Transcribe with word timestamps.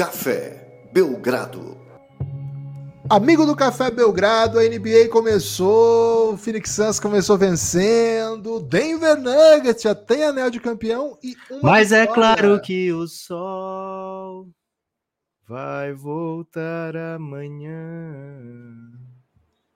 Café 0.00 0.88
Belgrado. 0.94 1.76
Amigo 3.06 3.44
do 3.44 3.54
Café 3.54 3.90
Belgrado, 3.90 4.58
a 4.58 4.62
NBA 4.62 5.10
começou, 5.10 6.32
o 6.32 6.36
Phoenix 6.38 6.70
Suns 6.70 6.98
começou 6.98 7.36
vencendo, 7.36 8.60
Denver 8.60 9.20
Nuggets 9.20 9.82
já 9.82 9.94
tem 9.94 10.24
anel 10.24 10.48
de 10.48 10.58
campeão 10.58 11.18
e 11.22 11.36
Mas 11.62 11.92
é 11.92 12.06
claro 12.06 12.58
que 12.62 12.90
o 12.94 13.06
sol 13.06 14.48
vai 15.46 15.92
voltar 15.92 16.96
amanhã. 16.96 18.40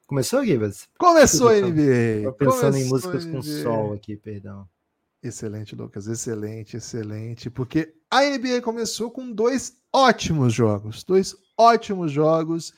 Começou, 0.07 0.43
Gibas? 0.43 0.89
Começou 0.99 1.49
a 1.49 1.61
NBA. 1.61 2.23
Tô 2.23 2.33
pensando 2.33 2.61
Começou 2.61 2.79
em 2.79 2.89
músicas 2.89 3.25
com 3.27 3.41
NBA. 3.41 3.63
sol 3.63 3.93
aqui, 3.93 4.17
perdão. 4.17 4.67
Excelente, 5.25 5.75
Lucas, 5.75 6.07
excelente, 6.07 6.77
excelente, 6.77 7.49
porque 7.49 7.95
a 8.11 8.21
NBA 8.25 8.61
começou 8.61 9.11
com 9.11 9.33
dois 9.33 9.79
ótimos 9.91 10.53
jogos, 10.53 11.03
dois 11.03 11.35
ótimos 11.57 12.13
jogos, 12.13 12.75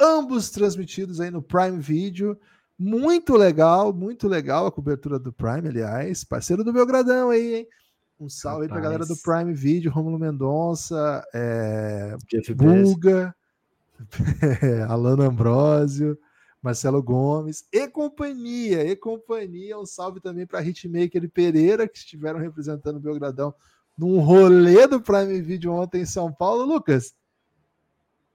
ambos 0.00 0.48
transmitidos 0.48 1.20
aí 1.20 1.30
no 1.30 1.42
Prime 1.42 1.78
Video. 1.78 2.40
Muito 2.78 3.36
legal, 3.36 3.92
muito 3.92 4.26
legal 4.26 4.66
a 4.66 4.72
cobertura 4.72 5.18
do 5.18 5.30
Prime, 5.30 5.68
aliás, 5.68 6.24
parceiro 6.24 6.64
do 6.64 6.72
Belgradão 6.72 7.28
aí, 7.28 7.54
hein? 7.54 7.68
Um 8.18 8.30
salve 8.30 8.62
aí 8.62 8.68
pra 8.68 8.78
Rapaz. 8.78 8.92
galera 8.92 9.06
do 9.06 9.20
Prime 9.20 9.52
Video, 9.52 9.92
Romulo 9.92 10.18
Mendonça, 10.18 11.22
é, 11.34 12.16
Jeff. 12.30 12.54
Bulga, 12.54 13.36
Alano 14.88 15.22
Ambrosio, 15.22 16.18
Marcelo 16.64 17.02
Gomes 17.02 17.66
e 17.70 17.86
companhia, 17.86 18.86
e 18.90 18.96
companhia. 18.96 19.78
Um 19.78 19.84
salve 19.84 20.18
também 20.18 20.46
para 20.46 20.62
Hitmaker 20.62 21.22
e 21.22 21.28
Pereira, 21.28 21.86
que 21.86 21.98
estiveram 21.98 22.40
representando 22.40 22.96
o 22.96 23.00
Belgradão 23.00 23.54
num 23.98 24.18
rolê 24.18 24.86
do 24.86 24.98
Prime 24.98 25.42
Video 25.42 25.74
ontem 25.74 26.00
em 26.00 26.06
São 26.06 26.32
Paulo. 26.32 26.64
Lucas, 26.64 27.14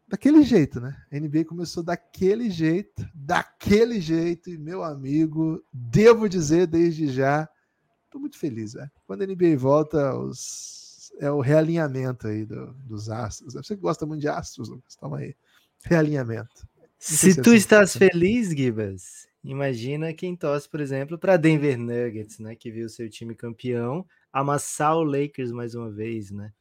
daquele 0.08 0.44
jeito, 0.44 0.80
né? 0.80 0.96
A 1.12 1.20
NBA 1.20 1.44
começou 1.46 1.82
daquele 1.82 2.52
jeito, 2.52 3.04
daquele 3.16 4.00
jeito, 4.00 4.52
e 4.52 4.60
meu 4.60 4.84
amigo, 4.84 5.64
devo 5.74 6.30
dizer 6.30 6.68
desde 6.68 7.08
já, 7.08 7.50
tô 8.12 8.20
muito 8.20 8.38
feliz, 8.38 8.74
velho. 8.74 8.92
Quando 9.08 9.24
a 9.24 9.26
NBA 9.26 9.58
volta, 9.58 10.16
os... 10.16 11.12
é 11.20 11.32
o 11.32 11.42
realinhamento 11.42 12.28
aí 12.28 12.46
do- 12.46 12.74
dos 12.86 13.10
astros. 13.10 13.56
Você 13.56 13.76
que 13.76 13.82
gosta 13.82 14.06
muito 14.06 14.22
de 14.22 14.28
astros, 14.28 14.70
Lucas, 14.70 14.96
toma 14.96 15.18
aí. 15.18 15.36
Realinhamento. 15.84 16.69
Se 17.00 17.34
se 17.34 17.42
tu 17.42 17.54
estás 17.54 17.96
feliz, 17.96 18.50
Gibas, 18.50 19.26
imagina 19.42 20.14
quem 20.14 20.36
torce, 20.36 20.68
por 20.68 20.82
exemplo, 20.82 21.18
para 21.18 21.38
Denver 21.38 21.78
Nuggets, 21.80 22.40
né? 22.40 22.58
Que 22.58 22.70
viu 22.70 22.90
seu 22.90 23.10
time 23.10 23.34
campeão 23.34 24.06
amassar 24.34 24.98
o 24.98 25.04
Lakers 25.04 25.54
mais 25.54 25.74
uma 25.74 25.90
vez, 25.90 26.30
né? 26.30 26.52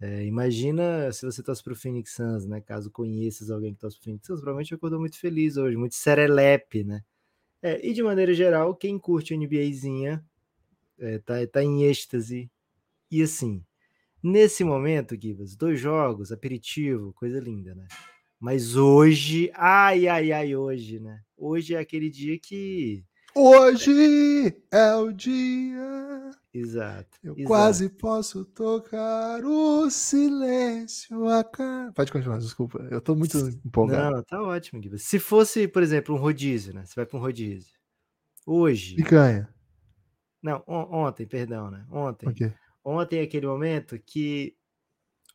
É, 0.00 0.24
imagina 0.24 1.12
se 1.12 1.26
você 1.26 1.42
torce 1.42 1.62
para 1.62 1.74
o 1.74 1.76
Phoenix 1.76 2.14
Suns, 2.14 2.46
né? 2.46 2.62
Caso 2.62 2.90
conheças 2.90 3.50
alguém 3.50 3.74
que 3.74 3.80
torce 3.80 3.98
para 3.98 4.02
o 4.02 4.04
Phoenix 4.04 4.26
Suns, 4.26 4.40
provavelmente 4.40 4.74
acordou 4.74 4.98
muito 4.98 5.18
feliz 5.18 5.58
hoje, 5.58 5.76
muito 5.76 5.94
serelepe, 5.94 6.82
né? 6.84 7.04
É, 7.60 7.86
e 7.86 7.92
de 7.92 8.02
maneira 8.02 8.32
geral, 8.32 8.74
quem 8.74 8.98
curte 8.98 9.36
NBAzinha 9.36 10.24
é, 10.98 11.18
tá, 11.18 11.34
tá 11.46 11.62
em 11.62 11.84
êxtase. 11.84 12.50
E 13.10 13.22
assim, 13.22 13.62
nesse 14.22 14.64
momento, 14.64 15.20
Gibas, 15.20 15.54
dois 15.54 15.78
jogos, 15.78 16.32
aperitivo, 16.32 17.12
coisa 17.12 17.38
linda, 17.38 17.74
né? 17.74 17.86
Mas 18.42 18.74
hoje, 18.74 19.52
ai, 19.54 20.08
ai, 20.08 20.32
ai, 20.32 20.56
hoje, 20.56 20.98
né? 20.98 21.20
Hoje 21.36 21.76
é 21.76 21.78
aquele 21.78 22.10
dia 22.10 22.36
que. 22.36 23.04
Hoje 23.36 24.52
é 24.68 24.94
o 24.96 25.12
dia. 25.12 26.32
Exato. 26.52 27.18
Eu 27.22 27.34
exato. 27.34 27.46
quase 27.46 27.88
posso 27.88 28.44
tocar 28.44 29.44
o 29.44 29.88
silêncio. 29.88 31.28
A 31.28 31.44
ca... 31.44 31.92
Pode 31.94 32.10
continuar, 32.10 32.38
desculpa. 32.38 32.84
Eu 32.90 33.00
tô 33.00 33.14
muito 33.14 33.38
empolgado. 33.64 34.16
Não, 34.16 34.24
tá 34.24 34.42
ótimo, 34.42 34.82
Gibas. 34.82 35.02
Se 35.04 35.20
fosse, 35.20 35.68
por 35.68 35.80
exemplo, 35.80 36.12
um 36.12 36.18
rodízio, 36.18 36.74
né? 36.74 36.84
Você 36.84 36.94
vai 36.96 37.06
para 37.06 37.16
um 37.16 37.22
rodízio. 37.22 37.72
Hoje. 38.44 38.96
Picanha. 38.96 39.48
Não, 40.42 40.64
on- 40.66 41.06
ontem, 41.06 41.28
perdão, 41.28 41.70
né? 41.70 41.86
Ontem. 41.92 42.28
Ok. 42.28 42.52
Ontem 42.84 43.20
é 43.20 43.22
aquele 43.22 43.46
momento 43.46 43.96
que 44.04 44.56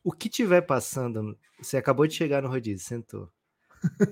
o 0.08 0.12
que 0.12 0.28
tiver 0.28 0.62
passando, 0.62 1.38
você 1.60 1.76
acabou 1.76 2.06
de 2.06 2.14
chegar 2.14 2.42
no 2.42 2.48
rodízio, 2.48 2.86
sentou. 2.86 3.30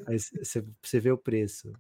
Aí 0.06 0.18
você, 0.18 0.64
você 0.82 1.00
vê 1.00 1.10
o 1.10 1.18
preço, 1.18 1.72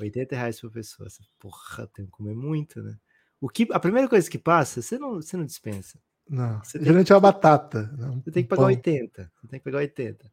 80 0.00 0.34
reais 0.34 0.60
por 0.60 0.70
pessoa. 0.70 1.08
Você, 1.08 1.22
porra, 1.38 1.86
tem 1.88 2.04
que 2.06 2.10
comer 2.10 2.34
muito, 2.34 2.82
né? 2.82 2.96
O 3.40 3.48
que, 3.48 3.68
a 3.70 3.78
primeira 3.78 4.08
coisa 4.08 4.28
que 4.28 4.38
passa, 4.38 4.82
você 4.82 4.98
não, 4.98 5.14
você 5.14 5.36
não 5.36 5.44
dispensa. 5.44 6.00
Não. 6.28 6.58
Você 6.64 6.78
Geralmente 6.78 7.12
é 7.12 7.14
uma 7.14 7.20
batata. 7.20 7.90
não, 7.96 8.20
Você 8.20 8.30
tem 8.32 8.42
que 8.42 8.48
pagar 8.48 8.62
pão. 8.62 8.66
80. 8.68 9.32
Você 9.40 9.48
tem 9.48 9.60
que 9.60 9.64
pegar 9.64 9.78
80. 9.78 10.32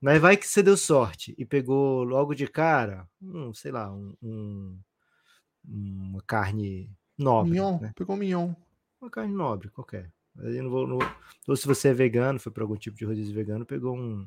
Mas 0.00 0.20
vai 0.20 0.36
que 0.36 0.46
você 0.46 0.62
deu 0.62 0.76
sorte 0.76 1.34
e 1.38 1.44
pegou 1.44 2.02
logo 2.02 2.34
de 2.34 2.46
cara, 2.48 3.06
um, 3.22 3.52
sei 3.54 3.70
lá, 3.70 3.92
um, 3.92 4.14
um- 4.22 4.78
uma 5.64 6.22
carne 6.22 6.90
nobre. 7.18 7.50
Mignon. 7.50 7.78
né? 7.80 7.92
Pegou 7.94 8.16
mignon. 8.16 8.54
Uma 9.00 9.10
carne 9.10 9.32
nobre, 9.34 9.68
qualquer. 9.70 10.10
Aí 10.38 10.56
eu 10.56 10.62
não 10.64 10.70
vou, 10.70 10.86
não 10.86 10.98
vou- 10.98 11.12
Ou 11.48 11.56
se 11.56 11.66
você 11.66 11.88
é 11.88 11.94
vegano, 11.94 12.38
foi 12.40 12.52
para 12.52 12.62
algum 12.64 12.76
tipo 12.76 12.96
de 12.96 13.04
rodízio 13.04 13.34
vegano, 13.34 13.66
pegou 13.66 13.96
um, 13.96 14.26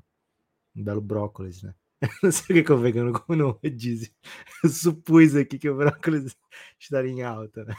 um 0.75 0.83
belo 0.83 1.01
brócolis, 1.01 1.63
né? 1.63 1.73
Não 2.21 2.31
sei 2.33 2.43
o 2.43 2.59
que, 2.59 2.63
que 2.65 2.71
o 2.73 2.77
vegano 2.77 3.13
come 3.13 3.37
no 3.41 3.51
rodízio. 3.51 4.11
Eu 4.61 4.69
supus 4.69 5.35
aqui 5.35 5.57
que 5.57 5.69
o 5.69 5.75
brócolis 5.77 6.35
estaria 6.77 7.09
em 7.11 7.21
alta, 7.23 7.63
né? 7.63 7.73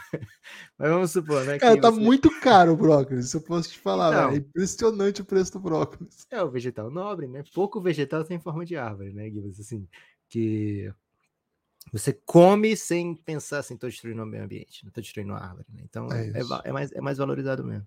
Mas 0.79 0.89
vamos 0.91 1.11
supor, 1.11 1.45
né? 1.45 1.59
Cara, 1.59 1.79
tá 1.79 1.91
você- 1.91 2.01
muito 2.01 2.31
caro 2.41 2.73
o 2.73 2.77
brócolis, 2.77 3.35
eu 3.35 3.43
posso 3.43 3.71
te 3.71 3.79
falar. 3.79 4.13
Então. 4.15 4.31
É 4.31 4.37
impressionante 4.37 5.21
o 5.21 5.27
preço 5.27 5.53
do 5.53 5.61
brócolis. 5.61 6.27
É 6.31 6.43
o 6.43 6.51
vegetal 6.51 6.91
nobre, 6.91 7.27
né? 7.29 7.45
Pouco 7.53 7.83
vegetal 7.83 8.25
tem 8.25 8.41
forma 8.41 8.65
de 8.65 8.77
árvore, 8.77 9.13
né, 9.13 9.29
Guilherme? 9.29 9.51
Assim, 9.61 9.87
que 10.31 10.91
você 11.93 12.13
come 12.13 12.77
sem 12.77 13.15
pensar 13.15 13.59
assim, 13.61 13.77
tô 13.77 13.87
destruindo 13.89 14.23
o 14.23 14.27
meio 14.27 14.45
ambiente, 14.45 14.85
não 14.85 14.91
tô 14.93 15.01
destruindo 15.01 15.33
a 15.35 15.39
árvore, 15.39 15.67
né? 15.73 15.83
Então 15.85 16.13
É 16.13 16.31
é, 16.33 16.41
é 16.65 16.73
mais, 16.73 16.93
é 16.93 17.01
mais 17.01 17.19
valorizado 17.19 17.65
mesmo. 17.65 17.87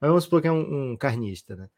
Mas 0.00 0.08
vamos 0.08 0.24
supor 0.24 0.40
que 0.42 0.48
é 0.48 0.52
um, 0.52 0.92
um 0.92 0.96
carnista, 0.96 1.56
né? 1.56 1.68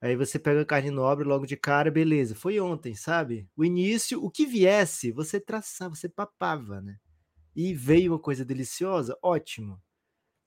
Aí 0.00 0.16
você 0.16 0.38
pega 0.38 0.62
a 0.62 0.64
carne 0.66 0.90
nobre 0.90 1.24
logo 1.26 1.46
de 1.46 1.56
cara, 1.56 1.90
beleza. 1.90 2.34
Foi 2.34 2.58
ontem, 2.60 2.94
sabe? 2.94 3.48
O 3.56 3.64
início, 3.64 4.22
o 4.24 4.30
que 4.30 4.46
viesse, 4.46 5.12
você 5.12 5.38
traçava, 5.40 5.94
você 5.94 6.08
papava, 6.08 6.80
né? 6.80 6.98
E 7.56 7.74
veio 7.74 8.12
uma 8.12 8.18
coisa 8.20 8.44
deliciosa, 8.44 9.18
ótimo. 9.22 9.82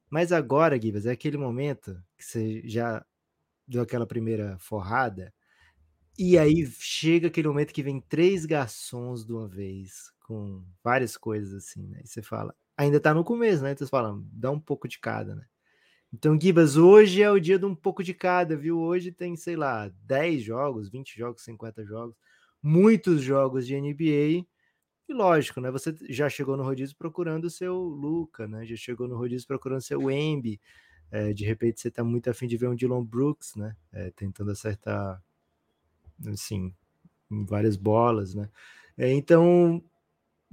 Mas 0.10 0.32
agora, 0.32 0.80
Gibas, 0.82 1.06
é 1.06 1.12
aquele 1.12 1.38
momento 1.38 2.02
que 2.18 2.24
você 2.26 2.62
já 2.68 3.06
deu 3.68 3.82
aquela 3.84 4.08
primeira 4.08 4.58
forrada, 4.60 5.34
e 6.20 6.38
aí 6.38 6.66
chega 6.80 7.28
aquele 7.30 7.48
momento 7.50 7.74
que 7.74 7.84
vem 7.84 8.02
três 8.02 8.46
garçons 8.46 9.26
de 9.26 9.34
uma 9.34 9.48
vez, 9.50 10.13
com 10.24 10.64
várias 10.84 11.18
coisas 11.18 11.54
assim, 11.54 11.88
né? 11.88 12.02
E 12.04 12.08
você 12.08 12.22
fala, 12.22 12.56
ainda 12.78 13.00
tá 13.00 13.14
no 13.14 13.24
começo, 13.24 13.62
né? 13.64 13.72
Então 13.72 13.86
você 13.86 13.92
fala, 13.92 14.20
dá 14.32 14.50
um 14.50 14.60
pouco 14.60 14.88
de 14.88 15.00
cada, 15.00 15.36
né? 15.36 15.46
Então, 16.14 16.40
Gibas, 16.40 16.78
hoje 16.78 17.24
é 17.24 17.32
o 17.32 17.40
dia 17.40 17.58
de 17.58 17.66
um 17.66 17.74
pouco 17.74 18.04
de 18.04 18.14
cada, 18.14 18.56
viu? 18.56 18.80
Hoje 18.80 19.12
tem, 19.12 19.36
sei 19.36 19.56
lá, 19.56 19.92
10 20.04 20.44
jogos, 20.44 20.88
20 20.88 21.18
jogos, 21.18 21.44
50 21.44 21.84
jogos, 21.84 22.16
muitos 22.62 23.22
jogos 23.22 23.66
de 23.66 23.76
NBA. 23.76 24.46
E 25.10 25.14
lógico, 25.14 25.60
né? 25.60 25.72
Você 25.72 25.96
já 26.10 26.30
chegou 26.30 26.56
no 26.56 26.64
rodízio 26.64 26.96
procurando 26.96 27.46
o 27.46 27.50
seu 27.50 27.76
Luca, 27.76 28.48
né? 28.48 28.64
Já 28.66 28.76
chegou 28.76 29.08
no 29.08 29.18
rodízio 29.18 29.48
procurando 29.48 29.80
o 29.80 29.84
seu 29.84 30.10
Embi. 30.12 30.62
É, 31.12 31.34
de 31.34 31.46
repente 31.46 31.82
você 31.82 31.90
tá 31.90 32.04
muito 32.04 32.30
afim 32.30 32.48
de 32.48 32.58
ver 32.58 32.70
um 32.70 32.76
Dylan 32.76 33.04
Brooks, 33.04 33.56
né? 33.56 33.76
É, 33.92 34.12
tentando 34.12 34.52
acertar, 34.52 35.22
assim, 36.28 36.76
várias 37.30 37.76
bolas, 37.76 38.36
né? 38.36 38.50
É, 38.98 39.12
então, 39.12 39.84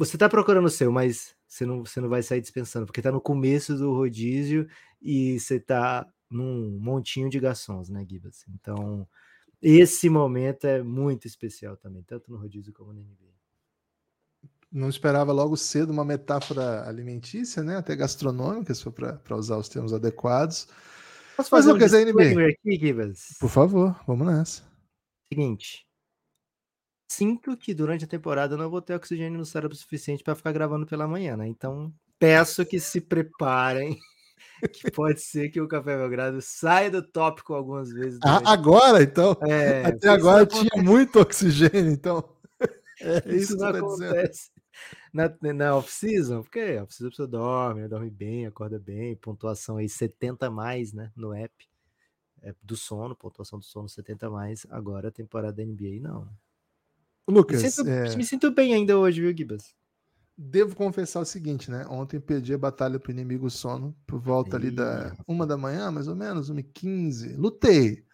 você 0.06 0.16
tá 0.16 0.30
procurando 0.30 0.65
o 0.65 0.71
seu, 0.71 0.91
mas 0.91 1.34
você 1.47 1.66
não, 1.66 1.84
você 1.84 2.01
não 2.01 2.09
vai 2.09 2.22
sair 2.22 2.41
dispensando, 2.41 2.86
porque 2.86 3.03
tá 3.03 3.13
no 3.13 3.21
começo 3.21 3.77
do 3.77 3.92
rodízio 3.92 4.66
e 5.01 5.39
você 5.39 5.60
tá 5.60 6.10
num 6.30 6.78
montinho 6.80 7.28
de 7.28 7.39
garçons, 7.39 7.91
né, 7.91 8.07
Gibas? 8.09 8.47
Então, 8.48 9.07
esse 9.60 10.09
momento 10.09 10.66
é 10.66 10.83
muito 10.83 11.27
especial 11.27 11.77
também, 11.77 12.03
tanto 12.03 12.30
no 12.30 12.39
rodízio 12.39 12.72
como 12.72 12.95
no 12.95 13.01
NBA. 13.01 13.28
Não 14.72 14.89
esperava 14.89 15.33
logo 15.33 15.54
cedo 15.54 15.91
uma 15.91 16.04
metáfora 16.04 16.89
alimentícia, 16.89 17.63
né? 17.63 17.77
Até 17.77 17.95
gastronômica, 17.95 18.72
se 18.72 18.83
for 18.83 18.92
para 18.92 19.36
usar 19.36 19.59
os 19.59 19.69
termos 19.69 19.92
adequados. 19.92 20.66
Posso 21.36 21.51
Mas, 21.53 21.65
fazer 21.65 21.72
Lucas, 21.72 21.92
um 21.92 21.97
NBA. 21.97 22.04
disclaimer 22.07 22.57
aqui, 22.59 22.78
Gibas? 22.78 23.36
Por 23.39 23.51
favor, 23.51 24.01
vamos 24.07 24.27
nessa. 24.27 24.63
Seguinte. 25.30 25.90
Sinto 27.12 27.57
que 27.57 27.74
durante 27.74 28.04
a 28.04 28.09
temporada 28.09 28.54
eu 28.54 28.59
não 28.59 28.71
vou 28.71 28.80
ter 28.80 28.95
oxigênio 28.95 29.36
no 29.36 29.45
cérebro 29.45 29.77
suficiente 29.77 30.22
para 30.22 30.36
ficar 30.36 30.53
gravando 30.53 30.86
pela 30.86 31.09
manhã, 31.09 31.36
né? 31.36 31.48
Então, 31.48 31.92
peço 32.21 32.65
que 32.65 32.78
se 32.78 33.01
preparem, 33.01 33.98
que 34.72 34.86
pode 34.86 35.21
ser 35.21 35.51
que 35.51 35.60
o 35.60 35.68
Café 35.68 35.97
Belgrado 35.97 36.41
saia 36.42 36.91
do 36.91 37.03
tópico 37.03 37.54
algumas 37.54 37.91
vezes. 37.92 38.21
Ah, 38.22 38.41
agora, 38.53 39.03
então? 39.03 39.36
É, 39.41 39.83
Até 39.83 40.09
agora 40.09 40.47
tinha 40.47 40.71
muito 40.83 41.18
oxigênio, 41.21 41.91
então. 41.92 42.22
É 43.01 43.22
isso 43.34 43.54
Isso 43.54 43.57
não 43.57 43.66
você 43.66 43.71
tá 43.71 43.80
dizendo. 43.80 44.16
acontece 44.16 44.51
na, 45.12 45.30
na 45.54 45.77
off-season, 45.77 46.42
porque 46.42 46.78
off-season 46.78 47.09
a 47.09 47.10
pessoa 47.10 47.28
dorme, 47.28 47.83
né, 47.83 47.89
dorme 47.89 48.10
bem, 48.10 48.47
acorda 48.47 48.78
bem, 48.78 49.16
pontuação 49.16 49.77
aí 49.78 49.89
70 49.89 50.47
a 50.48 50.51
mais, 50.51 50.92
né, 50.92 51.12
no 51.16 51.33
app. 51.34 51.53
é 52.42 52.54
do 52.62 52.77
sono, 52.77 53.16
pontuação 53.16 53.59
do 53.59 53.65
sono 53.65 53.89
70 53.89 54.30
mais, 54.30 54.66
agora 54.71 55.09
a 55.09 55.12
temporada 55.12 55.54
da 55.57 55.65
NBA 55.65 56.01
não. 56.01 56.28
Lucas, 57.30 57.62
me 57.62 57.71
sinto, 57.71 57.88
é, 57.88 58.16
me 58.16 58.24
sinto 58.24 58.50
bem 58.50 58.74
ainda 58.74 58.98
hoje, 58.98 59.21
viu, 59.21 59.36
Gibas? 59.36 59.74
devo 60.42 60.74
confessar 60.74 61.21
o 61.21 61.24
seguinte, 61.24 61.71
né? 61.71 61.84
Ontem 61.88 62.18
perdi 62.18 62.54
a 62.54 62.59
batalha 62.59 62.98
pro 62.98 63.12
inimigo 63.12 63.50
sono 63.50 63.94
por 64.06 64.18
volta 64.18 64.56
ali 64.56 64.71
da 64.71 65.15
uma 65.28 65.47
da 65.47 65.56
manhã, 65.56 65.91
mais 65.91 66.09
ou 66.09 66.16
menos, 66.16 66.48
1 66.48 66.59
e 66.59 66.62
15 66.62 67.36
Lutei. 67.36 68.04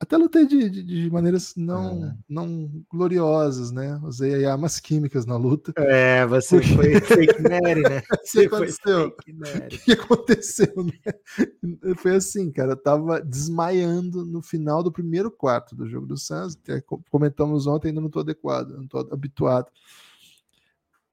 Até 0.00 0.16
lutei 0.16 0.46
de, 0.46 0.68
de, 0.68 0.82
de 0.82 1.10
maneiras 1.10 1.54
não, 1.56 2.04
Ah. 2.04 2.16
não 2.28 2.70
gloriosas, 2.90 3.70
né? 3.70 3.98
Usei 4.02 4.34
aí 4.34 4.44
armas 4.44 4.78
químicas 4.80 5.24
na 5.24 5.36
luta. 5.36 5.72
É, 5.78 6.26
você 6.26 6.60
Porque- 6.60 6.74
foi 6.74 7.00
fake 7.00 7.42
Mary, 7.42 7.82
né? 7.82 8.02
O 8.12 8.18
que 8.18 8.26
Você 8.26 8.48
foi 8.48 8.58
aconteceu? 8.58 9.06
O 9.08 9.84
que 9.84 9.92
aconteceu, 9.92 10.74
né? 10.84 10.92
Foi 11.98 12.16
assim, 12.16 12.50
cara, 12.50 12.72
eu 12.72 12.76
tava 12.76 13.20
desmaiando 13.20 14.24
no 14.26 14.42
final 14.42 14.82
do 14.82 14.92
primeiro 14.92 15.30
quarto 15.30 15.74
do 15.74 15.88
jogo 15.88 16.06
do 16.06 16.16
Suns, 16.16 16.54
que 16.56 16.72
é 16.72 16.80
co- 16.80 17.02
comentamos 17.10 17.66
ontem, 17.66 17.88
ainda 17.88 18.00
não 18.00 18.10
tô 18.10 18.20
adequado, 18.20 18.70
não 18.76 18.86
tô 18.86 18.98
habituado. 19.12 19.70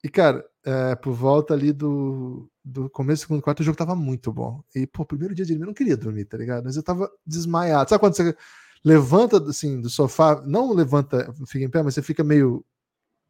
E, 0.04 0.08
cara, 0.08 0.44
é, 0.64 0.94
por 0.96 1.12
volta 1.12 1.54
ali 1.54 1.72
do, 1.72 2.50
do 2.64 2.90
começo 2.90 3.22
do 3.22 3.26
segundo 3.28 3.42
quarto, 3.42 3.60
o 3.60 3.62
jogo 3.62 3.76
tava 3.78 3.94
muito 3.94 4.32
bom. 4.32 4.62
E, 4.74 4.86
pô, 4.86 5.04
primeiro 5.04 5.34
dia 5.34 5.44
de 5.44 5.52
anime 5.52 5.64
eu 5.64 5.68
não 5.68 5.74
queria 5.74 5.96
dormir, 5.96 6.24
tá 6.24 6.36
ligado? 6.36 6.64
Mas 6.64 6.76
eu 6.76 6.82
tava 6.82 7.10
desmaiado. 7.24 7.88
Sabe 7.88 8.00
quando 8.00 8.16
você 8.16 8.36
levanta, 8.84 9.42
assim, 9.48 9.80
do 9.80 9.88
sofá, 9.90 10.42
não 10.44 10.72
levanta, 10.72 11.32
fica 11.46 11.64
em 11.64 11.70
pé, 11.70 11.82
mas 11.82 11.94
você 11.94 12.02
fica 12.02 12.24
meio 12.24 12.64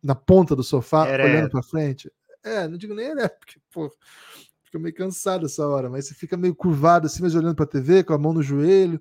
na 0.02 0.14
ponta 0.14 0.56
do 0.56 0.62
sofá, 0.62 1.08
Ereto. 1.08 1.28
olhando 1.28 1.50
pra 1.50 1.62
frente? 1.62 2.12
É, 2.42 2.66
não 2.66 2.76
digo 2.76 2.94
nem 2.94 3.06
ereto, 3.06 3.38
porque, 3.38 3.60
pô, 3.70 3.88
fica 4.64 4.78
meio 4.78 4.94
cansado 4.94 5.46
essa 5.46 5.66
hora, 5.66 5.88
mas 5.88 6.06
você 6.08 6.14
fica 6.14 6.36
meio 6.36 6.54
curvado 6.54 7.06
assim, 7.06 7.22
mas 7.22 7.34
olhando 7.34 7.54
pra 7.54 7.66
TV, 7.66 8.02
com 8.02 8.12
a 8.14 8.18
mão 8.18 8.32
no 8.32 8.42
joelho, 8.42 9.00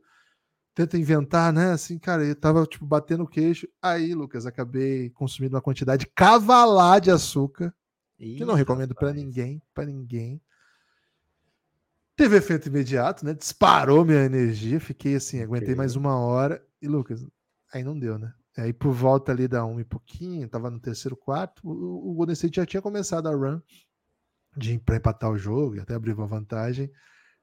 tenta 0.75 0.97
inventar, 0.97 1.51
né? 1.51 1.71
Assim, 1.71 1.97
cara, 1.97 2.23
eu 2.23 2.35
tava, 2.35 2.65
tipo, 2.65 2.85
batendo 2.85 3.23
o 3.23 3.27
queixo. 3.27 3.67
Aí, 3.81 4.13
Lucas, 4.13 4.45
acabei 4.45 5.09
consumindo 5.09 5.55
uma 5.55 5.61
quantidade 5.61 6.05
cavalar 6.15 7.01
de 7.01 7.09
açúcar, 7.11 7.73
que 8.17 8.45
não 8.45 8.53
recomendo 8.53 8.93
pra 8.93 9.07
rapaz. 9.07 9.23
ninguém, 9.23 9.61
pra 9.73 9.85
ninguém. 9.85 10.41
Teve 12.21 12.37
efeito 12.37 12.67
imediato, 12.67 13.25
né? 13.25 13.33
Disparou 13.33 14.05
minha 14.05 14.23
energia, 14.23 14.79
fiquei 14.79 15.15
assim, 15.15 15.41
aguentei 15.41 15.73
mais 15.73 15.95
uma 15.95 16.19
hora. 16.19 16.63
E, 16.79 16.87
Lucas, 16.87 17.25
aí 17.73 17.83
não 17.83 17.97
deu, 17.97 18.19
né? 18.19 18.31
Aí 18.55 18.71
por 18.71 18.91
volta 18.91 19.31
ali 19.31 19.47
da 19.47 19.65
uma 19.65 19.81
e 19.81 19.83
pouquinho, 19.83 20.47
tava 20.47 20.69
no 20.69 20.79
terceiro 20.79 21.17
quarto, 21.17 21.67
o, 21.67 22.11
o 22.11 22.13
Golden 22.13 22.33
State 22.33 22.57
já 22.57 22.65
tinha 22.65 22.79
começado 22.79 23.27
a 23.27 23.31
run 23.31 23.59
de 24.55 24.77
para 24.77 24.97
empatar 24.97 25.31
o 25.31 25.37
jogo 25.37 25.77
e 25.77 25.79
até 25.79 25.95
abrir 25.95 26.13
uma 26.13 26.27
vantagem. 26.27 26.91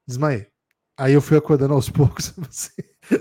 Desmaiei. 0.07 0.47
Aí 0.97 1.11
eu 1.11 1.21
fui 1.21 1.35
acordando 1.35 1.73
aos 1.73 1.89
poucos. 1.89 2.33
Você, 2.49 2.71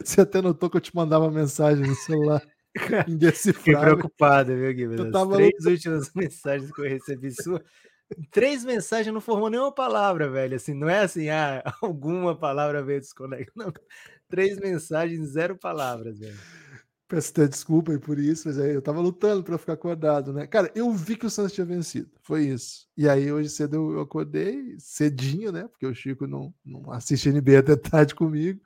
você 0.05 0.21
até 0.21 0.41
notou 0.41 0.71
que 0.71 0.77
eu 0.77 0.81
te 0.81 0.95
mandava 0.95 1.29
mensagem 1.29 1.85
no 1.85 1.95
celular 1.97 2.41
Fiquei 2.79 3.13
indecifrável. 3.13 3.97
preocupado, 3.97 4.55
viu, 4.55 4.73
Guilherme? 4.73 4.99
Eu 4.99 5.07
As 5.07 5.11
tava 5.11 5.35
três 5.35 5.65
últimas 5.65 6.13
mensagens 6.15 6.71
que 6.71 6.81
eu 6.81 6.89
recebi 6.89 7.33
sua. 7.33 7.65
Três 8.31 8.65
mensagens 8.65 9.13
não 9.13 9.21
formou 9.21 9.51
nenhuma 9.51 9.73
palavra, 9.73 10.31
velho. 10.31 10.57
Assim, 10.57 10.75
não 10.75 10.89
é 10.89 11.01
assim, 11.01 11.29
ah, 11.29 11.63
alguma 11.83 12.37
palavra 12.37 12.83
veio 12.83 13.01
desconectada. 13.01 13.53
Não. 13.57 13.73
Três 14.29 14.59
mensagens, 14.59 15.29
zero 15.31 15.57
palavras, 15.57 16.19
velho. 16.19 16.37
Peço 17.09 17.31
até 17.33 17.49
desculpa 17.49 17.93
aí 17.93 17.99
por 17.99 18.19
isso, 18.19 18.49
mas 18.49 18.59
aí 18.59 18.75
eu 18.75 18.83
tava 18.83 19.01
lutando 19.01 19.43
pra 19.45 19.59
ficar 19.59 19.75
acordado, 19.75 20.33
né? 20.33 20.47
Cara, 20.47 20.71
eu 20.75 20.93
vi 20.93 21.17
que 21.17 21.27
o 21.27 21.31
Santos 21.31 21.53
tinha 21.55 21.65
vencido. 21.67 22.11
Foi 22.23 22.45
isso. 22.47 22.87
E 22.97 23.09
aí 23.09 23.33
hoje 23.33 23.49
cedo 23.51 23.77
eu- 23.95 24.01
acordei, 24.01 24.77
cedinho, 24.79 25.53
né? 25.53 25.69
Porque 25.69 25.87
o 25.87 25.95
Chico 25.95 26.27
não, 26.27 26.55
não 26.65 26.93
assiste 26.93 27.29
NBA 27.31 27.61
até 27.61 27.77
tarde 28.07 28.15
comigo. 28.15 28.61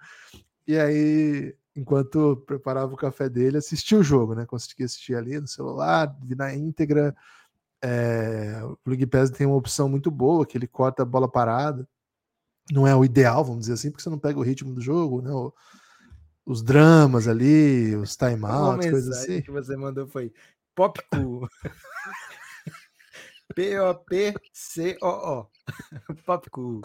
E 0.67 0.79
aí, 0.79 1.55
enquanto 1.75 2.37
preparava 2.47 2.93
o 2.95 2.97
café 2.97 3.29
dele, 3.29 3.59
assisti 3.59 3.95
o 3.97 4.03
jogo, 4.03 4.35
né? 4.35 4.47
Consegui 4.47 4.85
assistir 4.85 5.15
ali 5.17 5.41
no 5.41 5.49
celular, 5.49 6.15
vi 6.23 6.35
na 6.35 6.55
íntegra. 6.55 7.15
É, 7.85 8.61
o 8.65 8.79
League 8.87 9.07
Pass 9.07 9.31
tem 9.31 9.47
uma 9.47 9.57
opção 9.57 9.89
muito 9.89 10.11
boa, 10.11 10.47
que 10.47 10.57
ele 10.57 10.67
corta 10.69 11.03
a 11.03 11.07
bola 11.07 11.29
parada. 11.31 11.89
Não 12.71 12.87
é 12.87 12.95
o 12.95 13.05
ideal, 13.05 13.45
vamos 13.45 13.63
dizer 13.63 13.73
assim, 13.75 13.91
porque 13.91 14.03
você 14.03 14.11
não 14.11 14.19
pega 14.19 14.39
o 14.39 14.43
ritmo 14.43 14.73
do 14.73 14.81
jogo, 14.81 15.21
né? 15.21 15.31
O- 15.33 15.53
os 16.47 16.63
dramas 16.63 17.27
ali, 17.29 17.95
os 17.97 18.17
timeouts, 18.17 18.91
coisas 18.91 19.17
assim. 19.19 19.43
que 19.43 19.51
você 19.51 19.77
mandou 19.77 20.07
foi 20.07 20.33
Pop 20.75 21.01
Cool. 21.13 21.49
P-O-P-C-O-O. 23.55 25.47
Pop 26.25 26.51
Cool. 26.51 26.81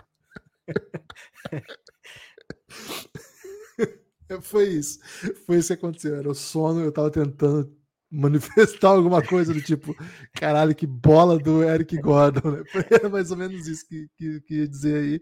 É, 4.29 4.41
Foi 4.41 4.65
isso. 4.67 4.99
Foi 5.45 5.57
isso 5.57 5.67
que 5.69 5.73
aconteceu. 5.73 6.15
Era 6.15 6.29
o 6.29 6.35
sono, 6.35 6.81
eu 6.81 6.91
tava 6.91 7.09
tentando 7.11 7.73
manifestar 8.09 8.89
alguma 8.89 9.21
coisa 9.21 9.53
do 9.53 9.61
tipo, 9.61 9.95
caralho, 10.33 10.75
que 10.75 10.87
bola 10.87 11.37
do 11.37 11.63
Eric 11.63 11.97
Gordon, 11.97 12.51
né? 12.51 12.63
Era 12.91 13.09
mais 13.09 13.31
ou 13.31 13.37
menos 13.37 13.67
isso 13.67 13.87
que, 13.87 14.07
que, 14.15 14.41
que 14.41 14.55
ia 14.55 14.67
dizer 14.67 14.97
aí. 14.97 15.21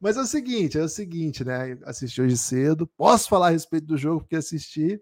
Mas 0.00 0.16
é 0.16 0.20
o 0.20 0.26
seguinte, 0.26 0.78
é 0.78 0.82
o 0.82 0.88
seguinte, 0.88 1.44
né? 1.44 1.78
Assisti 1.84 2.20
hoje 2.20 2.36
cedo, 2.36 2.86
posso 2.86 3.28
falar 3.28 3.48
a 3.48 3.50
respeito 3.50 3.86
do 3.86 3.96
jogo 3.96 4.20
porque 4.20 4.36
assisti 4.36 5.00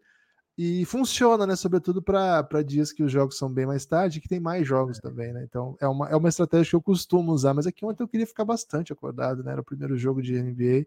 e 0.59 0.85
funciona, 0.85 1.47
né? 1.47 1.57
Sobretudo 1.57 2.03
para 2.03 2.63
dias 2.63 2.93
que 2.93 3.03
os 3.03 3.11
jogos 3.11 3.39
são 3.39 3.51
bem 3.51 3.65
mais 3.65 3.87
tarde 3.87 4.21
que 4.21 4.29
tem 4.29 4.39
mais 4.39 4.69
jogos 4.69 4.99
também, 4.99 5.33
né? 5.33 5.43
Então 5.43 5.75
é 5.81 5.89
uma, 5.89 6.09
é 6.11 6.15
uma 6.15 6.29
estratégia 6.29 6.69
que 6.69 6.77
eu 6.77 6.83
costumo 6.83 7.33
usar, 7.33 7.55
mas 7.55 7.67
aqui 7.67 7.83
ontem 7.83 8.03
eu 8.03 8.09
queria 8.09 8.27
ficar 8.27 8.45
bastante 8.45 8.93
acordado, 8.93 9.43
né? 9.43 9.53
Era 9.53 9.63
o 9.63 9.65
primeiro 9.65 9.97
jogo 9.97 10.21
de 10.21 10.39
NBA. 10.39 10.87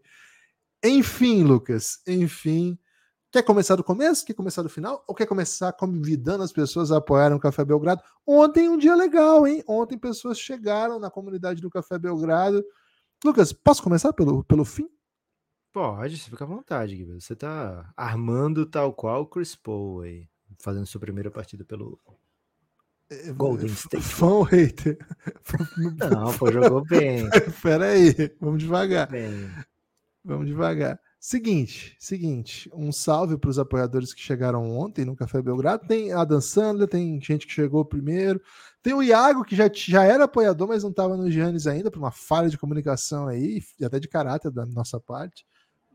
Enfim, 0.83 1.41
Lucas, 1.41 1.99
enfim. 2.05 2.77
Quer 3.33 3.41
começar 3.41 3.75
do 3.75 3.83
começo? 3.83 4.24
Quer 4.24 4.35
começar 4.35 4.62
do 4.62 4.69
final? 4.69 5.03
Ou 5.07 5.15
quer 5.15 5.25
começar 5.25 5.74
convidando 5.74 6.44
as 6.44 6.53
pessoas 6.53 6.91
a 6.91 6.97
apoiarem 6.97 7.35
o 7.35 7.39
Café 7.39 7.65
Belgrado? 7.65 8.00
Ontem 8.27 8.69
um 8.69 8.77
dia 8.77 8.94
legal, 8.94 9.47
hein? 9.47 9.63
Ontem 9.68 9.97
pessoas 9.97 10.38
chegaram 10.38 11.00
na 11.00 11.09
comunidade 11.09 11.59
do 11.59 11.68
Café 11.68 11.97
Belgrado. 11.97 12.63
Lucas, 13.25 13.51
posso 13.51 13.81
começar 13.81 14.13
pelo, 14.13 14.44
pelo 14.44 14.63
fim? 14.63 14.88
Pode, 15.71 16.19
você 16.19 16.30
fica 16.30 16.44
à 16.44 16.47
vontade, 16.47 16.95
Guilherme. 16.95 17.19
Você 17.19 17.35
tá 17.35 17.91
armando 17.97 18.68
tal 18.68 18.94
qual 18.94 19.24
o 19.24 19.27
Chris 19.27 19.56
Paul 19.56 20.01
aí, 20.01 20.27
fazendo 20.59 20.86
sua 20.86 21.01
primeira 21.01 21.31
partida 21.31 21.65
pelo 21.65 22.00
Golden 23.36 23.65
State. 23.65 24.03
Fã 24.13 24.27
ou 24.27 24.44
hater? 24.44 24.95
Não, 25.97 26.31
pô, 26.38 26.51
jogou 26.51 26.86
bem. 26.86 27.27
Pera 27.63 27.86
aí, 27.86 28.13
vamos 28.39 28.62
devagar. 28.62 29.10
bem. 29.10 29.50
Vamos 30.24 30.46
devagar. 30.46 31.00
Seguinte, 31.25 31.96
seguinte, 32.01 32.70
um 32.74 32.92
salve 32.92 33.38
para 33.38 33.50
os 33.50 33.58
apoiadores 33.58 34.13
que 34.13 34.20
chegaram 34.20 34.70
ontem 34.77 35.06
no 35.06 35.15
Café 35.15 35.42
Belgrado. 35.42 35.88
Tem 35.88 36.12
a 36.12 36.25
Dan 36.25 36.42
Sandler, 36.42 36.86
tem 36.86 37.18
gente 37.22 37.48
que 37.48 37.53
chegou 37.53 37.86
primeiro. 37.86 38.42
Tem 38.82 38.94
o 38.94 39.01
Iago, 39.01 39.46
que 39.46 39.56
já, 39.56 39.72
já 39.74 40.03
era 40.03 40.25
apoiador, 40.25 40.68
mas 40.68 40.84
não 40.84 40.89
estava 40.89 41.15
no 41.15 41.32
Giannis 41.32 41.65
ainda, 41.65 41.89
por 41.89 42.00
uma 42.00 42.12
falha 42.12 42.50
de 42.50 42.58
comunicação 42.58 43.25
aí, 43.25 43.63
e 43.80 43.86
até 43.86 44.01
de 44.01 44.10
caráter 44.10 44.51
da 44.51 44.65
nossa 44.65 45.00
parte. 45.00 45.46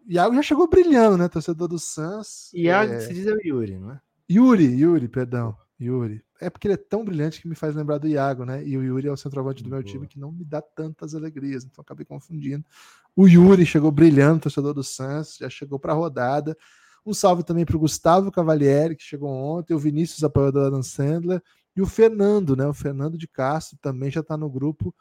Iago 0.08 0.34
já 0.34 0.40
chegou 0.40 0.66
brilhando, 0.66 1.18
né? 1.18 1.28
Torcedor 1.28 1.68
do 1.68 1.78
Suns. 1.78 2.50
Iago 2.54 2.94
É, 2.94 3.00
se 3.00 3.12
diz 3.12 3.26
é 3.26 3.34
o 3.34 3.46
Yuri, 3.46 3.78
não 3.78 3.92
é? 3.92 4.00
Yuri, 4.30 4.80
Yuri, 4.80 5.08
perdão. 5.08 5.54
Yuri. 5.80 6.22
É 6.40 6.50
porque 6.50 6.66
ele 6.66 6.74
é 6.74 6.78
tão 6.78 7.04
brilhante 7.04 7.40
que 7.40 7.48
me 7.48 7.54
faz 7.54 7.74
lembrar 7.74 7.98
do 7.98 8.08
Iago, 8.08 8.44
né? 8.44 8.66
E 8.66 8.76
o 8.76 8.82
Yuri 8.82 9.08
é 9.08 9.12
o 9.12 9.16
centroavante 9.16 9.62
do 9.62 9.68
meu 9.68 9.80
Boa. 9.80 9.92
time 9.92 10.06
que 10.06 10.18
não 10.18 10.32
me 10.32 10.44
dá 10.44 10.60
tantas 10.60 11.14
alegrias, 11.14 11.64
então 11.64 11.82
acabei 11.82 12.04
confundindo. 12.04 12.64
O 13.14 13.26
Yuri 13.26 13.64
chegou 13.64 13.90
brilhando, 13.90 14.40
torcedor 14.40 14.74
do 14.74 14.82
Suns, 14.82 15.36
já 15.38 15.48
chegou 15.48 15.78
para 15.78 15.92
a 15.92 15.96
rodada. 15.96 16.56
Um 17.06 17.14
salve 17.14 17.42
também 17.42 17.64
para 17.64 17.76
o 17.76 17.80
Gustavo 17.80 18.30
Cavalieri, 18.30 18.96
que 18.96 19.02
chegou 19.02 19.30
ontem, 19.30 19.74
o 19.74 19.78
Vinícius, 19.78 20.22
apoiador 20.24 20.64
da 20.64 20.70
Dan 20.70 20.82
Sandler, 20.82 21.42
e 21.74 21.80
o 21.80 21.86
Fernando, 21.86 22.56
né? 22.56 22.66
O 22.66 22.74
Fernando 22.74 23.16
de 23.16 23.28
Castro 23.28 23.78
também 23.80 24.10
já 24.10 24.20
está 24.20 24.36
no 24.36 24.50
grupo. 24.50 24.94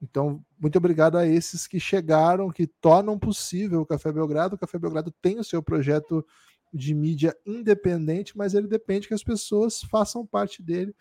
Então, 0.00 0.42
muito 0.58 0.78
obrigado 0.78 1.18
a 1.18 1.26
esses 1.26 1.66
que 1.66 1.78
chegaram, 1.78 2.50
que 2.50 2.66
tornam 2.66 3.18
possível 3.18 3.82
o 3.82 3.86
Café 3.86 4.10
Belgrado. 4.10 4.54
O 4.54 4.58
Café 4.58 4.78
Belgrado 4.78 5.12
tem 5.20 5.38
o 5.38 5.44
seu 5.44 5.62
projeto 5.62 6.24
de 6.72 6.94
mídia 6.94 7.36
independente, 7.44 8.36
mas 8.36 8.54
ele 8.54 8.68
depende 8.68 9.08
que 9.08 9.14
as 9.14 9.24
pessoas 9.24 9.82
façam 9.82 10.26
parte 10.26 10.62
dele 10.62 10.94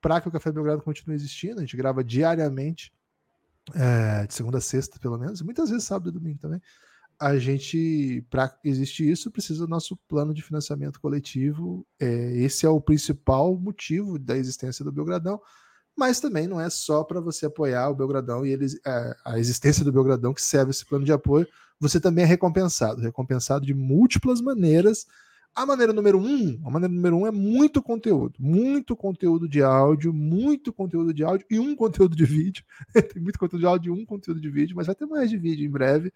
para 0.00 0.20
que 0.20 0.28
o 0.28 0.32
Café 0.32 0.50
Belgrado 0.50 0.82
continue 0.82 1.14
existindo. 1.14 1.58
A 1.58 1.60
gente 1.60 1.76
grava 1.76 2.02
diariamente, 2.02 2.92
é, 3.74 4.26
de 4.26 4.34
segunda 4.34 4.58
a 4.58 4.60
sexta, 4.60 4.98
pelo 4.98 5.18
menos, 5.18 5.40
e 5.40 5.44
muitas 5.44 5.70
vezes 5.70 5.84
sábado 5.84 6.10
e 6.10 6.12
domingo 6.12 6.38
também. 6.38 6.60
A 7.20 7.38
gente, 7.38 8.26
para 8.28 8.58
existir 8.64 9.08
isso, 9.08 9.30
precisa 9.30 9.64
do 9.64 9.70
nosso 9.70 9.96
plano 10.08 10.34
de 10.34 10.42
financiamento 10.42 11.00
coletivo. 11.00 11.86
É, 12.00 12.36
esse 12.38 12.66
é 12.66 12.68
o 12.68 12.80
principal 12.80 13.56
motivo 13.56 14.18
da 14.18 14.36
existência 14.36 14.84
do 14.84 14.90
Belgradão, 14.90 15.40
mas 15.96 16.20
também 16.20 16.46
não 16.46 16.60
é 16.60 16.70
só 16.70 17.04
para 17.04 17.20
você 17.20 17.46
apoiar 17.46 17.88
o 17.90 17.94
Belgradão 17.94 18.44
e 18.46 18.50
eles, 18.50 18.78
é, 18.86 19.16
a 19.24 19.38
existência 19.38 19.84
do 19.84 19.92
Belgradão 19.92 20.32
que 20.32 20.42
serve 20.42 20.70
esse 20.70 20.84
plano 20.84 21.04
de 21.04 21.12
apoio. 21.12 21.46
Você 21.78 22.00
também 22.00 22.24
é 22.24 22.26
recompensado, 22.26 23.00
recompensado 23.00 23.66
de 23.66 23.74
múltiplas 23.74 24.40
maneiras. 24.40 25.06
A 25.54 25.66
maneira 25.66 25.92
número 25.92 26.18
um, 26.18 26.60
a 26.64 26.70
maneira 26.70 26.94
número 26.94 27.16
um 27.18 27.26
é 27.26 27.30
muito 27.30 27.82
conteúdo, 27.82 28.34
muito 28.38 28.96
conteúdo 28.96 29.46
de 29.46 29.62
áudio, 29.62 30.12
muito 30.12 30.72
conteúdo 30.72 31.12
de 31.12 31.22
áudio 31.22 31.46
e 31.50 31.58
um 31.58 31.76
conteúdo 31.76 32.16
de 32.16 32.24
vídeo. 32.24 32.64
Tem 33.12 33.22
muito 33.22 33.38
conteúdo 33.38 33.60
de 33.60 33.66
áudio 33.66 33.94
e 33.94 34.00
um 34.00 34.06
conteúdo 34.06 34.40
de 34.40 34.48
vídeo, 34.48 34.74
mas 34.74 34.86
vai 34.86 34.94
ter 34.94 35.04
mais 35.04 35.28
de 35.28 35.36
vídeo 35.36 35.66
em 35.66 35.70
breve. 35.70 36.12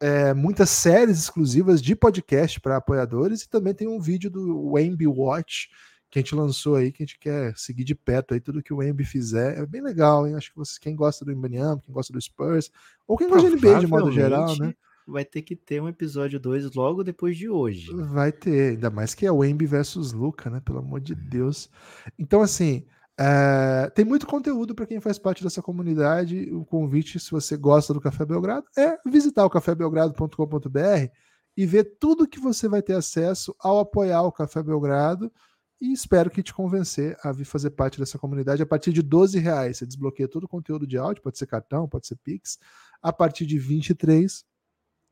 é, 0.00 0.32
muitas 0.32 0.70
séries 0.70 1.18
exclusivas 1.18 1.82
de 1.82 1.96
podcast 1.96 2.60
para 2.60 2.76
apoiadores 2.76 3.42
e 3.42 3.48
também 3.48 3.74
tem 3.74 3.88
um 3.88 4.00
vídeo 4.00 4.30
do 4.30 4.72
Wemby 4.72 5.06
Watch 5.06 5.68
que 6.10 6.18
a 6.18 6.22
gente 6.22 6.34
lançou 6.34 6.76
aí, 6.76 6.90
que 6.90 7.02
a 7.02 7.06
gente 7.06 7.18
quer 7.18 7.56
seguir 7.56 7.84
de 7.84 7.94
perto 7.94 8.34
aí 8.34 8.40
tudo 8.40 8.62
que 8.62 8.72
o 8.72 8.78
Wemby 8.78 9.04
fizer. 9.04 9.58
É 9.58 9.66
bem 9.66 9.82
legal, 9.82 10.26
hein? 10.26 10.34
Acho 10.34 10.50
que 10.50 10.56
vocês, 10.56 10.78
quem 10.78 10.96
gosta 10.96 11.24
do 11.24 11.32
Ibaniam, 11.32 11.78
quem 11.80 11.94
gosta 11.94 12.12
do 12.12 12.20
Spurs, 12.20 12.70
ou 13.06 13.16
quem 13.16 13.28
gosta 13.28 13.50
de 13.50 13.56
NBA 13.56 13.80
de 13.80 13.86
modo 13.86 14.10
geral, 14.10 14.56
né? 14.56 14.74
Vai 15.06 15.24
ter 15.24 15.40
que 15.40 15.56
ter 15.56 15.80
um 15.80 15.88
episódio 15.88 16.38
2 16.38 16.74
logo 16.74 17.02
depois 17.02 17.36
de 17.36 17.48
hoje. 17.48 17.90
Vai 18.12 18.30
ter, 18.30 18.72
ainda 18.72 18.90
mais 18.90 19.14
que 19.14 19.24
é 19.24 19.32
o 19.32 19.38
Wemby 19.38 19.64
versus 19.64 20.12
Luca, 20.12 20.50
né? 20.50 20.60
Pelo 20.60 20.80
amor 20.80 21.00
de 21.00 21.14
Deus. 21.14 21.70
Então, 22.18 22.42
assim, 22.42 22.84
é, 23.18 23.90
tem 23.94 24.04
muito 24.04 24.26
conteúdo 24.26 24.74
para 24.74 24.86
quem 24.86 25.00
faz 25.00 25.18
parte 25.18 25.42
dessa 25.42 25.60
comunidade. 25.60 26.50
O 26.52 26.64
convite, 26.64 27.18
se 27.18 27.30
você 27.30 27.56
gosta 27.56 27.92
do 27.92 28.00
Café 28.00 28.24
Belgrado, 28.24 28.66
é 28.76 28.98
visitar 29.04 29.44
o 29.44 29.50
cafébelgrado.com.br 29.50 31.10
e 31.56 31.66
ver 31.66 31.96
tudo 31.98 32.28
que 32.28 32.38
você 32.38 32.68
vai 32.68 32.80
ter 32.80 32.92
acesso 32.92 33.52
ao 33.58 33.80
apoiar 33.80 34.22
o 34.22 34.30
Café 34.30 34.62
Belgrado. 34.62 35.32
E 35.80 35.92
espero 35.92 36.30
que 36.30 36.42
te 36.42 36.52
convencer 36.52 37.16
a 37.22 37.30
vir 37.30 37.44
fazer 37.44 37.70
parte 37.70 37.98
dessa 37.98 38.18
comunidade. 38.18 38.62
A 38.62 38.66
partir 38.66 38.92
de 38.92 39.02
12 39.02 39.38
reais, 39.38 39.78
você 39.78 39.86
desbloqueia 39.86 40.28
todo 40.28 40.44
o 40.44 40.48
conteúdo 40.48 40.86
de 40.86 40.98
áudio, 40.98 41.22
pode 41.22 41.38
ser 41.38 41.46
cartão, 41.46 41.88
pode 41.88 42.06
ser 42.06 42.16
Pix. 42.16 42.58
A 43.00 43.12
partir 43.12 43.46
de 43.46 43.58
23, 43.58 44.44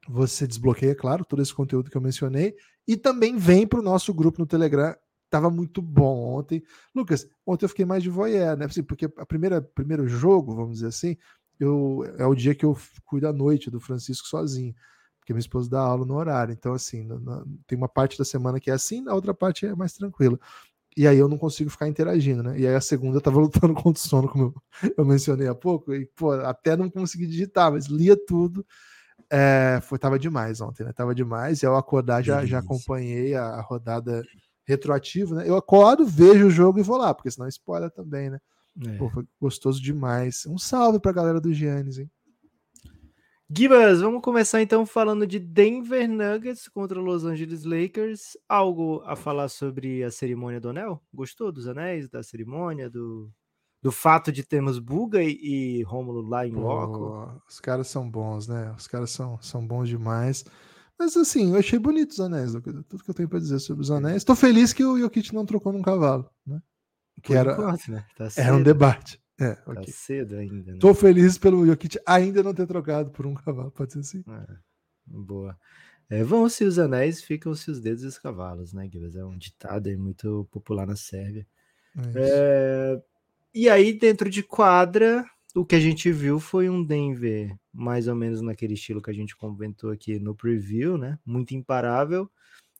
você 0.08 0.46
desbloqueia, 0.46 0.94
claro, 0.94 1.24
todo 1.24 1.40
esse 1.40 1.54
conteúdo 1.54 1.90
que 1.90 1.96
eu 1.96 2.00
mencionei. 2.00 2.56
E 2.86 2.96
também 2.96 3.36
vem 3.36 3.66
para 3.66 3.78
o 3.78 3.82
nosso 3.82 4.12
grupo 4.12 4.40
no 4.40 4.46
Telegram 4.46 4.94
Tava 5.28 5.50
muito 5.50 5.82
bom 5.82 6.38
ontem. 6.38 6.62
Lucas, 6.94 7.28
ontem 7.44 7.64
eu 7.64 7.68
fiquei 7.68 7.84
mais 7.84 8.02
de 8.02 8.08
voyeur, 8.08 8.56
né? 8.56 8.66
Assim, 8.66 8.82
porque 8.82 9.06
a 9.16 9.26
primeira 9.26 9.60
primeiro 9.60 10.06
jogo, 10.06 10.54
vamos 10.54 10.74
dizer 10.74 10.86
assim, 10.86 11.16
eu, 11.58 12.04
é 12.16 12.24
o 12.26 12.34
dia 12.34 12.54
que 12.54 12.64
eu 12.64 12.76
cuido 13.04 13.26
à 13.26 13.32
noite 13.32 13.70
do 13.70 13.80
Francisco 13.80 14.28
sozinho, 14.28 14.74
porque 15.26 15.32
minha 15.32 15.40
esposa 15.40 15.68
dá 15.68 15.80
aula 15.80 16.06
no 16.06 16.14
horário. 16.14 16.52
Então, 16.52 16.72
assim, 16.72 17.02
na, 17.02 17.18
na, 17.18 17.44
tem 17.66 17.76
uma 17.76 17.88
parte 17.88 18.16
da 18.16 18.24
semana 18.24 18.60
que 18.60 18.70
é 18.70 18.74
assim, 18.74 19.04
a 19.08 19.14
outra 19.14 19.34
parte 19.34 19.66
é 19.66 19.74
mais 19.74 19.92
tranquila. 19.92 20.38
E 20.96 21.06
aí 21.06 21.18
eu 21.18 21.28
não 21.28 21.36
consigo 21.36 21.68
ficar 21.68 21.88
interagindo, 21.88 22.44
né? 22.44 22.56
E 22.56 22.64
aí 22.64 22.76
a 22.76 22.80
segunda 22.80 23.16
eu 23.16 23.20
tava 23.20 23.40
lutando 23.42 23.74
contra 23.74 24.00
o 24.00 24.08
sono, 24.08 24.28
como 24.28 24.54
eu, 24.80 24.92
eu 24.96 25.04
mencionei 25.04 25.48
há 25.48 25.54
pouco, 25.54 25.92
e, 25.92 26.06
pô, 26.06 26.30
até 26.30 26.76
não 26.76 26.88
consegui 26.88 27.26
digitar, 27.26 27.72
mas 27.72 27.86
lia 27.86 28.16
tudo. 28.16 28.64
É, 29.28 29.80
foi, 29.82 29.98
tava 29.98 30.16
demais 30.16 30.60
ontem, 30.60 30.84
né? 30.84 30.92
Tava 30.92 31.12
demais. 31.12 31.60
E 31.60 31.66
ao 31.66 31.76
acordar 31.76 32.22
já, 32.22 32.46
já 32.46 32.60
acompanhei 32.60 33.34
a, 33.34 33.46
a 33.46 33.60
rodada 33.60 34.22
retroativo, 34.64 35.34
né? 35.34 35.48
Eu 35.48 35.56
acordo, 35.56 36.06
vejo 36.06 36.46
o 36.46 36.50
jogo 36.50 36.78
e 36.78 36.84
vou 36.84 36.98
lá, 36.98 37.12
porque 37.12 37.32
senão 37.32 37.48
spoiler 37.48 37.90
também, 37.90 38.30
né? 38.30 38.38
É. 38.86 38.96
Pô, 38.96 39.10
foi 39.10 39.24
gostoso 39.40 39.82
demais. 39.82 40.46
Um 40.46 40.56
salve 40.56 41.00
pra 41.00 41.10
galera 41.10 41.40
do 41.40 41.52
Giannis, 41.52 41.98
hein? 41.98 42.08
Gibas, 43.48 44.00
vamos 44.00 44.22
começar 44.22 44.60
então 44.60 44.84
falando 44.84 45.24
de 45.24 45.38
Denver 45.38 46.08
Nuggets 46.08 46.66
contra 46.66 46.98
Los 47.00 47.24
Angeles 47.24 47.62
Lakers. 47.62 48.36
Algo 48.48 49.02
a 49.06 49.14
falar 49.14 49.48
sobre 49.48 50.02
a 50.02 50.10
cerimônia 50.10 50.60
do 50.60 50.70
anel? 50.70 51.00
Gostou 51.14 51.52
dos 51.52 51.68
anéis, 51.68 52.08
da 52.08 52.24
cerimônia, 52.24 52.90
do, 52.90 53.30
do 53.80 53.92
fato 53.92 54.32
de 54.32 54.42
termos 54.42 54.80
Buga 54.80 55.22
e, 55.22 55.38
e 55.40 55.82
Rômulo 55.84 56.22
lá 56.22 56.44
em 56.44 56.50
loco? 56.50 57.40
Os 57.48 57.60
caras 57.60 57.86
são 57.86 58.10
bons, 58.10 58.48
né? 58.48 58.74
Os 58.76 58.88
caras 58.88 59.10
são, 59.10 59.40
são 59.40 59.64
bons 59.64 59.88
demais. 59.88 60.44
Mas 60.98 61.16
assim, 61.16 61.52
eu 61.52 61.58
achei 61.60 61.78
bonito 61.78 62.10
os 62.10 62.20
anéis, 62.20 62.50
tudo 62.88 63.04
que 63.04 63.10
eu 63.10 63.14
tenho 63.14 63.28
para 63.28 63.38
dizer 63.38 63.60
sobre 63.60 63.82
os 63.82 63.92
anéis. 63.92 64.16
Estou 64.16 64.34
feliz 64.34 64.72
que 64.72 64.84
o 64.84 64.98
Jokic 64.98 65.32
não 65.32 65.46
trocou 65.46 65.72
num 65.72 65.82
cavalo, 65.82 66.28
né? 66.44 66.60
Que 67.22 67.32
era, 67.32 67.52
enquanto, 67.52 67.92
né? 67.92 68.04
tá 68.16 68.28
era 68.36 68.56
um 68.56 68.62
debate. 68.62 69.20
É, 69.38 69.54
tá 69.54 69.72
okay. 69.72 69.92
cedo 69.92 70.36
ainda. 70.36 70.72
Né? 70.72 70.78
Tô 70.78 70.94
feliz 70.94 71.36
pelo 71.36 71.66
Jokic 71.66 71.98
ainda 72.06 72.42
não 72.42 72.54
ter 72.54 72.66
trocado 72.66 73.10
por 73.10 73.26
um 73.26 73.34
cavalo, 73.34 73.70
pode 73.70 73.92
ser 73.92 73.98
assim. 74.00 74.24
É, 74.28 74.56
boa. 75.06 75.58
É, 76.08 76.22
vão-se 76.22 76.64
os 76.64 76.78
anéis, 76.78 77.22
ficam-se 77.22 77.70
os 77.70 77.80
dedos 77.80 78.04
e 78.04 78.06
os 78.06 78.18
cavalos, 78.18 78.72
né, 78.72 78.86
Guilherme? 78.86 79.18
É 79.18 79.24
um 79.24 79.36
ditado 79.36 79.88
aí 79.88 79.96
muito 79.96 80.46
popular 80.50 80.86
na 80.86 80.96
Sérvia. 80.96 81.46
É 81.96 82.10
é, 82.16 83.02
e 83.54 83.68
aí, 83.68 83.92
dentro 83.92 84.30
de 84.30 84.42
quadra, 84.42 85.24
o 85.54 85.64
que 85.64 85.74
a 85.74 85.80
gente 85.80 86.12
viu 86.12 86.38
foi 86.38 86.68
um 86.68 86.84
Denver 86.84 87.56
mais 87.72 88.06
ou 88.06 88.14
menos 88.14 88.40
naquele 88.40 88.74
estilo 88.74 89.02
que 89.02 89.10
a 89.10 89.14
gente 89.14 89.34
comentou 89.34 89.90
aqui 89.90 90.18
no 90.18 90.34
preview, 90.34 90.96
né? 90.98 91.18
Muito 91.24 91.54
imparável. 91.54 92.30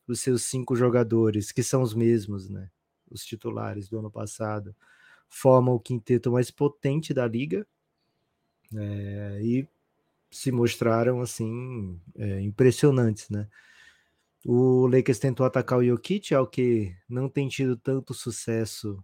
Os 0.06 0.20
seus 0.20 0.42
cinco 0.42 0.76
jogadores, 0.76 1.50
que 1.50 1.62
são 1.62 1.82
os 1.82 1.94
mesmos, 1.94 2.48
né? 2.48 2.70
Os 3.10 3.24
titulares 3.24 3.88
do 3.88 3.98
ano 3.98 4.10
passado, 4.10 4.76
formam 5.28 5.74
o 5.74 5.80
quinteto 5.80 6.32
mais 6.32 6.50
potente 6.50 7.12
da 7.12 7.26
liga 7.26 7.66
é, 8.74 9.40
e 9.42 9.68
se 10.30 10.50
mostraram 10.50 11.20
assim 11.20 12.00
é, 12.16 12.40
impressionantes, 12.40 13.30
né? 13.30 13.48
O 14.44 14.86
Lakers 14.86 15.18
tentou 15.18 15.44
atacar 15.44 15.78
o 15.78 15.84
Jokic, 15.84 16.32
ao 16.34 16.46
que 16.46 16.94
não 17.08 17.28
tem 17.28 17.48
tido 17.48 17.76
tanto 17.76 18.14
sucesso 18.14 19.02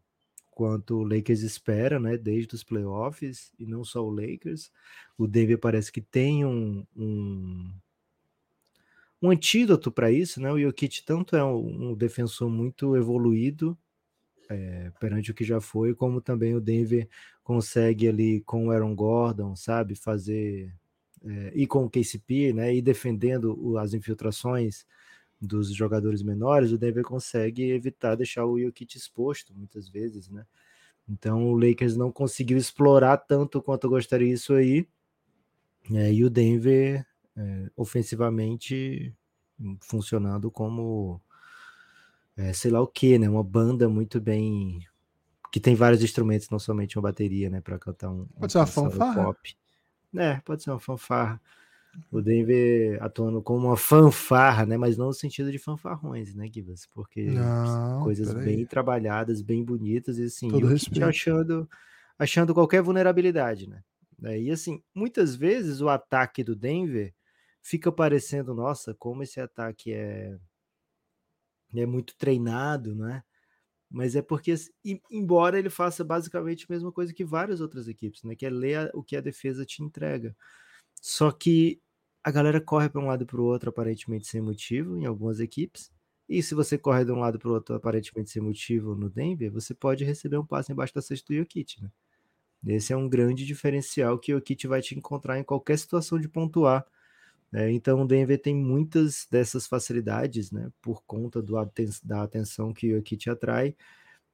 quanto 0.52 0.98
o 0.98 1.02
Lakers 1.02 1.40
espera, 1.40 1.98
né, 1.98 2.16
desde 2.16 2.54
os 2.54 2.62
playoffs, 2.62 3.52
e 3.58 3.66
não 3.66 3.82
só 3.82 4.04
o 4.04 4.10
Lakers. 4.10 4.70
O 5.18 5.26
Denver 5.26 5.58
parece 5.58 5.90
que 5.90 6.00
tem 6.00 6.44
um, 6.44 6.86
um, 6.94 7.74
um 9.20 9.30
antídoto 9.30 9.90
para 9.90 10.12
isso, 10.12 10.40
né? 10.40 10.52
O 10.52 10.60
Jokic 10.60 11.02
tanto 11.04 11.34
é 11.34 11.44
um, 11.44 11.90
um 11.90 11.94
defensor 11.94 12.48
muito 12.48 12.94
evoluído 12.96 13.76
é, 14.48 14.90
perante 15.00 15.30
o 15.30 15.34
que 15.34 15.44
já 15.44 15.60
foi, 15.60 15.94
como 15.94 16.20
também 16.20 16.54
o 16.54 16.60
Denver 16.60 17.08
consegue 17.42 18.08
ali 18.08 18.40
com 18.42 18.66
o 18.66 18.70
Aaron 18.70 18.94
Gordon, 18.94 19.56
sabe, 19.56 19.94
fazer 19.94 20.74
é, 21.24 21.52
e 21.54 21.66
com 21.66 21.84
o 21.84 21.90
KCP, 21.90 22.52
né, 22.52 22.74
e 22.74 22.82
defendendo 22.82 23.76
as 23.78 23.94
infiltrações 23.94 24.86
dos 25.40 25.74
jogadores 25.74 26.22
menores, 26.22 26.70
o 26.70 26.78
Denver 26.78 27.02
consegue 27.02 27.70
evitar 27.70 28.14
deixar 28.14 28.46
o 28.46 28.60
Jokic 28.60 28.96
exposto 28.96 29.52
muitas 29.54 29.88
vezes, 29.88 30.28
né? 30.28 30.46
Então 31.08 31.50
o 31.50 31.56
Lakers 31.56 31.96
não 31.96 32.12
conseguiu 32.12 32.56
explorar 32.56 33.16
tanto 33.16 33.60
quanto 33.60 33.88
gostaria 33.88 34.32
isso 34.32 34.54
aí. 34.54 34.86
É, 35.92 36.12
e 36.12 36.24
o 36.24 36.30
Denver 36.30 37.04
é, 37.36 37.70
ofensivamente 37.76 39.12
funcionando 39.80 40.48
como 40.50 41.20
é, 42.42 42.52
sei 42.52 42.70
lá 42.70 42.80
o 42.80 42.86
que, 42.86 43.18
né? 43.18 43.28
Uma 43.28 43.44
banda 43.44 43.88
muito 43.88 44.20
bem 44.20 44.80
que 45.52 45.60
tem 45.60 45.74
vários 45.74 46.02
instrumentos, 46.02 46.48
não 46.50 46.58
somente 46.58 46.96
uma 46.98 47.02
bateria, 47.02 47.50
né? 47.50 47.60
Para 47.60 47.78
cantar 47.78 48.10
um. 48.10 48.26
Pode 48.38 48.46
um 48.46 48.48
ser 48.50 48.58
uma 48.58 48.66
fanfarra. 48.66 49.24
Pop. 49.24 49.56
É, 50.16 50.40
pode 50.44 50.62
ser 50.62 50.70
uma 50.70 50.80
fanfarra 50.80 51.40
o 52.10 52.20
Denver 52.20 53.02
atuando 53.02 53.42
como 53.42 53.68
uma 53.68 53.76
fanfarra, 53.76 54.64
né? 54.64 54.76
Mas 54.76 54.96
não 54.96 55.06
no 55.06 55.12
sentido 55.12 55.50
de 55.50 55.58
fanfarrões, 55.58 56.34
né, 56.34 56.48
Gibas? 56.52 56.86
Porque 56.86 57.24
não, 57.24 58.02
coisas 58.02 58.32
bem 58.34 58.64
trabalhadas, 58.64 59.42
bem 59.42 59.64
bonitas 59.64 60.18
e 60.18 60.24
assim, 60.24 60.48
Todo 60.48 60.74
e 60.74 61.02
achando, 61.02 61.68
achando 62.18 62.54
qualquer 62.54 62.82
vulnerabilidade, 62.82 63.68
né? 63.68 63.82
E 64.38 64.50
assim, 64.50 64.82
muitas 64.94 65.34
vezes 65.34 65.80
o 65.80 65.88
ataque 65.88 66.44
do 66.44 66.54
Denver 66.54 67.12
fica 67.60 67.90
parecendo, 67.90 68.54
nossa, 68.54 68.94
como 68.94 69.22
esse 69.22 69.40
ataque 69.40 69.92
é 69.92 70.36
é 71.80 71.86
muito 71.86 72.16
treinado, 72.16 72.94
né? 72.94 73.22
Mas 73.90 74.16
é 74.16 74.22
porque, 74.22 74.52
assim, 74.52 74.70
embora 75.10 75.58
ele 75.58 75.70
faça 75.70 76.04
basicamente 76.04 76.66
a 76.68 76.72
mesma 76.72 76.92
coisa 76.92 77.12
que 77.14 77.24
várias 77.24 77.60
outras 77.60 77.88
equipes, 77.88 78.22
né? 78.24 78.34
Que 78.36 78.46
é 78.46 78.50
ler 78.50 78.90
o 78.94 79.02
que 79.02 79.16
a 79.16 79.20
defesa 79.20 79.64
te 79.66 79.82
entrega. 79.82 80.36
Só 81.00 81.30
que 81.32 81.80
a 82.24 82.30
galera 82.30 82.60
corre 82.60 82.88
para 82.88 83.00
um 83.00 83.06
lado 83.06 83.26
para 83.26 83.40
o 83.40 83.44
outro 83.44 83.70
aparentemente 83.70 84.26
sem 84.28 84.40
motivo 84.40 84.96
em 84.98 85.06
algumas 85.06 85.40
equipes. 85.40 85.92
E 86.28 86.42
se 86.42 86.54
você 86.54 86.78
corre 86.78 87.04
de 87.04 87.12
um 87.12 87.18
lado 87.18 87.38
para 87.38 87.48
o 87.50 87.52
outro 87.52 87.74
aparentemente 87.74 88.30
sem 88.30 88.42
motivo 88.42 88.94
no 88.94 89.10
Denver, 89.10 89.52
você 89.52 89.74
pode 89.74 90.04
receber 90.04 90.38
um 90.38 90.46
passe 90.46 90.72
embaixo 90.72 90.94
da 90.94 91.02
cesta 91.02 91.32
do 91.32 91.38
Jokic, 91.38 91.82
né? 91.82 91.90
Esse 92.66 92.92
é 92.92 92.96
um 92.96 93.08
grande 93.08 93.44
diferencial 93.44 94.18
que 94.18 94.32
o 94.32 94.36
Jokic 94.38 94.66
vai 94.66 94.80
te 94.80 94.96
encontrar 94.96 95.38
em 95.38 95.44
qualquer 95.44 95.78
situação 95.78 96.18
de 96.18 96.28
pontuar. 96.28 96.86
Né? 97.52 97.70
Então 97.72 98.02
o 98.02 98.06
Denver 98.06 98.40
tem 98.40 98.54
muitas 98.54 99.28
dessas 99.30 99.66
facilidades, 99.66 100.50
né? 100.50 100.70
Por 100.80 101.02
conta 101.04 101.40
do, 101.42 101.54
da 102.02 102.22
atenção 102.22 102.72
que 102.72 102.92
o 102.92 102.96
Jokic 102.96 103.30
atrai. 103.30 103.76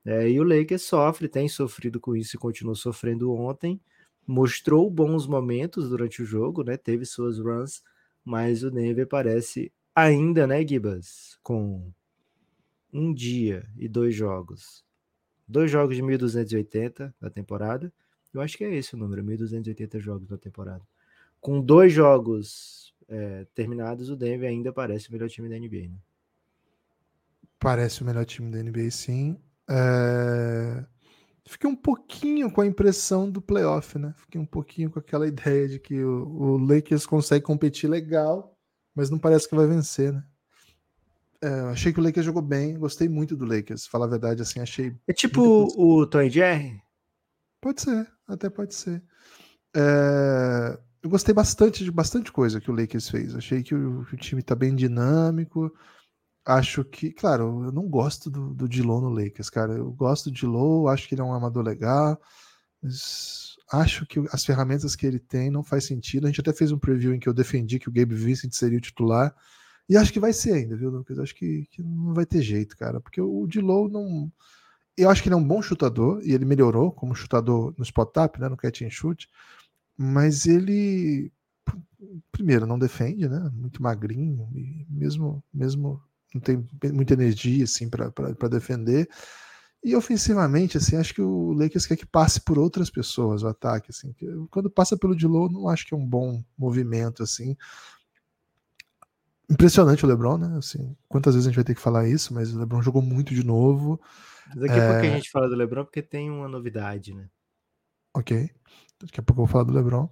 É, 0.05 0.31
e 0.31 0.41
o 0.41 0.45
Lakers 0.45 0.83
sofre, 0.83 1.29
tem 1.29 1.49
sofrido 1.49 2.01
com 2.01 2.17
isso 2.17 2.37
e 2.37 2.39
continuou 2.39 2.75
sofrendo 2.77 3.33
ontem 3.33 3.81
mostrou 4.29 4.91
bons 4.91 5.27
momentos 5.27 5.89
durante 5.89 6.23
o 6.23 6.27
jogo, 6.27 6.63
né? 6.63 6.77
Teve 6.77 7.07
suas 7.07 7.39
runs, 7.39 7.83
mas 8.23 8.63
o 8.63 8.71
Denver 8.71 9.07
parece 9.07 9.73
ainda, 9.95 10.47
né, 10.47 10.65
Gibas, 10.65 11.39
com 11.43 11.91
um 12.93 13.13
dia 13.13 13.67
e 13.75 13.89
dois 13.89 14.15
jogos. 14.15 14.85
Dois 15.47 15.71
jogos 15.71 15.97
de 15.97 16.03
1280 16.03 17.15
na 17.19 17.31
temporada. 17.31 17.91
Eu 18.35 18.43
acho 18.43 18.59
que 18.59 18.65
é 18.65 18.75
esse 18.75 18.95
o 18.95 18.99
número, 18.99 19.25
1280 19.25 19.99
jogos 19.99 20.29
na 20.29 20.37
temporada. 20.37 20.87
Com 21.41 21.59
dois 21.59 21.91
jogos 21.91 22.95
é, 23.09 23.47
terminados, 23.55 24.11
o 24.11 24.17
Denver 24.17 24.49
ainda 24.49 24.73
parece 24.73 25.09
o 25.09 25.13
melhor 25.13 25.29
time 25.29 25.49
da 25.49 25.59
NBA, 25.59 25.89
né? 25.89 25.99
Parece 27.59 28.03
o 28.03 28.05
melhor 28.05 28.25
time 28.25 28.51
da 28.51 28.63
NBA, 28.63 28.91
sim. 28.91 29.39
É 29.69 30.85
fiquei 31.49 31.69
um 31.69 31.75
pouquinho 31.75 32.51
com 32.51 32.61
a 32.61 32.67
impressão 32.67 33.31
do 33.31 33.41
playoff, 33.41 33.99
né? 33.99 34.15
Fiquei 34.17 34.41
um 34.41 34.47
pouquinho 34.47 34.91
com 34.91 34.99
aquela 34.99 35.27
ideia 35.29 35.69
de 35.69 35.79
que 35.79 36.05
o, 36.05 36.27
o 36.27 36.59
Lakers 36.59 37.07
consegue 37.07 37.45
competir 37.45 37.89
legal, 37.89 38.57
mas 38.95 39.11
não 39.11 39.19
parece 39.19 39.49
que 39.49 39.57
vai 39.57 39.67
vencer, 39.67 40.13
né? 40.13 40.23
É, 41.41 41.49
achei 41.71 41.93
que 41.93 42.01
o 42.01 42.03
Lakers 42.03 42.27
jogou 42.27 42.43
bem, 42.43 42.77
gostei 42.77 43.09
muito 43.09 43.37
do 43.37 43.45
Lakers, 43.45 43.87
falar 43.87 44.07
a 44.07 44.11
verdade, 44.11 44.43
assim, 44.43 44.59
achei. 44.59 44.95
É 45.07 45.13
tipo 45.13 45.69
o 45.77 46.05
Tom 46.05 46.29
Jerry? 46.29 46.83
Pode 47.61 47.81
ser, 47.81 48.09
até 48.27 48.51
pode 48.51 48.75
ser. 48.75 49.01
É, 49.77 50.79
eu 51.03 51.11
gostei 51.11 51.35
bastante 51.35 51.85
de 51.85 51.91
bastante 51.91 52.33
coisa 52.33 52.61
que 52.61 52.71
o 52.71 52.75
Lakers 52.75 53.09
fez. 53.09 53.35
Achei 53.35 53.63
que 53.63 53.75
o, 53.75 54.05
que 54.07 54.15
o 54.15 54.19
time 54.19 54.43
tá 54.43 54.55
bem 54.55 54.75
dinâmico. 54.75 55.73
Acho 56.45 56.85
que, 56.85 57.13
claro, 57.13 57.65
eu 57.67 57.73
não 57.73 57.89
gosto 57.89 58.31
do, 58.31 58.55
do 58.55 58.67
no 58.69 59.11
Lakers, 59.11 59.51
cara. 59.51 59.75
Eu 59.75 59.93
gosto 59.93 60.31
do 60.31 60.35
Dilo, 60.35 60.89
acho 60.89 61.07
que 61.09 61.15
ele 61.15 61.21
é 61.21 61.25
um 61.25 61.35
amador 61.35 61.63
legal, 61.63 62.19
acho 63.71 64.07
que 64.07 64.19
as 64.33 64.45
ferramentas 64.45 64.97
que 64.97 65.07
ele 65.07 65.19
tem 65.19 65.51
não 65.51 65.63
faz 65.63 65.85
sentido. 65.85 66.27
A 66.27 66.29
gente 66.29 66.41
até 66.41 66.53
fez 66.53 66.73
um 66.73 66.79
preview 66.79 67.15
em 67.15 67.21
que 67.21 67.29
eu 67.29 67.35
defendi 67.35 67.79
que 67.79 67.89
o 67.89 67.93
Gabe 67.93 68.15
Vincent 68.15 68.53
seria 68.53 68.79
o 68.79 68.81
titular. 68.81 69.35
E 69.89 69.97
acho 69.97 70.13
que 70.13 70.21
vai 70.21 70.33
ser 70.33 70.53
ainda, 70.55 70.77
viu, 70.77 70.91
Lucas? 70.91 71.19
Acho 71.19 71.35
que, 71.35 71.67
que 71.71 71.83
não 71.83 72.15
vai 72.15 72.27
ter 72.27 72.43
jeito, 72.43 72.77
cara. 72.77 73.01
Porque 73.01 73.21
o 73.21 73.47
Dilo 73.47 73.89
não. 73.89 74.31
Eu 74.97 75.11
acho 75.11 75.23
que 75.23 75.29
ele 75.29 75.35
é 75.35 75.39
um 75.39 75.47
bom 75.47 75.63
chutador 75.63 76.21
e 76.25 76.33
ele 76.33 76.45
melhorou 76.45 76.91
como 76.91 77.15
chutador 77.15 77.73
no 77.79 77.85
spot-up, 77.85 78.41
né, 78.41 78.49
no 78.49 78.57
catch 78.57 78.83
and 78.83 78.91
shoot. 78.91 79.29
Mas 80.01 80.47
ele, 80.47 81.33
primeiro, 82.31 82.67
não 82.67 82.79
defende, 82.79 83.29
né? 83.29 83.51
Muito 83.53 83.83
magrinho, 83.83 84.49
e 84.55 84.87
mesmo, 84.89 85.43
mesmo 85.53 86.01
não 86.33 86.41
tem 86.41 86.65
muita 86.93 87.15
energia 87.15 87.65
assim 87.65 87.91
para 87.91 88.49
defender. 88.49 89.09
E 89.83 89.95
ofensivamente, 89.97 90.77
assim, 90.77 90.97
acho 90.97 91.15
que 91.15 91.23
o 91.23 91.53
Lakers 91.53 91.87
quer 91.87 91.97
que 91.97 92.07
passe 92.07 92.41
por 92.41 92.59
outras 92.59 92.91
pessoas 92.91 93.43
o 93.43 93.49
ataque, 93.49 93.91
assim. 93.91 94.15
Quando 94.51 94.71
passa 94.71 94.97
pelo 94.97 95.17
Dilow, 95.17 95.51
não 95.51 95.69
acho 95.69 95.87
que 95.87 95.95
é 95.95 95.97
um 95.97 96.07
bom 96.07 96.43
movimento, 96.57 97.23
assim. 97.23 97.57
Impressionante 99.51 100.05
o 100.05 100.09
LeBron, 100.09 100.37
né? 100.37 100.59
Assim, 100.59 100.97
quantas 101.09 101.35
vezes 101.35 101.47
a 101.47 101.51
gente 101.51 101.57
vai 101.57 101.65
ter 101.65 101.75
que 101.75 101.81
falar 101.81 102.09
isso, 102.09 102.35
mas 102.35 102.53
o 102.53 102.59
LeBron 102.59 102.83
jogou 102.83 103.01
muito 103.01 103.35
de 103.35 103.45
novo. 103.45 104.01
Daqui 104.55 104.75
a 104.75 104.77
é... 104.77 104.93
pouco 104.93 105.07
a 105.07 105.17
gente 105.17 105.31
fala 105.31 105.49
do 105.49 105.55
LeBron 105.55 105.85
porque 105.85 106.03
tem 106.03 106.29
uma 106.29 106.49
novidade, 106.49 107.15
né? 107.15 107.29
Ok. 108.15 108.51
Daqui 109.01 109.21
a 109.21 109.23
pouco 109.23 109.43
eu 109.43 109.47
vou 109.47 109.53
falar 109.53 109.65
do 109.65 109.73
LeBron. 109.73 110.09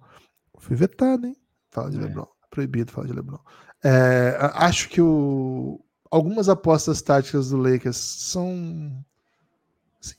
Fui 0.58 0.76
vetado, 0.76 1.26
hein? 1.26 1.36
Fala 1.70 1.90
de 1.90 1.98
é. 1.98 2.00
LeBron. 2.00 2.26
Proibido 2.50 2.92
falar 2.92 3.06
de 3.06 3.12
LeBron. 3.12 3.38
É, 3.84 4.38
acho 4.54 4.88
que 4.88 5.00
o, 5.00 5.80
algumas 6.10 6.48
apostas 6.48 7.02
táticas 7.02 7.50
do 7.50 7.56
Lakers 7.56 7.96
são. 7.96 9.04
Assim, 10.00 10.14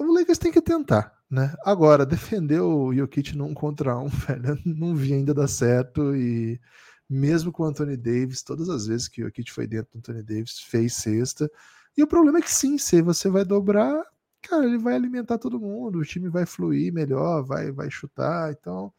o 0.00 0.12
Lakers 0.12 0.38
tem 0.38 0.50
que 0.50 0.60
tentar, 0.60 1.16
né? 1.30 1.54
Agora, 1.64 2.04
defender 2.06 2.60
o 2.60 2.92
Jokic 2.92 3.36
num 3.36 3.54
contra 3.54 3.98
um, 3.98 4.08
velho, 4.08 4.58
não 4.64 4.94
vi 4.94 5.14
ainda 5.14 5.32
dar 5.32 5.48
certo. 5.48 6.14
E 6.16 6.60
mesmo 7.08 7.52
com 7.52 7.62
o 7.62 7.66
Anthony 7.66 7.96
Davis, 7.96 8.42
todas 8.42 8.68
as 8.68 8.86
vezes 8.86 9.08
que 9.08 9.22
o 9.22 9.26
Jokic 9.26 9.52
foi 9.52 9.66
dentro 9.66 9.92
do 9.92 9.98
Anthony 9.98 10.22
Davis, 10.22 10.60
fez 10.60 10.94
cesta. 10.94 11.50
E 11.96 12.02
o 12.02 12.06
problema 12.06 12.38
é 12.38 12.42
que 12.42 12.50
sim, 12.50 12.78
se 12.78 13.02
você 13.02 13.28
vai 13.28 13.44
dobrar, 13.44 14.04
cara, 14.42 14.64
ele 14.64 14.78
vai 14.78 14.94
alimentar 14.94 15.38
todo 15.38 15.60
mundo, 15.60 15.98
o 15.98 16.04
time 16.04 16.28
vai 16.28 16.46
fluir 16.46 16.92
melhor, 16.92 17.42
vai, 17.42 17.70
vai 17.70 17.90
chutar. 17.90 18.52
Então, 18.52 18.92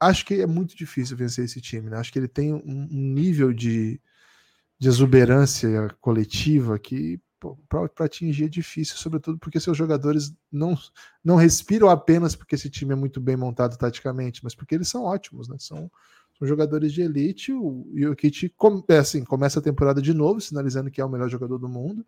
acho 0.00 0.24
que 0.24 0.34
é 0.40 0.46
muito 0.46 0.76
difícil 0.76 1.16
vencer 1.16 1.44
esse 1.44 1.60
time. 1.60 1.90
Né? 1.90 1.96
Acho 1.98 2.12
que 2.12 2.18
ele 2.18 2.28
tem 2.28 2.52
um, 2.52 2.88
um 2.90 3.12
nível 3.12 3.52
de, 3.52 4.00
de 4.78 4.88
exuberância 4.88 5.94
coletiva 6.00 6.78
que 6.78 7.20
para 7.68 8.04
atingir 8.04 8.46
é 8.46 8.48
difícil, 8.48 8.96
sobretudo 8.96 9.38
porque 9.38 9.60
seus 9.60 9.76
jogadores 9.76 10.34
não, 10.50 10.76
não 11.24 11.36
respiram 11.36 11.88
apenas 11.88 12.34
porque 12.34 12.56
esse 12.56 12.68
time 12.68 12.92
é 12.92 12.96
muito 12.96 13.20
bem 13.20 13.36
montado 13.36 13.76
taticamente, 13.76 14.42
mas 14.42 14.54
porque 14.56 14.74
eles 14.74 14.88
são 14.88 15.04
ótimos, 15.04 15.48
né? 15.48 15.56
São, 15.58 15.90
são 16.36 16.48
jogadores 16.48 16.92
de 16.92 17.02
elite. 17.02 17.52
O 17.52 17.86
Jokic 17.94 18.52
é 18.88 18.98
assim, 18.98 19.24
começa 19.24 19.60
a 19.60 19.62
temporada 19.62 20.02
de 20.02 20.12
novo, 20.12 20.40
sinalizando 20.40 20.90
que 20.90 21.00
é 21.00 21.04
o 21.04 21.08
melhor 21.08 21.28
jogador 21.28 21.58
do 21.58 21.68
mundo. 21.68 22.04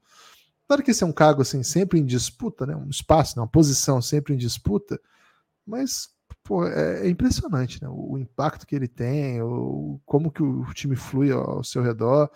Claro 0.70 0.85
que 0.85 0.92
esse 0.92 1.02
é 1.02 1.06
um 1.06 1.12
cargo 1.12 1.42
assim, 1.42 1.64
sempre 1.64 1.98
em 1.98 2.04
disputa, 2.04 2.64
né? 2.64 2.76
um 2.76 2.88
espaço, 2.88 3.37
né? 3.37 3.42
uma 3.42 3.48
posição 3.48 4.00
sempre 4.00 4.35
em 4.35 4.37
disputa, 4.37 5.00
mas 5.66 6.11
pô, 6.44 6.64
é, 6.64 7.09
é, 7.09 7.11
impressionante 7.11 7.83
né? 7.83 7.88
o, 7.90 8.16
impacto 8.16 8.64
que 8.64 8.76
ele 8.76 8.87
tem, 8.87 9.42
o, 9.42 10.00
como 10.06 10.30
que 10.30 10.40
o 10.40 10.64
time 10.72 10.94
flui 10.94 11.33
ao, 11.33 11.56
ao 11.56 11.64
seu 11.64 11.83
redor. 11.83 12.30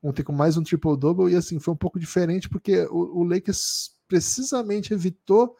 Ontem 0.00 0.22
com 0.22 0.32
mais 0.32 0.56
um 0.56 0.62
triple-double, 0.62 1.32
e 1.32 1.34
assim, 1.34 1.58
foi 1.58 1.74
um 1.74 1.76
pouco 1.76 1.98
diferente, 1.98 2.48
porque 2.48 2.86
o, 2.92 3.22
o 3.22 3.24
Lakers 3.24 3.90
precisamente 4.06 4.94
evitou 4.94 5.56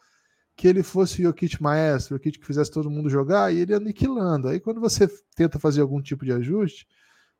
que 0.55 0.69
ele 0.69 0.83
fosse 0.83 1.19
o 1.19 1.25
Jokic 1.25 1.61
maestro, 1.61 2.15
o 2.15 2.17
Jokic 2.17 2.39
que 2.39 2.47
fizesse 2.47 2.71
todo 2.71 2.89
mundo 2.89 3.09
jogar, 3.09 3.53
e 3.53 3.57
ele 3.57 3.73
aniquilando. 3.73 4.47
Aí 4.47 4.61
quando 4.61 4.79
você 4.79 5.05
tenta 5.35 5.59
fazer 5.59 5.81
algum 5.81 6.01
tipo 6.01 6.23
de 6.23 6.31
ajuste, 6.31 6.87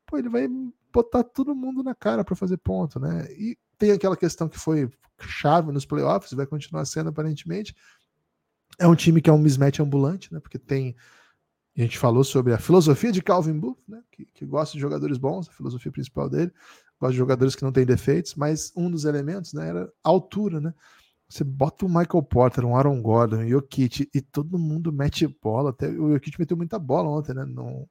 pô, 0.04 0.18
ele 0.18 0.28
vai 0.28 0.46
botar 0.92 1.24
todo 1.24 1.54
mundo 1.54 1.82
na 1.82 1.94
cara 1.94 2.22
para 2.22 2.36
fazer 2.36 2.58
ponto, 2.58 3.00
né? 3.00 3.26
E 3.32 3.56
tem 3.82 3.90
aquela 3.90 4.16
questão 4.16 4.48
que 4.48 4.60
foi 4.60 4.88
chave 5.18 5.72
nos 5.72 5.84
playoffs, 5.84 6.32
vai 6.34 6.46
continuar 6.46 6.84
sendo 6.84 7.08
aparentemente. 7.08 7.74
É 8.78 8.86
um 8.86 8.94
time 8.94 9.20
que 9.20 9.28
é 9.28 9.32
um 9.32 9.38
mismatch 9.38 9.80
ambulante, 9.80 10.32
né? 10.32 10.38
Porque 10.38 10.56
tem. 10.56 10.94
A 11.76 11.80
gente 11.80 11.98
falou 11.98 12.22
sobre 12.22 12.52
a 12.52 12.58
filosofia 12.58 13.10
de 13.10 13.20
Calvin 13.20 13.58
Booth, 13.58 13.82
né? 13.88 14.00
Que, 14.12 14.24
que 14.26 14.46
gosta 14.46 14.74
de 14.74 14.80
jogadores 14.80 15.18
bons, 15.18 15.48
a 15.48 15.52
filosofia 15.52 15.90
principal 15.90 16.30
dele, 16.30 16.52
gosta 17.00 17.10
de 17.10 17.18
jogadores 17.18 17.56
que 17.56 17.64
não 17.64 17.72
têm 17.72 17.84
defeitos, 17.84 18.36
mas 18.36 18.72
um 18.76 18.88
dos 18.88 19.04
elementos 19.04 19.52
né, 19.52 19.68
era 19.68 19.92
a 20.04 20.08
altura, 20.08 20.60
né? 20.60 20.72
Você 21.28 21.42
bota 21.42 21.84
o 21.84 21.88
Michael 21.88 22.22
Porter, 22.22 22.64
um 22.64 22.76
Aaron 22.76 23.02
Gordon, 23.02 23.38
o 23.38 23.48
Jokic, 23.48 24.08
e 24.14 24.20
todo 24.20 24.58
mundo 24.58 24.92
mete 24.92 25.26
bola. 25.26 25.70
Até 25.70 25.88
o 25.88 26.12
Jokic 26.12 26.38
meteu 26.38 26.56
muita 26.56 26.78
bola 26.78 27.08
ontem, 27.08 27.34
né? 27.34 27.44
Não, 27.44 27.88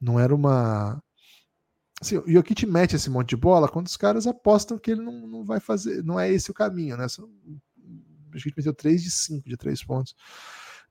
não 0.00 0.20
era 0.20 0.32
uma 0.32 1.02
Assim, 2.02 2.18
o 2.18 2.28
Jokic 2.28 2.66
mete 2.66 2.96
esse 2.96 3.08
monte 3.08 3.28
de 3.28 3.36
bola 3.36 3.68
quando 3.68 3.86
os 3.86 3.96
caras 3.96 4.26
apostam 4.26 4.76
que 4.76 4.90
ele 4.90 5.02
não, 5.02 5.24
não 5.24 5.44
vai 5.44 5.60
fazer, 5.60 6.02
não 6.02 6.18
é 6.18 6.28
esse 6.28 6.50
o 6.50 6.54
caminho, 6.54 6.96
né? 6.96 7.06
Só, 7.06 7.22
o 7.22 7.28
Jokic 8.34 8.56
meteu 8.56 8.74
3 8.74 9.00
de 9.00 9.08
5 9.08 9.48
de 9.48 9.56
3 9.56 9.84
pontos. 9.84 10.16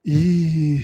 E. 0.05 0.79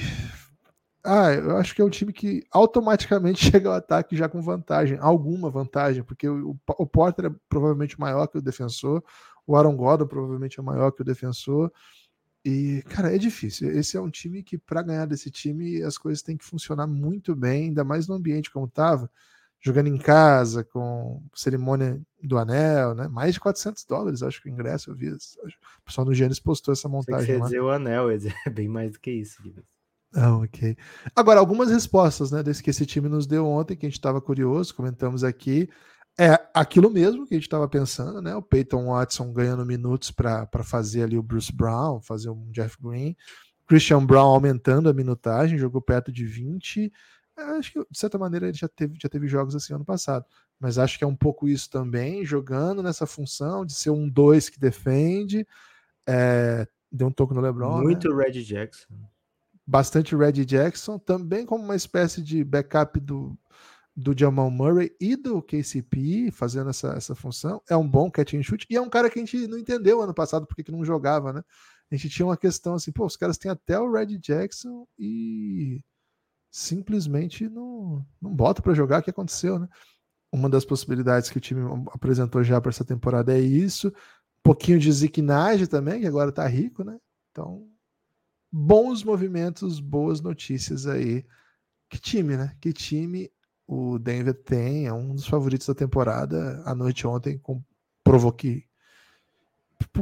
Ah, 1.01 1.31
eu 1.31 1.55
acho 1.55 1.73
que 1.73 1.81
é 1.81 1.85
um 1.85 1.89
time 1.89 2.11
que 2.11 2.43
automaticamente 2.51 3.39
chega 3.49 3.69
ao 3.69 3.75
ataque 3.75 4.17
já 4.17 4.27
com 4.27 4.41
vantagem, 4.41 4.97
alguma 4.99 5.49
vantagem, 5.49 6.03
porque 6.03 6.27
o, 6.27 6.57
o 6.77 6.85
Porter 6.85 7.27
é 7.27 7.35
provavelmente 7.47 7.97
maior 7.97 8.27
que 8.27 8.37
o 8.37 8.41
defensor, 8.41 9.01
o 9.45 9.55
Aaron 9.55 9.77
Gordon 9.77 10.07
provavelmente 10.07 10.59
é 10.59 10.63
maior 10.63 10.91
que 10.91 11.03
o 11.03 11.05
defensor. 11.05 11.71
E, 12.43 12.83
cara, 12.89 13.15
é 13.15 13.17
difícil. 13.17 13.71
Esse 13.71 13.95
é 13.95 14.01
um 14.01 14.09
time 14.09 14.43
que, 14.43 14.57
para 14.57 14.81
ganhar 14.81 15.05
desse 15.05 15.31
time, 15.31 15.81
as 15.83 15.97
coisas 15.97 16.21
têm 16.21 16.35
que 16.35 16.43
funcionar 16.43 16.85
muito 16.85 17.33
bem, 17.33 17.67
ainda 17.67 17.85
mais 17.85 18.09
no 18.09 18.15
ambiente 18.15 18.51
como 18.51 18.65
estava 18.65 19.09
jogando 19.59 19.87
em 19.87 19.97
casa, 19.97 20.63
com 20.63 21.21
cerimônia 21.33 22.01
do 22.23 22.37
anel, 22.37 22.93
né? 22.93 23.07
Mais 23.07 23.33
de 23.33 23.39
400 23.39 23.85
dólares, 23.85 24.23
acho 24.23 24.41
que 24.41 24.49
o 24.49 24.51
ingresso 24.51 24.91
eu 24.91 24.95
vi. 24.95 25.09
O 25.09 25.17
pessoal 25.85 26.05
do 26.05 26.13
Gênesis 26.13 26.39
postou 26.39 26.71
essa 26.71 26.87
montagem 26.87 27.25
Você 27.25 27.37
lá. 27.37 27.45
dizer 27.45 27.61
o 27.61 27.69
anel, 27.69 28.09
é 28.45 28.49
bem 28.49 28.67
mais 28.67 28.91
do 28.91 28.99
que 28.99 29.11
isso. 29.11 29.41
Ah, 30.15 30.37
ok. 30.37 30.75
Agora, 31.15 31.39
algumas 31.39 31.69
respostas, 31.69 32.31
né, 32.31 32.41
desse 32.41 32.63
que 32.63 32.69
esse 32.69 32.85
time 32.85 33.09
nos 33.09 33.27
deu 33.27 33.45
ontem, 33.45 33.75
que 33.75 33.85
a 33.85 33.89
gente 33.89 33.97
estava 33.97 34.21
curioso, 34.21 34.73
comentamos 34.73 35.23
aqui. 35.23 35.69
É 36.19 36.39
aquilo 36.51 36.89
mesmo 36.89 37.27
que 37.27 37.35
a 37.35 37.37
gente 37.37 37.45
estava 37.45 37.67
pensando, 37.67 38.21
né? 38.21 38.35
O 38.35 38.41
Peyton 38.41 38.87
Watson 38.87 39.31
ganhando 39.31 39.63
minutos 39.63 40.09
para 40.09 40.47
fazer 40.63 41.03
ali 41.03 41.15
o 41.15 41.21
Bruce 41.21 41.53
Brown, 41.53 42.01
fazer 42.01 42.29
um 42.31 42.49
Jeff 42.51 42.75
Green. 42.81 43.15
Christian 43.67 44.03
Brown 44.03 44.29
aumentando 44.29 44.89
a 44.89 44.93
minutagem, 44.93 45.59
jogou 45.59 45.81
perto 45.81 46.11
de 46.11 46.25
20. 46.25 46.91
Acho 47.37 47.71
que, 47.71 47.79
de 47.79 47.97
certa 47.97 48.17
maneira, 48.17 48.47
ele 48.47 48.57
já 48.57 48.67
teve, 48.67 48.97
já 49.01 49.07
teve 49.07 49.27
jogos 49.27 49.55
assim 49.55 49.73
ano 49.73 49.85
passado. 49.85 50.25
Mas 50.59 50.79
acho 50.79 50.97
que 50.97 51.03
é 51.03 51.07
um 51.07 51.15
pouco 51.15 51.47
isso 51.47 51.69
também, 51.69 52.25
jogando 52.25 52.81
nessa 52.81 53.05
função 53.05 53.65
de 53.65 53.73
ser 53.73 53.91
um 53.91 54.09
2 54.09 54.49
que 54.49 54.59
defende. 54.59 55.47
É, 56.07 56.67
deu 56.91 57.07
um 57.07 57.11
toque 57.11 57.33
no 57.33 57.41
LeBron. 57.41 57.77
Né? 57.77 57.83
Muito 57.83 58.09
né? 58.09 58.25
Red 58.25 58.43
Jackson. 58.43 58.87
Bastante 59.65 60.15
Red 60.15 60.45
Jackson, 60.45 60.97
também 60.97 61.45
como 61.45 61.63
uma 61.63 61.75
espécie 61.75 62.23
de 62.23 62.43
backup 62.43 62.99
do, 62.99 63.37
do 63.95 64.17
Jamal 64.17 64.49
Murray 64.49 64.95
e 64.99 65.15
do 65.15 65.41
KCP, 65.41 66.31
fazendo 66.31 66.69
essa, 66.69 66.93
essa 66.93 67.13
função. 67.13 67.61
É 67.69 67.75
um 67.75 67.87
bom 67.87 68.09
catch 68.09 68.33
and 68.33 68.43
shoot. 68.43 68.65
E 68.69 68.75
é 68.75 68.81
um 68.81 68.89
cara 68.89 69.09
que 69.09 69.19
a 69.19 69.25
gente 69.25 69.47
não 69.47 69.57
entendeu 69.57 70.01
ano 70.01 70.13
passado 70.13 70.47
porque 70.47 70.63
que 70.63 70.71
não 70.71 70.85
jogava, 70.85 71.33
né? 71.33 71.43
A 71.91 71.95
gente 71.95 72.09
tinha 72.09 72.25
uma 72.25 72.37
questão 72.37 72.75
assim, 72.75 72.91
pô, 72.91 73.05
os 73.05 73.17
caras 73.17 73.37
têm 73.37 73.51
até 73.51 73.79
o 73.79 73.91
Red 73.91 74.17
Jackson 74.17 74.87
e 74.99 75.81
simplesmente 76.57 77.47
não, 77.47 78.03
não 78.19 78.33
bota 78.33 78.63
para 78.63 78.73
jogar. 78.73 78.99
O 78.99 79.03
que 79.03 79.11
aconteceu, 79.11 79.59
né? 79.59 79.69
Uma 80.31 80.49
das 80.49 80.65
possibilidades 80.65 81.29
que 81.29 81.37
o 81.37 81.41
time 81.41 81.61
apresentou 81.93 82.43
já 82.43 82.59
para 82.59 82.71
essa 82.71 82.83
temporada 82.83 83.37
é 83.37 83.39
isso. 83.39 83.89
Um 83.89 84.41
pouquinho 84.41 84.79
de 84.79 84.91
ziquinagem 84.91 85.67
também, 85.67 86.01
que 86.01 86.07
agora 86.07 86.31
tá 86.31 86.47
rico, 86.47 86.83
né? 86.83 86.99
Então, 87.31 87.67
bons 88.51 89.03
movimentos, 89.03 89.79
boas 89.79 90.19
notícias 90.19 90.87
aí. 90.87 91.23
Que 91.87 91.99
time, 91.99 92.35
né? 92.35 92.55
Que 92.59 92.73
time 92.73 93.31
o 93.67 93.99
Denver 93.99 94.33
tem, 94.33 94.87
é 94.87 94.93
um 94.93 95.13
dos 95.13 95.27
favoritos 95.27 95.67
da 95.67 95.75
temporada. 95.75 96.63
A 96.65 96.73
noite 96.73 97.05
ontem 97.05 97.37
com, 97.37 97.61
provou 98.03 98.31
que. 98.31 98.65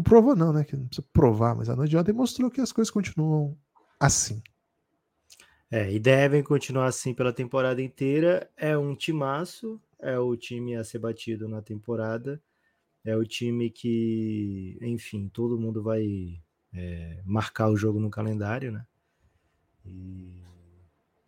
Provou 0.04 0.38
não, 0.38 0.54
né? 0.54 0.64
Que 0.64 0.78
não 0.78 0.88
precisa 0.88 1.06
provar, 1.12 1.54
mas 1.54 1.70
a 1.70 1.76
noite 1.76 1.98
ontem 1.98 2.14
mostrou 2.14 2.50
que 2.50 2.62
as 2.62 2.72
coisas 2.72 2.90
continuam 2.90 3.58
assim. 4.00 4.42
É, 5.72 5.92
e 5.92 6.00
devem 6.00 6.44
continuar 6.44 6.88
assim 6.88 7.14
pela 7.14 7.34
temporada 7.34 7.82
inteira. 7.82 8.50
É 8.56 8.78
um 8.78 8.96
timaço. 8.96 9.80
é 10.00 10.18
o 10.20 10.36
time 10.36 10.76
a 10.76 10.84
ser 10.84 11.00
batido 11.00 11.48
na 11.48 11.62
temporada, 11.62 12.42
é 13.04 13.16
o 13.18 13.26
time 13.26 13.70
que, 13.70 14.78
enfim, 14.82 15.30
todo 15.30 15.60
mundo 15.60 15.82
vai 15.82 16.40
é, 16.74 17.22
marcar 17.26 17.70
o 17.70 17.78
jogo 17.78 18.00
no 18.00 18.10
calendário, 18.10 18.72
né? 18.72 18.86
E 19.86 20.42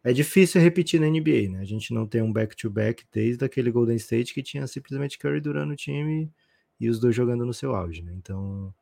é 0.03 0.13
difícil 0.13 0.61
repetir 0.61 0.99
na 0.99 1.07
NBA, 1.07 1.49
né? 1.49 1.59
A 1.59 1.65
gente 1.65 1.93
não 1.93 2.07
tem 2.07 2.21
um 2.21 2.31
back-to-back 2.31 3.03
-back 3.03 3.09
desde 3.11 3.43
aquele 3.45 3.71
Golden 3.71 3.97
State 3.97 4.33
que 4.33 4.43
tinha 4.43 4.65
simplesmente 4.67 5.17
Curry 5.19 5.41
durando 5.41 5.73
o 5.73 5.75
time 5.75 6.31
e 6.79 6.89
os 6.89 6.99
dois 6.99 7.15
jogando 7.15 7.45
no 7.45 7.53
seu 7.53 7.75
auge, 7.75 8.01
né? 8.03 8.13
Então, 8.13 8.73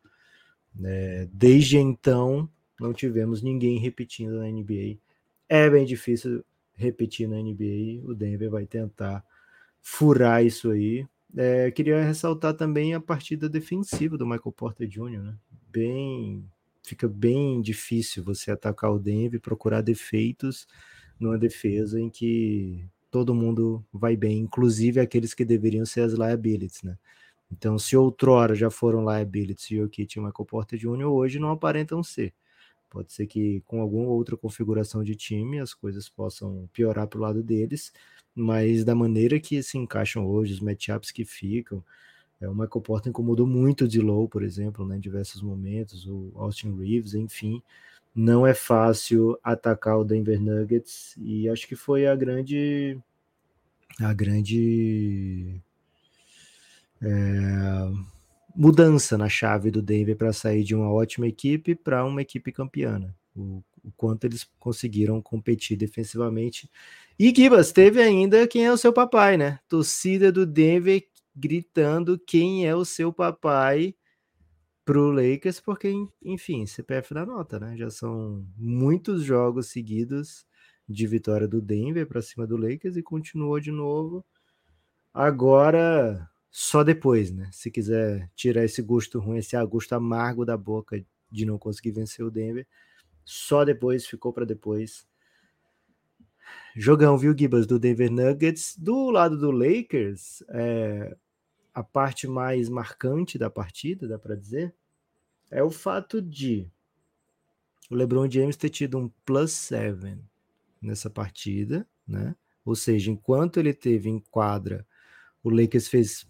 é, 0.84 1.28
desde 1.32 1.78
então, 1.78 2.50
não 2.80 2.94
tivemos 2.94 3.42
ninguém 3.42 3.80
repetindo 3.80 4.38
na 4.38 4.48
NBA. 4.48 5.00
É 5.48 5.70
bem 5.70 5.86
difícil 5.86 6.44
repetir 6.74 7.28
na 7.28 7.38
NBA. 7.38 8.04
O 8.04 8.14
Denver 8.14 8.50
vai 8.50 8.66
tentar 8.66 9.24
furar 9.82 10.44
isso 10.44 10.72
aí. 10.72 11.08
É, 11.38 11.70
queria 11.72 12.02
ressaltar 12.04 12.54
também 12.54 12.94
a 12.94 13.00
partida 13.00 13.50
defensiva 13.50 14.18
do 14.18 14.26
Michael 14.26 14.52
Porter 14.52 14.88
Jr., 14.88 15.22
né? 15.22 15.38
Bem, 15.72 16.50
fica 16.84 17.08
bem 17.08 17.62
difícil 17.62 18.24
você 18.24 18.52
atacar 18.52 18.92
o 18.92 19.00
Denver, 19.00 19.42
procurar 19.42 19.82
defeitos 19.82 20.68
numa 21.20 21.38
defesa 21.38 22.00
em 22.00 22.10
que 22.10 22.88
todo 23.12 23.36
mundo 23.36 23.86
vai 23.94 24.16
bem, 24.16 24.40
inclusive 24.40 25.00
aqueles 25.00 25.34
que 25.34 25.46
deveriam 25.46 25.86
ser 25.86 26.02
as 26.02 26.14
liabilities, 26.14 26.84
né? 26.84 26.98
Então, 27.52 27.78
se 27.78 27.96
outrora 27.96 28.56
já 28.56 28.70
foram 28.70 29.06
liabilities 29.10 29.80
o 29.80 29.88
Kit 29.88 30.18
e 30.18 30.22
Michael 30.22 30.46
Porter 30.46 30.80
Jr., 30.80 31.06
hoje 31.06 31.40
não 31.40 31.52
aparentam 31.52 32.02
ser. 32.04 32.34
Pode 32.90 33.12
ser 33.12 33.28
que 33.28 33.62
com 33.66 33.82
alguma 33.82 34.10
outra 34.10 34.38
configuração 34.38 35.04
de 35.04 35.16
time 35.16 35.60
as 35.60 35.74
coisas 35.74 36.08
possam 36.08 36.70
piorar 36.72 37.08
para 37.08 37.20
o 37.20 37.22
lado 37.22 37.44
deles, 37.44 37.92
mas 38.34 38.84
da 38.84 38.96
maneira 38.96 39.40
que 39.40 39.62
se 39.64 39.78
encaixam 39.78 40.26
hoje, 40.26 40.54
os 40.54 40.60
matchups 40.60 41.12
que 41.12 41.26
ficam, 41.26 41.84
é, 42.40 42.48
o 42.48 42.54
Michael 42.54 42.82
Porter 42.82 43.10
incomodou 43.10 43.48
muito 43.48 43.88
de 43.88 44.00
low, 44.02 44.28
por 44.28 44.44
exemplo, 44.44 44.86
né, 44.86 44.98
em 44.98 45.00
diversos 45.00 45.42
momentos, 45.42 46.08
o 46.08 46.32
Austin 46.36 46.76
Reeves, 46.78 47.14
enfim, 47.14 47.62
não 48.14 48.48
é 48.48 48.54
fácil 48.54 49.38
atacar 49.44 49.98
o 49.98 50.04
Denver 50.06 50.40
Nuggets 50.42 51.16
e 51.18 51.50
acho 51.50 51.68
que 51.68 51.76
foi 51.76 52.08
a 52.08 52.16
grande 52.16 52.98
a 54.00 54.14
grande 54.14 55.62
é, 57.02 57.92
mudança 58.56 59.18
na 59.18 59.28
chave 59.28 59.70
do 59.70 59.82
Denver 59.82 60.16
para 60.16 60.32
sair 60.32 60.64
de 60.64 60.74
uma 60.74 60.92
ótima 60.92 61.28
equipe 61.28 61.76
para 61.76 62.06
uma 62.06 62.22
equipe 62.22 62.52
campeã. 62.52 63.00
Né? 63.00 63.14
O, 63.36 63.64
o, 63.84 63.92
quanto 63.98 64.26
eles 64.26 64.48
conseguiram 64.58 65.22
competir 65.22 65.78
defensivamente. 65.78 66.70
E 67.20 67.34
Gibas, 67.36 67.72
teve 67.72 68.02
ainda 68.02 68.48
quem 68.48 68.66
é 68.66 68.72
o 68.72 68.78
seu 68.78 68.94
papai, 68.94 69.38
né? 69.38 69.60
Torcida 69.68 70.32
do 70.32 70.46
Denver 70.46 71.06
gritando 71.36 72.18
quem 72.18 72.66
é 72.66 72.74
o 72.76 72.86
seu 72.86 73.12
papai 73.12 73.94
pro 74.86 75.12
Lakers, 75.12 75.60
porque, 75.60 75.92
enfim, 76.24 76.66
CPF 76.66 77.14
da 77.14 77.26
nota, 77.26 77.60
né? 77.60 77.76
Já 77.76 77.90
são 77.90 78.46
muitos 78.56 79.24
jogos 79.24 79.68
seguidos 79.68 80.46
de 80.88 81.08
vitória 81.08 81.48
do 81.48 81.62
Denver 81.62 82.08
para 82.08 82.22
cima 82.22 82.46
do 82.46 82.56
Lakers 82.56 82.96
e 82.96 83.04
continuou 83.04 83.60
de 83.60 83.72
novo. 83.72 84.24
Agora 85.14 86.30
só 86.58 86.86
depois, 86.86 87.32
né? 87.32 87.50
Se 87.52 87.70
quiser 87.70 88.32
tirar 88.34 88.64
esse 88.64 88.82
gosto 88.82 89.20
ruim, 89.20 89.40
esse 89.40 89.62
gosto 89.66 89.92
amargo 89.92 90.46
da 90.46 90.56
boca 90.56 91.06
de 91.30 91.46
não 91.46 91.58
conseguir 91.58 91.92
vencer 91.92 92.26
o 92.26 92.32
Denver, 92.32 92.66
só 93.26 93.66
depois 93.66 94.08
ficou 94.08 94.32
para 94.32 94.46
depois. 94.46 95.06
Jogão, 96.74 97.18
viu, 97.18 97.38
Gibas, 97.38 97.68
do 97.68 97.78
Denver 97.78 98.10
Nuggets. 98.10 98.74
Do 98.78 99.10
lado 99.10 99.38
do 99.38 99.52
Lakers, 99.52 100.44
é, 100.48 101.18
a 101.74 101.84
parte 101.84 102.26
mais 102.26 102.70
marcante 102.70 103.38
da 103.38 103.50
partida, 103.50 104.08
dá 104.08 104.18
para 104.18 104.38
dizer, 104.38 104.74
é 105.52 105.62
o 105.62 105.70
fato 105.70 106.22
de 106.22 106.72
o 107.92 107.96
LeBron 107.96 108.32
James 108.32 108.56
ter 108.56 108.70
tido 108.70 108.98
um 108.98 109.12
plus 109.26 109.52
7 109.52 110.18
nessa 110.82 111.10
partida, 111.10 111.86
né? 112.08 112.34
Ou 112.64 112.78
seja, 112.78 113.12
enquanto 113.12 113.60
ele 113.60 113.74
teve 113.74 114.10
em 114.10 114.20
quadra, 114.20 114.88
o 115.44 115.50
Lakers 115.50 115.90
fez 115.90 116.26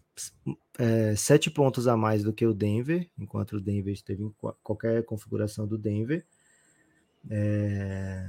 é, 0.78 1.16
sete 1.16 1.50
pontos 1.50 1.88
a 1.88 1.96
mais 1.96 2.24
do 2.24 2.34
que 2.34 2.46
o 2.46 2.54
Denver, 2.54 3.10
enquanto 3.18 3.54
o 3.54 3.62
Denver 3.62 3.94
esteve 3.94 4.24
em 4.24 4.34
qualquer 4.64 5.04
configuração 5.04 5.68
do 5.68 5.78
Denver. 5.78 6.26
É, 7.30 8.28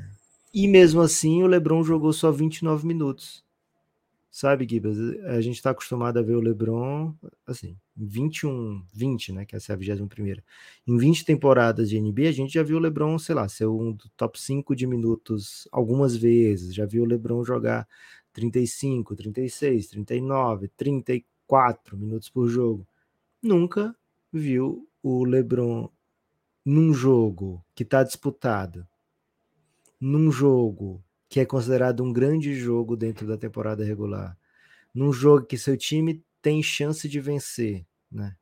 e 0.53 0.66
mesmo 0.66 1.01
assim, 1.01 1.42
o 1.42 1.46
LeBron 1.46 1.83
jogou 1.85 2.12
só 2.12 2.31
29 2.31 2.87
minutos. 2.87 3.44
Sabe, 4.31 4.66
Gibas? 4.68 4.99
A 5.25 5.40
gente 5.40 5.57
está 5.57 5.70
acostumado 5.70 6.18
a 6.18 6.22
ver 6.22 6.35
o 6.35 6.40
LeBron 6.40 7.14
assim, 7.46 7.75
em 7.96 8.07
21, 8.07 8.83
20, 8.92 9.33
né? 9.33 9.46
Que 9.46 9.57
essa 9.57 9.72
é 9.72 9.75
a 9.75 9.77
21 9.79 10.07
primeira. 10.07 10.44
Em 10.87 10.99
20 10.99 11.25
temporadas 11.25 11.88
de 11.88 11.99
NBA, 11.99 12.29
a 12.29 12.33
gente 12.33 12.53
já 12.53 12.62
viu 12.62 12.77
o 12.77 12.81
LeBron, 12.81 13.18
sei 13.18 13.35
lá, 13.35 13.49
ser 13.49 13.66
um 13.66 13.92
do 13.92 14.11
top 14.11 14.38
5 14.38 14.77
de 14.77 14.87
minutos 14.87 15.66
algumas 15.72 16.14
vezes. 16.14 16.75
Já 16.75 16.85
viu 16.85 17.05
o 17.05 17.07
LeBron 17.07 17.42
jogar 17.44 17.88
35, 18.35 19.16
36, 19.16 19.87
39, 19.88 20.68
34 20.77 21.36
4 21.46 21.96
minutos 21.96 22.28
por 22.28 22.48
jogo, 22.48 22.87
nunca 23.42 23.94
viu 24.32 24.88
o 25.02 25.24
LeBron 25.24 25.88
num 26.64 26.92
jogo 26.92 27.64
que 27.74 27.85
está 27.85 28.02
disputado, 28.02 28.87
num 30.00 30.30
jogo 30.30 31.02
que 31.28 31.40
é 31.40 31.44
considerado 31.44 32.02
um 32.02 32.12
grande 32.12 32.54
jogo 32.54 32.96
dentro 32.96 33.26
da 33.26 33.37
temporada 33.37 33.85
regular, 33.85 34.37
num 34.94 35.12
jogo 35.12 35.46
que 35.46 35.59
seu 35.59 35.76
time 35.76 36.24
tem 36.42 36.62
chance 36.62 37.09
de 37.09 37.20
vencer, 37.20 37.87
né? 38.11 38.37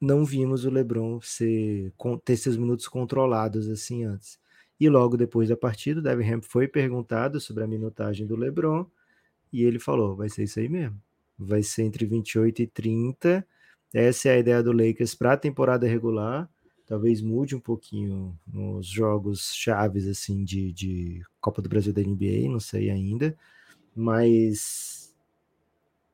Não 0.00 0.24
vimos 0.24 0.64
o 0.64 0.70
LeBron 0.70 1.20
ser, 1.20 1.92
ter 2.24 2.36
seus 2.36 2.56
minutos 2.56 2.88
controlados 2.88 3.68
assim 3.68 4.04
antes. 4.04 4.40
E 4.78 4.88
logo 4.88 5.16
depois 5.16 5.48
da 5.48 5.56
partida, 5.56 6.00
o 6.00 6.02
Devin 6.02 6.32
Ham 6.32 6.42
foi 6.42 6.66
perguntado 6.66 7.38
sobre 7.38 7.64
a 7.64 7.66
minutagem 7.66 8.26
do 8.26 8.34
LeBron 8.34 8.86
e 9.52 9.64
ele 9.64 9.78
falou: 9.78 10.16
vai 10.16 10.28
ser 10.28 10.44
isso 10.44 10.60
aí 10.60 10.68
mesmo. 10.68 11.00
Vai 11.38 11.62
ser 11.62 11.82
entre 11.82 12.06
28 12.06 12.62
e 12.62 12.66
30. 12.66 13.46
Essa 13.92 14.28
é 14.28 14.32
a 14.32 14.38
ideia 14.38 14.62
do 14.62 14.72
Lakers 14.72 15.14
para 15.14 15.32
a 15.32 15.36
temporada 15.36 15.86
regular. 15.86 16.48
Talvez 16.86 17.22
mude 17.22 17.54
um 17.54 17.60
pouquinho 17.60 18.36
nos 18.46 18.86
jogos 18.86 19.54
chaves 19.54 20.08
assim 20.08 20.44
de, 20.44 20.72
de 20.72 21.22
Copa 21.40 21.62
do 21.62 21.68
Brasil 21.68 21.92
da 21.92 22.02
NBA, 22.02 22.48
não 22.50 22.60
sei 22.60 22.90
ainda. 22.90 23.36
Mas 23.94 25.14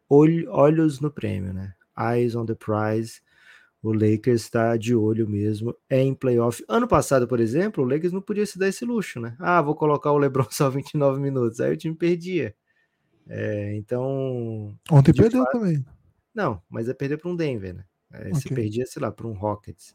olhos 0.08 1.00
no 1.00 1.10
prêmio, 1.10 1.52
né? 1.52 1.74
Eyes 1.98 2.34
on 2.34 2.46
the 2.46 2.54
prize. 2.54 3.20
O 3.82 3.92
Lakers 3.92 4.42
está 4.42 4.76
de 4.76 4.94
olho 4.94 5.28
mesmo, 5.28 5.74
é 5.88 6.02
em 6.02 6.14
playoff. 6.14 6.64
Ano 6.68 6.88
passado, 6.88 7.28
por 7.28 7.38
exemplo, 7.38 7.84
o 7.84 7.88
Lakers 7.88 8.12
não 8.12 8.20
podia 8.20 8.44
se 8.44 8.58
dar 8.58 8.68
esse 8.68 8.84
luxo, 8.84 9.20
né? 9.20 9.36
Ah, 9.38 9.62
vou 9.62 9.76
colocar 9.76 10.10
o 10.12 10.18
LeBron 10.18 10.46
só 10.50 10.68
29 10.68 11.20
minutos. 11.20 11.60
Aí 11.60 11.72
o 11.72 11.76
time 11.76 11.94
perdia. 11.94 12.54
É, 13.28 13.74
então. 13.76 14.76
Ontem 14.90 15.12
perdeu 15.12 15.44
fato, 15.44 15.58
também. 15.58 15.84
Não, 16.34 16.62
mas 16.68 16.88
é 16.88 16.94
perder 16.94 17.18
para 17.18 17.30
um 17.30 17.36
Denver, 17.36 17.74
né? 17.74 17.84
É, 18.12 18.28
okay. 18.28 18.34
Se 18.34 18.48
perdia, 18.48 18.86
sei 18.86 19.02
lá, 19.02 19.10
para 19.10 19.26
um 19.26 19.32
Rockets. 19.32 19.94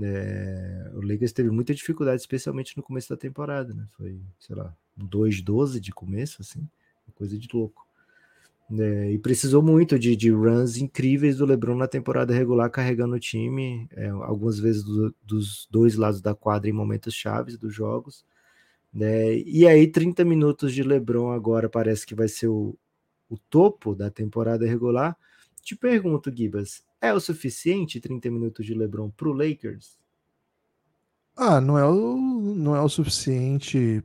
É, 0.00 0.90
o 0.94 1.00
Lakers 1.00 1.32
teve 1.32 1.50
muita 1.50 1.74
dificuldade, 1.74 2.20
especialmente 2.20 2.76
no 2.76 2.82
começo 2.82 3.08
da 3.08 3.16
temporada, 3.16 3.74
né? 3.74 3.86
Foi, 3.96 4.20
sei 4.38 4.54
lá, 4.56 4.74
um 4.96 5.06
2-12 5.06 5.80
de 5.80 5.92
começo, 5.92 6.42
assim, 6.42 6.68
coisa 7.14 7.38
de 7.38 7.48
louco. 7.52 7.86
É, 8.78 9.10
e 9.10 9.18
precisou 9.18 9.62
muito 9.62 9.98
de, 9.98 10.14
de, 10.14 10.30
runs 10.30 10.76
incríveis 10.76 11.38
do 11.38 11.44
LeBron 11.44 11.74
na 11.74 11.88
temporada 11.88 12.32
regular, 12.32 12.70
carregando 12.70 13.16
o 13.16 13.20
time, 13.20 13.88
é, 13.92 14.08
algumas 14.08 14.60
vezes 14.60 14.84
do, 14.84 15.12
dos 15.24 15.66
dois 15.70 15.96
lados 15.96 16.20
da 16.20 16.36
quadra 16.36 16.70
em 16.70 16.72
momentos 16.72 17.12
chaves 17.12 17.58
dos 17.58 17.74
jogos. 17.74 18.24
Né? 18.92 19.38
E 19.38 19.66
aí, 19.66 19.86
30 19.86 20.24
minutos 20.24 20.72
de 20.72 20.82
LeBron 20.82 21.30
agora 21.30 21.68
parece 21.68 22.04
que 22.04 22.14
vai 22.14 22.28
ser 22.28 22.48
o, 22.48 22.76
o 23.28 23.38
topo 23.38 23.94
da 23.94 24.10
temporada 24.10 24.66
regular. 24.66 25.16
Te 25.62 25.76
pergunto, 25.76 26.34
Gibas, 26.34 26.82
é 27.00 27.12
o 27.12 27.20
suficiente 27.20 28.00
30 28.00 28.30
minutos 28.30 28.66
de 28.66 28.74
LeBron 28.74 29.10
para 29.10 29.28
o 29.28 29.32
Lakers? 29.32 29.98
Ah, 31.36 31.60
não 31.60 31.78
é 31.78 31.86
o, 31.86 32.16
não 32.16 32.74
é 32.74 32.80
o 32.80 32.88
suficiente 32.88 34.02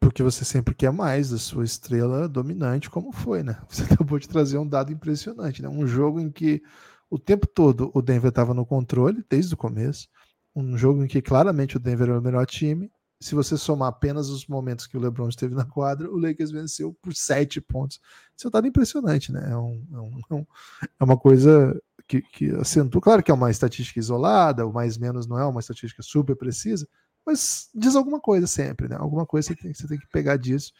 porque 0.00 0.22
você 0.22 0.44
sempre 0.44 0.74
quer 0.74 0.90
mais 0.90 1.30
da 1.30 1.36
sua 1.36 1.62
estrela 1.62 2.26
dominante, 2.26 2.88
como 2.88 3.12
foi, 3.12 3.42
né? 3.42 3.60
Você 3.68 3.82
acabou 3.82 4.18
de 4.18 4.26
trazer 4.26 4.56
um 4.56 4.66
dado 4.66 4.90
impressionante, 4.90 5.60
né? 5.60 5.68
Um 5.68 5.86
jogo 5.86 6.18
em 6.18 6.30
que 6.30 6.62
o 7.10 7.18
tempo 7.18 7.46
todo 7.46 7.90
o 7.92 8.00
Denver 8.00 8.30
estava 8.30 8.54
no 8.54 8.64
controle, 8.64 9.22
desde 9.28 9.52
o 9.52 9.58
começo. 9.58 10.08
Um 10.56 10.76
jogo 10.78 11.04
em 11.04 11.06
que 11.06 11.20
claramente 11.20 11.76
o 11.76 11.80
Denver 11.80 12.08
era 12.08 12.18
o 12.18 12.22
melhor 12.22 12.46
time 12.46 12.90
se 13.20 13.34
você 13.34 13.56
somar 13.56 13.88
apenas 13.88 14.30
os 14.30 14.46
momentos 14.46 14.86
que 14.86 14.96
o 14.96 15.00
LeBron 15.00 15.28
esteve 15.28 15.54
na 15.54 15.64
quadra, 15.64 16.10
o 16.10 16.16
Lakers 16.16 16.50
venceu 16.50 16.96
por 17.02 17.14
sete 17.14 17.60
pontos. 17.60 18.00
Isso 18.36 18.46
é 18.46 18.48
um 18.48 18.50
dado 18.50 18.66
impressionante, 18.66 19.30
né? 19.30 19.50
É, 19.50 19.56
um, 19.56 19.86
é, 19.92 20.34
um, 20.34 20.46
é, 20.82 20.88
é 20.98 21.04
uma 21.04 21.18
coisa 21.18 21.78
que, 22.08 22.22
que 22.22 22.50
acentua. 22.52 23.00
Claro 23.00 23.22
que 23.22 23.30
é 23.30 23.34
uma 23.34 23.50
estatística 23.50 24.00
isolada, 24.00 24.66
o 24.66 24.72
mais 24.72 24.96
menos 24.96 25.26
não 25.26 25.38
é 25.38 25.44
uma 25.44 25.60
estatística 25.60 26.02
super 26.02 26.34
precisa, 26.34 26.88
mas 27.24 27.68
diz 27.74 27.94
alguma 27.94 28.18
coisa 28.18 28.46
sempre, 28.46 28.88
né? 28.88 28.96
Alguma 28.98 29.26
coisa 29.26 29.48
você 29.48 29.54
tem, 29.54 29.74
você 29.74 29.86
tem 29.86 29.98
que 29.98 30.08
pegar 30.08 30.38
disso. 30.38 30.72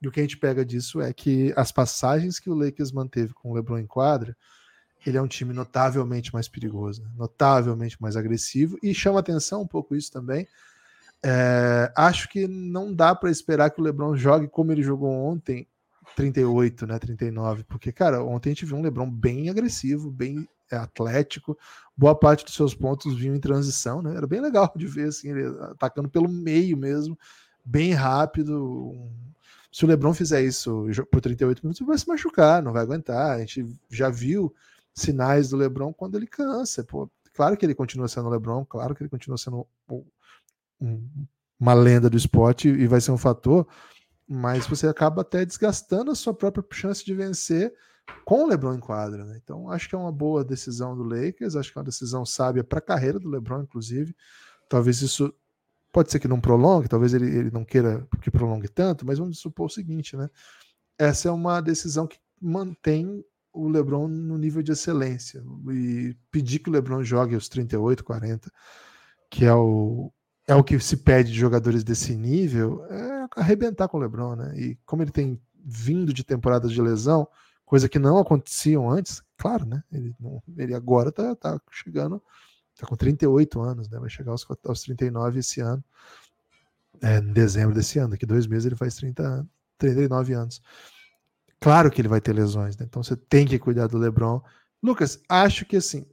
E 0.00 0.06
o 0.06 0.12
que 0.12 0.20
a 0.20 0.22
gente 0.22 0.36
pega 0.36 0.64
disso 0.64 1.00
é 1.00 1.12
que 1.14 1.54
as 1.56 1.72
passagens 1.72 2.38
que 2.38 2.50
o 2.50 2.54
Lakers 2.54 2.92
manteve 2.92 3.32
com 3.32 3.50
o 3.50 3.54
LeBron 3.54 3.78
em 3.78 3.86
quadra, 3.86 4.36
ele 5.06 5.16
é 5.16 5.22
um 5.22 5.26
time 5.26 5.54
notavelmente 5.54 6.32
mais 6.34 6.46
perigoso, 6.48 7.02
né? 7.02 7.10
notavelmente 7.16 8.00
mais 8.00 8.16
agressivo 8.16 8.78
e 8.82 8.92
chama 8.92 9.20
atenção 9.20 9.62
um 9.62 9.66
pouco 9.66 9.96
isso 9.96 10.12
também. 10.12 10.46
É, 11.24 11.92
acho 11.96 12.28
que 12.28 12.46
não 12.46 12.94
dá 12.94 13.14
para 13.14 13.30
esperar 13.30 13.70
que 13.70 13.80
o 13.80 13.84
LeBron 13.84 14.16
jogue 14.16 14.48
como 14.48 14.72
ele 14.72 14.82
jogou 14.82 15.10
ontem, 15.10 15.66
38, 16.14 16.86
né, 16.86 16.98
39, 16.98 17.64
porque 17.64 17.92
cara, 17.92 18.22
ontem 18.22 18.50
a 18.50 18.52
gente 18.52 18.64
viu 18.64 18.76
um 18.76 18.82
LeBron 18.82 19.10
bem 19.10 19.50
agressivo, 19.50 20.10
bem 20.10 20.48
é, 20.70 20.76
atlético, 20.76 21.58
boa 21.96 22.14
parte 22.14 22.44
dos 22.44 22.54
seus 22.54 22.74
pontos 22.74 23.16
vinham 23.16 23.34
em 23.34 23.40
transição, 23.40 24.00
né? 24.00 24.16
Era 24.16 24.26
bem 24.26 24.40
legal 24.40 24.72
de 24.76 24.86
ver 24.86 25.08
assim, 25.08 25.30
ele 25.30 25.46
atacando 25.62 26.08
pelo 26.08 26.28
meio 26.28 26.76
mesmo, 26.76 27.18
bem 27.64 27.92
rápido, 27.92 28.94
se 29.76 29.84
o 29.84 29.88
LeBron 29.88 30.14
fizer 30.14 30.42
isso 30.42 30.86
por 31.10 31.20
38 31.20 31.60
minutos, 31.62 31.82
ele 31.82 31.88
vai 31.88 31.98
se 31.98 32.08
machucar, 32.08 32.62
não 32.62 32.72
vai 32.72 32.80
aguentar. 32.80 33.32
A 33.32 33.40
gente 33.40 33.66
já 33.90 34.08
viu 34.08 34.54
sinais 34.94 35.50
do 35.50 35.56
LeBron 35.58 35.92
quando 35.92 36.16
ele 36.16 36.26
cansa. 36.26 36.82
Pô, 36.82 37.10
claro 37.34 37.58
que 37.58 37.66
ele 37.66 37.74
continua 37.74 38.08
sendo 38.08 38.26
o 38.26 38.30
LeBron, 38.30 38.64
claro 38.64 38.94
que 38.94 39.02
ele 39.02 39.10
continua 39.10 39.36
sendo 39.36 39.66
um, 40.80 41.26
uma 41.58 41.74
lenda 41.74 42.08
do 42.10 42.16
esporte 42.16 42.68
e 42.68 42.86
vai 42.86 43.00
ser 43.00 43.12
um 43.12 43.18
fator, 43.18 43.66
mas 44.28 44.66
você 44.66 44.86
acaba 44.88 45.22
até 45.22 45.44
desgastando 45.44 46.10
a 46.10 46.14
sua 46.14 46.34
própria 46.34 46.64
chance 46.72 47.04
de 47.04 47.14
vencer 47.14 47.72
com 48.24 48.44
o 48.44 48.46
LeBron 48.46 48.74
em 48.74 48.80
quadra. 48.80 49.24
Né? 49.24 49.40
Então, 49.42 49.70
acho 49.70 49.88
que 49.88 49.94
é 49.94 49.98
uma 49.98 50.12
boa 50.12 50.44
decisão 50.44 50.96
do 50.96 51.02
Lakers, 51.02 51.56
acho 51.56 51.72
que 51.72 51.78
é 51.78 51.80
uma 51.80 51.86
decisão 51.86 52.24
sábia 52.24 52.64
para 52.64 52.78
a 52.78 52.82
carreira 52.82 53.18
do 53.18 53.28
LeBron, 53.28 53.62
inclusive. 53.62 54.14
Talvez 54.68 55.00
isso 55.00 55.32
Pode 55.96 56.10
ser 56.10 56.18
que 56.18 56.28
não 56.28 56.38
prolongue, 56.38 56.88
talvez 56.88 57.14
ele, 57.14 57.24
ele 57.24 57.50
não 57.50 57.64
queira 57.64 58.06
que 58.20 58.30
prolongue 58.30 58.68
tanto, 58.68 59.06
mas 59.06 59.18
vamos 59.18 59.38
supor 59.38 59.64
o 59.64 59.70
seguinte, 59.70 60.14
né? 60.14 60.28
Essa 60.98 61.30
é 61.30 61.32
uma 61.32 61.58
decisão 61.62 62.06
que 62.06 62.18
mantém 62.38 63.24
o 63.50 63.66
LeBron 63.66 64.06
no 64.06 64.36
nível 64.36 64.62
de 64.62 64.72
excelência. 64.72 65.42
E 65.72 66.14
pedir 66.30 66.58
que 66.58 66.68
o 66.68 66.72
LeBron 66.74 67.02
jogue 67.02 67.34
aos 67.34 67.48
38, 67.48 68.04
40, 68.04 68.52
que 69.30 69.46
é 69.46 69.54
o, 69.54 70.12
é 70.46 70.54
o 70.54 70.64
que 70.64 70.78
se 70.78 70.96
pede 70.98 71.32
de 71.32 71.38
jogadores 71.38 71.82
desse 71.82 72.16
nível, 72.16 72.84
é 72.86 73.26
arrebentar 73.36 73.88
com 73.88 73.98
o 73.98 74.00
LeBron, 74.00 74.36
né? 74.36 74.58
E 74.58 74.78
como 74.86 75.02
ele 75.02 75.10
tem 75.10 75.40
vindo 75.64 76.12
de 76.12 76.22
temporadas 76.22 76.70
de 76.72 76.80
lesão, 76.80 77.26
coisa 77.64 77.88
que 77.88 77.98
não 77.98 78.18
aconteciam 78.18 78.88
antes, 78.88 79.22
claro, 79.36 79.66
né? 79.66 79.82
Ele, 79.92 80.14
ele 80.56 80.74
agora 80.74 81.10
tá, 81.10 81.34
tá 81.34 81.60
chegando 81.70 82.22
Está 82.76 82.86
com 82.86 82.94
38 82.94 83.58
anos, 83.62 83.88
né? 83.88 83.98
Vai 83.98 84.10
chegar 84.10 84.32
aos, 84.32 84.46
aos 84.64 84.82
39 84.82 85.38
esse 85.38 85.62
ano. 85.62 85.82
É, 87.02 87.18
em 87.18 87.32
dezembro 87.32 87.74
desse 87.74 87.98
ano. 87.98 88.10
Daqui 88.10 88.26
dois 88.26 88.46
meses 88.46 88.66
ele 88.66 88.76
faz 88.76 88.94
30, 88.96 89.46
39 89.78 90.34
anos. 90.34 90.62
Claro 91.58 91.90
que 91.90 92.02
ele 92.02 92.08
vai 92.08 92.20
ter 92.20 92.34
lesões, 92.34 92.76
né? 92.76 92.84
Então 92.86 93.02
você 93.02 93.16
tem 93.16 93.46
que 93.46 93.58
cuidar 93.58 93.86
do 93.86 93.96
LeBron. 93.96 94.42
Lucas, 94.82 95.18
acho 95.26 95.64
que 95.64 95.76
assim, 95.76 96.06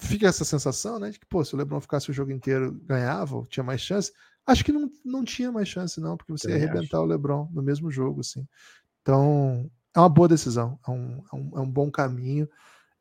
fica 0.00 0.26
essa 0.26 0.44
sensação, 0.44 0.98
né? 0.98 1.10
De 1.10 1.18
que, 1.18 1.26
pô, 1.26 1.44
se 1.44 1.54
o 1.54 1.58
LeBron 1.58 1.80
ficasse 1.80 2.10
o 2.10 2.14
jogo 2.14 2.30
inteiro, 2.32 2.72
ganhava, 2.84 3.44
tinha 3.48 3.64
mais 3.64 3.80
chance. 3.80 4.12
Acho 4.46 4.64
que 4.64 4.72
não, 4.72 4.90
não 5.04 5.24
tinha 5.24 5.52
mais 5.52 5.68
chance, 5.68 6.00
não, 6.00 6.16
porque 6.16 6.32
você 6.32 6.48
Também 6.48 6.62
ia 6.62 6.68
arrebentar 6.68 6.98
acho. 6.98 7.06
o 7.06 7.08
LeBron 7.08 7.48
no 7.52 7.62
mesmo 7.62 7.90
jogo, 7.90 8.20
assim. 8.20 8.46
Então, 9.02 9.70
é 9.94 10.00
uma 10.00 10.08
boa 10.08 10.28
decisão, 10.28 10.78
é 10.86 10.90
um, 10.90 11.22
é 11.32 11.36
um, 11.36 11.50
é 11.56 11.60
um 11.60 11.70
bom 11.70 11.90
caminho, 11.90 12.48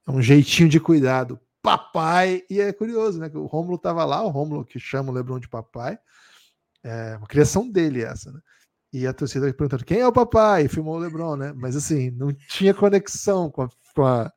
é 0.07 0.11
um 0.11 0.21
jeitinho 0.21 0.69
de 0.69 0.79
cuidado 0.79 1.39
papai. 1.61 2.43
E 2.49 2.59
é 2.59 2.71
curioso, 2.73 3.19
né? 3.19 3.29
Que 3.29 3.37
o 3.37 3.45
Rômulo 3.45 3.75
estava 3.75 4.05
lá, 4.05 4.23
o 4.23 4.29
Rômulo 4.29 4.65
que 4.65 4.79
chama 4.79 5.11
o 5.11 5.13
Lebron 5.13 5.39
de 5.39 5.49
papai. 5.49 5.97
É 6.83 7.17
uma 7.17 7.27
criação 7.27 7.69
dele 7.69 8.03
essa, 8.03 8.31
né? 8.31 8.39
E 8.91 9.05
a 9.05 9.13
torcida 9.13 9.45
perguntando 9.53 9.85
quem 9.85 9.99
é 9.99 10.07
o 10.07 10.13
papai? 10.13 10.65
E 10.65 10.69
filmou 10.69 10.95
o 10.95 10.99
Lebron, 10.99 11.35
né? 11.35 11.53
Mas 11.55 11.75
assim, 11.75 12.09
não 12.11 12.33
tinha 12.33 12.73
conexão 12.73 13.51
com 13.51 13.63
a, 13.63 13.69
com 13.93 14.05
a, 14.05 14.31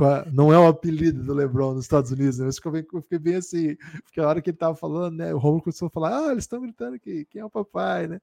a 0.00 0.24
não 0.32 0.52
é 0.52 0.58
o 0.58 0.66
apelido 0.66 1.22
do 1.22 1.34
Lebron 1.34 1.74
nos 1.74 1.84
Estados 1.84 2.10
Unidos, 2.10 2.38
né? 2.38 2.48
Eu 2.48 2.52
fiquei, 2.52 2.86
eu 2.92 3.02
fiquei 3.02 3.18
bem 3.18 3.34
assim, 3.36 3.76
porque 4.04 4.20
a 4.20 4.28
hora 4.28 4.40
que 4.40 4.50
ele 4.50 4.56
tava 4.56 4.74
falando, 4.74 5.16
né? 5.16 5.34
O 5.34 5.38
Romulo 5.38 5.62
começou 5.62 5.88
a 5.88 5.90
falar: 5.90 6.18
ah, 6.18 6.32
eles 6.32 6.44
estão 6.44 6.60
gritando 6.60 6.96
aqui, 6.96 7.26
quem 7.26 7.40
é 7.40 7.44
o 7.44 7.50
papai, 7.50 8.06
né? 8.06 8.20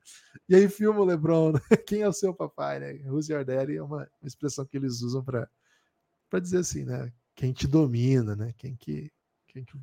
E 0.47 0.55
aí 0.55 0.67
filma 0.69 0.99
o 0.99 1.05
Lebron, 1.05 1.53
né? 1.53 1.59
quem 1.87 2.01
é 2.01 2.07
o 2.07 2.13
seu 2.13 2.33
papai, 2.33 2.79
né? 2.79 2.93
Who's 3.09 3.29
your 3.29 3.43
daddy 3.43 3.77
é 3.77 3.83
uma, 3.83 4.07
uma 4.21 4.27
expressão 4.27 4.65
que 4.65 4.77
eles 4.77 5.01
usam 5.01 5.23
para 5.23 5.49
dizer 6.39 6.59
assim, 6.59 6.83
né? 6.83 7.11
quem 7.35 7.51
te 7.51 7.67
domina, 7.67 8.35
né? 8.35 8.53
Quem 8.57 8.75
que, 8.75 9.11
quem 9.47 9.65
que 9.65 9.77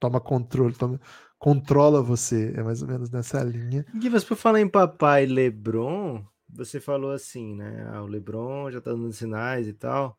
toma 0.00 0.20
controle, 0.20 0.74
toma, 0.74 1.00
controla 1.38 2.02
você. 2.02 2.52
É 2.56 2.62
mais 2.62 2.82
ou 2.82 2.88
menos 2.88 3.10
nessa 3.10 3.42
linha. 3.44 3.84
Givas, 4.00 4.24
por 4.24 4.36
falar 4.36 4.60
em 4.60 4.68
papai 4.68 5.26
Lebron, 5.26 6.24
você 6.48 6.80
falou 6.80 7.12
assim, 7.12 7.54
né? 7.54 7.86
Ah, 7.92 8.02
o 8.02 8.06
Lebron 8.06 8.70
já 8.70 8.80
tá 8.80 8.90
dando 8.90 9.12
sinais 9.12 9.68
e 9.68 9.74
tal. 9.74 10.18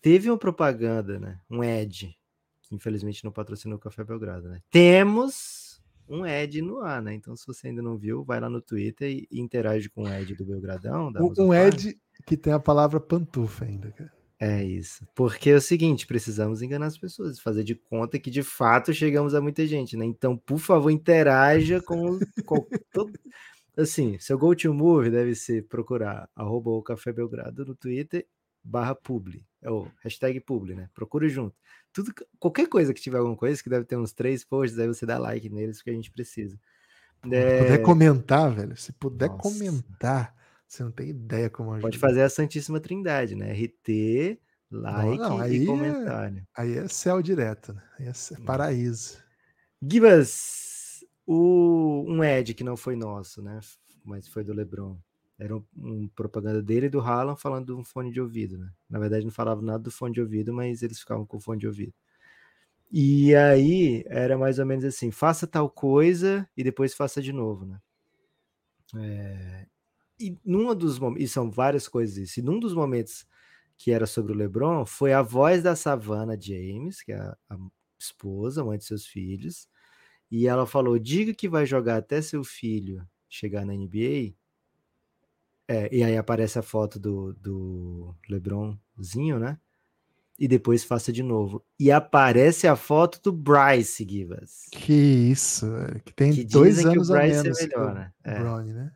Teve 0.00 0.30
uma 0.30 0.38
propaganda, 0.38 1.18
né? 1.18 1.38
Um 1.50 1.60
ad, 1.62 2.16
que 2.62 2.74
infelizmente 2.74 3.24
não 3.24 3.32
patrocinou 3.32 3.76
o 3.76 3.80
Café 3.80 4.02
Belgrado, 4.04 4.48
né? 4.48 4.60
Temos 4.70 5.80
um 6.08 6.24
ad 6.24 6.60
no 6.62 6.80
ar, 6.80 7.00
né? 7.00 7.14
Então, 7.14 7.36
se 7.36 7.46
você 7.46 7.68
ainda 7.68 7.82
não 7.82 7.96
viu, 7.96 8.24
vai 8.24 8.40
lá 8.40 8.50
no 8.50 8.60
Twitter 8.60 9.10
e, 9.10 9.28
interage 9.30 9.88
com 9.88 10.04
o 10.04 10.06
ad 10.06 10.34
do 10.34 10.44
Belgradão. 10.44 11.12
um 11.38 11.52
ad 11.52 11.96
que 12.26 12.36
tem 12.36 12.52
a 12.52 12.58
palavra 12.58 12.98
pantufa 12.98 13.64
ainda, 13.64 13.90
cara. 13.92 14.12
É 14.42 14.64
isso. 14.64 15.06
Porque 15.14 15.50
é 15.50 15.54
o 15.54 15.60
seguinte, 15.60 16.06
precisamos 16.06 16.62
enganar 16.62 16.86
as 16.86 16.96
pessoas, 16.96 17.38
fazer 17.38 17.62
de 17.62 17.74
conta 17.74 18.18
que 18.18 18.30
de 18.30 18.42
fato 18.42 18.92
chegamos 18.92 19.34
a 19.34 19.40
muita 19.40 19.66
gente, 19.66 19.98
né? 19.98 20.06
Então, 20.06 20.34
por 20.34 20.58
favor, 20.58 20.90
interaja 20.90 21.80
com, 21.82 22.18
com 22.46 22.66
todo... 22.90 23.12
assim, 23.76 24.18
seu 24.18 24.38
go 24.38 24.56
to 24.56 24.72
move 24.72 25.10
deve 25.10 25.34
ser 25.34 25.66
procurar 25.68 26.26
arroba 26.34 26.70
o 26.70 26.82
Café 26.82 27.12
Belgrado 27.12 27.66
no 27.66 27.74
Twitter 27.74 28.26
barra 28.62 28.94
publi, 28.94 29.46
é 29.62 29.70
o 29.70 29.88
hashtag 30.02 30.40
publi, 30.40 30.74
né? 30.74 30.88
Procure 30.94 31.28
junto. 31.28 31.54
Tudo, 31.92 32.12
qualquer 32.38 32.68
coisa 32.68 32.94
que 32.94 33.00
tiver 33.00 33.18
alguma 33.18 33.36
coisa, 33.36 33.62
que 33.62 33.68
deve 33.68 33.84
ter 33.84 33.96
uns 33.96 34.12
três 34.12 34.44
posts, 34.44 34.78
aí 34.78 34.86
você 34.86 35.04
dá 35.04 35.18
like 35.18 35.48
neles, 35.48 35.78
porque 35.78 35.90
a 35.90 35.94
gente 35.94 36.10
precisa. 36.10 36.58
Se 37.22 37.34
é... 37.34 37.58
puder 37.58 37.82
comentar, 37.82 38.50
velho, 38.54 38.76
se 38.76 38.92
puder 38.92 39.28
Nossa. 39.28 39.42
comentar, 39.42 40.34
você 40.66 40.84
não 40.84 40.92
tem 40.92 41.10
ideia 41.10 41.50
como 41.50 41.72
ajuda. 41.72 41.82
Pode 41.82 41.98
fazer 41.98 42.22
a 42.22 42.30
Santíssima 42.30 42.80
Trindade, 42.80 43.34
né? 43.34 43.52
RT, 43.52 44.38
like 44.70 45.18
não, 45.18 45.38
não, 45.38 45.48
e 45.48 45.62
é 45.62 45.66
comentário. 45.66 46.38
É, 46.38 46.62
aí 46.62 46.78
é 46.78 46.88
céu 46.88 47.20
direto, 47.20 47.72
né? 47.72 47.82
Aí 47.98 48.06
é 48.06 48.10
hum. 48.10 48.44
paraíso. 48.44 49.18
Gibas, 49.82 51.04
o, 51.26 52.04
um 52.06 52.22
Ed 52.22 52.54
que 52.54 52.62
não 52.62 52.76
foi 52.76 52.94
nosso, 52.94 53.42
né? 53.42 53.60
Mas 54.04 54.28
foi 54.28 54.44
do 54.44 54.52
Lebron. 54.52 54.98
Era 55.40 55.56
um, 55.56 55.64
um, 55.74 56.08
propaganda 56.08 56.62
dele 56.62 56.86
e 56.86 56.90
do 56.90 57.00
Haaland 57.00 57.40
falando 57.40 57.66
de 57.66 57.72
um 57.72 57.82
fone 57.82 58.12
de 58.12 58.20
ouvido, 58.20 58.58
né? 58.58 58.70
Na 58.88 58.98
verdade, 58.98 59.24
não 59.24 59.32
falava 59.32 59.62
nada 59.62 59.78
do 59.78 59.90
fone 59.90 60.12
de 60.12 60.20
ouvido, 60.20 60.52
mas 60.52 60.82
eles 60.82 61.00
ficavam 61.00 61.24
com 61.24 61.38
o 61.38 61.40
fone 61.40 61.58
de 61.58 61.66
ouvido. 61.66 61.94
E 62.92 63.34
aí 63.34 64.04
era 64.06 64.36
mais 64.36 64.58
ou 64.58 64.66
menos 64.66 64.84
assim: 64.84 65.10
faça 65.10 65.46
tal 65.46 65.70
coisa 65.70 66.48
e 66.56 66.62
depois 66.62 66.94
faça 66.94 67.22
de 67.22 67.32
novo, 67.32 67.64
né? 67.64 67.80
É, 68.96 69.66
e 70.18 70.36
num 70.44 70.74
dos 70.74 70.98
momentos, 70.98 71.24
e 71.24 71.28
são 71.28 71.50
várias 71.50 71.88
coisas 71.88 72.16
isso, 72.18 72.40
e 72.40 72.42
num 72.42 72.60
dos 72.60 72.74
momentos 72.74 73.26
que 73.78 73.92
era 73.92 74.06
sobre 74.06 74.32
o 74.32 74.36
LeBron, 74.36 74.84
foi 74.84 75.14
a 75.14 75.22
voz 75.22 75.62
da 75.62 75.74
Savannah 75.74 76.38
James, 76.38 77.02
que 77.02 77.12
é 77.12 77.16
a, 77.16 77.36
a 77.48 77.56
esposa, 77.98 78.64
mãe 78.64 78.76
de 78.76 78.84
seus 78.84 79.06
filhos, 79.06 79.68
e 80.30 80.46
ela 80.46 80.66
falou: 80.66 80.98
diga 80.98 81.34
que 81.34 81.48
vai 81.48 81.66
jogar 81.66 81.96
até 81.98 82.20
seu 82.22 82.44
filho 82.44 83.06
chegar 83.28 83.64
na 83.64 83.74
NBA. 83.74 84.34
É, 85.70 85.88
e 85.94 86.02
aí 86.02 86.16
aparece 86.16 86.58
a 86.58 86.62
foto 86.62 86.98
do, 86.98 87.32
do 87.34 88.12
LeBronzinho, 88.28 89.38
né? 89.38 89.56
E 90.36 90.48
depois 90.48 90.82
faça 90.82 91.12
de 91.12 91.22
novo. 91.22 91.64
E 91.78 91.92
aparece 91.92 92.66
a 92.66 92.74
foto 92.74 93.20
do 93.22 93.32
Bryce 93.32 94.04
Givas. 94.08 94.66
Que 94.72 94.92
isso, 94.92 95.66
que 96.04 96.12
tem 96.12 96.32
que 96.32 96.44
dois 96.44 96.84
anos 96.84 96.92
que 96.92 96.98
o 96.98 97.16
Bryce 97.16 97.38
a 97.38 97.42
menos 97.44 97.60
é 97.60 97.66
melhor, 97.68 97.94
né? 97.94 98.12
É. 98.24 98.38
Bronny, 98.40 98.72
né? 98.72 98.92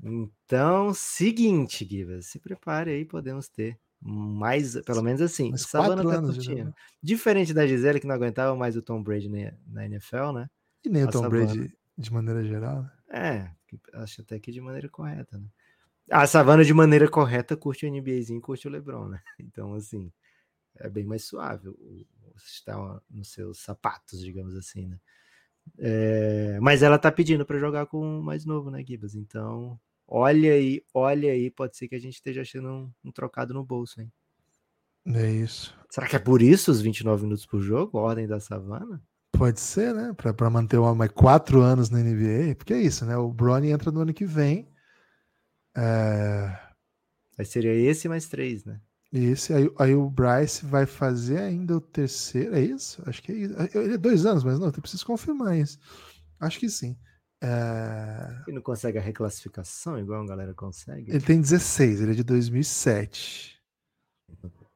Então, 0.00 0.94
seguinte, 0.94 1.84
Givas, 1.84 2.26
se 2.26 2.38
prepare 2.38 2.92
aí, 2.92 3.04
podemos 3.04 3.48
ter 3.48 3.76
mais, 4.00 4.80
pelo 4.82 5.02
menos 5.02 5.20
assim, 5.20 5.50
Mas 5.50 5.62
Savana 5.62 6.04
tá 6.04 6.20
curtindo. 6.20 6.72
Diferente 7.02 7.52
da 7.52 7.66
Gisele, 7.66 7.98
que 7.98 8.06
não 8.06 8.14
aguentava 8.14 8.54
mais 8.54 8.76
o 8.76 8.82
Tom 8.82 9.02
Brady 9.02 9.28
na, 9.66 9.86
NFL, 9.86 10.30
né? 10.34 10.48
E 10.84 10.88
nem 10.88 11.02
a 11.02 11.06
o 11.06 11.10
Tom 11.10 11.22
Savana. 11.22 11.46
Brady 11.46 11.76
de 11.98 12.12
maneira 12.12 12.44
geral. 12.44 12.82
Né? 12.82 12.90
É, 13.10 13.50
acho 13.94 14.20
até 14.20 14.38
que 14.38 14.52
de 14.52 14.60
maneira 14.60 14.88
correta, 14.88 15.36
né? 15.36 15.48
A 16.10 16.26
Savana, 16.26 16.64
de 16.64 16.72
maneira 16.72 17.08
correta, 17.08 17.56
curte 17.56 17.86
o 17.86 17.90
NBAzinho, 17.90 18.40
curte 18.40 18.68
o 18.68 18.70
LeBron, 18.70 19.08
né? 19.08 19.22
Então, 19.40 19.74
assim, 19.74 20.12
é 20.76 20.88
bem 20.88 21.04
mais 21.04 21.24
suave 21.24 21.68
o, 21.68 22.06
estar 22.36 22.76
nos 23.10 23.32
seus 23.32 23.58
sapatos, 23.58 24.20
digamos 24.20 24.54
assim, 24.54 24.86
né? 24.86 24.98
É, 25.78 26.58
mas 26.60 26.82
ela 26.82 26.98
tá 26.98 27.10
pedindo 27.10 27.44
para 27.44 27.58
jogar 27.58 27.86
com 27.86 28.20
o 28.20 28.22
mais 28.22 28.44
novo, 28.44 28.70
né, 28.70 28.84
Gibas? 28.84 29.16
Então, 29.16 29.80
Olha 30.08 30.52
aí, 30.52 30.84
olha 30.94 31.32
aí, 31.32 31.50
pode 31.50 31.76
ser 31.76 31.88
que 31.88 31.96
a 31.96 31.98
gente 31.98 32.14
esteja 32.14 32.42
achando 32.42 32.68
um, 32.68 32.92
um 33.04 33.10
trocado 33.10 33.52
no 33.52 33.64
bolso, 33.64 34.00
hein? 34.00 34.12
É 35.04 35.30
isso. 35.30 35.76
Será 35.90 36.06
que 36.06 36.14
é 36.14 36.18
por 36.18 36.40
isso 36.40 36.70
os 36.70 36.80
29 36.80 37.24
minutos 37.24 37.44
por 37.44 37.60
jogo, 37.60 37.98
ordem 37.98 38.26
da 38.26 38.38
savana? 38.38 39.02
Pode 39.32 39.60
ser, 39.60 39.92
né? 39.92 40.14
Para 40.14 40.48
manter 40.48 40.78
o 40.78 40.84
homem 40.84 41.08
quatro 41.08 41.60
anos 41.60 41.90
na 41.90 41.98
NBA, 41.98 42.54
porque 42.56 42.72
é 42.72 42.80
isso, 42.80 43.04
né? 43.04 43.16
O 43.16 43.32
Bronny 43.32 43.70
entra 43.70 43.90
no 43.90 44.00
ano 44.00 44.14
que 44.14 44.24
vem. 44.24 44.68
É... 45.76 46.58
Aí 47.38 47.44
seria 47.44 47.72
esse 47.72 48.08
mais 48.08 48.26
três, 48.28 48.64
né? 48.64 48.80
Esse, 49.12 49.52
aí, 49.52 49.70
aí 49.78 49.94
o 49.94 50.10
Bryce 50.10 50.64
vai 50.66 50.84
fazer 50.84 51.38
ainda 51.38 51.76
o 51.76 51.80
terceiro, 51.80 52.54
é 52.54 52.60
isso? 52.60 53.02
Acho 53.06 53.22
que 53.22 53.32
é 53.32 53.34
isso. 53.34 53.54
Ele 53.74 53.94
é 53.94 53.98
dois 53.98 54.26
anos, 54.26 54.42
mas 54.42 54.58
não, 54.58 54.66
eu 54.66 54.72
preciso 54.72 55.06
confirmar 55.06 55.56
isso. 55.56 55.78
Acho 56.40 56.58
que 56.58 56.68
sim. 56.68 56.96
É... 57.42 58.42
Ele 58.46 58.56
não 58.56 58.62
consegue 58.62 58.98
a 58.98 59.00
reclassificação 59.00 59.98
igual 59.98 60.22
a 60.22 60.26
galera 60.26 60.54
consegue? 60.54 61.10
Ele 61.10 61.20
tem 61.20 61.40
16, 61.40 62.00
ele 62.00 62.12
é 62.12 62.14
de 62.14 62.24
2007. 62.24 63.56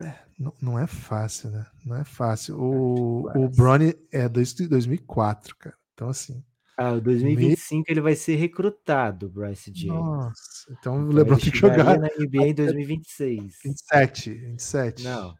É, 0.02 0.18
não, 0.38 0.54
não 0.60 0.78
é 0.78 0.86
fácil, 0.86 1.50
né? 1.50 1.66
Não 1.84 1.96
é 1.96 2.04
fácil. 2.04 2.58
O, 2.58 3.28
o 3.36 3.48
Bronny 3.48 3.94
é 4.10 4.28
dois, 4.28 4.54
2004, 4.54 5.56
cara. 5.56 5.76
Então, 5.92 6.08
assim. 6.08 6.42
Ah, 6.82 6.94
o 6.94 7.00
2025 7.02 7.76
me... 7.76 7.84
ele 7.92 8.00
vai 8.00 8.14
ser 8.14 8.36
recrutado, 8.36 9.28
Bryce 9.28 9.70
James. 9.74 10.02
Nossa, 10.02 10.32
então, 10.70 10.94
então 10.94 11.08
o 11.10 11.12
LeBron 11.12 11.36
tem 11.36 11.50
que 11.50 11.58
jogar. 11.58 11.98
na 11.98 12.08
NBA 12.18 12.46
em 12.46 12.54
2026. 12.54 13.58
27, 13.62 14.30
27. 14.32 15.04
Não. 15.04 15.34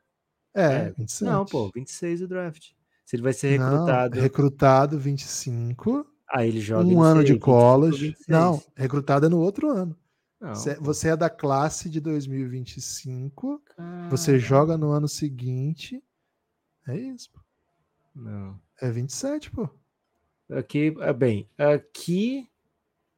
É, 0.55 0.65
é 0.65 0.93
27. 0.99 1.25
Não, 1.25 1.47
pô, 1.47 1.71
26 1.75 2.21
o 2.21 2.29
draft. 2.29 2.73
Se 3.07 3.17
ele 3.17 3.23
vai 3.23 3.33
ser 3.33 3.57
recrutado. 3.57 4.17
Não, 4.17 4.23
recrutado 4.23 4.99
25. 4.99 6.07
Aí 6.31 6.47
ele 6.47 6.61
joga 6.61 6.87
um 6.87 7.01
ano 7.01 7.25
de 7.25 7.39
college. 7.39 8.15
Não, 8.29 8.63
recrutado 8.77 9.25
é 9.25 9.29
no 9.31 9.39
outro 9.41 9.71
ano. 9.71 9.97
Não, 10.39 10.55
você, 10.55 10.75
você, 10.75 11.09
é 11.09 11.17
da 11.17 11.31
classe 11.31 11.89
de 11.89 12.01
2025. 12.01 13.63
Caramba. 13.75 14.11
Você 14.11 14.39
joga 14.39 14.77
no 14.77 14.91
ano 14.91 15.09
seguinte. 15.09 16.05
É 16.87 16.99
isso, 16.99 17.31
pô. 17.33 17.41
Não. 18.15 18.61
É 18.79 18.91
27, 18.91 19.51
pô. 19.51 19.71
Aqui, 20.51 20.95
ah, 21.01 21.13
bem, 21.13 21.49
aqui 21.57 22.49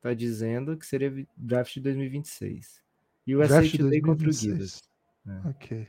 tá 0.00 0.12
dizendo 0.12 0.76
que 0.76 0.84
seria 0.84 1.26
draft 1.36 1.74
de 1.74 1.80
2026. 1.80 2.82
E 3.26 3.36
o 3.36 3.40
USA 3.40 3.62
Today 3.68 4.00
contra 4.00 4.28
o 4.28 4.32
Givas. 4.32 4.82
É. 5.26 5.48
Ok. 5.48 5.88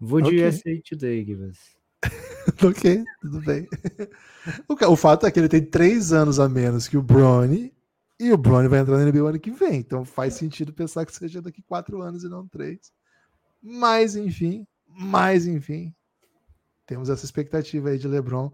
Vou 0.00 0.20
de 0.20 0.28
okay. 0.28 0.48
USA 0.48 0.82
Today, 0.88 1.24
Givas. 1.24 1.58
ok, 2.64 3.04
tudo 3.20 3.40
bem. 3.40 3.68
O, 4.68 4.92
o, 4.92 4.96
fato 4.96 5.26
é 5.26 5.30
que 5.30 5.38
ele 5.38 5.48
tem 5.48 5.64
três 5.64 6.12
anos 6.12 6.38
a 6.38 6.48
menos 6.48 6.86
que 6.86 6.96
o 6.96 7.02
Brony 7.02 7.74
e 8.18 8.32
o 8.32 8.38
Brony 8.38 8.68
vai 8.68 8.80
entrar 8.80 8.96
na 8.96 9.04
NBA 9.04 9.28
ano 9.28 9.40
que 9.40 9.50
vem. 9.50 9.80
Então 9.80 10.04
faz 10.04 10.34
sentido 10.34 10.72
pensar 10.72 11.04
que 11.04 11.14
seja 11.14 11.42
daqui 11.42 11.60
quatro 11.62 12.00
anos 12.00 12.24
e 12.24 12.28
não 12.28 12.46
três. 12.46 12.92
Mas 13.60 14.16
enfim, 14.16 14.66
mas 14.86 15.46
enfim, 15.46 15.92
temos 16.86 17.10
essa 17.10 17.24
expectativa 17.24 17.90
aí 17.90 17.98
de 17.98 18.08
LeBron 18.08 18.50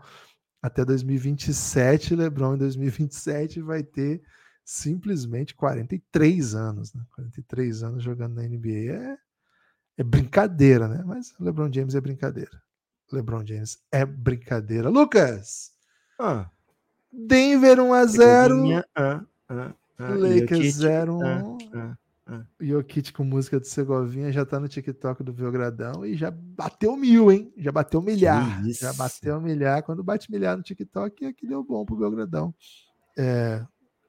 até 0.65 0.83
2027. 0.83 2.17
LeBron 2.17 2.55
em 2.55 2.59
2027 2.59 3.61
vai 3.61 3.83
ter 3.83 4.23
simplesmente 4.65 5.55
43 5.55 6.55
anos, 6.55 6.95
né? 6.95 7.03
43 7.15 7.83
anos 7.83 8.03
jogando 8.03 8.37
na 8.37 8.49
NBA 8.49 8.91
é, 8.91 9.19
é 9.99 10.03
brincadeira, 10.03 10.89
né? 10.89 11.05
Mas 11.05 11.35
o 11.39 11.45
LeBron 11.45 11.71
James 11.71 11.95
é 11.95 12.01
brincadeira. 12.01 12.63
LeBron 13.13 13.47
James 13.47 13.79
é 13.93 14.07
brincadeira. 14.07 14.89
Lucas! 14.89 15.71
Ah. 16.19 16.49
Denver 17.13 17.81
1 17.81 17.93
a 17.93 18.07
0 18.07 18.85
ah, 18.97 19.23
ah, 19.51 19.75
ah, 19.99 20.15
Lakers 20.15 20.77
0 20.77 21.19
1 21.19 21.23
ah, 21.23 21.59
ah, 21.75 21.99
Jokic 22.59 23.13
com 23.13 23.23
música 23.23 23.61
do 23.61 23.67
Segovinha 23.67 24.33
já 24.33 24.47
tá 24.47 24.59
no 24.59 24.69
TikTok 24.69 25.23
do 25.23 25.33
Belgradão 25.33 26.07
e 26.07 26.17
já 26.17 26.31
bateu 26.31 26.97
mil, 26.97 27.31
hein? 27.31 27.53
Já 27.57 27.71
bateu 27.71 28.01
milhar. 28.01 28.63
Já 28.65 28.93
bateu 28.95 29.41
milhar. 29.41 29.83
Quando 29.83 30.03
bate 30.03 30.31
milhar 30.31 30.57
no 30.57 30.63
TikTok, 30.63 31.27
é 31.27 31.33
que 31.33 31.47
deu 31.47 31.63
bom 31.63 31.85
pro 31.85 31.97
Belgradão. 31.97 32.55
É, 33.17 33.63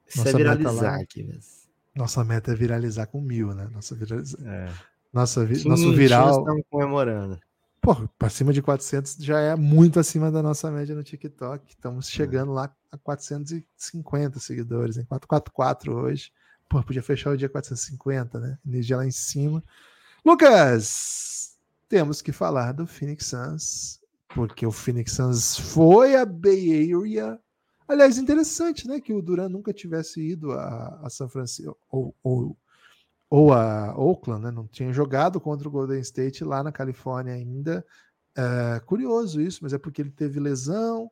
Isso 0.07 0.27
é 0.27 0.33
viralizar 0.33 0.95
aqui 1.01 1.23
mesmo. 1.23 1.65
Nossa 1.95 2.23
meta 2.23 2.51
é 2.51 2.55
viralizar 2.55 3.07
com 3.07 3.21
mil, 3.21 3.53
né? 3.53 3.69
Nossa, 3.71 3.95
viraliza... 3.95 4.37
é. 4.45 4.69
Nossa, 5.13 5.45
vi... 5.45 5.67
nosso 5.67 5.93
viral. 5.93 6.39
Estamos 6.39 6.63
comemorando. 6.69 7.39
Pô, 7.81 7.95
para 8.17 8.29
cima 8.29 8.51
de 8.51 8.61
400 8.61 9.17
já 9.19 9.39
é 9.39 9.55
muito 9.55 9.99
acima 9.99 10.31
da 10.31 10.41
nossa 10.41 10.71
média 10.71 10.95
no 10.95 11.03
TikTok. 11.03 11.69
Estamos 11.69 12.09
chegando 12.09 12.51
lá 12.51 12.73
a 12.91 12.97
450 12.97 14.39
seguidores, 14.39 14.97
em 14.97 15.05
444 15.05 15.95
hoje. 15.95 16.31
Pô, 16.69 16.81
podia 16.83 17.03
fechar 17.03 17.31
o 17.31 17.37
dia 17.37 17.49
450, 17.49 18.39
né? 18.39 18.57
Energia 18.65 18.97
lá 18.97 19.05
em 19.05 19.11
cima. 19.11 19.63
Lucas, 20.25 21.57
temos 21.87 22.21
que 22.21 22.31
falar 22.31 22.71
do 22.71 22.87
Phoenix 22.87 23.27
Suns, 23.27 23.99
porque 24.29 24.65
o 24.65 24.71
Phoenix 24.71 25.13
Suns 25.13 25.57
foi 25.57 26.15
a 26.15 26.25
Bay 26.25 26.91
Area. 26.93 27.39
Aliás, 27.87 28.17
interessante, 28.17 28.87
né? 28.87 28.99
Que 28.99 29.13
o 29.13 29.21
Duran 29.21 29.49
nunca 29.49 29.71
tivesse 29.71 30.19
ido 30.21 30.51
a, 30.51 31.01
a 31.03 31.09
São 31.09 31.29
Francisco, 31.29 31.77
ou, 31.89 32.15
ou 32.23 32.57
ou 33.29 33.51
a 33.51 33.93
Oakland, 33.97 34.43
né? 34.43 34.51
Não 34.51 34.67
tinha 34.67 34.93
jogado 34.93 35.39
contra 35.41 35.67
o 35.67 35.71
Golden 35.71 35.99
State 35.99 36.43
lá 36.43 36.63
na 36.63 36.71
Califórnia 36.71 37.33
ainda. 37.33 37.85
É, 38.37 38.79
curioso 38.85 39.41
isso, 39.41 39.59
mas 39.61 39.73
é 39.73 39.77
porque 39.77 40.01
ele 40.01 40.11
teve 40.11 40.39
lesão, 40.39 41.09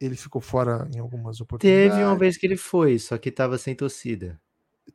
ele 0.00 0.16
ficou 0.16 0.40
fora 0.40 0.88
em 0.94 0.98
algumas 0.98 1.40
oportunidades. 1.40 1.96
Teve 1.96 2.04
uma 2.04 2.16
vez 2.16 2.36
que 2.36 2.46
ele 2.46 2.56
foi, 2.56 2.98
só 2.98 3.18
que 3.18 3.28
estava 3.28 3.58
sem 3.58 3.74
torcida. 3.74 4.40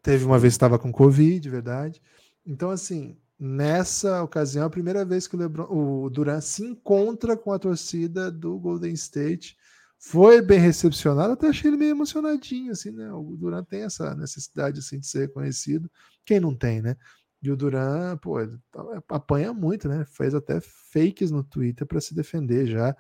Teve 0.01 0.25
uma 0.25 0.39
vez 0.39 0.53
que 0.53 0.57
estava 0.57 0.79
com 0.79 0.91
Covid, 0.91 1.49
verdade. 1.49 2.01
Então, 2.45 2.69
assim, 2.69 3.17
nessa 3.39 4.23
ocasião, 4.23 4.63
é 4.63 4.67
a 4.67 4.69
primeira 4.69 5.03
vez 5.03 5.27
que 5.27 5.35
o, 5.35 5.39
Lebron, 5.39 5.67
o 5.69 6.09
Durant 6.09 6.41
se 6.41 6.63
encontra 6.63 7.35
com 7.35 7.51
a 7.51 7.59
torcida 7.59 8.31
do 8.31 8.57
Golden 8.57 8.93
State 8.93 9.57
foi 9.99 10.41
bem 10.41 10.59
recepcionado, 10.59 11.33
até 11.33 11.47
achei 11.47 11.69
ele 11.69 11.77
meio 11.77 11.91
emocionadinho, 11.91 12.71
assim, 12.71 12.91
né? 12.91 13.11
O 13.11 13.35
Duran 13.35 13.63
tem 13.63 13.81
essa 13.81 14.13
necessidade, 14.15 14.79
assim, 14.79 14.99
de 14.99 15.07
ser 15.07 15.21
reconhecido. 15.21 15.89
Quem 16.23 16.39
não 16.39 16.55
tem, 16.55 16.81
né? 16.81 16.95
E 17.41 17.51
o 17.51 17.57
Duran, 17.57 18.17
pô, 18.17 18.35
tá, 18.71 19.03
apanha 19.09 19.53
muito, 19.53 19.87
né? 19.87 20.05
Fez 20.05 20.35
até 20.35 20.59
fakes 20.61 21.31
no 21.31 21.43
Twitter 21.43 21.85
para 21.87 22.01
se 22.01 22.13
defender 22.13 22.67
já 22.67 22.95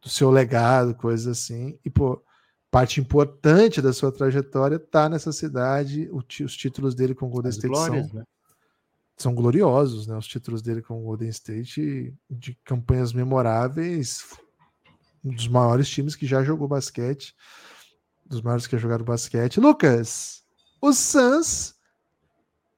do 0.00 0.08
seu 0.08 0.30
legado, 0.30 0.94
coisas 0.94 1.26
assim. 1.26 1.78
E, 1.84 1.90
pô, 1.90 2.22
parte 2.76 3.00
importante 3.00 3.80
da 3.80 3.90
sua 3.90 4.12
trajetória 4.12 4.78
tá 4.78 5.08
nessa 5.08 5.32
cidade. 5.32 6.10
O, 6.12 6.18
os 6.18 6.56
títulos 6.56 6.94
dele 6.94 7.14
com 7.14 7.26
o 7.26 7.30
Golden 7.30 7.48
As 7.48 7.56
State 7.56 7.72
glórias, 7.72 8.06
são, 8.06 8.18
né? 8.18 8.24
são 9.16 9.34
gloriosos, 9.34 10.06
né? 10.06 10.14
Os 10.14 10.26
títulos 10.26 10.60
dele 10.60 10.82
com 10.82 11.00
o 11.00 11.04
Golden 11.04 11.30
State 11.30 12.14
de 12.28 12.54
campanhas 12.64 13.14
memoráveis 13.14 14.22
um 15.24 15.34
dos 15.34 15.48
maiores 15.48 15.88
times 15.88 16.14
que 16.14 16.26
já 16.26 16.44
jogou 16.44 16.68
basquete, 16.68 17.34
dos 18.24 18.40
maiores 18.42 18.66
que 18.66 18.76
já 18.76 18.78
jogaram 18.78 19.04
basquete. 19.04 19.58
Lucas, 19.58 20.44
o 20.80 20.92
Suns 20.92 21.74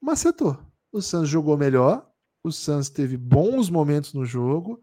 macetou. 0.01 0.57
O 0.91 1.03
Suns 1.03 1.29
jogou 1.29 1.59
melhor, 1.59 2.09
o 2.43 2.51
Suns 2.51 2.89
teve 2.89 3.17
bons 3.17 3.69
momentos 3.69 4.15
no 4.15 4.25
jogo, 4.25 4.81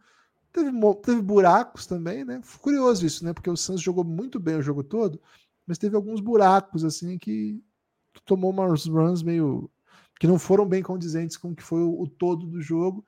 teve, 0.55 0.71
teve 1.03 1.21
buracos 1.21 1.85
também, 1.85 2.23
né? 2.25 2.41
Curioso 2.61 3.05
isso, 3.05 3.23
né? 3.23 3.33
Porque 3.33 3.49
o 3.49 3.57
Suns 3.57 3.81
jogou 3.81 4.03
muito 4.03 4.39
bem 4.39 4.55
o 4.55 4.61
jogo 4.61 4.83
todo, 4.83 5.21
mas 5.67 5.77
teve 5.77 5.95
alguns 5.95 6.19
buracos 6.19 6.83
assim 6.83 7.17
que 7.17 7.61
tomou 8.25 8.51
umas 8.51 8.85
runs 8.85 9.21
meio 9.21 9.69
que 10.19 10.27
não 10.27 10.39
foram 10.39 10.65
bem 10.65 10.81
condizentes 10.81 11.37
com 11.37 11.51
o 11.51 11.55
que 11.55 11.63
foi 11.63 11.81
o, 11.81 12.01
o 12.01 12.07
todo 12.07 12.47
do 12.47 12.61
jogo 12.61 13.05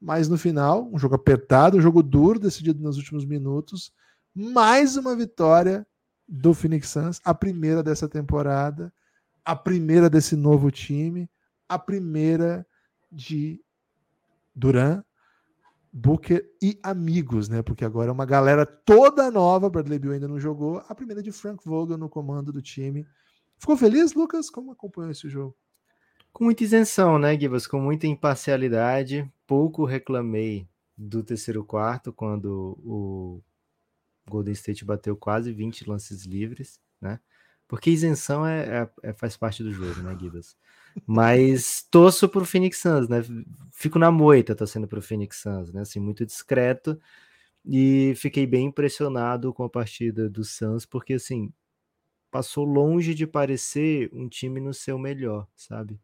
mas 0.00 0.28
no 0.28 0.38
final, 0.38 0.88
um 0.92 0.98
jogo 0.98 1.16
apertado, 1.16 1.76
um 1.76 1.80
jogo 1.80 2.02
duro, 2.02 2.38
decidido 2.38 2.82
nos 2.82 2.96
últimos 2.96 3.24
minutos. 3.24 3.92
Mais 4.34 4.96
uma 4.96 5.16
vitória 5.16 5.86
do 6.26 6.54
Phoenix 6.54 6.88
Suns, 6.88 7.20
a 7.24 7.34
primeira 7.34 7.82
dessa 7.82 8.08
temporada, 8.08 8.92
a 9.44 9.56
primeira 9.56 10.08
desse 10.08 10.36
novo 10.36 10.70
time, 10.70 11.28
a 11.68 11.78
primeira 11.78 12.66
de 13.10 13.60
Duran, 14.54 15.02
Booker 15.98 16.48
e 16.62 16.78
amigos, 16.80 17.48
né? 17.48 17.60
Porque 17.60 17.84
agora 17.84 18.10
é 18.10 18.12
uma 18.12 18.24
galera 18.24 18.64
toda 18.64 19.30
nova. 19.32 19.68
Bradley 19.68 19.98
Beal 19.98 20.14
ainda 20.14 20.28
não 20.28 20.38
jogou. 20.38 20.80
A 20.88 20.94
primeira 20.94 21.20
de 21.20 21.32
Frank 21.32 21.64
Vogel 21.64 21.98
no 21.98 22.08
comando 22.08 22.52
do 22.52 22.62
time. 22.62 23.04
Ficou 23.58 23.76
feliz, 23.76 24.14
Lucas? 24.14 24.48
Como 24.48 24.70
acompanhou 24.70 25.10
esse 25.10 25.28
jogo? 25.28 25.56
Com 26.32 26.44
muita 26.44 26.62
isenção, 26.62 27.18
né, 27.18 27.38
Gibas? 27.38 27.66
Com 27.66 27.80
muita 27.80 28.06
imparcialidade. 28.06 29.28
Pouco 29.44 29.84
reclamei 29.84 30.68
do 30.96 31.22
terceiro 31.24 31.64
quarto, 31.64 32.12
quando 32.12 32.78
o 32.84 33.42
Golden 34.28 34.52
State 34.52 34.84
bateu 34.84 35.16
quase 35.16 35.52
20 35.52 35.88
lances 35.88 36.24
livres, 36.24 36.80
né? 37.00 37.18
Porque 37.66 37.90
isenção 37.90 38.46
é, 38.46 38.82
é, 38.82 39.10
é 39.10 39.12
faz 39.12 39.36
parte 39.36 39.64
do 39.64 39.72
jogo, 39.72 40.00
né, 40.00 40.16
Gibas? 40.18 40.56
Mas 41.06 41.86
torço 41.90 42.28
pro 42.28 42.44
Phoenix 42.44 42.78
Suns, 42.78 43.08
né? 43.08 43.22
Fico 43.72 43.98
na 43.98 44.10
moita 44.10 44.54
torcendo 44.54 44.88
pro 44.88 45.02
Phoenix 45.02 45.38
Suns, 45.40 45.72
né? 45.72 45.82
Assim, 45.82 46.00
muito 46.00 46.26
discreto. 46.26 46.98
E 47.64 48.14
fiquei 48.16 48.46
bem 48.46 48.66
impressionado 48.66 49.52
com 49.52 49.64
a 49.64 49.70
partida 49.70 50.28
do 50.28 50.44
Suns, 50.44 50.86
porque 50.86 51.14
assim, 51.14 51.52
passou 52.30 52.64
longe 52.64 53.14
de 53.14 53.26
parecer 53.26 54.10
um 54.12 54.28
time 54.28 54.60
no 54.60 54.74
seu 54.74 54.98
melhor, 54.98 55.46
sabe? 55.56 56.00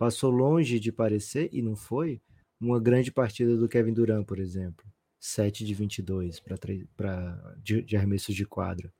passou 0.00 0.30
longe 0.30 0.80
de 0.80 0.90
parecer, 0.90 1.50
e 1.52 1.60
não 1.60 1.76
foi, 1.76 2.22
uma 2.58 2.80
grande 2.80 3.12
partida 3.12 3.54
do 3.54 3.68
Kevin 3.68 3.92
Durant, 3.92 4.24
por 4.24 4.38
exemplo. 4.38 4.90
7 5.18 5.62
de 5.62 5.74
22 5.74 6.40
para 6.40 7.54
de, 7.58 7.82
de 7.82 7.96
arremessos 7.98 8.34
de 8.34 8.46
quadra. 8.46 8.90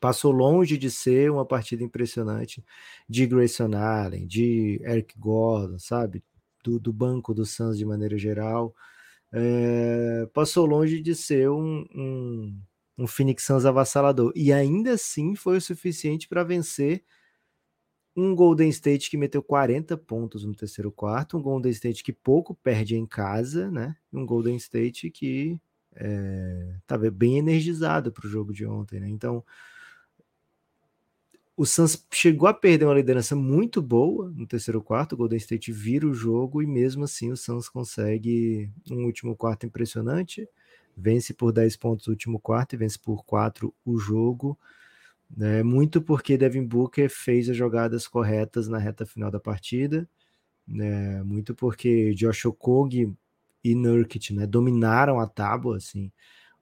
Passou 0.00 0.32
longe 0.32 0.76
de 0.78 0.90
ser 0.90 1.30
uma 1.30 1.44
partida 1.44 1.82
impressionante 1.82 2.64
de 3.08 3.26
Grayson 3.26 3.74
Allen, 3.74 4.26
de 4.26 4.80
Eric 4.84 5.18
Gordon, 5.18 5.78
sabe? 5.78 6.22
Do, 6.62 6.80
do 6.80 6.92
banco 6.92 7.32
do 7.32 7.44
Suns 7.44 7.78
de 7.78 7.84
maneira 7.84 8.18
geral. 8.18 8.74
É, 9.32 10.26
passou 10.32 10.66
longe 10.66 11.00
de 11.00 11.14
ser 11.14 11.50
um, 11.50 11.86
um, 11.94 12.60
um 12.98 13.06
Phoenix 13.06 13.44
Suns 13.44 13.64
avassalador. 13.64 14.32
E 14.34 14.52
ainda 14.52 14.92
assim 14.92 15.34
foi 15.34 15.58
o 15.58 15.60
suficiente 15.60 16.28
para 16.28 16.44
vencer 16.44 17.04
um 18.16 18.34
Golden 18.34 18.70
State 18.70 19.10
que 19.10 19.16
meteu 19.18 19.42
40 19.42 19.96
pontos 19.98 20.44
no 20.44 20.54
terceiro 20.54 20.90
quarto, 20.90 21.36
um 21.36 21.42
Golden 21.42 21.70
State 21.70 22.02
que 22.02 22.12
pouco 22.12 22.54
perde 22.54 22.96
em 22.96 23.06
casa, 23.06 23.70
né? 23.70 23.94
Um 24.10 24.24
Golden 24.24 24.56
State 24.56 25.10
que 25.10 25.60
estava 26.78 27.06
é, 27.06 27.10
bem 27.10 27.38
energizado 27.38 28.10
para 28.10 28.26
o 28.26 28.30
jogo 28.30 28.52
de 28.52 28.66
ontem, 28.66 29.00
né? 29.00 29.08
Então, 29.08 29.44
o 31.56 31.64
Suns 31.64 32.06
chegou 32.12 32.46
a 32.46 32.52
perder 32.54 32.84
uma 32.84 32.94
liderança 32.94 33.34
muito 33.34 33.80
boa 33.80 34.30
no 34.36 34.46
terceiro 34.46 34.82
quarto, 34.82 35.14
o 35.14 35.16
Golden 35.16 35.38
State 35.38 35.72
vira 35.72 36.06
o 36.06 36.12
jogo 36.12 36.62
e 36.62 36.66
mesmo 36.66 37.04
assim 37.04 37.32
o 37.32 37.36
Suns 37.36 37.68
consegue 37.68 38.70
um 38.90 39.04
último 39.06 39.34
quarto 39.34 39.64
impressionante, 39.64 40.46
vence 40.94 41.32
por 41.32 41.52
10 41.52 41.76
pontos 41.76 42.06
o 42.06 42.10
último 42.10 42.38
quarto 42.38 42.74
e 42.74 42.76
vence 42.76 42.98
por 42.98 43.24
4 43.24 43.74
o 43.86 43.98
jogo, 43.98 44.58
né? 45.34 45.62
muito 45.62 46.02
porque 46.02 46.36
Devin 46.36 46.64
Booker 46.64 47.08
fez 47.08 47.48
as 47.48 47.56
jogadas 47.56 48.06
corretas 48.06 48.68
na 48.68 48.78
reta 48.78 49.06
final 49.06 49.30
da 49.30 49.40
partida, 49.40 50.06
né? 50.68 51.22
muito 51.22 51.54
porque 51.54 52.12
Josh 52.14 52.44
Okogie 52.44 53.10
e 53.64 53.74
Nurkic 53.74 54.34
né? 54.34 54.46
dominaram 54.46 55.18
a 55.20 55.26
tábua, 55.26 55.78
assim, 55.78 56.12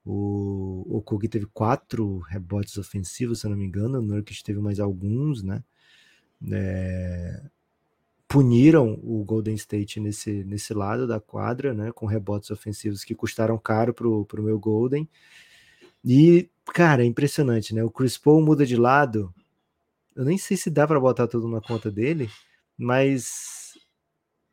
o, 0.05 0.99
o 0.99 1.03
Kug 1.03 1.27
teve 1.29 1.47
quatro 1.47 2.19
rebotes 2.19 2.77
ofensivos, 2.77 3.41
se 3.41 3.47
eu 3.47 3.51
não 3.51 3.57
me 3.57 3.65
engano. 3.65 3.99
O 3.99 4.03
Nurkic 4.03 4.45
teve 4.45 4.61
mais 4.61 4.79
alguns, 4.79 5.43
né? 5.43 5.65
É, 6.53 7.43
puniram 8.29 9.01
o 9.03 9.25
Golden 9.25 9.55
State 9.55 10.01
nesse, 10.01 10.45
nesse 10.45 10.75
lado 10.75 11.07
da 11.07 11.21
quadra, 11.21 11.73
né? 11.73 11.91
Com 11.93 12.05
rebotes 12.05 12.51
ofensivos 12.51 13.03
que 13.03 13.15
custaram 13.15 13.57
caro 13.57 13.95
pro, 13.95 14.27
pro 14.27 14.43
meu 14.43 14.59
Golden. 14.59 15.09
E, 16.05 16.51
cara, 16.67 17.03
é 17.03 17.07
impressionante, 17.07 17.75
né? 17.75 17.83
O 17.83 17.91
Chris 17.91 18.19
Paul 18.19 18.43
muda 18.43 18.67
de 18.67 18.77
lado. 18.77 19.33
Eu 20.15 20.25
nem 20.25 20.37
sei 20.37 20.57
se 20.57 20.69
dá 20.69 20.87
para 20.87 21.01
botar 21.01 21.27
tudo 21.27 21.49
na 21.49 21.63
conta 21.63 21.91
dele, 21.91 22.29
mas 22.77 23.64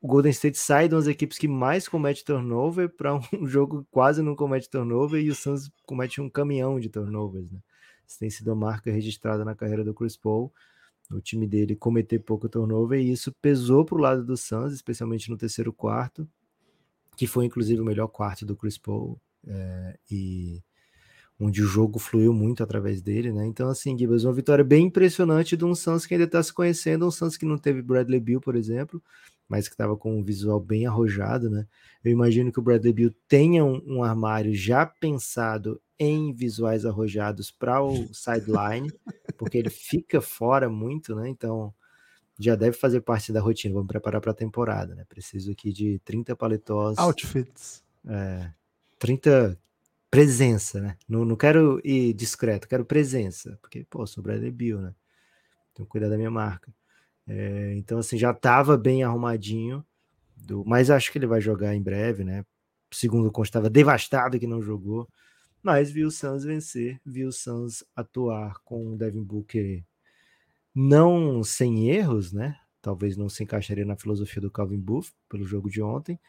o 0.02 0.08
Golden 0.08 0.32
State 0.32 0.58
sai 0.58 0.90
de 0.90 0.96
umas 0.96 1.08
equipes 1.08 1.38
que 1.38 1.48
mais 1.48 1.88
comete 1.88 2.26
turnover 2.26 2.90
para 2.90 3.14
um 3.16 3.22
jogo 3.46 3.84
que 3.84 3.88
quase 3.92 4.22
não 4.24 4.36
comete 4.36 4.70
turnover 4.70 5.24
e 5.24 5.30
o 5.30 5.36
Suns 5.36 5.72
comete 5.86 6.20
um 6.20 6.30
caminhão 6.30 6.80
de 6.80 6.90
turnovers, 6.90 7.52
né? 7.52 7.60
Isso 8.08 8.20
tem 8.20 8.30
sido 8.30 8.52
a 8.52 8.56
marca 8.56 8.92
registrada 8.92 9.46
na 9.46 9.56
carreira 9.56 9.84
do 9.84 9.94
Chris 9.94 10.18
Paul, 10.18 10.52
o 11.12 11.22
time 11.22 11.48
dele 11.48 11.76
cometer 11.76 12.20
pouco 12.20 12.50
turnover 12.50 13.00
e 13.00 13.12
isso 13.12 13.32
pesou 13.42 13.86
para 13.86 13.96
o 13.96 14.02
lado 14.02 14.26
do 14.26 14.36
Suns, 14.36 14.74
especialmente 14.74 15.30
no 15.30 15.38
terceiro 15.38 15.72
quarto, 15.72 16.28
que 17.16 17.28
foi 17.28 17.46
inclusive 17.46 17.80
o 17.80 17.86
melhor 17.86 18.08
quarto 18.08 18.46
do 18.46 18.56
Chris 18.56 18.78
Paul 18.78 19.22
é, 19.46 20.00
e 20.10 20.64
onde 21.40 21.62
o 21.62 21.66
jogo 21.66 22.00
fluiu 22.00 22.34
muito 22.34 22.64
através 22.64 23.02
dele, 23.02 23.32
né? 23.32 23.46
Então, 23.46 23.70
assim, 23.70 23.98
Gibbs, 23.98 24.24
uma 24.24 24.34
vitória 24.34 24.64
bem 24.64 24.86
impressionante 24.86 25.58
de 25.58 25.66
um 25.66 25.74
Suns 25.74 26.06
que 26.06 26.14
ainda 26.14 26.26
está 26.26 26.42
se 26.42 26.54
conhecendo, 26.54 27.06
um 27.06 27.12
Suns 27.12 27.36
que 27.36 27.46
não 27.46 27.58
teve 27.58 27.82
Bradley 27.82 28.20
Bill, 28.20 28.40
por 28.40 28.56
exemplo, 28.56 29.02
mas 29.52 29.68
que 29.68 29.74
estava 29.74 29.98
com 29.98 30.18
um 30.18 30.24
visual 30.24 30.62
bem 30.62 30.88
arrojado, 30.88 31.50
né? 31.50 31.68
Eu 32.02 32.10
imagino 32.10 32.54
que 32.54 32.60
o 32.60 32.62
Bradley 32.62 32.94
Bill 32.94 33.14
tenha 33.28 33.66
um, 33.66 33.84
um 33.86 34.02
armário 34.02 34.56
já 34.56 34.86
pensado 34.86 35.82
em 36.00 36.32
visuais 36.32 36.86
arrojados 36.86 37.52
para 37.52 37.84
o 37.84 38.14
sideline, 38.14 38.90
porque 39.38 39.58
ele 39.58 39.70
fica 39.70 40.22
fora 40.22 40.70
muito, 40.70 41.14
né? 41.14 41.28
Então 41.28 41.74
já 42.40 42.56
deve 42.56 42.78
fazer 42.78 43.02
parte 43.02 43.34
da 43.34 43.42
rotina. 43.42 43.74
Vamos 43.74 43.90
preparar 43.90 44.22
para 44.22 44.32
a 44.32 44.34
temporada, 44.34 44.96
né? 44.96 45.04
Preciso 45.10 45.52
aqui 45.52 45.74
de 45.74 46.00
30 46.06 46.34
paletós. 46.34 46.98
Outfits. 46.98 47.84
É, 48.08 48.50
30 49.00 49.60
presença, 50.10 50.80
né? 50.80 50.98
Não, 51.10 51.26
não 51.26 51.36
quero 51.36 51.82
ir 51.84 52.14
discreto, 52.14 52.70
quero 52.70 52.86
presença, 52.86 53.60
porque, 53.62 53.86
pô, 53.90 54.08
sou 54.08 54.24
Bradley 54.24 54.50
Bill, 54.50 54.80
né? 54.80 54.96
Tenho 55.74 55.86
que 55.86 55.92
cuidar 55.92 56.08
da 56.08 56.16
minha 56.16 56.32
marca. 56.32 56.74
É, 57.28 57.76
então, 57.76 58.00
assim, 58.00 58.18
já 58.18 58.32
estava 58.32 58.78
bem 58.78 59.04
arrumadinho, 59.04 59.86
do, 60.36 60.64
mas 60.66 60.90
acho 60.90 61.12
que 61.12 61.18
ele 61.18 61.28
vai 61.28 61.42
jogar 61.42 61.76
em 61.76 61.82
breve, 61.82 62.24
né? 62.24 62.46
Segundo 62.94 63.32
constava 63.32 63.70
devastado 63.70 64.40
que 64.40 64.48
não 64.48 64.62
jogou, 64.62 65.08
mas 65.64 65.92
viu 65.92 66.08
o 66.08 66.12
Suns 66.12 66.44
vencer, 66.44 67.00
viu 67.06 67.30
o 67.30 67.32
Suns 67.34 67.84
atuar 67.96 68.56
com 68.66 68.94
o 68.94 68.98
Devin 68.98 69.24
Booker 69.24 69.84
não 70.74 71.44
sem 71.44 71.90
erros, 71.90 72.32
né? 72.32 72.58
Talvez 72.82 73.16
não 73.18 73.30
se 73.30 73.44
encaixaria 73.44 73.86
na 73.86 73.98
filosofia 73.98 74.42
do 74.42 74.52
Calvin 74.52 74.80
Booth 74.80 75.12
pelo 75.30 75.46
jogo 75.46 75.70
de 75.70 75.82
ontem, 75.82 76.20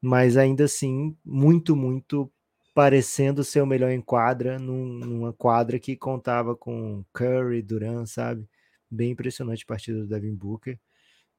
mas 0.00 0.36
ainda 0.36 0.64
assim 0.64 1.16
muito, 1.24 1.76
muito 1.76 2.30
parecendo 2.74 3.44
ser 3.44 3.62
o 3.62 3.66
melhor 3.66 3.90
em 3.90 4.00
quadra, 4.02 4.58
num, 4.58 4.86
numa 4.98 5.32
quadra 5.32 5.78
que 5.78 5.96
contava 5.96 6.56
com 6.56 7.04
Curry, 7.12 7.62
Durant, 7.62 8.06
sabe? 8.06 8.48
Bem 8.94 9.10
impressionante 9.10 9.64
a 9.64 9.66
partida 9.66 10.00
do 10.00 10.06
Devin 10.06 10.34
Booker. 10.34 10.78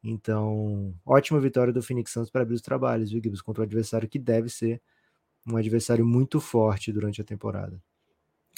Então, 0.04 0.94
ótima 1.04 1.40
vitória 1.40 1.74
do 1.74 1.82
Phoenix 1.82 2.12
Suns 2.12 2.30
para 2.30 2.44
abrir 2.44 2.56
os 2.56 2.62
trabalhos, 2.62 3.10
viu, 3.10 3.22
Gibbs? 3.24 3.42
Contra 3.42 3.62
o 3.62 3.66
adversário 3.66 4.08
que 4.08 4.20
deve 4.20 4.50
ser 4.50 4.82
um 5.48 5.58
adversário 5.58 6.06
muito 6.06 6.40
forte 6.40 6.92
durante 6.92 7.22
a 7.22 7.24
temporada. 7.24 7.82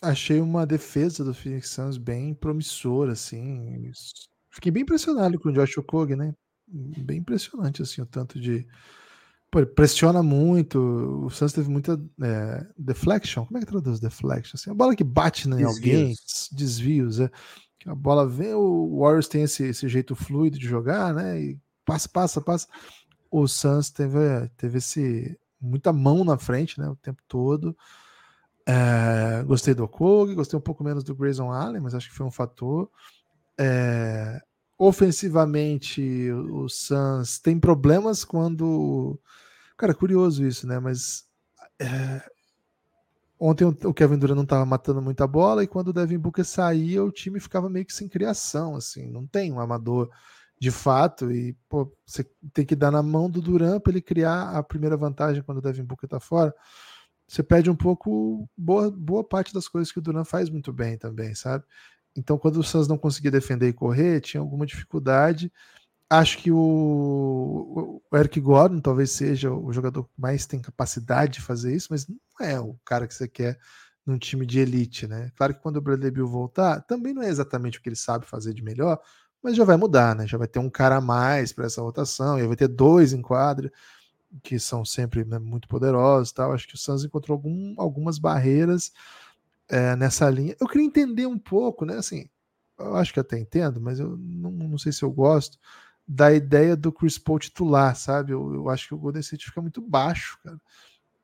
Achei 0.01 0.39
uma 0.39 0.65
defesa 0.65 1.23
do 1.23 1.33
Phoenix 1.33 1.69
Suns 1.69 1.97
bem 1.97 2.33
promissora, 2.33 3.13
assim. 3.13 3.91
Fiquei 4.49 4.71
bem 4.71 4.83
impressionado 4.83 5.39
com 5.39 5.49
o 5.49 5.53
Josh 5.53 5.77
Okogie, 5.77 6.15
né? 6.15 6.35
Bem 6.67 7.19
impressionante, 7.19 7.81
assim, 7.81 8.01
o 8.01 8.05
tanto 8.05 8.39
de... 8.39 8.67
Pô, 9.49 9.65
pressiona 9.65 10.21
muito. 10.21 10.77
O 11.25 11.29
Suns 11.29 11.53
teve 11.53 11.69
muita 11.69 11.99
é, 12.21 12.67
deflection. 12.77 13.45
Como 13.45 13.57
é 13.57 13.61
que 13.61 13.67
traduz 13.67 13.99
deflection? 13.99 14.55
Assim, 14.55 14.69
a 14.69 14.73
bola 14.73 14.95
que 14.95 15.03
bate 15.03 15.47
em 15.47 15.63
alguém, 15.63 16.13
desvios, 16.51 17.21
é 17.21 17.31
a 17.87 17.95
bola 17.95 18.27
vem, 18.27 18.53
o 18.53 18.99
Warriors 18.99 19.27
tem 19.27 19.43
esse, 19.43 19.63
esse 19.63 19.87
jeito 19.87 20.15
fluido 20.15 20.59
de 20.59 20.67
jogar, 20.67 21.13
né? 21.13 21.41
E 21.41 21.59
passa, 21.85 22.09
passa, 22.09 22.41
passa. 22.41 22.67
O 23.31 23.47
Suns 23.47 23.89
teve, 23.89 24.19
teve 24.57 24.77
esse, 24.79 25.39
muita 25.59 25.93
mão 25.93 26.23
na 26.23 26.37
frente, 26.37 26.79
né? 26.79 26.89
O 26.89 26.95
tempo 26.97 27.21
todo. 27.27 27.75
É, 28.65 29.41
gostei 29.45 29.73
do 29.73 29.85
Okog, 29.85 30.35
gostei 30.35 30.59
um 30.59 30.61
pouco 30.61 30.83
menos 30.83 31.03
do 31.03 31.15
Grayson 31.15 31.49
Allen, 31.49 31.81
mas 31.81 31.95
acho 31.95 32.09
que 32.09 32.15
foi 32.15 32.25
um 32.25 32.31
fator. 32.31 32.89
É, 33.57 34.41
ofensivamente, 34.77 36.29
o 36.31 36.67
Suns 36.67 37.39
tem 37.39 37.57
problemas 37.57 38.25
quando. 38.25 39.17
Cara, 39.77 39.93
curioso 39.93 40.45
isso, 40.45 40.67
né? 40.67 40.79
Mas 40.79 41.25
é, 41.79 42.21
Ontem 43.39 43.65
o 43.65 43.93
Kevin 43.93 44.17
Durant 44.17 44.35
não 44.35 44.43
estava 44.43 44.65
matando 44.65 45.01
muita 45.01 45.27
bola 45.27 45.63
e 45.63 45.67
quando 45.67 45.89
o 45.89 45.93
Devin 45.93 46.17
Booker 46.17 46.43
saía, 46.43 47.03
o 47.03 47.11
time 47.11 47.39
ficava 47.39 47.69
meio 47.69 47.85
que 47.85 47.93
sem 47.93 48.07
criação, 48.09 48.75
assim, 48.75 49.07
não 49.11 49.27
tem 49.27 49.51
um 49.51 49.59
amador 49.59 50.09
de 50.59 50.71
fato 50.71 51.31
e 51.31 51.55
pô, 51.69 51.91
você 52.05 52.25
tem 52.51 52.65
que 52.65 52.75
dar 52.75 52.89
na 52.91 53.03
mão 53.03 53.29
do 53.29 53.41
Durant 53.41 53.79
para 53.79 53.91
ele 53.91 54.01
criar 54.01 54.49
a 54.57 54.63
primeira 54.63 54.97
vantagem 54.97 55.43
quando 55.43 55.59
o 55.59 55.61
Devin 55.61 55.83
Booker 55.83 56.07
está 56.07 56.19
fora. 56.19 56.53
Você 57.27 57.43
perde 57.43 57.69
um 57.69 57.75
pouco 57.75 58.49
boa, 58.57 58.89
boa 58.89 59.23
parte 59.23 59.53
das 59.53 59.67
coisas 59.67 59.91
que 59.91 59.99
o 59.99 60.01
Durant 60.01 60.25
faz 60.25 60.49
muito 60.49 60.73
bem 60.73 60.97
também, 60.97 61.35
sabe? 61.35 61.63
Então, 62.15 62.37
quando 62.37 62.57
o 62.57 62.63
Suns 62.63 62.87
não 62.87 62.97
conseguia 62.97 63.29
defender 63.29 63.67
e 63.69 63.73
correr, 63.73 64.21
tinha 64.21 64.41
alguma 64.41 64.65
dificuldade. 64.65 65.51
Acho 66.09 66.37
que 66.39 66.51
o, 66.51 68.01
o 68.11 68.17
Eric 68.17 68.39
Gordon 68.39 68.79
talvez 68.79 69.11
seja 69.11 69.51
o 69.51 69.71
jogador 69.71 70.05
que 70.05 70.09
mais 70.17 70.45
tem 70.45 70.59
capacidade 70.59 71.33
de 71.33 71.41
fazer 71.41 71.75
isso, 71.75 71.89
mas 71.91 72.07
é 72.41 72.59
o 72.59 72.75
cara 72.85 73.07
que 73.07 73.13
você 73.13 73.27
quer 73.27 73.59
num 74.05 74.17
time 74.17 74.45
de 74.45 74.59
elite, 74.59 75.07
né? 75.07 75.31
Claro 75.35 75.53
que 75.53 75.61
quando 75.61 75.77
o 75.77 75.81
Bradley 75.81 76.11
Bill 76.11 76.27
voltar, 76.27 76.81
também 76.81 77.13
não 77.13 77.21
é 77.21 77.29
exatamente 77.29 77.77
o 77.77 77.81
que 77.81 77.89
ele 77.89 77.95
sabe 77.95 78.25
fazer 78.25 78.53
de 78.53 78.63
melhor, 78.63 78.99
mas 79.43 79.55
já 79.55 79.65
vai 79.65 79.77
mudar, 79.77 80.15
né? 80.15 80.25
Já 80.25 80.37
vai 80.37 80.47
ter 80.47 80.59
um 80.59 80.69
cara 80.69 80.97
a 80.97 81.01
mais 81.01 81.51
para 81.51 81.65
essa 81.65 81.81
rotação, 81.81 82.39
e 82.39 82.47
vai 82.47 82.55
ter 82.55 82.67
dois 82.67 83.13
em 83.13 83.21
quadra, 83.21 83.71
que 84.43 84.59
são 84.59 84.85
sempre 84.85 85.25
né, 85.25 85.39
muito 85.39 85.67
poderosos 85.67 86.31
tal. 86.31 86.53
Acho 86.53 86.67
que 86.67 86.75
o 86.75 86.77
Suns 86.77 87.03
encontrou 87.03 87.35
algum, 87.35 87.73
algumas 87.77 88.17
barreiras 88.17 88.91
é, 89.69 89.95
nessa 89.95 90.29
linha. 90.29 90.55
Eu 90.59 90.67
queria 90.67 90.85
entender 90.85 91.25
um 91.25 91.37
pouco, 91.37 91.85
né? 91.85 91.97
Assim, 91.97 92.29
eu 92.77 92.95
acho 92.95 93.13
que 93.13 93.19
até 93.19 93.37
entendo, 93.37 93.81
mas 93.81 93.99
eu 93.99 94.17
não, 94.17 94.51
não 94.51 94.77
sei 94.77 94.91
se 94.91 95.03
eu 95.03 95.11
gosto 95.11 95.57
da 96.07 96.31
ideia 96.31 96.75
do 96.75 96.91
Chris 96.91 97.17
Paul 97.17 97.39
titular, 97.39 97.95
sabe? 97.95 98.31
Eu, 98.31 98.53
eu 98.53 98.69
acho 98.69 98.87
que 98.87 98.93
o 98.93 98.97
Golden 98.97 99.19
State 99.19 99.45
fica 99.45 99.61
muito 99.61 99.81
baixo, 99.81 100.39
cara. 100.43 100.59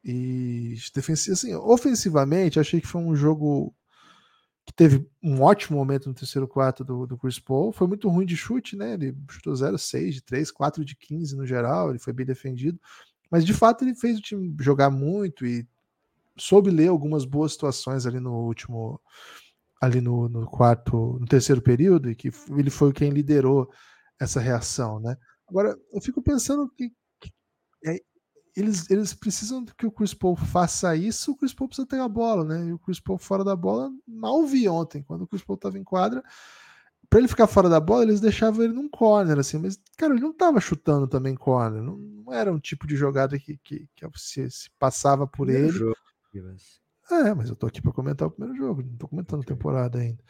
E 0.03 0.75
assim, 1.31 1.55
ofensivamente, 1.55 2.59
achei 2.59 2.81
que 2.81 2.87
foi 2.87 3.01
um 3.01 3.15
jogo 3.15 3.73
que 4.65 4.73
teve 4.73 5.09
um 5.21 5.41
ótimo 5.41 5.77
momento 5.77 6.07
no 6.07 6.15
terceiro 6.15 6.47
quarto 6.47 6.83
do, 6.83 7.05
do 7.05 7.17
Chris 7.17 7.39
Paul. 7.39 7.71
Foi 7.71 7.87
muito 7.87 8.09
ruim 8.09 8.25
de 8.25 8.35
chute, 8.35 8.75
né? 8.75 8.93
Ele 8.93 9.15
chutou 9.29 9.55
0, 9.55 9.77
6 9.77 10.15
de 10.15 10.21
3, 10.21 10.51
4 10.51 10.85
de 10.85 10.95
15 10.95 11.35
no 11.35 11.45
geral, 11.45 11.89
ele 11.89 11.99
foi 11.99 12.13
bem 12.13 12.25
defendido. 12.25 12.79
Mas 13.29 13.45
de 13.45 13.53
fato 13.53 13.83
ele 13.83 13.95
fez 13.95 14.19
o 14.19 14.21
time 14.21 14.55
jogar 14.59 14.89
muito 14.89 15.45
e 15.45 15.67
soube 16.37 16.69
ler 16.69 16.87
algumas 16.87 17.25
boas 17.25 17.53
situações 17.53 18.05
ali 18.05 18.19
no 18.19 18.33
último 18.33 18.99
ali 19.81 19.99
no, 19.99 20.29
no 20.29 20.45
quarto, 20.47 21.17
no 21.19 21.25
terceiro 21.25 21.61
período, 21.61 22.09
e 22.09 22.15
que 22.15 22.31
ele 22.57 22.69
foi 22.69 22.93
quem 22.93 23.09
liderou 23.09 23.69
essa 24.17 24.39
reação, 24.39 24.97
né? 24.99 25.17
Agora, 25.45 25.77
eu 25.91 25.99
fico 25.99 26.21
pensando 26.21 26.69
que, 26.69 26.89
que 27.19 27.33
é, 27.85 27.99
eles, 28.55 28.89
eles 28.89 29.13
precisam 29.13 29.65
que 29.65 29.85
o 29.85 29.91
Chris 29.91 30.13
Paul 30.13 30.35
faça 30.35 30.95
isso, 30.95 31.31
o 31.31 31.35
Chris 31.35 31.53
Paul 31.53 31.67
precisa 31.67 31.87
ter 31.87 31.99
a 31.99 32.07
bola, 32.07 32.43
né? 32.43 32.67
E 32.67 32.73
o 32.73 32.79
Chris 32.79 32.99
Paul 32.99 33.17
fora 33.17 33.43
da 33.43 33.55
bola, 33.55 33.91
mal 34.07 34.45
vi 34.45 34.67
ontem, 34.67 35.01
quando 35.03 35.23
o 35.23 35.27
Chris 35.27 35.43
Paul 35.43 35.55
estava 35.55 35.77
em 35.77 35.83
quadra, 35.83 36.23
para 37.09 37.19
ele 37.19 37.27
ficar 37.27 37.47
fora 37.47 37.69
da 37.69 37.79
bola, 37.79 38.03
eles 38.03 38.19
deixavam 38.19 38.63
ele 38.63 38.73
num 38.73 38.89
corner, 38.89 39.37
assim, 39.37 39.57
mas, 39.57 39.79
cara, 39.97 40.13
ele 40.13 40.21
não 40.21 40.31
estava 40.31 40.59
chutando 40.59 41.07
também 41.07 41.35
corner, 41.35 41.81
não, 41.81 41.97
não, 41.97 42.33
era 42.33 42.51
um 42.51 42.59
tipo 42.59 42.87
de 42.87 42.95
jogada 42.95 43.37
que, 43.37 43.57
que, 43.63 43.87
que 43.95 44.07
se, 44.15 44.49
se, 44.49 44.69
passava 44.79 45.27
por 45.27 45.49
ele. 45.49 45.69
Jogo. 45.69 45.95
É, 47.11 47.33
mas 47.33 47.49
eu 47.49 47.55
tô 47.55 47.67
aqui 47.67 47.81
para 47.81 47.91
comentar 47.91 48.27
o 48.27 48.31
primeiro 48.31 48.57
jogo, 48.57 48.81
não 48.81 48.95
tô 48.95 49.07
comentando 49.07 49.41
a 49.41 49.45
temporada 49.45 49.99
ainda. 49.99 50.23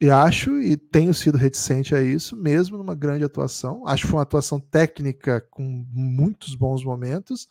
E 0.00 0.10
acho, 0.10 0.58
e 0.58 0.76
tenho 0.76 1.12
sido 1.12 1.36
reticente 1.36 1.94
a 1.94 2.00
isso, 2.00 2.34
mesmo 2.34 2.78
numa 2.78 2.94
grande 2.94 3.24
atuação. 3.24 3.86
Acho 3.86 4.04
que 4.04 4.08
foi 4.08 4.16
uma 4.16 4.22
atuação 4.22 4.58
técnica 4.58 5.42
com 5.50 5.84
muitos 5.92 6.54
bons 6.54 6.82
momentos, 6.82 7.48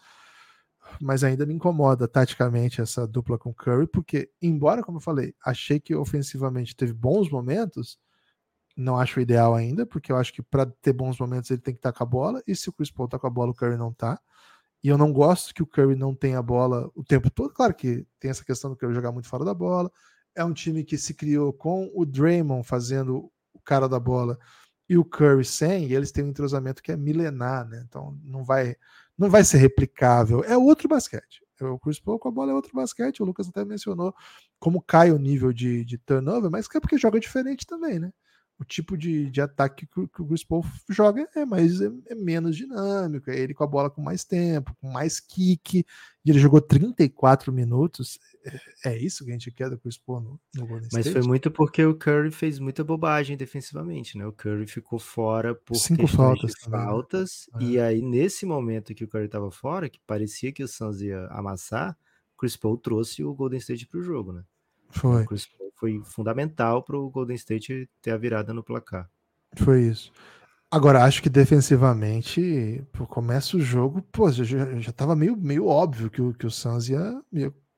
mas 0.99 1.23
ainda 1.23 1.45
me 1.45 1.53
incomoda 1.53 2.07
taticamente 2.07 2.81
essa 2.81 3.07
dupla 3.07 3.37
com 3.37 3.53
Curry, 3.53 3.87
porque, 3.87 4.29
embora, 4.41 4.83
como 4.83 4.97
eu 4.97 5.01
falei, 5.01 5.33
achei 5.45 5.79
que 5.79 5.95
ofensivamente 5.95 6.75
teve 6.75 6.93
bons 6.93 7.29
momentos, 7.29 7.99
não 8.75 8.97
acho 8.97 9.19
ideal 9.19 9.55
ainda, 9.55 9.85
porque 9.85 10.11
eu 10.11 10.17
acho 10.17 10.33
que 10.33 10.41
para 10.41 10.65
ter 10.65 10.93
bons 10.93 11.19
momentos 11.19 11.51
ele 11.51 11.61
tem 11.61 11.73
que 11.73 11.79
estar 11.79 11.91
com 11.91 12.03
a 12.03 12.07
bola, 12.07 12.41
e 12.47 12.55
se 12.55 12.69
o 12.69 12.73
Chris 12.73 12.91
Paul 12.91 13.07
tá 13.07 13.19
com 13.19 13.27
a 13.27 13.29
bola, 13.29 13.51
o 13.51 13.55
Curry 13.55 13.77
não 13.77 13.93
tá. 13.93 14.19
E 14.83 14.87
eu 14.87 14.97
não 14.97 15.11
gosto 15.11 15.53
que 15.53 15.61
o 15.61 15.67
Curry 15.67 15.95
não 15.95 16.15
tenha 16.15 16.39
a 16.39 16.41
bola 16.41 16.89
o 16.95 17.03
tempo 17.03 17.29
todo. 17.29 17.53
Claro 17.53 17.73
que 17.73 18.07
tem 18.19 18.31
essa 18.31 18.45
questão 18.45 18.69
do 18.69 18.77
Curry 18.77 18.93
jogar 18.93 19.11
muito 19.11 19.27
fora 19.27 19.43
da 19.43 19.53
bola. 19.53 19.91
É 20.33 20.43
um 20.43 20.53
time 20.53 20.85
que 20.85 20.97
se 20.97 21.13
criou 21.13 21.51
com 21.51 21.91
o 21.93 22.05
Draymond 22.05 22.65
fazendo 22.65 23.29
o 23.53 23.59
cara 23.59 23.89
da 23.89 23.99
bola 23.99 24.39
e 24.87 24.97
o 24.97 25.05
Curry 25.05 25.45
sem, 25.45 25.87
e 25.87 25.93
eles 25.93 26.11
têm 26.11 26.23
um 26.23 26.29
entrosamento 26.29 26.81
que 26.81 26.91
é 26.91 26.97
milenar, 26.97 27.67
né? 27.67 27.83
Então 27.87 28.17
não 28.23 28.43
vai 28.43 28.75
não 29.19 29.29
vai 29.29 29.43
ser 29.43 29.57
replicável. 29.57 30.43
É 30.45 30.57
outro 30.57 30.87
basquete. 30.87 31.41
É 31.61 31.65
o 31.65 31.77
Chris 31.77 31.99
Paul 31.99 32.17
com 32.17 32.29
a 32.29 32.31
bola 32.31 32.51
é 32.51 32.55
outro 32.55 32.71
basquete. 32.73 33.21
O 33.21 33.25
Lucas 33.25 33.49
até 33.49 33.65
mencionou 33.65 34.15
como 34.57 34.81
cai 34.81 35.11
o 35.11 35.17
nível 35.19 35.51
de, 35.51 35.83
de 35.83 35.97
turnover, 35.97 36.49
mas 36.49 36.67
é 36.73 36.79
porque 36.79 36.97
joga 36.97 37.19
diferente 37.19 37.67
também, 37.67 37.99
né? 37.99 38.11
O 38.59 38.65
tipo 38.65 38.97
de, 38.97 39.29
de 39.29 39.39
ataque 39.39 39.87
que, 39.87 40.07
que 40.07 40.21
o 40.21 40.27
Chris 40.27 40.43
Paul 40.43 40.65
joga 40.89 41.27
é 41.33 41.45
mais 41.45 41.79
é, 41.79 41.89
é, 42.07 42.15
menos 42.15 42.57
dinâmico, 42.57 43.31
é 43.31 43.39
ele 43.39 43.53
com 43.53 43.63
a 43.63 43.67
bola 43.67 43.89
com 43.89 44.01
mais 44.01 44.25
tempo, 44.25 44.75
com 44.81 44.91
mais 44.91 45.19
kick, 45.21 45.85
e 46.25 46.29
ele 46.29 46.39
jogou 46.39 46.59
34 46.59 47.53
minutos. 47.53 48.19
É, 48.83 48.89
é 48.89 48.97
isso 48.97 49.23
que 49.23 49.31
a 49.31 49.33
gente 49.33 49.49
quer 49.51 49.69
do 49.69 49.77
Chris 49.77 49.97
Paul 49.97 50.19
no, 50.19 50.39
no 50.55 50.67
Golden 50.67 50.89
Mas 50.91 51.05
State? 51.05 51.19
foi 51.19 51.27
muito 51.27 51.49
porque 51.49 51.85
o 51.85 51.95
Curry 51.95 52.31
fez 52.31 52.59
muita 52.59 52.83
bobagem 52.83 53.37
defensivamente, 53.37 54.17
né? 54.17 54.25
O 54.27 54.33
Curry 54.33 54.67
ficou 54.67 54.99
fora 54.99 55.55
por 55.55 55.77
cinco 55.77 56.05
faltas, 56.05 56.53
também, 56.55 56.79
né? 56.79 56.85
faltas 56.85 57.49
é. 57.61 57.63
e 57.63 57.79
aí 57.79 58.01
nesse 58.01 58.45
momento 58.45 58.93
que 58.93 59.05
o 59.05 59.07
Curry 59.07 59.25
estava 59.25 59.49
fora, 59.49 59.89
que 59.89 60.01
parecia 60.05 60.51
que 60.51 60.63
o 60.63 60.67
Suns 60.67 61.01
ia 61.01 61.27
amassar, 61.27 61.97
o 62.35 62.37
Chris 62.37 62.57
Paul 62.57 62.77
trouxe 62.77 63.23
o 63.23 63.33
Golden 63.33 63.59
State 63.59 63.87
para 63.87 64.01
o 64.01 64.03
jogo, 64.03 64.33
né? 64.33 64.43
Foi. 64.89 65.23
O 65.23 65.25
Chris 65.25 65.45
Paul 65.45 65.68
foi 65.79 66.01
fundamental 66.03 66.83
para 66.83 66.97
o 66.97 67.09
Golden 67.09 67.35
State 67.35 67.89
ter 68.01 68.11
a 68.11 68.17
virada 68.17 68.53
no 68.53 68.63
placar. 68.63 69.09
Foi 69.55 69.83
isso. 69.83 70.11
Agora, 70.71 71.03
acho 71.03 71.23
que 71.23 71.29
defensivamente, 71.29 72.83
começa 73.07 73.57
o 73.57 73.61
jogo, 73.61 74.03
pô, 74.11 74.29
já, 74.31 74.79
já 74.79 74.91
tava 74.91 75.15
meio, 75.15 75.35
meio 75.35 75.65
óbvio 75.65 76.11
que 76.11 76.21
o, 76.21 76.31
que 76.33 76.45
o 76.45 76.51
Suns 76.51 76.89
ia 76.89 77.19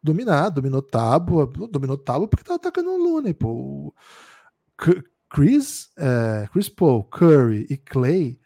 dominar, 0.04 0.50
dominou 0.50 0.82
Tábua, 0.82 1.48
dominou 1.70 1.98
Tábua 1.98 2.28
porque 2.28 2.44
tava 2.44 2.58
atacando 2.58 2.90
o 2.90 2.98
Looney, 2.98 3.34
pô. 3.34 3.94
Chris, 5.30 5.90
é, 5.98 6.50
Chris 6.52 6.68
Paul, 6.68 7.06
Curry 7.06 7.66
e 7.70 7.78
Clay 7.78 8.41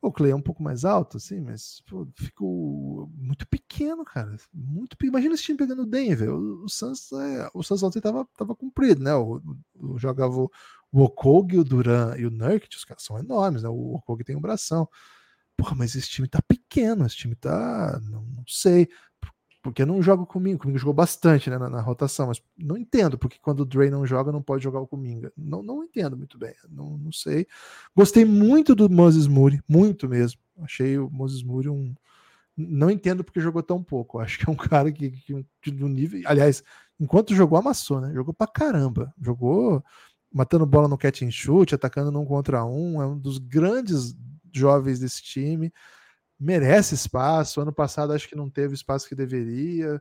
o 0.00 0.12
Clay 0.12 0.30
é 0.30 0.36
um 0.36 0.42
pouco 0.42 0.62
mais 0.62 0.84
alto, 0.84 1.16
assim, 1.16 1.40
mas 1.40 1.82
pô, 1.86 2.06
ficou 2.14 3.10
muito 3.14 3.46
pequeno, 3.48 4.04
cara. 4.04 4.36
Muito 4.52 4.96
Imagina 5.04 5.34
esse 5.34 5.44
time 5.44 5.58
pegando 5.58 5.82
o 5.82 5.86
Denver. 5.86 6.30
O, 6.32 6.64
o 6.64 6.68
Suns, 6.68 7.10
é, 7.12 7.50
o 7.54 7.62
Suns 7.62 7.82
ontem 7.82 8.00
tava, 8.00 8.26
tava 8.36 8.54
cumprido, 8.54 9.02
né? 9.02 9.14
O, 9.14 9.40
o, 9.74 9.98
jogava 9.98 10.34
o, 10.34 10.50
o 10.92 11.02
Okog, 11.02 11.58
o 11.58 11.64
Duran 11.64 12.16
e 12.16 12.26
o 12.26 12.30
Nurkic, 12.30 12.76
os 12.76 12.84
caras 12.84 13.02
são 13.02 13.18
enormes, 13.18 13.62
né? 13.62 13.68
O 13.68 13.94
Okog 13.96 14.22
tem 14.22 14.36
um 14.36 14.40
bração. 14.40 14.88
Porra, 15.56 15.74
mas 15.74 15.94
esse 15.94 16.08
time 16.08 16.28
tá 16.28 16.40
pequeno, 16.46 17.06
esse 17.06 17.16
time 17.16 17.34
tá. 17.34 17.98
Não, 18.02 18.22
não 18.22 18.44
sei 18.46 18.88
porque 19.66 19.84
não 19.84 20.00
joga 20.00 20.22
o 20.22 20.26
Cominga. 20.26 20.68
O 20.68 20.78
jogou 20.78 20.94
bastante 20.94 21.50
né, 21.50 21.58
na, 21.58 21.68
na, 21.68 21.80
rotação, 21.80 22.28
mas 22.28 22.40
não 22.56 22.76
entendo 22.76 23.18
porque 23.18 23.36
quando 23.42 23.60
o 23.60 23.64
Dre 23.64 23.90
não 23.90 24.06
joga, 24.06 24.30
não 24.30 24.40
pode 24.40 24.62
jogar 24.62 24.78
o 24.78 24.86
Cominga. 24.86 25.32
Não, 25.36 25.60
não 25.60 25.82
entendo 25.82 26.16
muito 26.16 26.38
bem, 26.38 26.54
não, 26.70 26.96
não 26.96 27.10
sei. 27.10 27.48
Gostei 27.94 28.24
muito 28.24 28.76
do 28.76 28.88
Moses 28.88 29.26
Moody, 29.26 29.60
muito 29.68 30.08
mesmo. 30.08 30.40
Achei 30.62 30.96
o 30.96 31.10
Moses 31.10 31.42
Moody 31.42 31.68
um. 31.68 31.92
Não 32.56 32.88
entendo 32.88 33.24
porque 33.24 33.40
jogou 33.40 33.60
tão 33.60 33.82
pouco. 33.82 34.20
Acho 34.20 34.38
que 34.38 34.48
é 34.48 34.52
um 34.52 34.56
cara 34.56 34.92
que, 34.92 35.10
que, 35.10 35.44
que 35.60 35.70
do 35.72 35.88
nível. 35.88 36.22
Aliás, 36.26 36.62
enquanto 37.00 37.34
jogou, 37.34 37.58
amassou, 37.58 38.00
né? 38.00 38.14
Jogou 38.14 38.32
pra 38.32 38.46
caramba. 38.46 39.12
Jogou 39.20 39.84
matando 40.32 40.64
bola 40.64 40.86
no 40.86 40.96
catch 40.96 41.22
and 41.22 41.32
shoot, 41.32 41.74
atacando 41.74 42.12
num 42.12 42.24
contra 42.24 42.64
um. 42.64 43.02
É 43.02 43.06
um 43.06 43.18
dos 43.18 43.38
grandes 43.38 44.16
jovens 44.52 45.00
desse 45.00 45.24
time 45.24 45.72
merece 46.38 46.94
espaço. 46.94 47.60
Ano 47.60 47.72
passado 47.72 48.12
acho 48.12 48.28
que 48.28 48.36
não 48.36 48.50
teve 48.50 48.74
espaço 48.74 49.08
que 49.08 49.14
deveria. 49.14 50.00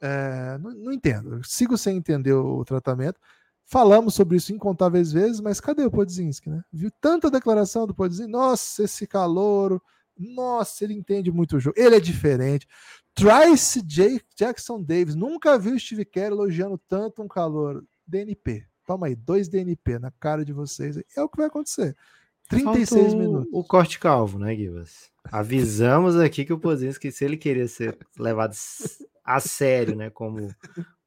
É, 0.00 0.58
não, 0.58 0.70
não, 0.72 0.92
entendo. 0.92 1.40
Sigo 1.44 1.76
sem 1.76 1.96
entender 1.96 2.32
o, 2.32 2.64
tratamento. 2.64 3.18
Falamos 3.66 4.14
sobre 4.14 4.36
isso 4.36 4.52
incontáveis 4.52 5.10
vezes, 5.12 5.40
mas 5.40 5.60
cadê 5.60 5.84
o 5.84 5.90
Podzinski, 5.90 6.50
né? 6.50 6.62
Viu 6.70 6.90
tanta 7.00 7.30
declaração 7.30 7.86
do 7.86 7.94
Podzinski? 7.94 8.30
Nossa, 8.30 8.84
esse 8.84 9.06
calouro. 9.06 9.82
Nossa, 10.16 10.84
ele 10.84 10.94
entende 10.94 11.32
muito 11.32 11.56
o 11.56 11.60
jogo. 11.60 11.78
Ele 11.78 11.96
é 11.96 12.00
diferente. 12.00 12.68
Trice 13.14 13.80
J. 13.82 14.20
Jackson 14.36 14.82
Davis. 14.82 15.14
Nunca 15.14 15.58
viu 15.58 15.74
o 15.74 15.80
Steve 15.80 16.04
Kerr 16.04 16.32
elogiando 16.32 16.78
tanto 16.88 17.22
um 17.22 17.28
calor. 17.28 17.84
DNP. 18.06 18.66
Toma 18.86 19.06
aí, 19.06 19.16
dois 19.16 19.48
DNP 19.48 19.98
na 19.98 20.10
cara 20.10 20.44
de 20.44 20.52
vocês. 20.52 20.98
É 21.16 21.22
o 21.22 21.28
que 21.28 21.38
vai 21.38 21.46
acontecer. 21.46 21.96
36 22.48 22.88
Faltou 22.88 23.18
minutos. 23.18 23.48
O 23.52 23.64
corte 23.64 23.98
calvo, 23.98 24.38
né, 24.38 24.54
Givas? 24.54 25.10
Avisamos 25.32 26.16
aqui 26.16 26.44
que 26.44 26.52
o 26.52 26.58
Pozinski, 26.58 27.10
se 27.10 27.24
ele 27.24 27.36
queria 27.36 27.66
ser 27.66 27.96
levado 28.18 28.54
a 29.24 29.40
sério, 29.40 29.96
né, 29.96 30.10
como 30.10 30.54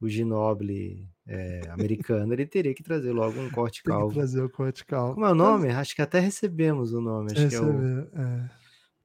o 0.01 0.09
Ginoble 0.09 1.07
é, 1.27 1.61
americano, 1.69 2.33
ele 2.33 2.45
teria 2.45 2.73
que 2.73 2.81
trazer 2.81 3.11
logo 3.11 3.39
um 3.39 3.49
corte 3.49 3.83
calvo. 3.83 4.13
trazer 4.13 4.41
o 4.41 4.49
corte 4.49 4.85
calvo. 4.85 5.15
Como 5.15 5.25
é 5.25 5.31
o 5.31 5.35
nome? 5.35 5.69
Acho 5.69 5.95
que 5.95 6.01
até 6.01 6.19
recebemos 6.19 6.93
o 6.93 7.01
nome. 7.01 7.31
Acho 7.31 7.43
Recebe, 7.43 7.49
que 7.49 7.55
é 7.55 8.21
o. 8.21 8.21
É. 8.21 8.49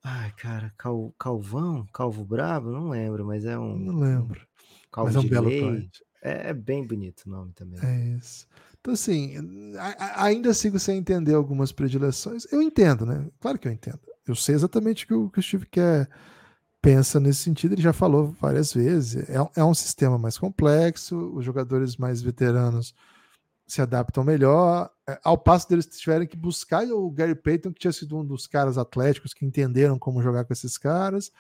Ai, 0.05 0.33
cara, 0.37 0.72
Cal, 0.76 1.14
Calvão? 1.18 1.87
Calvo 1.93 2.24
Bravo? 2.24 2.70
Não 2.70 2.89
lembro, 2.89 3.24
mas 3.24 3.45
é 3.45 3.59
um. 3.59 3.78
Não 3.78 3.99
lembro. 4.01 4.41
Calvo 4.91 5.12
mas 5.12 5.16
é 5.16 5.26
um 5.26 5.28
belo 5.28 5.51
corte. 5.51 6.05
É, 6.22 6.51
é 6.51 6.53
bem 6.53 6.87
bonito 6.87 7.24
o 7.26 7.30
nome 7.30 7.53
também. 7.53 7.78
É 7.83 8.16
isso. 8.16 8.47
Então, 8.83 8.95
assim, 8.95 9.37
ainda 10.16 10.53
sigo 10.53 10.76
sem 10.76 10.99
entender 10.99 11.35
algumas 11.35 11.70
predileções. 11.70 12.53
Eu 12.53 12.61
entendo, 12.61 13.07
né? 13.07 13.28
Claro 13.41 13.57
que 13.57 13.68
eu 13.68 13.72
entendo. 13.72 14.01
Eu 14.26 14.35
sei 14.35 14.57
exatamente 14.57 15.05
o 15.05 15.07
que 15.07 15.14
o, 15.14 15.30
que 15.30 15.39
o 15.39 15.43
Steve 15.43 15.66
quer 15.66 16.09
pensa 16.83 17.20
nesse 17.20 17.43
sentido. 17.43 17.74
Ele 17.74 17.83
já 17.83 17.93
falou 17.93 18.35
várias 18.41 18.72
vezes. 18.72 19.28
É, 19.30 19.37
é 19.55 19.64
um 19.64 19.72
sistema 19.72 20.18
mais 20.18 20.37
complexo, 20.37 21.16
os 21.33 21.45
jogadores 21.45 21.97
mais 21.97 22.20
veteranos 22.20 22.93
se 23.68 23.80
adaptam 23.80 24.24
melhor, 24.24 24.91
é, 25.09 25.18
ao 25.24 25.39
passo 25.39 25.68
deles 25.68 25.87
tiverem 25.87 26.26
que 26.26 26.37
buscar 26.37 26.85
o 26.89 27.11
Gary 27.11 27.37
Payton, 27.37 27.72
que 27.72 27.80
tinha 27.80 27.93
sido 27.93 28.18
um 28.18 28.24
dos 28.24 28.47
caras 28.47 28.76
atléticos 28.76 29.33
que 29.33 29.47
entenderam 29.47 29.99
como 29.99 30.22
jogar 30.22 30.45
com 30.45 30.53
esses 30.53 30.76
caras. 30.76 31.30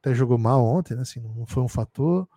Até 0.00 0.14
jogou 0.14 0.36
mal 0.36 0.64
ontem, 0.64 0.94
né? 0.96 1.02
Assim, 1.02 1.20
não 1.20 1.46
foi 1.46 1.62
um 1.62 1.68
fator. 1.68 2.28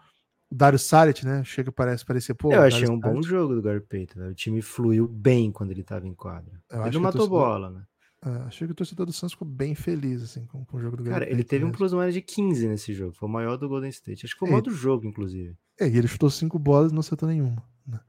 O 0.51 0.55
Dario 0.55 0.77
Saric, 0.77 1.25
né? 1.25 1.43
Chega 1.43 1.71
parece 1.71 2.05
parecer, 2.05 2.33
pô. 2.33 2.51
Eu 2.51 2.61
achei 2.61 2.87
um 2.87 2.99
bom 2.99 3.21
jogo 3.21 3.55
do 3.55 3.61
Gary 3.61 3.81
Payton. 3.81 4.19
Né? 4.19 4.27
O 4.29 4.35
time 4.35 4.61
fluiu 4.61 5.07
bem 5.07 5.51
quando 5.51 5.71
ele 5.71 5.81
estava 5.81 6.07
em 6.07 6.13
quadra. 6.13 6.61
Eu 6.69 6.85
ele 6.85 6.95
não 6.95 7.01
matou 7.01 7.27
bola, 7.27 7.69
né? 7.69 7.83
É, 8.25 8.29
achei 8.47 8.67
que 8.67 8.71
o 8.71 8.75
torcedor 8.75 9.05
do 9.05 9.13
Santos 9.13 9.33
ficou 9.33 9.47
bem 9.47 9.75
feliz 9.75 10.23
assim, 10.23 10.47
com, 10.47 10.65
com 10.65 10.77
o 10.77 10.79
jogo 10.81 10.97
do 10.97 11.03
Cara, 11.03 11.19
Payton 11.19 11.31
ele 11.31 11.43
teve 11.43 11.63
mesmo. 11.63 11.75
um 11.75 11.77
plus 11.77 11.93
minus 11.93 12.13
de 12.13 12.21
15 12.21 12.67
nesse 12.67 12.93
jogo. 12.93 13.13
Foi 13.13 13.29
o 13.29 13.31
maior 13.31 13.55
do 13.55 13.69
Golden 13.69 13.89
State. 13.89 14.25
Acho 14.25 14.33
que 14.33 14.39
foi 14.39 14.47
o 14.47 14.51
maior 14.51 14.61
do 14.61 14.71
jogo, 14.71 15.05
inclusive. 15.05 15.55
É, 15.79 15.87
e 15.87 15.97
ele 15.97 16.07
chutou 16.07 16.29
cinco 16.29 16.57
bolas 16.57 16.91
e 16.91 16.93
não 16.93 17.01
acertou 17.01 17.29
nenhuma. 17.29 17.63
Né? 17.85 17.99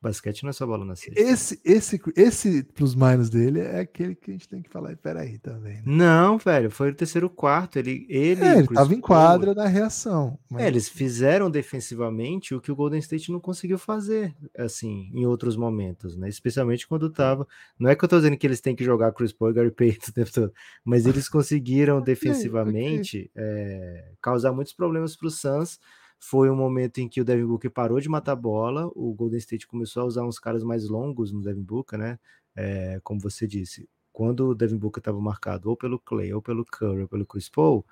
Basquete 0.00 0.44
não 0.44 0.50
é 0.50 0.52
só 0.52 0.64
bola 0.64 0.84
na 0.84 0.94
cesta. 0.94 1.20
Esse, 1.20 1.60
esse, 1.64 2.00
esse 2.16 2.62
plus 2.62 2.94
minus 2.94 3.28
dele 3.28 3.60
é 3.60 3.80
aquele 3.80 4.14
que 4.14 4.30
a 4.30 4.34
gente 4.34 4.48
tem 4.48 4.62
que 4.62 4.70
falar, 4.70 4.96
peraí 4.96 5.38
também. 5.38 5.76
Né? 5.76 5.82
Não, 5.84 6.38
velho, 6.38 6.70
foi 6.70 6.90
o 6.90 6.94
terceiro 6.94 7.28
quarto. 7.28 7.78
Ele, 7.78 8.06
ele, 8.08 8.44
é, 8.44 8.58
ele 8.58 8.68
tava 8.68 8.94
em 8.94 9.00
quadra 9.00 9.54
na 9.54 9.66
reação. 9.66 10.38
Mas... 10.48 10.62
É, 10.62 10.68
eles 10.68 10.88
fizeram 10.88 11.50
defensivamente 11.50 12.54
o 12.54 12.60
que 12.60 12.70
o 12.70 12.76
Golden 12.76 13.00
State 13.00 13.32
não 13.32 13.40
conseguiu 13.40 13.76
fazer, 13.76 14.34
assim, 14.56 15.10
em 15.12 15.26
outros 15.26 15.56
momentos, 15.56 16.16
né? 16.16 16.28
Especialmente 16.28 16.86
quando 16.86 17.10
tava. 17.10 17.46
Não 17.76 17.90
é 17.90 17.96
que 17.96 18.04
eu 18.04 18.08
tô 18.08 18.16
dizendo 18.16 18.36
que 18.36 18.46
eles 18.46 18.60
têm 18.60 18.76
que 18.76 18.84
jogar 18.84 19.12
Chris 19.12 19.32
Paul 19.32 19.50
e 19.50 19.54
Gary 19.54 19.70
Payton 19.72 20.10
o 20.10 20.12
tempo 20.12 20.32
todo, 20.32 20.52
mas 20.84 21.06
eles 21.06 21.28
conseguiram 21.28 22.00
defensivamente 22.00 23.30
okay, 23.34 23.44
okay. 23.44 23.64
É, 23.64 24.12
causar 24.22 24.52
muitos 24.52 24.72
problemas 24.72 25.16
pro 25.16 25.28
Suns 25.28 25.80
foi 26.18 26.50
um 26.50 26.56
momento 26.56 26.98
em 26.98 27.08
que 27.08 27.20
o 27.20 27.24
Devin 27.24 27.46
Booker 27.46 27.70
parou 27.70 28.00
de 28.00 28.08
matar 28.08 28.34
bola, 28.34 28.90
o 28.94 29.14
Golden 29.14 29.38
State 29.38 29.66
começou 29.66 30.02
a 30.02 30.06
usar 30.06 30.24
uns 30.24 30.38
caras 30.38 30.64
mais 30.64 30.88
longos 30.88 31.32
no 31.32 31.42
Devin 31.42 31.62
Booker, 31.62 31.98
né? 31.98 32.18
É, 32.56 33.00
como 33.04 33.20
você 33.20 33.46
disse, 33.46 33.88
quando 34.12 34.48
o 34.48 34.54
Devin 34.54 34.76
Booker 34.76 35.00
estava 35.00 35.20
marcado 35.20 35.70
ou 35.70 35.76
pelo 35.76 35.98
Clay, 35.98 36.32
ou 36.34 36.42
pelo 36.42 36.64
Curry, 36.64 37.02
ou 37.02 37.08
pelo 37.08 37.24
Chris 37.24 37.48
Paul, 37.48 37.86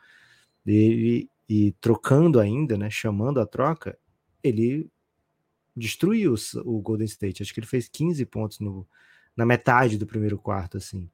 ele, 0.66 1.30
e 1.48 1.72
trocando 1.80 2.40
ainda, 2.40 2.76
né? 2.76 2.90
Chamando 2.90 3.40
a 3.40 3.46
troca, 3.46 3.96
ele 4.42 4.90
destruiu 5.76 6.34
o 6.64 6.80
Golden 6.80 7.06
State. 7.06 7.42
Acho 7.42 7.54
que 7.54 7.60
ele 7.60 7.66
fez 7.66 7.88
15 7.88 8.24
pontos 8.26 8.58
no, 8.58 8.86
na 9.36 9.46
metade 9.46 9.98
do 9.98 10.06
primeiro 10.06 10.38
quarto, 10.38 10.78
assim. 10.78 11.08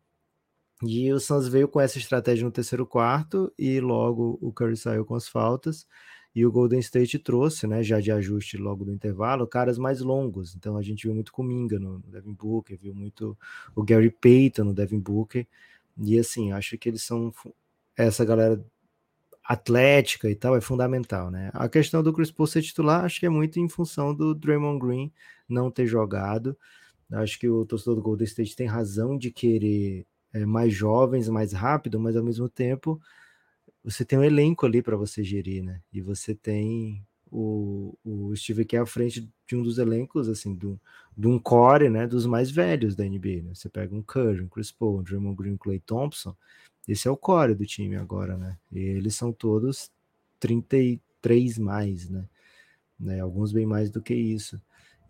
E 0.83 1.13
o 1.13 1.21
Suns 1.21 1.47
veio 1.47 1.69
com 1.69 1.81
essa 1.81 1.99
estratégia 1.99 2.45
no 2.45 2.51
terceiro 2.51 2.87
quarto 2.87 3.53
e 3.59 3.81
logo 3.81 4.39
o 4.41 4.53
Curry 4.53 4.77
saiu 4.77 5.05
com 5.05 5.15
as 5.15 5.29
faltas 5.29 5.87
e 6.35 6.47
o 6.47 6.53
Golden 6.53 6.81
State 6.81 7.19
trouxe, 7.19 7.67
né, 7.67 7.83
já 7.83 8.01
de 8.01 8.11
ajuste 8.11 8.57
logo 8.57 8.85
no 8.85 8.93
intervalo, 8.93 9.47
caras 9.47 9.77
mais 9.77 10.01
longos. 10.01 10.55
Então 10.57 10.77
a 10.77 10.83
gente 10.83 11.07
viu 11.07 11.15
muito 11.15 11.33
Kuminga 11.33 11.79
no, 11.79 11.99
no 11.99 12.11
Devin 12.11 12.33
Booker, 12.33 12.79
viu 12.79 12.95
muito 12.95 13.37
o 13.75 13.83
Gary 13.83 14.11
Payton 14.11 14.65
no 14.65 14.75
Devin 14.75 14.99
Booker. 14.99 15.47
E 15.99 16.19
assim, 16.19 16.53
acho 16.53 16.79
que 16.79 16.89
eles 16.89 17.03
são 17.03 17.33
essa 17.97 18.25
galera 18.25 18.65
atlética 19.45 20.31
e 20.31 20.35
tal 20.35 20.57
é 20.57 20.61
fundamental, 20.61 21.31
né? 21.31 21.51
A 21.53 21.69
questão 21.69 22.03
do 22.03 22.13
Chris 22.13 22.31
Paul 22.31 22.47
ser 22.47 22.63
titular, 22.63 23.05
acho 23.05 23.21
que 23.21 23.27
é 23.27 23.29
muito 23.29 23.59
em 23.59 23.69
função 23.69 24.15
do 24.15 24.35
Draymond 24.35 24.79
Green 24.79 25.13
não 25.49 25.71
ter 25.71 25.87
jogado. 25.87 26.57
Acho 27.11 27.39
que 27.39 27.49
o 27.49 27.67
torcedor 27.67 27.97
do 27.97 28.03
Golden 28.03 28.25
State 28.25 28.57
tem 28.57 28.67
razão 28.67 29.19
de 29.19 29.31
querer 29.31 30.07
é, 30.33 30.47
mais 30.47 30.73
jovens, 30.73 31.29
mais 31.29 31.53
rápido, 31.53 32.01
mas 32.01 32.17
ao 32.17 32.25
mesmo 32.25 32.49
tempo 32.49 33.01
você 33.85 34.05
tem 34.05 34.19
um 34.19 34.25
elenco 34.25 34.67
ali 34.67 34.83
para 34.83 34.97
você 34.97 35.23
gerir, 35.25 35.63
né? 35.63 35.81
E 35.93 36.01
você 36.01 36.35
tem 36.35 37.05
o, 37.31 37.97
o 38.05 38.35
Steve 38.37 38.65
Kerr 38.65 38.83
à 38.83 38.87
frente 38.87 39.29
de 39.47 39.57
um 39.57 39.63
dos 39.63 39.79
elencos, 39.79 40.29
assim, 40.29 40.55
do, 40.55 40.81
de 41.17 41.27
um 41.27 41.39
core, 41.39 41.89
né? 41.89 42.07
Dos 42.07 42.27
mais 42.27 42.51
velhos 42.51 42.95
da 42.95 43.05
NBA, 43.05 43.43
né? 43.43 43.55
Você 43.55 43.69
pega 43.69 43.95
um 43.95 44.03
Curry, 44.03 44.43
um 44.43 44.49
Chris 44.49 44.71
Paul, 44.71 45.01
um 45.01 45.03
Draymond 45.03 45.37
Green, 45.37 45.53
um 45.53 45.57
Clay 45.57 45.81
Thompson, 45.81 46.37
esse 46.87 47.07
é 47.07 47.11
o 47.11 47.17
core 47.17 47.55
do 47.55 47.65
time 47.65 47.97
agora, 47.97 48.37
né? 48.37 48.59
E 48.71 48.79
eles 48.79 49.15
são 49.15 49.33
todos 49.33 49.91
33 50.41 51.59
mais, 51.59 52.09
né? 52.09 52.29
né? 52.99 53.21
Alguns 53.21 53.53
bem 53.53 53.67
mais 53.67 53.91
do 53.91 54.03
que 54.03 54.15
isso. 54.15 54.61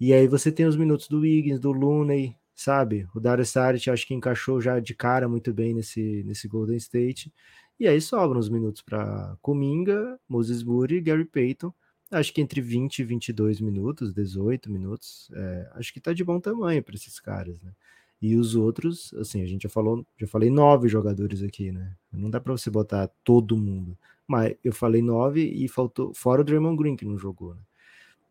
E 0.00 0.12
aí 0.12 0.26
você 0.26 0.52
tem 0.52 0.66
os 0.66 0.76
minutos 0.76 1.08
do 1.08 1.20
Wiggins, 1.20 1.60
do 1.60 1.72
Looney, 1.72 2.36
sabe? 2.54 3.08
O 3.14 3.20
Darius 3.20 3.50
Saric 3.50 3.88
acho 3.88 4.06
que 4.06 4.14
encaixou 4.14 4.60
já 4.60 4.80
de 4.80 4.94
cara 4.94 5.28
muito 5.28 5.52
bem 5.54 5.74
nesse, 5.74 6.22
nesse 6.24 6.46
Golden 6.46 6.76
State. 6.76 7.32
E 7.78 7.88
aí 7.88 8.00
sobram 8.00 8.38
os 8.38 8.48
minutos 8.48 8.82
para 8.82 9.36
Kuminga, 9.42 10.18
Moses 10.28 10.62
Moody 10.62 10.96
e 10.96 11.00
Gary 11.00 11.24
Payton. 11.24 11.72
Acho 12.10 12.32
que 12.32 12.40
entre 12.40 12.60
20 12.60 12.98
e 12.98 13.04
22 13.04 13.60
minutos, 13.60 14.12
18 14.12 14.70
minutos, 14.70 15.30
é, 15.34 15.70
acho 15.74 15.92
que 15.92 16.00
tá 16.00 16.12
de 16.12 16.22
bom 16.22 16.38
tamanho 16.38 16.82
para 16.82 16.94
esses 16.94 17.18
caras, 17.18 17.60
né? 17.62 17.72
E 18.20 18.36
os 18.36 18.54
outros, 18.54 19.12
assim, 19.14 19.42
a 19.42 19.46
gente 19.46 19.62
já 19.62 19.68
falou, 19.68 20.06
já 20.16 20.26
falei 20.28 20.48
nove 20.50 20.88
jogadores 20.88 21.42
aqui, 21.42 21.72
né? 21.72 21.96
Não 22.12 22.30
dá 22.30 22.40
para 22.40 22.52
você 22.52 22.70
botar 22.70 23.08
todo 23.24 23.56
mundo. 23.56 23.98
Mas 24.28 24.54
eu 24.62 24.72
falei 24.72 25.02
nove 25.02 25.42
e 25.42 25.66
faltou, 25.68 26.14
fora 26.14 26.42
o 26.42 26.44
Draymond 26.44 26.76
Green 26.76 26.96
que 26.96 27.04
não 27.04 27.18
jogou, 27.18 27.54
né? 27.54 27.60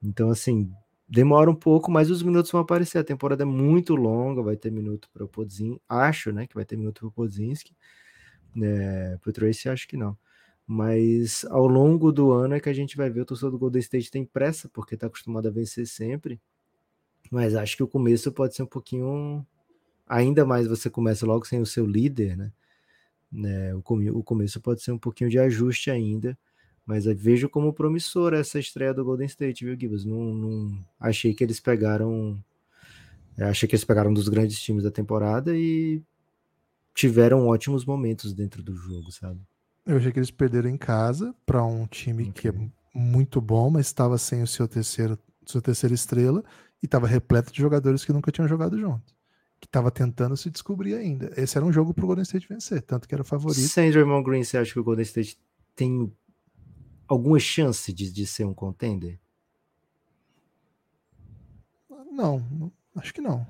Então, 0.03 0.29
assim, 0.29 0.71
demora 1.07 1.51
um 1.51 1.55
pouco, 1.55 1.91
mas 1.91 2.09
os 2.09 2.23
minutos 2.23 2.51
vão 2.51 2.61
aparecer. 2.61 2.99
A 2.99 3.03
temporada 3.03 3.43
é 3.43 3.45
muito 3.45 3.95
longa, 3.95 4.41
vai 4.41 4.55
ter 4.57 4.71
minuto 4.71 5.09
para 5.13 5.25
o 5.25 5.27
Podzinski, 5.27 5.81
acho, 5.89 6.31
né, 6.31 6.47
que 6.47 6.55
vai 6.55 6.65
ter 6.65 6.77
minuto 6.77 7.01
para 7.01 7.07
o 7.09 7.11
Podzinski. 7.11 7.75
É, 8.59 9.17
para 9.21 9.29
o 9.29 9.33
Tracy, 9.33 9.69
acho 9.69 9.87
que 9.87 9.95
não. 9.95 10.17
Mas 10.65 11.45
ao 11.49 11.67
longo 11.67 12.11
do 12.11 12.31
ano 12.31 12.55
é 12.55 12.59
que 12.59 12.69
a 12.69 12.73
gente 12.73 12.95
vai 12.95 13.09
ver 13.09 13.21
o 13.21 13.25
torcedor 13.25 13.51
do 13.51 13.59
Golden 13.59 13.81
State 13.81 14.11
tem 14.11 14.25
pressa, 14.25 14.69
porque 14.69 14.95
está 14.95 15.07
acostumado 15.07 15.47
a 15.47 15.51
vencer 15.51 15.85
sempre. 15.85 16.39
Mas 17.29 17.55
acho 17.55 17.75
que 17.75 17.83
o 17.83 17.87
começo 17.87 18.31
pode 18.31 18.55
ser 18.55 18.63
um 18.63 18.67
pouquinho. 18.67 19.45
Ainda 20.07 20.45
mais 20.45 20.67
você 20.67 20.89
começa 20.89 21.25
logo 21.25 21.45
sem 21.45 21.61
o 21.61 21.65
seu 21.65 21.85
líder, 21.85 22.37
né? 22.37 22.51
né 23.31 23.75
o, 23.75 23.81
come... 23.81 24.09
o 24.11 24.23
começo 24.23 24.59
pode 24.61 24.81
ser 24.81 24.91
um 24.91 24.97
pouquinho 24.97 25.29
de 25.29 25.39
ajuste 25.39 25.91
ainda. 25.91 26.37
Mas 26.85 27.05
vejo 27.05 27.47
como 27.47 27.73
promissora 27.73 28.39
essa 28.39 28.59
estreia 28.59 28.93
do 28.93 29.05
Golden 29.05 29.27
State, 29.27 29.63
viu, 29.63 29.79
Gibbs? 29.79 30.03
Não, 30.03 30.33
não, 30.33 30.85
achei 30.99 31.33
que 31.33 31.43
eles 31.43 31.59
pegaram. 31.59 32.41
Achei 33.37 33.67
que 33.67 33.75
eles 33.75 33.85
pegaram 33.85 34.11
um 34.11 34.13
dos 34.13 34.27
grandes 34.27 34.59
times 34.59 34.83
da 34.83 34.91
temporada 34.91 35.55
e 35.55 36.01
tiveram 36.93 37.47
ótimos 37.47 37.85
momentos 37.85 38.33
dentro 38.33 38.61
do 38.61 38.75
jogo, 38.75 39.11
sabe? 39.11 39.39
Eu 39.85 39.97
achei 39.97 40.11
que 40.11 40.19
eles 40.19 40.31
perderam 40.31 40.69
em 40.69 40.77
casa 40.77 41.33
para 41.45 41.63
um 41.63 41.87
time 41.87 42.29
okay. 42.29 42.33
que 42.33 42.47
é 42.49 42.71
muito 42.93 43.41
bom, 43.41 43.69
mas 43.69 43.87
estava 43.87 44.17
sem 44.17 44.43
o 44.43 44.47
seu 44.47 44.67
terceiro, 44.67 45.17
sua 45.45 45.61
terceira 45.61 45.95
estrela 45.95 46.43
e 46.81 46.85
estava 46.85 47.07
repleto 47.07 47.51
de 47.51 47.59
jogadores 47.59 48.05
que 48.05 48.13
nunca 48.13 48.31
tinham 48.31 48.47
jogado 48.47 48.79
junto. 48.79 49.13
Que 49.59 49.67
estava 49.67 49.91
tentando 49.91 50.35
se 50.35 50.49
descobrir 50.49 50.95
ainda. 50.95 51.31
Esse 51.37 51.57
era 51.57 51.65
um 51.65 51.71
jogo 51.71 51.93
para 51.93 52.03
o 52.03 52.07
Golden 52.07 52.23
State 52.23 52.47
vencer, 52.47 52.81
tanto 52.81 53.07
que 53.07 53.13
era 53.13 53.23
favorito. 53.23 53.61
Sem 53.61 53.91
Draymond 53.91 54.23
Green, 54.23 54.43
você 54.43 54.57
acha 54.57 54.73
que 54.73 54.79
o 54.79 54.83
Golden 54.83 55.03
State 55.03 55.39
tem 55.75 56.11
alguma 57.07 57.39
chance 57.39 57.93
de, 57.93 58.11
de 58.11 58.25
ser 58.25 58.45
um 58.45 58.53
contender? 58.53 59.19
Não, 62.11 62.71
acho 62.95 63.13
que 63.13 63.21
não. 63.21 63.45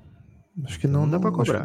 Acho 0.64 0.78
que 0.78 0.86
não, 0.86 1.02
não 1.02 1.10
dá 1.10 1.18
para 1.18 1.32
cobrar. 1.32 1.64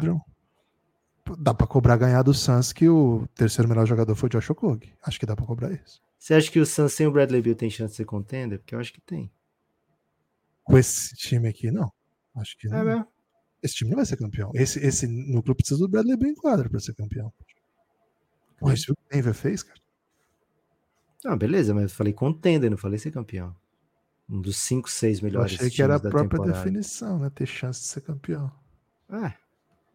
Dá 1.36 1.52
para 1.52 1.66
cobrar 1.66 1.96
ganhar 1.96 2.22
do 2.22 2.32
Suns 2.32 2.72
que 2.72 2.88
o 2.88 3.26
terceiro 3.34 3.68
melhor 3.68 3.86
jogador 3.86 4.14
foi 4.14 4.28
o 4.28 4.30
Josh 4.30 4.50
Okogie. 4.50 4.94
Acho 5.02 5.18
que 5.18 5.26
dá 5.26 5.34
para 5.34 5.46
cobrar 5.46 5.72
isso. 5.72 6.00
Você 6.18 6.34
acha 6.34 6.50
que 6.50 6.60
o 6.60 6.66
Suns 6.66 6.92
sem 6.92 7.06
o 7.06 7.12
Bradley 7.12 7.42
Beal 7.42 7.56
tem 7.56 7.70
chance 7.70 7.92
de 7.92 7.96
ser 7.96 8.04
contender? 8.04 8.58
Porque 8.58 8.74
eu 8.74 8.80
acho 8.80 8.92
que 8.92 9.00
tem. 9.00 9.30
Com 10.64 10.76
esse 10.76 11.14
time 11.16 11.48
aqui, 11.48 11.70
não. 11.70 11.92
Acho 12.36 12.56
que 12.58 12.66
é 12.66 12.70
não. 12.70 13.06
Esse 13.62 13.74
time 13.76 13.90
não 13.90 13.96
vai 13.96 14.06
ser 14.06 14.16
campeão. 14.16 14.50
Esse, 14.54 14.78
esse 14.84 15.06
núcleo 15.06 15.54
precisa 15.54 15.78
do 15.80 15.88
Bradley 15.88 16.16
Beal 16.16 16.30
em 16.30 16.34
quadra 16.34 16.68
para 16.68 16.80
ser 16.80 16.94
campeão. 16.94 17.32
Mas 18.60 18.88
o 18.88 18.96
Denver 19.10 19.34
fez, 19.34 19.62
cara. 19.62 19.80
Ah, 21.24 21.36
beleza, 21.36 21.74
mas 21.74 21.84
eu 21.84 21.90
falei 21.90 22.12
contender, 22.12 22.70
não 22.70 22.76
falei 22.78 22.98
ser 22.98 23.10
campeão. 23.10 23.54
Um 24.28 24.40
dos 24.40 24.58
cinco, 24.58 24.90
seis 24.90 25.20
melhores. 25.20 25.52
Eu 25.52 25.56
achei 25.58 25.70
que 25.70 25.82
era 25.82 25.96
a 25.96 26.00
própria 26.00 26.38
temporada. 26.38 26.52
definição, 26.52 27.18
né? 27.18 27.30
Ter 27.30 27.46
chance 27.46 27.80
de 27.80 27.86
ser 27.86 28.02
campeão. 28.02 28.52
É. 29.10 29.32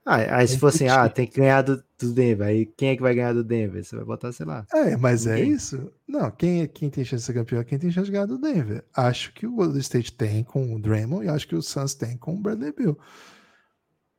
Ah, 0.06 0.38
aí 0.38 0.48
se 0.48 0.60
fosse 0.60 0.86
assim, 0.86 0.94
ah, 0.94 1.08
tem 1.08 1.26
que 1.26 1.40
ganhar 1.40 1.62
do, 1.62 1.82
do, 1.98 2.14
Denver, 2.14 2.46
aí 2.46 2.66
quem 2.66 2.90
é 2.90 2.96
que 2.96 3.02
vai 3.02 3.16
ganhar 3.16 3.34
do 3.34 3.44
Denver? 3.44 3.84
Você 3.84 3.96
vai 3.96 4.04
botar, 4.04 4.34
sei 4.34 4.46
lá. 4.46 4.66
É, 4.74 4.98
mas 4.98 5.26
é 5.26 5.36
Ninguém. 5.36 5.52
é 5.52 5.56
isso? 5.56 5.94
Não, 6.06 6.30
quem, 6.30 6.68
quem 6.68 6.90
tem 6.90 7.06
chance 7.06 7.22
de 7.22 7.28
ser 7.28 7.34
campeão 7.34 7.62
é 7.62 7.64
quem 7.64 7.80
tem 7.80 7.90
chance 7.90 8.08
de 8.08 8.12
ganhar 8.12 8.26
do 8.26 8.38
Denver. 8.38 8.84
Acho 8.94 9.34
que 9.34 9.48
o 9.48 9.56
Golden 9.56 9.80
State 9.80 10.12
tem 10.12 10.44
com 10.44 10.76
o 10.76 10.82
Draymond 10.82 11.26
e 11.26 11.30
acho 11.30 11.48
que 11.48 11.56
o 11.56 11.62
Suns 11.62 11.96
tem 11.96 12.18
com 12.18 12.36
o 12.36 12.40
Bradley 12.40 12.74
Bill. 12.74 13.00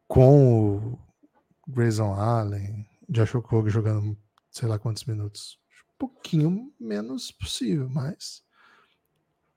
Com 0.09 0.77
o 0.77 0.99
Grayson 1.69 2.15
Allen, 2.15 2.87
Josh 3.09 3.35
Okogie 3.35 3.71
jogando 3.71 4.17
sei 4.51 4.69
lá 4.69 4.79
quantos 4.79 5.05
minutos 5.05 5.59
pouquinho 5.99 6.73
menos 6.79 7.31
possível, 7.31 7.89
mas 7.89 8.43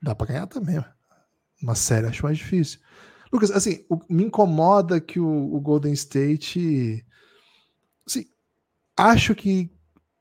dá 0.01 0.15
para 0.15 0.27
ganhar 0.27 0.47
também. 0.47 0.83
Uma 1.61 1.75
série 1.75 2.07
acho 2.07 2.23
mais 2.23 2.37
difícil. 2.37 2.79
Lucas, 3.31 3.51
assim, 3.51 3.85
o, 3.89 3.99
me 4.09 4.25
incomoda 4.25 4.99
que 4.99 5.19
o, 5.19 5.55
o, 5.55 5.59
Golden 5.59 5.93
State. 5.93 7.05
Assim, 8.05 8.25
acho 8.95 9.35
que 9.35 9.69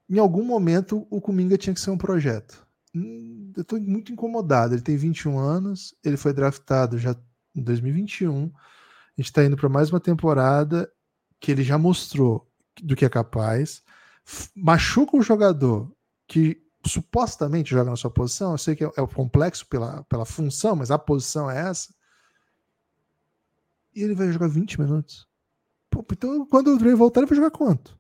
em 0.09 0.18
algum 0.18 0.44
momento 0.44 1.07
o 1.11 1.20
Kuminga 1.20 1.59
tinha 1.59 1.74
que 1.74 1.80
ser 1.80 1.90
um 1.90 1.98
projeto. 1.98 2.66
Hum, 2.94 3.52
eu 3.57 3.62
estou 3.62 3.80
muito 3.80 4.12
incomodado. 4.12 4.74
Ele 4.74 4.82
tem 4.82 4.96
21 4.96 5.38
anos, 5.38 5.94
ele 6.04 6.16
foi 6.16 6.32
draftado 6.32 6.98
já 6.98 7.16
em 7.54 7.62
2021. 7.62 8.44
A 8.44 9.20
gente 9.20 9.26
está 9.30 9.44
indo 9.44 9.57
para 9.57 9.68
mais 9.68 9.90
uma 9.90 10.00
temporada 10.00 10.90
que 11.40 11.50
ele 11.50 11.62
já 11.62 11.78
mostrou 11.78 12.50
do 12.82 12.96
que 12.96 13.04
é 13.04 13.09
capaz. 13.09 13.82
Machuca 14.54 15.16
o 15.16 15.22
jogador 15.22 15.90
que 16.26 16.61
supostamente 16.84 17.70
joga 17.70 17.90
na 17.90 17.96
sua 17.96 18.11
posição, 18.11 18.52
eu 18.52 18.59
sei 18.59 18.76
que 18.76 18.84
é, 18.84 18.88
é 18.88 19.07
complexo 19.07 19.66
pela, 19.66 20.04
pela 20.04 20.24
função, 20.24 20.76
mas 20.76 20.90
a 20.90 20.98
posição 20.98 21.50
é 21.50 21.68
essa. 21.68 21.92
E 23.97 24.03
ele 24.03 24.14
vai 24.14 24.30
jogar 24.30 24.49
20 24.49 24.78
minutos. 24.78 25.26
Pô, 25.90 26.05
então, 26.12 26.44
quando 26.44 26.74
o 26.74 26.78
Dre 26.78 26.94
voltar, 26.94 27.20
ele 27.20 27.28
vai 27.28 27.36
jogar 27.36 27.51
quanto? 27.51 27.99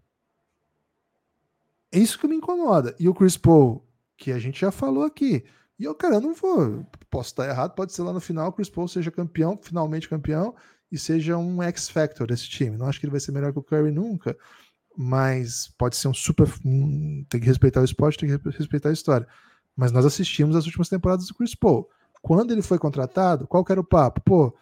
É 1.90 1.98
isso 1.98 2.18
que 2.18 2.28
me 2.28 2.36
incomoda. 2.36 2.94
E 3.00 3.08
o 3.08 3.14
Chris 3.14 3.38
Paul, 3.38 3.82
que 4.14 4.30
a 4.30 4.38
gente 4.38 4.60
já 4.60 4.70
falou 4.70 5.04
aqui. 5.04 5.42
E 5.78 5.84
eu, 5.84 5.94
cara, 5.94 6.16
eu 6.16 6.20
não 6.20 6.34
vou. 6.34 6.86
Posso 7.08 7.30
estar 7.30 7.48
errado, 7.48 7.74
pode 7.74 7.94
ser 7.94 8.02
lá 8.02 8.12
no 8.12 8.20
final 8.20 8.48
o 8.48 8.52
Chris 8.52 8.68
Paul 8.68 8.86
seja 8.86 9.10
campeão, 9.10 9.58
finalmente 9.60 10.06
campeão, 10.06 10.54
e 10.92 10.98
seja 10.98 11.38
um 11.38 11.62
X-Factor 11.62 12.26
desse 12.26 12.46
time. 12.46 12.76
Não 12.76 12.86
acho 12.86 13.00
que 13.00 13.06
ele 13.06 13.10
vai 13.12 13.20
ser 13.20 13.32
melhor 13.32 13.50
que 13.50 13.58
o 13.58 13.62
Curry 13.62 13.90
nunca, 13.90 14.36
mas 14.94 15.68
pode 15.78 15.96
ser 15.96 16.08
um 16.08 16.14
super. 16.14 16.46
tem 17.30 17.40
que 17.40 17.46
respeitar 17.46 17.80
o 17.80 17.84
esporte, 17.84 18.18
tem 18.18 18.38
que 18.38 18.50
respeitar 18.50 18.90
a 18.90 18.92
história. 18.92 19.26
Mas 19.74 19.92
nós 19.92 20.04
assistimos 20.04 20.56
as 20.56 20.66
últimas 20.66 20.90
temporadas 20.90 21.26
do 21.26 21.34
Chris 21.34 21.54
Paul. 21.54 21.88
Quando 22.20 22.52
ele 22.52 22.62
foi 22.62 22.78
contratado, 22.78 23.46
qual 23.46 23.64
que 23.64 23.72
era 23.72 23.80
o 23.80 23.84
papo? 23.84 24.20
Pô, 24.20 24.54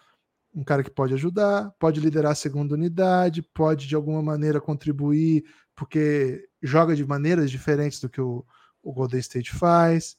um 0.55 0.63
cara 0.63 0.85
que 0.85 0.91
pode 0.91 1.13
ajudar, 1.15 1.71
pode 1.79 2.01
liderar 2.01 2.33
a 2.33 2.37
segunda 2.37 2.75
unidade, 2.75 3.43
pode 3.43 3.89
de 3.89 3.95
alguma 3.95 4.23
maneira 4.23 4.61
contribuir, 4.61 5.45
porque 5.75 6.49
joga 6.63 6.95
de 6.95 7.05
maneiras 7.05 7.51
diferentes 7.51 8.01
do 8.01 8.09
que 8.09 8.21
o, 8.21 8.45
o 8.83 8.93
Golden 8.93 9.21
State 9.21 9.53
faz. 9.53 10.17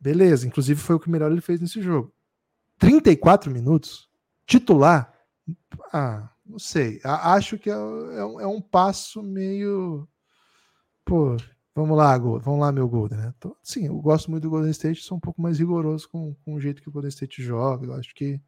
Beleza, 0.00 0.46
inclusive 0.46 0.80
foi 0.80 0.96
o 0.96 1.00
que 1.00 1.10
melhor 1.10 1.30
ele 1.30 1.40
fez 1.40 1.60
nesse 1.60 1.80
jogo. 1.80 2.12
34 2.78 3.50
minutos? 3.50 4.10
Titular? 4.44 5.12
Ah, 5.92 6.28
não 6.44 6.58
sei. 6.58 7.00
Acho 7.04 7.56
que 7.56 7.70
é, 7.70 7.72
é, 7.72 8.24
um, 8.24 8.40
é 8.40 8.46
um 8.46 8.60
passo 8.60 9.22
meio. 9.22 10.06
Pô, 11.04 11.36
vamos 11.74 11.96
lá, 11.96 12.18
vamos 12.18 12.60
lá, 12.60 12.72
meu 12.72 12.88
Golden. 12.88 13.18
Né? 13.18 13.34
Sim, 13.62 13.86
eu 13.86 13.96
gosto 14.00 14.30
muito 14.30 14.42
do 14.42 14.50
Golden 14.50 14.70
State, 14.70 15.02
sou 15.02 15.16
um 15.16 15.20
pouco 15.20 15.40
mais 15.40 15.58
rigoroso 15.58 16.08
com, 16.08 16.34
com 16.44 16.54
o 16.54 16.60
jeito 16.60 16.82
que 16.82 16.88
o 16.88 16.92
Golden 16.92 17.08
State 17.08 17.42
joga. 17.42 17.86
Eu 17.86 17.94
acho 17.94 18.14
que. 18.14 18.40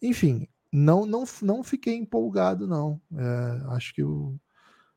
Enfim, 0.00 0.46
não, 0.72 1.06
não, 1.06 1.24
não 1.42 1.62
fiquei 1.62 1.94
empolgado, 1.94 2.66
não. 2.66 3.00
É, 3.14 3.74
acho 3.74 3.94
que. 3.94 4.02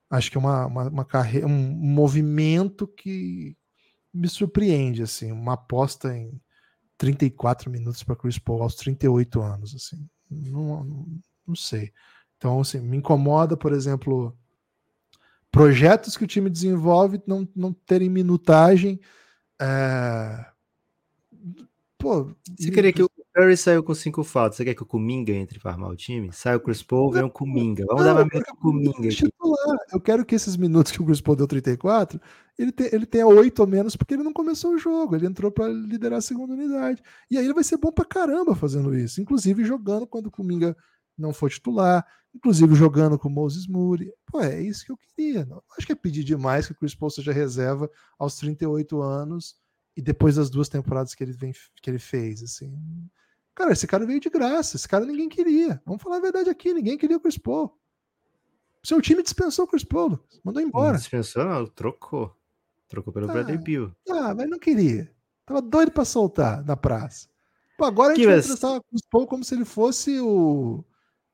Acho 0.09 0.29
que 0.29 0.35
é 0.35 0.39
uma, 0.39 0.65
uma, 0.65 0.89
uma 0.89 1.05
carreira, 1.05 1.47
um 1.47 1.51
movimento 1.51 2.85
que 2.85 3.55
me 4.13 4.27
surpreende, 4.27 5.01
assim, 5.01 5.31
uma 5.31 5.53
aposta 5.53 6.13
em 6.15 6.39
34 6.97 7.71
minutos 7.71 8.03
para 8.03 8.15
Chris 8.15 8.37
Paul 8.37 8.61
aos 8.61 8.75
38 8.75 9.41
anos, 9.41 9.73
assim, 9.73 10.05
não, 10.29 10.83
não, 11.47 11.55
sei. 11.55 11.91
Então, 12.37 12.59
assim, 12.59 12.79
me 12.79 12.97
incomoda, 12.97 13.55
por 13.55 13.71
exemplo, 13.71 14.37
projetos 15.49 16.17
que 16.17 16.23
o 16.23 16.27
time 16.27 16.49
desenvolve 16.49 17.21
não, 17.25 17.47
não 17.55 17.73
terem 17.73 18.09
minutagem. 18.09 18.99
É... 19.61 20.45
Pô, 21.97 22.35
Você 22.57 22.71
queria 22.71 22.91
que 22.91 23.05
Curry 23.33 23.55
saiu 23.55 23.81
com 23.81 23.95
cinco 23.95 24.23
faltas. 24.23 24.57
Você 24.57 24.65
quer 24.65 24.75
que 24.75 24.83
o 24.83 24.85
Kuminga 24.85 25.31
entre 25.31 25.57
para 25.57 25.71
armar 25.71 25.89
o 25.89 25.95
time? 25.95 26.33
Sai 26.33 26.55
o 26.55 26.59
Chris 26.59 26.83
Paul, 26.83 27.11
vem 27.11 27.23
o 27.23 27.29
Kuminga. 27.29 27.85
Vamos 27.87 28.05
não, 28.05 28.13
dar 28.13 28.25
mais 28.25 28.43
o 28.49 28.55
Kuminga 28.57 29.07
aqui. 29.07 29.31
Eu 29.91 30.01
quero 30.01 30.25
que 30.25 30.35
esses 30.35 30.57
minutos 30.57 30.91
que 30.91 31.01
o 31.01 31.05
Chris 31.05 31.21
Paul 31.21 31.37
deu 31.37 31.47
34, 31.47 32.19
ele, 32.59 32.73
te, 32.73 32.93
ele 32.93 33.05
tenha 33.05 33.25
oito 33.25 33.59
ou 33.61 33.67
menos, 33.67 33.95
porque 33.95 34.15
ele 34.15 34.23
não 34.23 34.33
começou 34.33 34.73
o 34.73 34.77
jogo. 34.77 35.15
Ele 35.15 35.27
entrou 35.27 35.49
para 35.49 35.69
liderar 35.69 36.19
a 36.19 36.21
segunda 36.21 36.53
unidade. 36.53 37.01
E 37.29 37.37
aí 37.37 37.45
ele 37.45 37.53
vai 37.53 37.63
ser 37.63 37.77
bom 37.77 37.91
para 37.91 38.03
caramba 38.03 38.53
fazendo 38.53 38.93
isso. 38.93 39.21
Inclusive 39.21 39.63
jogando 39.63 40.05
quando 40.05 40.27
o 40.27 40.31
Kuminga 40.31 40.75
não 41.17 41.33
for 41.33 41.49
titular. 41.49 42.05
Inclusive 42.35 42.75
jogando 42.75 43.17
com 43.17 43.29
o 43.29 43.31
Moses 43.31 43.65
Moody. 43.65 44.11
Pô, 44.25 44.41
é 44.41 44.61
isso 44.61 44.85
que 44.85 44.91
eu 44.91 44.97
queria. 44.97 45.45
Não, 45.45 45.63
acho 45.77 45.87
que 45.87 45.93
é 45.93 45.95
pedir 45.95 46.25
demais 46.25 46.67
que 46.67 46.73
o 46.73 46.75
Chris 46.75 46.93
Paul 46.93 47.09
seja 47.09 47.31
reserva 47.31 47.89
aos 48.19 48.35
38 48.35 49.01
anos 49.01 49.55
e 49.95 50.01
depois 50.01 50.35
das 50.35 50.49
duas 50.49 50.67
temporadas 50.67 51.15
que 51.15 51.23
ele, 51.23 51.33
vem, 51.33 51.53
que 51.81 51.89
ele 51.89 51.99
fez. 51.99 52.43
Assim 52.43 52.77
Cara, 53.55 53.73
esse 53.73 53.85
cara 53.85 54.05
veio 54.05 54.19
de 54.19 54.29
graça, 54.29 54.75
esse 54.75 54.87
cara 54.87 55.05
ninguém 55.05 55.29
queria. 55.29 55.81
Vamos 55.85 56.01
falar 56.01 56.17
a 56.17 56.21
verdade 56.21 56.49
aqui, 56.49 56.73
ninguém 56.73 56.97
queria 56.97 57.17
o 57.17 57.19
Chris 57.19 57.37
Paul. 57.37 57.77
Seu 58.83 59.01
time 59.01 59.21
dispensou 59.21 59.65
o 59.65 59.67
Chris 59.67 59.83
Paul, 59.83 60.19
mandou 60.43 60.61
embora. 60.61 60.97
dispensou, 60.97 61.45
não, 61.45 61.67
trocou. 61.67 62.35
Trocou 62.87 63.13
pelo 63.13 63.29
ah, 63.29 63.33
Bradley 63.33 63.57
Bill. 63.57 63.91
Ah, 64.09 64.33
mas 64.33 64.49
não 64.49 64.59
queria. 64.59 65.09
Tava 65.45 65.61
doido 65.61 65.91
para 65.91 66.03
soltar 66.03 66.63
na 66.65 66.75
praça. 66.75 67.29
Pô, 67.77 67.85
agora 67.85 68.13
a 68.13 68.15
gente 68.15 68.25
que 68.25 68.31
vai 68.31 68.41
tratar 68.41 68.77
o 68.77 68.83
Chris 68.83 69.01
Paul 69.09 69.27
como 69.27 69.43
se 69.43 69.55
ele 69.55 69.65
fosse 69.65 70.19
o. 70.19 70.83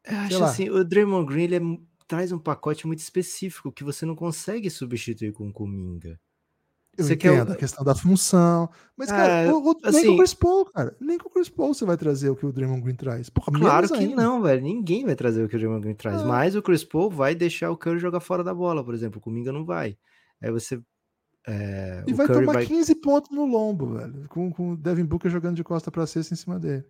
Eu 0.04 0.18
acho 0.18 0.40
lá. 0.40 0.50
assim, 0.50 0.70
o 0.70 0.84
Draymond 0.84 1.26
Green 1.26 1.44
ele 1.44 1.56
é, 1.56 1.62
traz 2.08 2.32
um 2.32 2.40
pacote 2.40 2.88
muito 2.88 3.00
específico 3.00 3.72
que 3.72 3.84
você 3.84 4.06
não 4.06 4.16
consegue 4.16 4.70
substituir 4.70 5.34
com 5.34 5.50
o 5.50 5.54
Kuminga. 5.54 6.20
Eu 6.98 7.06
você 7.06 7.14
entendo 7.14 7.46
quer... 7.46 7.54
a 7.54 7.56
questão 7.56 7.84
da 7.86 7.94
função. 7.94 8.70
Mas, 8.98 9.10
cara, 9.10 9.44
é, 9.44 9.54
o, 9.54 9.64
o, 9.64 9.78
assim, 9.84 9.98
nem 9.98 10.08
com 10.08 10.14
o 10.14 10.18
Chris 10.18 10.34
Paul, 10.34 10.66
cara. 10.66 10.96
Nem 11.00 11.18
com 11.18 11.30
o 11.30 11.32
Chris 11.32 11.50
Paul 11.50 11.74
você 11.74 11.86
vai 11.86 11.96
trazer 11.96 12.30
o 12.30 12.36
que 12.36 12.46
o 12.46 12.52
Draymond 12.52 12.82
Green 12.82 12.96
traz. 12.96 13.30
Porra, 13.30 13.52
claro 13.52 13.88
que 13.88 14.00
ainda. 14.00 14.16
não, 14.16 14.42
velho. 14.42 14.62
Ninguém 14.62 15.06
vai 15.06 15.16
trazer 15.16 15.44
o 15.44 15.48
que 15.48 15.56
o 15.56 15.60
Draymond 15.60 15.82
Green 15.82 15.96
traz. 15.96 16.22
Ah. 16.22 16.26
Mas 16.26 16.56
o 16.56 16.62
Chris 16.62 16.84
Paul 16.84 17.12
vai 17.12 17.36
deixar 17.36 17.70
o 17.70 17.78
Curry 17.78 18.00
jogar 18.00 18.20
fora 18.20 18.44
da 18.44 18.54
bola, 18.54 18.84
por 18.84 18.96
exemplo. 18.96 19.20
O 19.20 19.22
Kuminga 19.22 19.52
não 19.52 19.64
vai. 19.64 19.96
Aí 20.42 20.52
você. 20.52 20.82
É, 21.48 22.04
e 22.08 22.14
vai 22.14 22.26
Curry 22.26 22.40
tomar 22.42 22.54
vai... 22.54 22.66
15 22.66 22.96
pontos 22.96 23.32
no 23.32 23.46
lombo, 23.46 23.94
velho. 23.94 24.28
Com, 24.30 24.52
com 24.52 24.72
o 24.72 24.78
Devin 24.78 25.06
Booker 25.06 25.30
jogando 25.30 25.56
de 25.56 25.64
costa 25.64 25.92
para 25.92 26.08
cesta 26.08 26.34
em 26.34 26.38
cima 26.38 26.60
dele. 26.60 26.84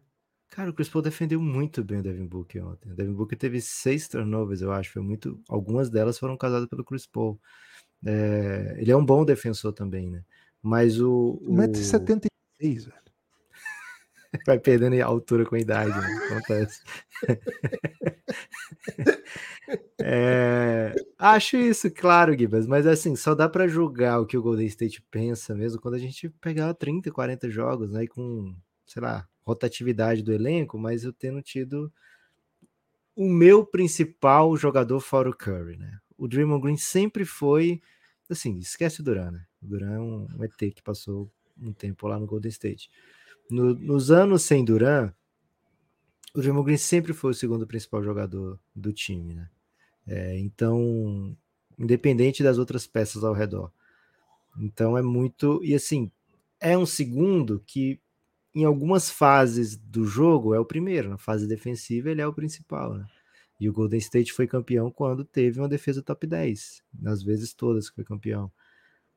Cara, 0.50 0.70
o 0.70 0.74
Chris 0.74 0.88
Paul 0.88 1.02
defendeu 1.02 1.42
muito 1.42 1.84
bem 1.84 2.00
o 2.00 2.04
Devin 2.04 2.26
Booker 2.26 2.64
ontem. 2.66 2.92
O 2.92 2.96
Devin 2.96 3.14
Booker 3.14 3.38
teve 3.38 3.60
seis 3.60 4.08
turnovers, 4.08 4.62
eu 4.62 4.72
acho. 4.72 4.94
Foi 4.94 5.02
muito. 5.02 5.40
Algumas 5.50 5.90
delas 5.90 6.18
foram 6.18 6.38
causadas 6.38 6.70
pelo 6.70 6.86
Chris 6.86 7.06
Paul. 7.06 7.40
É... 8.06 8.76
Ele 8.78 8.92
é 8.92 8.98
um 8.98 9.06
bom 9.06 9.26
defensor 9.26 9.74
também, 9.74 10.10
né? 10.10 10.24
Mas 10.62 11.00
o. 11.00 11.42
1,76m, 11.46 12.30
velho. 12.60 12.94
Vai 14.46 14.60
perdendo 14.60 15.02
a 15.02 15.06
altura 15.06 15.46
com 15.46 15.56
a 15.56 15.60
idade, 15.60 15.90
né? 15.90 16.28
Acontece. 16.30 16.82
é, 20.02 20.94
acho 21.18 21.58
isso, 21.58 21.90
claro, 21.90 22.38
Gibas, 22.38 22.68
mas 22.68 22.86
assim, 22.86 23.16
só 23.16 23.34
dá 23.34 23.48
para 23.48 23.68
julgar 23.68 24.20
o 24.20 24.26
que 24.26 24.38
o 24.38 24.42
Golden 24.42 24.68
State 24.68 25.02
pensa 25.10 25.56
mesmo 25.56 25.82
quando 25.82 25.96
a 25.96 26.00
gente 26.00 26.30
pegar 26.42 26.74
30, 26.74 27.12
40 27.12 27.50
jogos, 27.50 27.92
né? 27.92 28.04
E 28.04 28.08
com, 28.08 28.54
sei 28.86 29.02
lá, 29.02 29.28
rotatividade 29.46 30.22
do 30.22 30.34
elenco, 30.34 30.78
mas 30.78 31.04
eu 31.04 31.14
tendo 31.14 31.42
tido 31.42 31.92
o 33.16 33.28
meu 33.28 33.66
principal 33.66 34.56
jogador 34.58 35.00
fora 35.00 35.30
o 35.30 35.36
Curry, 35.36 35.78
né? 35.78 36.00
O 36.18 36.28
Draymond 36.28 36.62
Green 36.62 36.78
sempre 36.78 37.26
foi, 37.26 37.82
assim, 38.30 38.58
esquece 38.58 39.02
o 39.02 39.04
Duran, 39.04 39.32
né? 39.32 39.46
O 39.62 39.68
Duran 39.68 39.94
é 39.94 40.00
um, 40.00 40.28
um, 40.38 40.44
ET 40.44 40.58
que 40.58 40.82
passou 40.82 41.32
um 41.60 41.72
tempo 41.72 42.08
lá 42.08 42.20
no 42.20 42.26
Golden 42.26 42.50
State. 42.50 42.90
No, 43.50 43.74
nos 43.74 44.12
anos 44.12 44.44
sem 44.44 44.66
Duran, 44.66 45.14
o 46.34 46.42
Draymond 46.42 46.66
Green 46.66 46.78
sempre 46.78 47.14
foi 47.14 47.32
o 47.32 47.36
segundo 47.36 47.68
principal 47.68 48.04
jogador 48.04 48.60
do 48.76 48.92
time, 48.92 49.36
né? 49.36 49.50
É, 50.06 50.38
então, 50.40 51.38
independente 51.78 52.42
das 52.42 52.58
outras 52.58 52.88
peças 52.88 53.24
ao 53.24 53.34
redor. 53.34 53.72
Então 54.60 54.98
é 54.98 55.02
muito. 55.02 55.64
E 55.64 55.76
assim, 55.76 56.12
é 56.60 56.78
um 56.78 56.86
segundo 56.86 57.62
que 57.66 58.00
em 58.56 58.66
algumas 58.66 59.10
fases 59.10 59.78
do 59.78 60.06
jogo 60.06 60.54
é 60.54 60.60
o 60.60 60.66
primeiro. 60.66 61.10
Na 61.10 61.18
fase 61.18 61.48
defensiva, 61.48 62.10
ele 62.10 62.22
é 62.22 62.28
o 62.28 62.34
principal, 62.34 62.96
né? 62.96 63.06
E 63.60 63.68
o 63.68 63.74
Golden 63.74 64.00
State 64.00 64.34
foi 64.34 64.48
campeão 64.48 64.92
quando 64.92 65.26
teve 65.26 65.60
uma 65.60 65.68
defesa 65.68 66.02
top 66.02 66.28
10, 66.28 66.84
nas 66.94 67.24
vezes 67.24 67.54
todas 67.54 67.90
que 67.90 67.96
foi 67.96 68.04
campeão. 68.04 68.52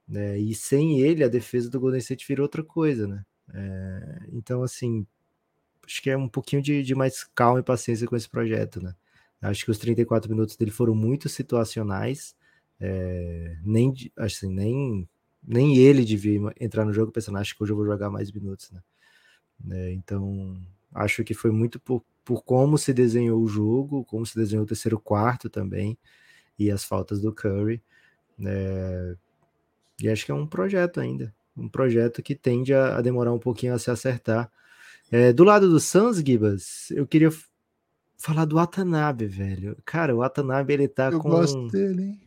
Né? 0.09 0.39
E 0.39 0.55
sem 0.55 1.01
ele, 1.01 1.23
a 1.23 1.29
defesa 1.29 1.71
do 1.71 1.79
Golden 1.79 2.01
State 2.01 2.27
virou 2.27 2.45
outra 2.45 2.65
coisa, 2.65 3.07
né? 3.07 3.25
É, 3.53 4.27
então, 4.33 4.63
assim, 4.63 5.07
acho 5.87 6.03
que 6.03 6.11
é 6.11 6.17
um 6.17 6.29
pouquinho 6.29 6.63
de, 6.63 6.83
de, 6.83 6.95
mais 6.95 7.25
calma 7.25 7.61
e 7.61 7.63
paciência 7.63 8.07
com 8.07 8.17
esse 8.17 8.29
projeto, 8.29 8.83
né? 8.83 8.95
Acho 9.43 9.65
que 9.65 9.71
os 9.71 9.79
34 9.79 10.31
minutos 10.31 10.57
dele 10.57 10.71
foram 10.71 10.95
muito 10.95 11.29
situacionais, 11.29 12.35
é, 12.81 13.57
nem, 13.63 13.95
assim, 14.17 14.53
nem, 14.53 15.09
nem 15.43 15.77
ele 15.79 16.05
devia 16.05 16.41
entrar 16.61 16.85
no 16.85 16.93
jogo 16.93 17.13
pensando, 17.13 17.39
acho 17.39 17.57
que 17.57 17.63
hoje 17.63 17.73
eu 17.73 17.77
vou 17.77 17.87
jogar 17.87 18.11
mais 18.11 18.31
minutos, 18.33 18.71
né? 18.71 18.83
É, 19.71 19.93
então, 19.93 20.61
acho 20.95 21.25
que 21.25 21.35
foi 21.35 21.51
muito 21.51 21.79
por, 21.81 22.05
por 22.31 22.45
como 22.45 22.79
se 22.79 22.95
desenhou 22.95 23.43
o 23.43 23.49
jogo, 23.49 24.05
como 24.05 24.25
se 24.25 24.37
desenhou 24.37 24.63
o 24.63 24.67
terceiro 24.67 25.01
quarto 25.01 25.51
também, 25.51 25.99
e 26.57 26.71
as 26.71 26.85
faltas 26.85 27.21
do 27.21 27.33
Curry. 27.33 27.83
É, 28.47 29.17
e 30.01 30.09
acho 30.09 30.25
que 30.25 30.31
é 30.31 30.35
um 30.35 30.47
projeto 30.47 31.01
ainda. 31.01 31.35
Um 31.57 31.69
projeto 31.69 32.23
que 32.23 32.37
tende 32.37 32.73
a, 32.73 32.99
a 32.99 33.01
demorar 33.01 33.33
um 33.33 33.39
pouquinho 33.41 33.75
a 33.75 33.81
se 33.81 33.91
acertar. 33.91 34.49
É, 35.11 35.33
do 35.33 35.43
lado 35.43 35.69
do 35.69 35.81
Suns, 35.81 36.19
Gibas, 36.19 36.93
eu 36.93 37.05
queria 37.05 37.31
falar 38.17 38.45
do 38.45 38.55
Watanabe, 38.55 39.27
velho. 39.27 39.77
Cara, 39.85 40.15
o 40.15 40.19
Watanabe, 40.19 40.73
ele 40.73 40.87
tá 40.87 41.11
eu 41.11 41.19
com... 41.19 41.31
Eu 41.31 41.35
gosto 41.35 41.67
dele, 41.67 42.03
hein? 42.05 42.21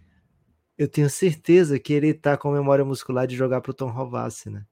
Eu 0.77 0.89
tenho 0.89 1.09
certeza 1.09 1.79
que 1.79 1.93
ele 1.93 2.13
tá 2.13 2.35
com 2.35 2.51
memória 2.51 2.83
muscular 2.83 3.25
de 3.25 3.37
jogar 3.37 3.61
pro 3.61 3.73
Tom 3.73 3.89
Rovassi, 3.89 4.49
né? 4.49 4.65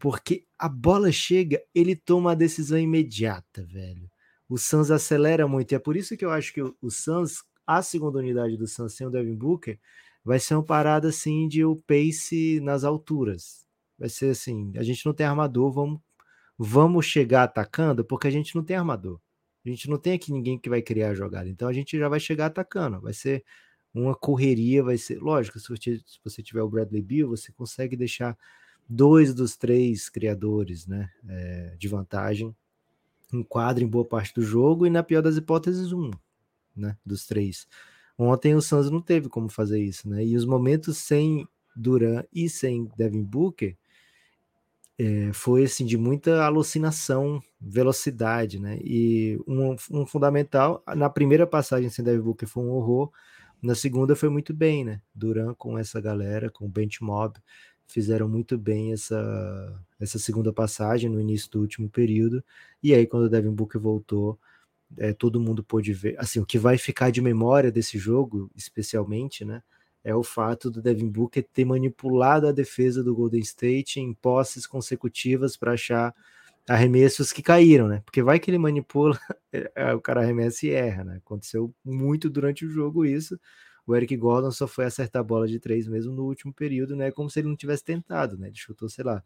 Porque 0.00 0.44
a 0.58 0.68
bola 0.68 1.12
chega, 1.12 1.62
ele 1.72 1.94
toma 1.94 2.32
a 2.32 2.34
decisão 2.34 2.76
imediata, 2.76 3.62
velho. 3.62 4.10
O 4.54 4.56
Suns 4.56 4.88
acelera 4.92 5.48
muito. 5.48 5.72
E 5.72 5.74
é 5.74 5.80
por 5.80 5.96
isso 5.96 6.16
que 6.16 6.24
eu 6.24 6.30
acho 6.30 6.54
que 6.54 6.62
o, 6.62 6.76
o 6.80 6.88
Suns, 6.88 7.42
a 7.66 7.82
segunda 7.82 8.20
unidade 8.20 8.56
do 8.56 8.68
Suns 8.68 8.94
sem 8.94 9.04
o 9.04 9.10
Devin 9.10 9.34
Booker, 9.34 9.80
vai 10.24 10.38
ser 10.38 10.54
uma 10.54 10.62
parada 10.62 11.08
assim 11.08 11.48
de 11.48 11.64
o 11.64 11.74
pace 11.74 12.60
nas 12.60 12.84
alturas. 12.84 13.66
Vai 13.98 14.08
ser 14.08 14.30
assim, 14.30 14.72
a 14.76 14.84
gente 14.84 15.04
não 15.04 15.12
tem 15.12 15.26
armador, 15.26 15.72
vamos 15.72 16.00
vamos 16.56 17.04
chegar 17.04 17.42
atacando 17.42 18.04
porque 18.04 18.28
a 18.28 18.30
gente 18.30 18.54
não 18.54 18.62
tem 18.62 18.76
armador. 18.76 19.18
A 19.66 19.68
gente 19.68 19.90
não 19.90 19.98
tem 19.98 20.12
aqui 20.12 20.30
ninguém 20.30 20.56
que 20.56 20.70
vai 20.70 20.80
criar 20.80 21.10
a 21.10 21.14
jogada. 21.14 21.48
Então 21.48 21.66
a 21.66 21.72
gente 21.72 21.98
já 21.98 22.08
vai 22.08 22.20
chegar 22.20 22.46
atacando. 22.46 23.00
Vai 23.00 23.12
ser 23.12 23.44
uma 23.92 24.14
correria, 24.14 24.84
vai 24.84 24.96
ser. 24.96 25.18
Lógico, 25.20 25.58
se 25.58 25.68
você, 25.68 25.98
se 26.06 26.20
você 26.22 26.44
tiver 26.44 26.62
o 26.62 26.70
Bradley 26.70 27.02
Bill, 27.02 27.28
você 27.28 27.50
consegue 27.50 27.96
deixar 27.96 28.38
dois 28.88 29.34
dos 29.34 29.56
três 29.56 30.08
criadores 30.08 30.86
né, 30.86 31.10
é, 31.28 31.74
de 31.76 31.88
vantagem 31.88 32.54
em 33.34 33.42
quadro 33.42 33.84
em 33.84 33.88
boa 33.88 34.04
parte 34.04 34.34
do 34.34 34.42
jogo, 34.42 34.86
e 34.86 34.90
na 34.90 35.02
pior 35.02 35.22
das 35.22 35.36
hipóteses, 35.36 35.92
um 35.92 36.10
né, 36.76 36.96
dos 37.04 37.26
três. 37.26 37.66
Ontem 38.18 38.54
o 38.54 38.62
Suns 38.62 38.90
não 38.90 39.00
teve 39.00 39.28
como 39.28 39.48
fazer 39.48 39.82
isso, 39.82 40.08
né? 40.08 40.24
E 40.24 40.36
os 40.36 40.44
momentos 40.44 40.98
sem 40.98 41.48
Duran 41.74 42.22
e 42.32 42.48
sem 42.48 42.88
Devin 42.96 43.22
Booker 43.22 43.76
é, 44.96 45.32
foi 45.32 45.64
assim 45.64 45.84
de 45.84 45.98
muita 45.98 46.44
alucinação, 46.44 47.42
velocidade, 47.60 48.60
né? 48.60 48.78
E 48.80 49.38
um, 49.46 49.74
um, 49.90 50.06
fundamental 50.06 50.82
na 50.94 51.10
primeira 51.10 51.46
passagem 51.46 51.90
sem 51.90 52.04
Devin 52.04 52.22
Booker 52.22 52.48
foi 52.48 52.62
um 52.62 52.70
horror, 52.70 53.10
na 53.60 53.74
segunda 53.74 54.14
foi 54.14 54.28
muito 54.28 54.54
bem, 54.54 54.84
né? 54.84 55.00
Duran 55.12 55.54
com 55.54 55.76
essa 55.76 56.00
galera, 56.00 56.50
com 56.50 56.66
o 56.66 56.68
bench 56.68 57.02
mob, 57.02 57.38
fizeram 57.86 58.28
muito 58.28 58.56
bem 58.58 58.92
essa, 58.92 59.80
essa 60.00 60.18
segunda 60.18 60.52
passagem 60.52 61.08
no 61.10 61.20
início 61.20 61.50
do 61.50 61.60
último 61.60 61.88
período. 61.88 62.42
E 62.82 62.94
aí, 62.94 63.06
quando 63.06 63.24
o 63.24 63.28
Devin 63.28 63.52
Booker 63.52 63.80
voltou, 63.80 64.38
é, 64.98 65.12
todo 65.12 65.40
mundo 65.40 65.62
pôde 65.62 65.92
ver. 65.92 66.16
Assim, 66.18 66.40
o 66.40 66.46
que 66.46 66.58
vai 66.58 66.78
ficar 66.78 67.10
de 67.10 67.20
memória 67.20 67.70
desse 67.70 67.98
jogo, 67.98 68.50
especialmente, 68.56 69.44
né? 69.44 69.62
É 70.02 70.14
o 70.14 70.22
fato 70.22 70.70
do 70.70 70.82
Devin 70.82 71.08
Booker 71.08 71.46
ter 71.52 71.64
manipulado 71.64 72.46
a 72.46 72.52
defesa 72.52 73.02
do 73.02 73.14
Golden 73.14 73.40
State 73.40 74.00
em 74.00 74.12
posses 74.12 74.66
consecutivas 74.66 75.56
para 75.56 75.72
achar 75.72 76.14
arremessos 76.68 77.32
que 77.32 77.42
caíram, 77.42 77.88
né? 77.88 78.02
Porque 78.04 78.22
vai 78.22 78.38
que 78.38 78.50
ele 78.50 78.58
manipula, 78.58 79.18
o 79.96 80.00
cara 80.00 80.22
arremessa 80.22 80.66
e 80.66 80.70
erra, 80.70 81.04
né? 81.04 81.16
Aconteceu 81.24 81.74
muito 81.84 82.28
durante 82.30 82.64
o 82.64 82.70
jogo 82.70 83.04
isso. 83.04 83.38
O 83.86 83.94
Eric 83.94 84.16
Gordon 84.16 84.50
só 84.50 84.66
foi 84.66 84.86
acertar 84.86 85.20
a 85.20 85.24
bola 85.24 85.46
de 85.46 85.60
três 85.60 85.86
mesmo 85.86 86.12
no 86.12 86.24
último 86.24 86.52
período, 86.52 86.96
né? 86.96 87.10
Como 87.10 87.28
se 87.28 87.40
ele 87.40 87.48
não 87.48 87.56
tivesse 87.56 87.84
tentado, 87.84 88.38
né? 88.38 88.48
Ele 88.48 88.56
chutou, 88.56 88.88
sei 88.88 89.04
lá, 89.04 89.22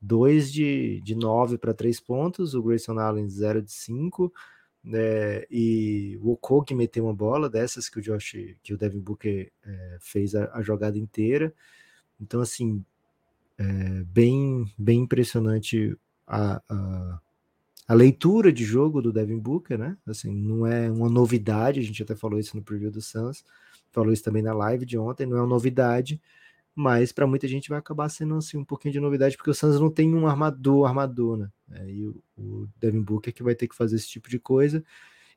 dois 0.00 0.52
de, 0.52 1.00
de 1.02 1.14
nove 1.14 1.58
para 1.58 1.74
três 1.74 2.00
pontos, 2.00 2.54
o 2.54 2.62
Grayson 2.62 2.98
Allen 2.98 3.28
zero 3.28 3.60
de 3.60 3.72
cinco, 3.72 4.32
né? 4.82 5.44
E 5.50 6.18
o 6.22 6.32
Okogi 6.32 6.74
meteu 6.74 7.04
uma 7.04 7.14
bola 7.14 7.50
dessas 7.50 7.88
que 7.88 7.98
o 7.98 8.02
Josh, 8.02 8.36
que 8.62 8.72
o 8.72 8.78
Devin 8.78 9.00
Booker 9.00 9.52
é, 9.64 9.98
fez 10.00 10.34
a, 10.34 10.50
a, 10.54 10.62
jogada 10.62 10.98
inteira. 10.98 11.52
Então, 12.20 12.40
assim, 12.40 12.84
é, 13.58 13.64
bem, 14.04 14.64
bem 14.78 15.00
impressionante 15.00 15.96
a, 16.26 16.62
a, 16.68 17.20
a, 17.88 17.94
leitura 17.94 18.52
de 18.52 18.64
jogo 18.64 19.02
do 19.02 19.12
Devin 19.12 19.38
Booker, 19.38 19.76
né? 19.76 19.96
Assim, 20.06 20.32
não 20.32 20.66
é 20.66 20.90
uma 20.90 21.10
novidade, 21.10 21.80
a 21.80 21.82
gente 21.82 22.02
até 22.02 22.14
falou 22.14 22.38
isso 22.38 22.56
no 22.56 22.62
preview 22.62 22.90
do 22.90 23.02
Suns, 23.02 23.44
falou 23.90 24.12
isso 24.12 24.24
também 24.24 24.42
na 24.42 24.52
live 24.52 24.84
de 24.84 24.98
ontem, 24.98 25.26
não 25.26 25.36
é 25.36 25.40
uma 25.40 25.46
novidade, 25.46 26.20
mas 26.74 27.12
para 27.12 27.26
muita 27.26 27.48
gente 27.48 27.68
vai 27.68 27.78
acabar 27.78 28.08
sendo 28.08 28.36
assim 28.36 28.56
um 28.56 28.64
pouquinho 28.64 28.92
de 28.92 29.00
novidade, 29.00 29.36
porque 29.36 29.50
o 29.50 29.54
Suns 29.54 29.80
não 29.80 29.90
tem 29.90 30.14
um 30.14 30.26
armador, 30.26 30.86
armador, 30.86 31.36
né? 31.36 31.50
É, 31.72 31.90
e 31.90 32.06
o, 32.06 32.22
o 32.36 32.68
Devin 32.78 33.02
Booker 33.02 33.32
que 33.32 33.42
vai 33.42 33.54
ter 33.54 33.68
que 33.68 33.74
fazer 33.74 33.96
esse 33.96 34.08
tipo 34.08 34.28
de 34.28 34.38
coisa. 34.38 34.84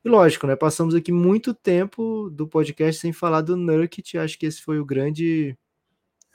E 0.04 0.08
lógico, 0.08 0.46
né? 0.46 0.56
Passamos 0.56 0.94
aqui 0.94 1.12
muito 1.12 1.54
tempo 1.54 2.30
do 2.30 2.46
podcast 2.46 3.00
sem 3.00 3.12
falar 3.12 3.40
do 3.40 3.56
Nurkit. 3.56 4.18
Acho 4.18 4.38
que 4.38 4.46
esse 4.46 4.60
foi 4.60 4.78
o 4.80 4.84
grande 4.84 5.56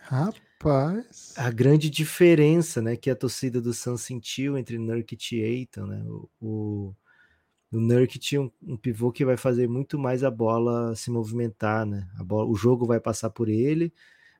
Rapaz. 0.09 1.34
A 1.38 1.51
grande 1.51 1.89
diferença, 1.89 2.82
né, 2.82 2.95
que 2.95 3.09
a 3.09 3.15
torcida 3.15 3.61
do 3.61 3.74
Suns 3.74 4.01
sentiu 4.01 4.57
entre 4.57 4.78
Nurkic 4.78 5.36
e 5.36 5.43
Aiton, 5.43 5.86
né? 5.86 6.01
O, 6.05 6.30
o, 6.39 6.95
o 7.72 7.80
Nurkic 7.80 8.38
um, 8.38 8.49
um, 8.65 8.78
pivô 8.78 9.11
que 9.11 9.26
vai 9.26 9.38
fazer 9.38 9.68
muito 9.68 9.99
mais 9.99 10.24
a 10.24 10.32
bola 10.32 10.95
se 10.95 11.11
movimentar, 11.11 11.86
né? 11.86 12.07
A 12.18 12.24
bola, 12.24 12.49
o 12.49 12.55
jogo 12.55 12.86
vai 12.86 12.99
passar 12.99 13.30
por 13.30 13.49
ele, 13.49 13.93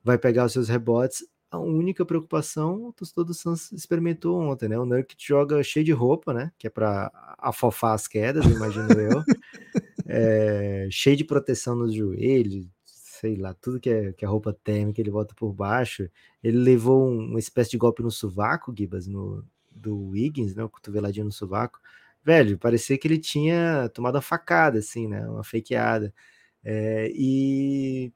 vai 0.04 0.18
pegar 0.18 0.46
os 0.46 0.54
seus 0.54 0.70
rebotes. 0.70 1.26
A 1.52 1.60
única 1.60 2.06
preocupação 2.06 2.88
o 2.88 2.94
torcedor 2.94 3.26
do 3.26 3.34
Suns 3.34 3.72
experimentou 3.72 4.40
ontem, 4.40 4.70
né? 4.70 4.80
O 4.80 4.86
Nurkic 4.86 5.26
joga 5.26 5.62
cheio 5.64 5.86
de 5.86 5.92
roupa, 5.92 6.34
né? 6.34 6.52
Que 6.58 6.68
é 6.68 6.70
para 6.70 7.12
afofar 7.38 7.94
as 7.94 8.08
quedas, 8.08 8.46
imagino 8.46 8.92
eu. 8.94 9.24
É, 10.10 10.88
cheio 10.90 11.18
de 11.18 11.26
proteção 11.26 11.76
nos 11.76 11.94
joelhos, 11.94 12.66
sei 12.86 13.36
lá, 13.36 13.54
tudo 13.54 13.78
que 13.78 13.90
é, 13.90 14.14
que 14.14 14.24
é 14.24 14.28
roupa 14.28 14.54
térmica, 14.54 15.02
ele 15.02 15.12
volta 15.12 15.36
por 15.36 15.52
baixo. 15.52 16.10
Ele 16.42 16.58
levou 16.58 17.10
um, 17.10 17.26
uma 17.32 17.40
espécie 17.40 17.72
de 17.72 17.78
golpe 17.78 18.02
no 18.02 18.10
sovaco, 18.10 18.74
Gibas, 18.76 19.06
no, 19.06 19.44
do 19.70 20.10
Wiggins, 20.10 20.56
né? 20.56 20.64
O 20.64 20.70
cotoveladinho 20.70 21.26
no 21.26 21.32
sovaco. 21.32 21.80
Velho, 22.28 22.58
parecia 22.58 22.98
que 22.98 23.08
ele 23.08 23.18
tinha 23.18 23.90
tomado 23.94 24.16
uma 24.16 24.22
facada, 24.22 24.80
assim, 24.80 25.08
né? 25.08 25.26
Uma 25.30 25.46
fakeada. 25.46 26.14
É, 26.62 27.10
e 27.16 28.12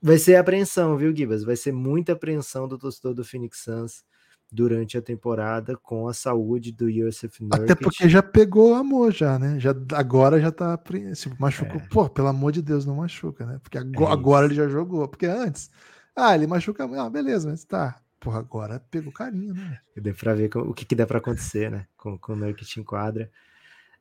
vai 0.00 0.16
ser 0.16 0.36
apreensão, 0.36 0.96
viu, 0.96 1.14
Gibas? 1.14 1.44
Vai 1.44 1.54
ser 1.54 1.72
muita 1.72 2.14
apreensão 2.14 2.66
do 2.66 2.78
torcedor 2.78 3.12
do 3.12 3.22
Phoenix 3.22 3.58
Suns 3.64 4.02
durante 4.50 4.96
a 4.96 5.02
temporada 5.02 5.76
com 5.76 6.08
a 6.08 6.14
saúde 6.14 6.72
do 6.72 6.88
Yosef 6.88 7.42
Nurkic. 7.42 7.72
Até 7.72 7.74
porque 7.74 8.08
já 8.08 8.22
pegou 8.22 8.74
amor 8.74 9.12
já, 9.12 9.38
né? 9.38 9.60
Já, 9.60 9.74
agora 9.92 10.40
já 10.40 10.50
tá 10.50 10.82
se 11.12 11.28
machucou. 11.38 11.82
É. 11.82 11.88
Pô, 11.88 12.08
pelo 12.08 12.28
amor 12.28 12.50
de 12.50 12.62
Deus, 12.62 12.86
não 12.86 12.96
machuca, 12.96 13.44
né? 13.44 13.60
Porque 13.62 13.76
agora, 13.76 14.10
é 14.10 14.12
agora 14.14 14.46
ele 14.46 14.54
já 14.54 14.66
jogou. 14.68 15.06
Porque 15.06 15.26
antes, 15.26 15.68
ah, 16.16 16.34
ele 16.34 16.46
machuca, 16.46 16.84
ah, 16.84 17.10
beleza, 17.10 17.50
mas 17.50 17.62
tá. 17.62 18.00
Porra, 18.22 18.38
agora 18.38 18.78
pegou 18.88 19.12
carinho, 19.12 19.52
né? 19.52 19.80
Deu 19.96 20.14
pra 20.14 20.32
ver 20.32 20.48
o 20.56 20.72
que, 20.72 20.84
que 20.84 20.94
dá 20.94 21.04
pra 21.04 21.18
acontecer, 21.18 21.68
né? 21.68 21.88
Com, 21.96 22.16
com 22.16 22.34
o 22.34 22.36
Nurkic 22.36 22.78
em 22.78 22.84
quadra. 22.84 23.28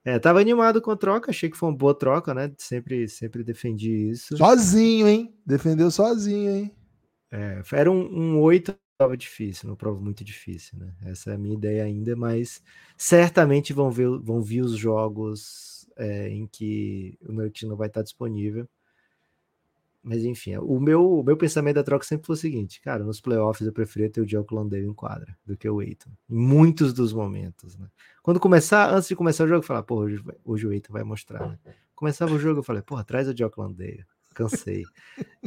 É, 0.05 0.19
tava 0.19 0.39
animado 0.39 0.79
com 0.79 0.91
a 0.91 0.95
troca, 0.95 1.31
achei 1.31 1.49
que 1.49 1.57
foi 1.57 1.69
uma 1.69 1.77
boa 1.77 1.97
troca, 1.97 2.31
né? 2.31 2.51
Sempre, 2.55 3.07
sempre 3.07 3.43
defendi 3.43 4.11
isso. 4.11 4.37
Sozinho, 4.37 5.07
hein? 5.07 5.33
Defendeu 5.43 5.89
sozinho, 5.89 6.51
hein? 6.51 6.71
É, 7.31 7.61
era 7.73 7.89
um, 7.89 8.35
um 8.35 8.39
8 8.41 8.75
prova 8.95 9.17
difícil, 9.17 9.67
uma 9.67 9.75
prova 9.75 9.99
muito 9.99 10.23
difícil, 10.23 10.77
né? 10.77 10.93
Essa 11.03 11.31
é 11.31 11.33
a 11.33 11.37
minha 11.37 11.55
ideia 11.55 11.83
ainda, 11.83 12.15
mas 12.15 12.61
certamente 12.95 13.73
vão, 13.73 13.89
ver, 13.89 14.07
vão 14.19 14.39
vir 14.43 14.61
os 14.61 14.77
jogos 14.77 15.89
é, 15.97 16.29
em 16.29 16.45
que 16.45 17.17
o 17.27 17.31
Nurkic 17.31 17.65
não 17.65 17.75
vai 17.75 17.87
estar 17.87 18.03
disponível. 18.03 18.69
Mas 20.03 20.23
enfim, 20.23 20.57
o 20.57 20.79
meu, 20.79 21.19
o 21.19 21.23
meu 21.23 21.37
pensamento 21.37 21.75
da 21.75 21.83
troca 21.83 22.05
sempre 22.05 22.25
foi 22.25 22.33
o 22.33 22.37
seguinte, 22.37 22.81
cara, 22.81 23.03
nos 23.03 23.21
playoffs 23.21 23.65
eu 23.65 23.71
preferia 23.71 24.09
ter 24.09 24.21
o 24.21 24.27
Joe 24.27 24.43
Landale 24.51 24.85
em 24.85 24.93
quadra 24.93 25.37
do 25.45 25.55
que 25.55 25.69
o 25.69 25.79
Aiton, 25.79 26.09
em 26.29 26.35
muitos 26.35 26.91
dos 26.91 27.13
momentos, 27.13 27.77
né? 27.77 27.87
Quando 28.23 28.39
começar, 28.39 28.91
antes 28.91 29.07
de 29.07 29.15
começar 29.15 29.43
o 29.43 29.47
jogo, 29.47 29.59
eu 29.59 29.67
falava, 29.67 29.85
pô, 29.85 29.97
hoje, 29.97 30.23
hoje 30.43 30.67
o 30.67 30.71
Aiton 30.71 30.91
vai 30.91 31.03
mostrar, 31.03 31.47
né? 31.47 31.59
Começava 31.93 32.33
o 32.33 32.39
jogo, 32.39 32.59
eu 32.59 32.63
falei, 32.63 32.81
porra, 32.81 33.03
traz 33.03 33.27
o 33.27 33.37
Joe 33.37 33.51
Landale 33.55 34.03
cansei. 34.33 34.83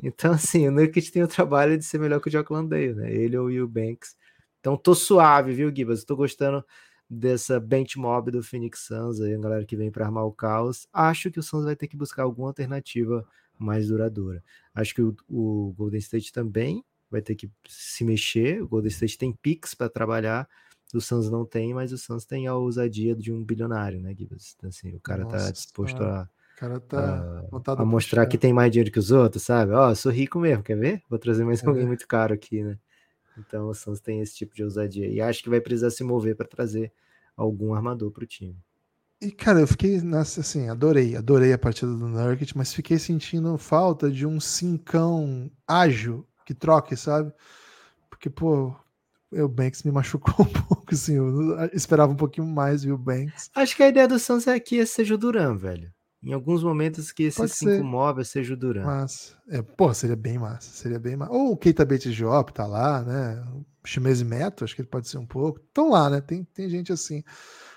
Então, 0.03 0.33
assim, 0.33 0.69
o 0.69 0.71
Nurkic 0.71 1.11
tem 1.11 1.23
o 1.23 1.29
trabalho 1.29 1.79
de 1.79 1.85
ser 1.85 1.99
melhor 1.99 2.21
que 2.21 2.29
o 2.29 2.31
Jock 2.31 2.53
Landale, 2.53 2.95
né? 2.95 3.13
Ele 3.13 3.37
ou 3.37 3.49
o 3.49 3.69
Banks. 3.69 4.17
Então, 4.61 4.77
tô 4.77 4.95
suave, 4.95 5.53
viu, 5.53 5.75
Gibas? 5.75 6.05
Tô 6.05 6.17
gostando 6.17 6.65
dessa 7.09 7.61
bench 7.61 7.99
mob 7.99 8.31
do 8.31 8.43
Phoenix 8.43 8.87
Suns 8.87 9.21
aí, 9.21 9.35
a 9.35 9.39
galera 9.39 9.65
que 9.65 9.77
vem 9.77 9.91
para 9.91 10.07
armar 10.07 10.25
o 10.25 10.33
caos. 10.33 10.87
Acho 10.93 11.31
que 11.31 11.39
o 11.39 11.43
Suns 11.43 11.65
vai 11.65 11.77
ter 11.77 11.87
que 11.87 11.97
buscar 11.97 12.23
alguma 12.23 12.49
alternativa 12.49 13.27
mais 13.59 13.89
duradoura. 13.89 14.43
Acho 14.75 14.95
que 14.95 15.03
o, 15.03 15.17
o 15.29 15.75
Golden 15.77 15.99
State 15.99 16.33
também 16.33 16.85
vai 17.11 17.23
ter 17.23 17.35
que 17.35 17.51
se 17.69 18.05
mexer. 18.05 18.63
O 18.63 18.69
Golden 18.69 18.91
State 18.91 19.19
tem 19.19 19.33
picks 19.33 19.75
para 19.75 19.89
trabalhar, 19.89 20.49
o 20.93 21.01
Suns 21.01 21.31
não 21.31 21.45
tem, 21.45 21.75
mas 21.75 21.93
o 21.93 21.99
Suns 21.99 22.25
tem 22.25 22.47
a 22.47 22.55
ousadia 22.55 23.15
de 23.15 23.33
um 23.33 23.43
bilionário, 23.43 24.01
né, 24.01 24.15
Gibas? 24.17 24.55
Então, 24.57 24.69
assim, 24.69 24.95
o 24.95 25.01
cara 25.01 25.25
tá 25.25 25.33
Nossa, 25.33 25.47
tá 25.47 25.51
disposto 25.53 26.03
a 26.03 26.29
o 26.55 26.57
cara 26.57 26.79
tá 26.79 27.43
uh, 27.53 27.83
a 27.83 27.85
mostrar 27.85 28.27
que 28.27 28.39
tem 28.39 28.53
mais 28.53 28.71
dinheiro 28.71 28.91
que 28.91 28.99
os 28.99 29.11
outros, 29.11 29.43
sabe? 29.43 29.73
Ó, 29.73 29.91
oh, 29.91 29.95
sou 29.97 30.13
rico 30.13 30.39
mesmo, 30.39 30.63
quer 30.63 30.77
ver? 30.77 31.03
Vou 31.11 31.19
trazer 31.19 31.45
mais 31.45 31.61
é. 31.61 31.67
alguém 31.67 31.85
muito 31.85 32.07
caro 32.07 32.33
aqui, 32.33 32.63
né? 32.63 32.79
Então 33.37 33.69
o 33.69 33.75
Suns 33.75 34.01
tem 34.01 34.21
esse 34.21 34.37
tipo 34.37 34.55
de 34.55 34.63
ousadia. 34.63 35.09
E 35.09 35.21
acho 35.21 35.43
que 35.43 35.51
vai 35.51 35.61
precisar 35.61 35.91
se 35.91 36.05
mover 36.05 36.37
para 36.37 36.47
trazer 36.47 36.93
algum 37.37 37.75
armador 37.75 38.13
para 38.13 38.23
o 38.23 38.27
time. 38.27 38.57
E, 39.21 39.31
cara, 39.31 39.61
eu 39.61 39.67
fiquei, 39.67 40.01
assim, 40.21 40.69
adorei, 40.69 41.17
adorei 41.17 41.53
a 41.53 41.59
partida 41.59 41.91
do 41.91 42.09
Nurkic, 42.09 42.57
mas 42.57 42.75
fiquei 42.75 42.99
sentindo 42.99 43.57
falta 43.57 44.11
de 44.11 44.27
um 44.27 44.39
cincão 44.39 45.51
ágil 45.67 46.27
que 46.45 46.53
troque, 46.53 46.97
sabe? 46.97 47.33
Porque, 48.11 48.29
pô, 48.29 48.75
o 49.33 49.49
Banks 49.49 49.83
me 49.83 49.91
machucou 49.93 50.47
um 50.47 50.51
pouco, 50.51 50.93
assim, 50.93 51.15
eu 51.15 51.57
esperava 51.73 52.13
um 52.13 52.17
pouquinho 52.17 52.47
mais, 52.47 52.85
viu, 52.85 52.99
Banks. 52.99 53.51
Acho 53.55 53.77
que 53.77 53.83
a 53.83 53.89
ideia 53.89 54.09
do 54.09 54.19
Suns 54.19 54.47
é 54.47 54.61
que 54.61 54.77
esse 54.77 54.95
seja 54.95 55.15
o 55.15 55.19
Duran, 55.19 55.57
velho 55.57 55.93
em 56.25 56.33
alguns 56.33 56.65
momentos 56.65 57.13
que 57.13 57.25
esse 57.25 57.47
cinco 57.49 57.73
ser. 57.73 57.83
móvel 57.83 58.25
seja 58.25 58.55
o 58.55 58.57
Duran. 58.57 58.85
Mas, 58.85 59.37
é, 59.49 59.61
pô, 59.61 59.93
seria 59.93 60.17
bem 60.17 60.39
massa, 60.39 60.71
seria 60.71 60.99
bem 60.99 61.17
massa. 61.17 61.33
Ou 61.33 61.53
o 61.53 61.57
Keita 61.57 61.85
Bates 61.85 62.15
Diop 62.15 62.53
tá 62.53 62.67
lá, 62.67 63.03
né? 63.03 63.45
O 63.53 63.87
Shimezi 63.87 64.25
Meto, 64.25 64.65
acho 64.65 64.75
que 64.75 64.81
ele 64.81 64.89
pode 64.89 65.07
ser 65.07 65.19
um 65.19 65.27
pouco. 65.27 65.61
Estão 65.61 65.91
lá, 65.91 66.09
né? 66.09 66.23
Tem, 66.23 66.43
tem 66.43 66.69
gente 66.71 66.91
assim. 66.91 67.23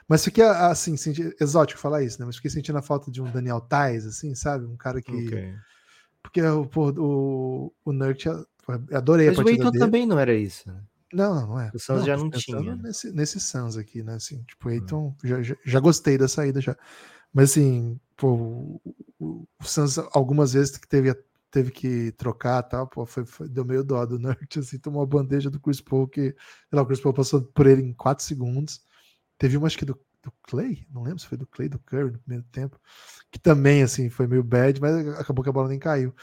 Mas 0.07 0.23
fiquei, 0.23 0.43
assim, 0.43 0.95
senti, 0.95 1.35
exótico 1.39 1.79
falar 1.79 2.03
isso, 2.03 2.19
né? 2.19 2.25
Mas 2.25 2.37
fiquei 2.37 2.49
sentindo 2.49 2.77
a 2.77 2.81
falta 2.81 3.11
de 3.11 3.21
um 3.21 3.29
Daniel 3.29 3.59
Tais, 3.59 4.05
assim, 4.05 4.33
sabe? 4.35 4.65
Um 4.65 4.77
cara 4.77 5.01
que... 5.01 5.27
Okay. 5.27 5.53
Porque 6.21 6.41
pô, 6.71 6.89
o, 6.91 7.73
o 7.85 7.93
Nurt, 7.93 8.25
adorei 8.91 9.27
Mas 9.27 9.39
a 9.39 9.43
partida 9.43 9.63
o 9.63 9.67
Aiton 9.67 9.79
também 9.79 10.05
não 10.05 10.19
era 10.19 10.33
isso, 10.33 10.67
né? 10.69 10.81
Não, 11.13 11.33
não, 11.33 11.47
não 11.47 11.59
é. 11.59 11.71
O 11.73 11.79
Suns 11.79 12.05
já 12.05 12.17
não 12.17 12.29
tinha. 12.29 12.75
Nesse, 12.75 13.11
nesse 13.11 13.39
Suns 13.39 13.77
aqui, 13.77 14.03
né? 14.03 14.15
Assim, 14.15 14.43
tipo, 14.43 14.67
o 14.67 14.71
Aiton, 14.71 15.07
hum. 15.07 15.15
já, 15.23 15.41
já, 15.41 15.55
já 15.65 15.79
gostei 15.79 16.17
da 16.17 16.27
saída 16.27 16.59
já. 16.59 16.75
Mas 17.33 17.51
assim, 17.51 17.99
pô, 18.15 18.33
o, 18.33 18.81
o, 19.19 19.47
Suns 19.61 19.97
algumas 20.11 20.53
vezes 20.53 20.77
que 20.77 20.87
teve, 20.87 21.15
teve 21.49 21.71
que 21.71 22.11
trocar 22.13 22.61
tal, 22.63 22.87
pô, 22.87 23.05
foi, 23.05 23.25
foi, 23.25 23.47
deu 23.47 23.63
meio 23.63 23.83
dó 23.83 24.05
do 24.05 24.19
Nerd, 24.19 24.37
assim, 24.59 24.77
tomou 24.77 25.01
uma 25.01 25.07
bandeja 25.07 25.49
do 25.49 25.59
Chris 25.59 25.79
Paul 25.79 26.07
que, 26.07 26.21
sei 26.21 26.35
lá, 26.73 26.81
o 26.81 26.85
Chris 26.85 26.99
Paul 26.99 27.13
passou 27.13 27.41
por 27.41 27.67
ele 27.67 27.81
em 27.81 27.93
4 27.93 28.23
segundos. 28.23 28.81
Teve 29.37 29.57
uma, 29.57 29.67
acho 29.67 29.77
que 29.77 29.85
do, 29.85 29.99
do 30.23 30.31
Clay, 30.43 30.85
não 30.91 31.03
lembro 31.03 31.19
se 31.19 31.27
foi 31.27 31.37
do 31.37 31.47
Clay, 31.47 31.69
do 31.69 31.79
Curry 31.79 32.11
no 32.11 32.19
primeiro 32.19 32.45
tempo, 32.51 32.79
que 33.31 33.39
também, 33.39 33.83
assim, 33.83 34.09
foi 34.09 34.27
meio 34.27 34.43
bad, 34.43 34.81
mas 34.81 35.07
acabou 35.19 35.43
que 35.43 35.49
a 35.49 35.53
bola 35.53 35.69
nem 35.69 35.79
caiu. 35.79 36.13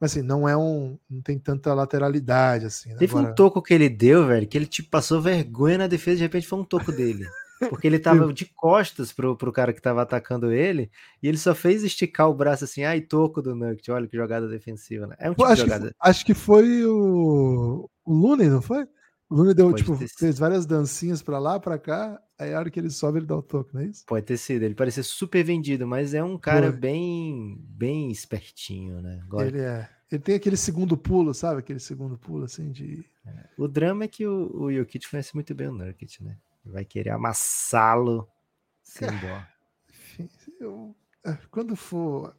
Mas 0.00 0.12
assim, 0.12 0.22
não 0.22 0.48
é 0.48 0.56
um. 0.56 0.98
Não 1.08 1.22
tem 1.22 1.38
tanta 1.38 1.72
lateralidade, 1.72 2.66
assim. 2.66 2.88
Né? 2.88 2.96
Teve 2.96 3.12
Agora... 3.12 3.30
um 3.30 3.34
toco 3.36 3.62
que 3.62 3.72
ele 3.72 3.88
deu, 3.88 4.26
velho, 4.26 4.48
que 4.48 4.58
ele 4.58 4.66
tipo, 4.66 4.90
passou 4.90 5.22
vergonha 5.22 5.78
na 5.78 5.86
defesa, 5.86 6.16
de 6.16 6.22
repente 6.24 6.48
foi 6.48 6.58
um 6.58 6.64
toco 6.64 6.90
dele. 6.90 7.24
Porque 7.70 7.86
ele 7.86 8.00
tava 8.00 8.32
de 8.32 8.44
costas 8.46 9.12
pro, 9.12 9.36
pro 9.36 9.52
cara 9.52 9.72
que 9.72 9.80
tava 9.80 10.02
atacando 10.02 10.50
ele, 10.50 10.90
e 11.22 11.28
ele 11.28 11.38
só 11.38 11.54
fez 11.54 11.84
esticar 11.84 12.28
o 12.28 12.34
braço 12.34 12.64
assim, 12.64 12.82
ai, 12.82 13.00
toco 13.00 13.40
do 13.40 13.54
Nugget, 13.54 13.88
olha 13.92 14.08
que 14.08 14.16
jogada 14.16 14.48
defensiva, 14.48 15.06
né? 15.06 15.14
É 15.20 15.30
um 15.30 15.34
tipo 15.34 15.44
acho 15.44 15.62
de 15.62 15.68
jogada. 15.68 15.90
Que, 15.90 15.96
acho 16.00 16.26
que 16.26 16.34
foi 16.34 16.84
o, 16.84 17.88
O 18.04 18.12
Looney, 18.12 18.48
não 18.48 18.60
foi? 18.60 18.84
O 19.32 19.34
Looney 19.34 19.54
deu, 19.54 19.70
Pode 19.70 19.82
tipo, 19.82 19.96
fez 19.96 20.38
várias 20.38 20.66
dancinhas 20.66 21.22
pra 21.22 21.38
lá, 21.38 21.58
pra 21.58 21.78
cá, 21.78 22.20
aí 22.38 22.52
a 22.52 22.58
hora 22.58 22.70
que 22.70 22.78
ele 22.78 22.90
sobe, 22.90 23.18
ele 23.18 23.24
dá 23.24 23.34
o 23.34 23.40
toque, 23.42 23.72
não 23.72 23.80
é 23.80 23.86
isso? 23.86 24.04
Pode 24.04 24.26
ter 24.26 24.36
sido. 24.36 24.62
Ele 24.62 24.74
parecia 24.74 25.02
super 25.02 25.42
vendido, 25.42 25.86
mas 25.86 26.12
é 26.12 26.22
um 26.22 26.36
cara 26.36 26.70
Foi. 26.70 26.78
bem, 26.78 27.56
bem 27.66 28.10
espertinho, 28.10 29.00
né? 29.00 29.22
Agora, 29.24 29.48
Ele 29.48 29.60
é. 29.60 29.88
Ele 30.10 30.20
tem 30.20 30.34
aquele 30.34 30.58
segundo 30.58 30.98
pulo, 30.98 31.32
sabe? 31.32 31.60
Aquele 31.60 31.80
segundo 31.80 32.18
pulo, 32.18 32.44
assim, 32.44 32.70
de. 32.70 33.08
O 33.56 33.66
drama 33.66 34.04
é 34.04 34.08
que 34.08 34.26
o, 34.26 34.64
o 34.64 34.70
Jokic 34.70 35.08
conhece 35.08 35.34
muito 35.34 35.54
bem 35.54 35.68
o 35.68 35.72
Nurkic, 35.72 36.22
né? 36.22 36.36
Vai 36.62 36.84
querer 36.84 37.10
amassá-lo 37.10 38.28
sem 38.82 39.08
dó. 39.08 39.42
Enfim, 39.88 40.28
eu- 40.60 40.94
é, 41.24 41.38
quando 41.50 41.74
for. 41.74 42.36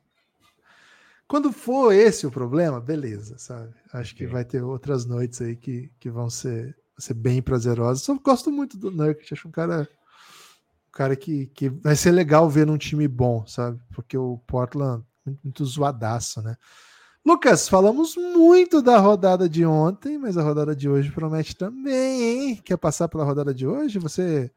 Quando 1.27 1.51
for 1.51 1.91
esse 1.91 2.27
o 2.27 2.31
problema, 2.31 2.79
beleza, 2.79 3.39
sabe? 3.39 3.73
Acho 3.91 4.15
que 4.15 4.27
vai 4.27 4.45
ter 4.45 4.61
outras 4.61 5.07
noites 5.07 5.41
aí 5.41 5.55
que, 5.55 5.89
que 5.99 6.11
vão 6.11 6.29
ser, 6.29 6.77
ser 6.97 7.13
bem 7.13 7.41
prazerosas. 7.41 8.03
Só 8.03 8.13
gosto 8.15 8.51
muito 8.51 8.77
do 8.77 8.91
Nurkic, 8.91 9.33
acho 9.33 9.47
um 9.47 9.51
cara. 9.51 9.87
Um 10.89 10.91
cara 10.95 11.15
que, 11.15 11.47
que 11.47 11.69
vai 11.69 11.95
ser 11.95 12.11
legal 12.11 12.47
ver 12.47 12.67
num 12.67 12.77
time 12.77 13.07
bom, 13.07 13.45
sabe? 13.47 13.79
Porque 13.95 14.15
o 14.15 14.37
Portland 14.45 15.03
muito, 15.25 15.39
muito 15.43 15.65
zoadaço, 15.65 16.41
né? 16.41 16.55
Lucas, 17.25 17.67
falamos 17.69 18.15
muito 18.17 18.81
da 18.81 18.99
rodada 18.99 19.47
de 19.49 19.65
ontem, 19.65 20.17
mas 20.17 20.37
a 20.37 20.43
rodada 20.43 20.75
de 20.75 20.89
hoje 20.89 21.09
promete 21.09 21.55
também, 21.55 22.21
hein? 22.49 22.55
Quer 22.63 22.77
passar 22.77 23.07
pela 23.07 23.23
rodada 23.23 23.53
de 23.53 23.65
hoje? 23.65 23.97
Você 23.97 24.51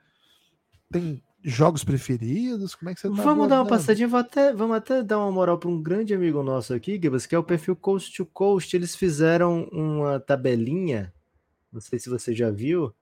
tem 0.91 1.23
jogos 1.43 1.85
preferidos? 1.85 2.75
Como 2.75 2.91
é 2.91 2.95
que 2.95 3.01
você 3.01 3.09
tá 3.09 3.15
Vamos 3.15 3.49
dar 3.49 3.61
uma 3.63 3.67
passadinha, 3.67 4.09
vou 4.09 4.19
até- 4.19 4.53
vamos 4.53 4.77
até 4.77 5.03
dar 5.03 5.19
uma 5.19 5.31
moral 5.31 5.57
para 5.59 5.71
um 5.71 5.81
grande 5.81 6.13
amigo 6.13 6.43
nosso 6.43 6.75
aqui, 6.75 6.99
Gibas, 7.01 7.25
que 7.25 7.35
é 7.35 7.39
o 7.39 7.45
perfil 7.45 7.77
Coast 7.77 8.15
to 8.17 8.27
Coast. 8.27 8.75
Eles 8.75 8.97
fizeram 8.97 9.69
uma 9.73 10.19
tabelinha, 10.19 11.13
não 11.73 11.81
sei 11.81 11.99
se 11.99 12.09
você 12.09 12.35
já 12.35 12.51
viu, 12.51 12.93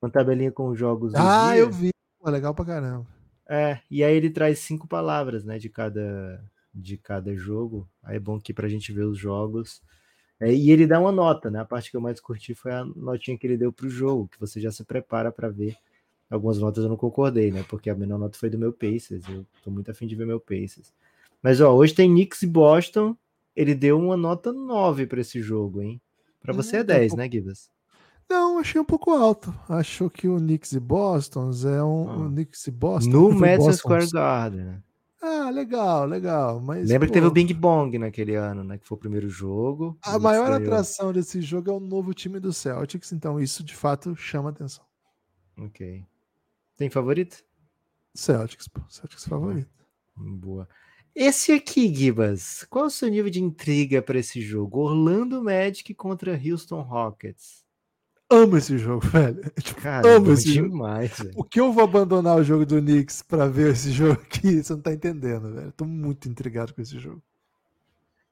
uma 0.00 0.10
tabelinha 0.10 0.50
com 0.52 0.68
os 0.68 0.78
jogos 0.78 1.14
Ah, 1.14 1.56
eu 1.56 1.70
vi. 1.70 1.90
Pô, 2.18 2.30
legal 2.30 2.54
pra 2.54 2.64
caramba. 2.64 3.06
É, 3.48 3.80
e 3.90 4.04
aí 4.04 4.14
ele 4.14 4.30
traz 4.30 4.60
cinco 4.60 4.86
palavras, 4.86 5.44
né, 5.44 5.58
de 5.58 5.68
cada, 5.68 6.42
de 6.72 6.96
cada 6.96 7.34
jogo. 7.34 7.88
Aí 8.02 8.16
é 8.16 8.20
bom 8.20 8.36
aqui 8.36 8.52
pra 8.54 8.68
gente 8.68 8.92
ver 8.92 9.04
os 9.04 9.18
jogos. 9.18 9.82
É, 10.38 10.52
e 10.54 10.70
ele 10.70 10.86
dá 10.86 10.98
uma 11.00 11.12
nota, 11.12 11.50
né? 11.50 11.60
A 11.60 11.64
parte 11.64 11.90
que 11.90 11.96
eu 11.96 12.00
mais 12.00 12.20
curti 12.20 12.54
foi 12.54 12.72
a 12.72 12.84
notinha 12.84 13.36
que 13.36 13.46
ele 13.46 13.56
deu 13.58 13.72
pro 13.72 13.90
jogo, 13.90 14.28
que 14.28 14.38
você 14.40 14.60
já 14.60 14.70
se 14.70 14.84
prepara 14.84 15.30
pra 15.32 15.48
ver. 15.48 15.76
Algumas 16.30 16.58
notas 16.58 16.84
eu 16.84 16.88
não 16.88 16.96
concordei, 16.96 17.50
né? 17.50 17.64
Porque 17.68 17.90
a 17.90 17.94
menor 17.94 18.18
nota 18.18 18.38
foi 18.38 18.48
do 18.48 18.56
meu 18.56 18.72
Pacers. 18.72 19.28
Eu 19.28 19.44
tô 19.64 19.70
muito 19.70 19.90
afim 19.90 20.06
de 20.06 20.14
ver 20.14 20.26
meu 20.26 20.38
Pacers. 20.40 20.92
Mas 21.42 21.60
ó, 21.60 21.74
hoje 21.74 21.92
tem 21.94 22.08
Knicks 22.08 22.42
e 22.42 22.46
Boston. 22.46 23.16
Ele 23.56 23.74
deu 23.74 23.98
uma 23.98 24.16
nota 24.16 24.52
9 24.52 25.06
pra 25.06 25.20
esse 25.20 25.42
jogo, 25.42 25.82
hein? 25.82 26.00
Pra 26.40 26.52
você 26.54 26.76
Hum, 26.76 26.80
é 26.80 26.84
tá 26.84 26.94
um 26.94 26.96
10, 26.98 27.08
pouco- 27.10 27.16
né, 27.22 27.28
Gibas? 27.30 27.68
Não, 28.30 28.58
achei 28.58 28.80
um 28.80 28.84
pouco 28.84 29.10
alto. 29.10 29.52
Acho 29.68 30.08
que 30.08 30.28
o 30.28 30.36
Knicks 30.36 30.70
e 30.70 30.78
Boston 30.78 31.50
é 31.64 31.82
um. 31.82 32.08
Ah. 32.08 32.16
O 32.16 32.30
Knicks 32.30 32.64
e 32.68 32.70
Boston. 32.70 33.10
No 33.10 33.32
Madison 33.32 33.66
Boston. 33.66 33.72
Square 33.72 34.10
Garden, 34.12 34.64
né? 34.66 34.82
Ah, 35.20 35.50
legal, 35.50 36.06
legal. 36.06 36.60
Mas, 36.60 36.88
Lembra 36.88 37.08
que 37.08 37.12
pô, 37.12 37.14
teve 37.14 37.26
o 37.26 37.30
Bing 37.32 37.52
Bong 37.52 37.98
naquele 37.98 38.36
ano, 38.36 38.62
né? 38.62 38.78
Que 38.78 38.86
foi 38.86 38.96
o 38.96 39.00
primeiro 39.00 39.28
jogo. 39.28 39.98
A 40.00 40.16
maior 40.16 40.48
ganhou. 40.48 40.62
atração 40.62 41.12
desse 41.12 41.42
jogo 41.42 41.72
é 41.72 41.74
o 41.74 41.80
novo 41.80 42.14
time 42.14 42.38
do 42.38 42.52
Celtics, 42.52 43.12
então 43.12 43.40
isso 43.40 43.64
de 43.64 43.74
fato 43.74 44.14
chama 44.14 44.50
atenção. 44.50 44.84
Ok. 45.58 46.06
Tem 46.76 46.88
favorito? 46.88 47.44
Celtics, 48.14 48.68
pô. 48.68 48.80
Celtics 48.88 49.24
favorito. 49.24 49.68
Boa. 50.16 50.68
Esse 51.14 51.50
aqui, 51.52 51.92
Gibas, 51.92 52.64
qual 52.70 52.84
é 52.84 52.86
o 52.86 52.90
seu 52.90 53.08
nível 53.08 53.30
de 53.30 53.42
intriga 53.42 54.00
para 54.00 54.20
esse 54.20 54.40
jogo? 54.40 54.78
Orlando 54.78 55.42
Magic 55.42 55.92
contra 55.94 56.40
Houston 56.40 56.80
Rockets. 56.80 57.59
Amo 58.30 58.56
esse 58.56 58.78
jogo, 58.78 59.04
velho. 59.08 59.42
Tipo, 59.60 59.80
Cara, 59.80 60.08
é 60.08 60.14
amo 60.16 60.32
esse 60.32 60.52
jogo. 60.54 60.68
demais, 60.68 61.18
velho. 61.18 61.32
O 61.36 61.42
que 61.44 61.60
eu 61.60 61.72
vou 61.72 61.84
abandonar 61.84 62.36
o 62.38 62.44
jogo 62.44 62.64
do 62.64 62.80
Knicks 62.80 63.22
pra 63.22 63.46
ver 63.46 63.72
esse 63.72 63.90
jogo 63.92 64.12
aqui, 64.20 64.62
você 64.62 64.72
não 64.72 64.80
tá 64.80 64.92
entendendo, 64.92 65.52
velho. 65.52 65.72
Tô 65.72 65.84
muito 65.84 66.28
intrigado 66.28 66.72
com 66.72 66.80
esse 66.80 66.98
jogo. 66.98 67.22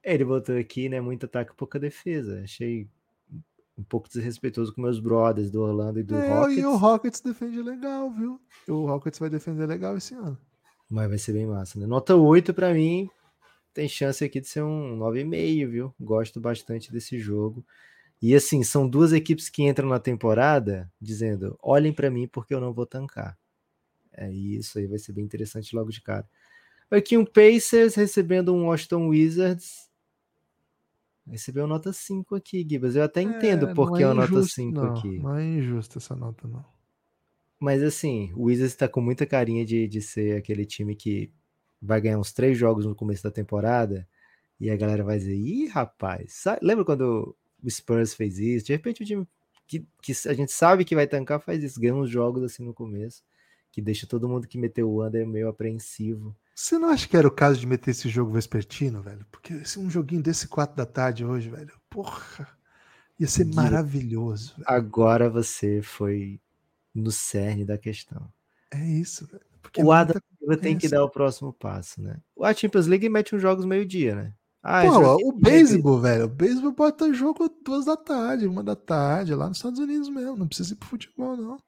Ele 0.03 0.25
botou 0.25 0.57
aqui, 0.57 0.89
né? 0.89 1.01
Muito 1.01 1.27
ataque, 1.27 1.53
pouca 1.57 1.79
defesa. 1.79 2.41
Achei 2.45 2.89
um 3.77 3.83
pouco 3.83 4.09
desrespeitoso 4.09 4.73
com 4.75 4.83
meus 4.83 4.99
brothers 5.01 5.51
do 5.51 5.61
Orlando 5.63 6.01
e 6.01 6.03
do 6.03 6.15
É, 6.17 6.29
Rockets. 6.29 6.59
e 6.59 6.67
o 6.67 6.77
Rockets 6.77 7.21
defende 7.21 7.63
legal, 7.63 8.11
viu? 8.11 8.41
O 8.69 8.87
Rockets 8.87 9.19
vai 9.19 9.29
defender 9.31 9.67
legal 9.67 9.97
esse 9.97 10.15
ano. 10.15 10.39
Mas 10.91 11.09
vai 11.09 11.19
ser 11.19 11.33
bem 11.33 11.47
massa, 11.47 11.79
né? 11.79 11.87
Nota 11.87 12.17
8 12.17 12.55
para 12.55 12.73
mim. 12.73 13.11
Tem 13.75 13.89
chance 13.89 14.25
aqui 14.25 14.41
de 14.41 14.49
ser 14.49 14.63
um 14.63 14.97
9,5, 14.99 15.69
viu? 15.69 15.95
Gosto 16.01 16.41
bastante 16.41 16.91
desse 16.91 17.19
jogo. 17.19 17.65
E 18.21 18.35
assim, 18.35 18.65
são 18.65 18.89
duas 18.89 19.13
equipes 19.13 19.49
que 19.49 19.63
entram 19.63 19.89
na 19.89 20.01
temporada 20.01 20.91
dizendo: 21.01 21.57
olhem 21.63 21.93
para 21.93 22.11
mim 22.11 22.27
porque 22.27 22.53
eu 22.55 22.61
não 22.61 22.73
vou 22.73 22.87
tancar. 22.87 23.39
É 24.13 24.31
isso 24.33 24.79
aí, 24.79 24.87
vai 24.87 24.99
ser 24.99 25.13
bem 25.13 25.25
interessante 25.25 25.75
logo 25.75 25.91
de 25.91 26.03
cara. 26.03 26.29
Aqui 26.91 27.17
um 27.17 27.25
Pacers 27.25 27.95
recebendo 27.95 28.53
um 28.55 28.67
Washington 28.67 29.09
Wizards. 29.09 29.89
Recebeu 31.27 31.67
nota 31.67 31.93
5 31.93 32.35
aqui, 32.35 32.67
Gibas. 32.69 32.97
Eu 32.97 33.03
até 33.03 33.21
entendo 33.21 33.69
É, 33.69 33.75
porque 33.75 34.03
é 34.03 34.07
uma 34.07 34.15
nota 34.15 34.33
injusto, 34.33 34.55
5 34.55 34.73
não. 34.73 34.97
aqui. 34.97 35.19
Não 35.19 35.37
é 35.37 35.45
injusta 35.45 35.99
essa 35.99 36.17
nota, 36.17 36.49
não. 36.49 36.65
Mas 37.61 37.83
assim, 37.83 38.33
o 38.35 38.45
Wizards 38.45 38.75
tá 38.75 38.89
com 38.89 39.01
muita 39.01 39.27
carinha 39.27 39.65
de, 39.65 39.87
de 39.87 40.01
ser 40.01 40.39
aquele 40.39 40.65
time 40.65 40.97
que 40.97 41.31
vai 41.81 42.01
ganhar 42.01 42.19
uns 42.19 42.33
três 42.33 42.57
jogos 42.57 42.87
no 42.87 42.95
começo 42.95 43.23
da 43.23 43.31
temporada 43.31 44.09
e 44.59 44.71
a 44.71 44.77
galera 44.77 45.05
vai 45.05 45.19
dizer, 45.19 45.37
ih, 45.37 45.67
rapaz, 45.67 46.45
lembra 46.63 46.85
quando 46.85 47.37
o 47.63 47.71
Spurs 47.71 48.15
fez 48.15 48.39
isso? 48.39 48.67
De 48.67 48.73
repente 48.73 49.03
o 49.03 49.07
time 49.07 49.27
que, 49.69 49.87
que 50.03 50.13
a 50.27 50.33
gente 50.33 50.51
sabe 50.51 50.85
que 50.85 50.95
vai 50.95 51.07
tancar 51.07 51.41
faz 51.41 51.63
isso, 51.63 51.81
ganha 51.81 51.95
uns 51.95 52.11
jogos 52.11 52.43
assim 52.43 52.65
no 52.65 52.73
começo, 52.73 53.23
que 53.71 53.83
deixa 53.83 54.07
todo 54.07 54.29
mundo 54.29 54.49
que 54.49 54.59
meteu 54.59 54.91
o 54.91 55.07
under 55.07 55.27
meio 55.27 55.49
apreensivo. 55.49 56.35
Você 56.55 56.79
não 56.79 56.89
acha 56.89 57.07
que 57.07 57.17
era 57.17 57.29
o 57.29 57.31
caso 57.31 57.61
de 57.61 57.67
meter 57.67 57.91
esse 57.91 58.09
jogo 58.09 58.33
vespertino, 58.33 59.03
velho? 59.03 59.25
Porque 59.31 59.53
esse, 59.53 59.79
um 59.79 59.91
joguinho 59.91 60.23
desse 60.23 60.49
4 60.49 60.75
da 60.75 60.87
tarde 60.87 61.25
hoje, 61.25 61.51
velho, 61.51 61.73
porra, 61.89 62.49
ia 63.21 63.29
ser 63.29 63.45
maravilhoso. 63.45 64.55
velho. 64.57 64.65
Agora 64.67 65.29
você 65.29 65.83
foi 65.83 66.41
no 66.95 67.13
cerne 67.13 67.65
da 67.65 67.79
questão. 67.79 68.33
É 68.71 68.85
isso, 68.85 69.27
velho. 69.27 69.47
Porque 69.61 69.83
o 69.83 69.93
é 69.93 69.97
Adam 69.99 70.21
tem 70.61 70.79
que 70.79 70.89
dar 70.89 71.05
o 71.05 71.11
próximo 71.11 71.53
passo, 71.53 72.01
né? 72.01 72.17
A 72.41 72.55
Champions 72.55 72.87
League 72.87 73.09
mete 73.09 73.37
uns 73.37 73.43
jogos 73.43 73.67
meio-dia, 73.67 74.15
né? 74.15 74.35
Ah, 74.63 74.83
Pô, 74.83 75.29
o 75.29 75.33
beisebol, 75.33 76.01
velho, 76.01 76.25
o 76.25 76.29
beisebol 76.29 76.93
ter 76.93 77.15
jogo 77.15 77.49
duas 77.65 77.85
da 77.85 77.97
tarde, 77.97 78.47
uma 78.47 78.63
da 78.63 78.75
tarde, 78.77 79.35
lá 79.35 79.49
nos 79.49 79.59
Estados 79.59 79.79
Unidos 79.79 80.09
mesmo. 80.09 80.37
Não 80.37 80.49
precisa 80.49 80.73
ir 80.73 80.77
pro 80.77 80.89
futebol, 80.89 81.37
não. 81.37 81.59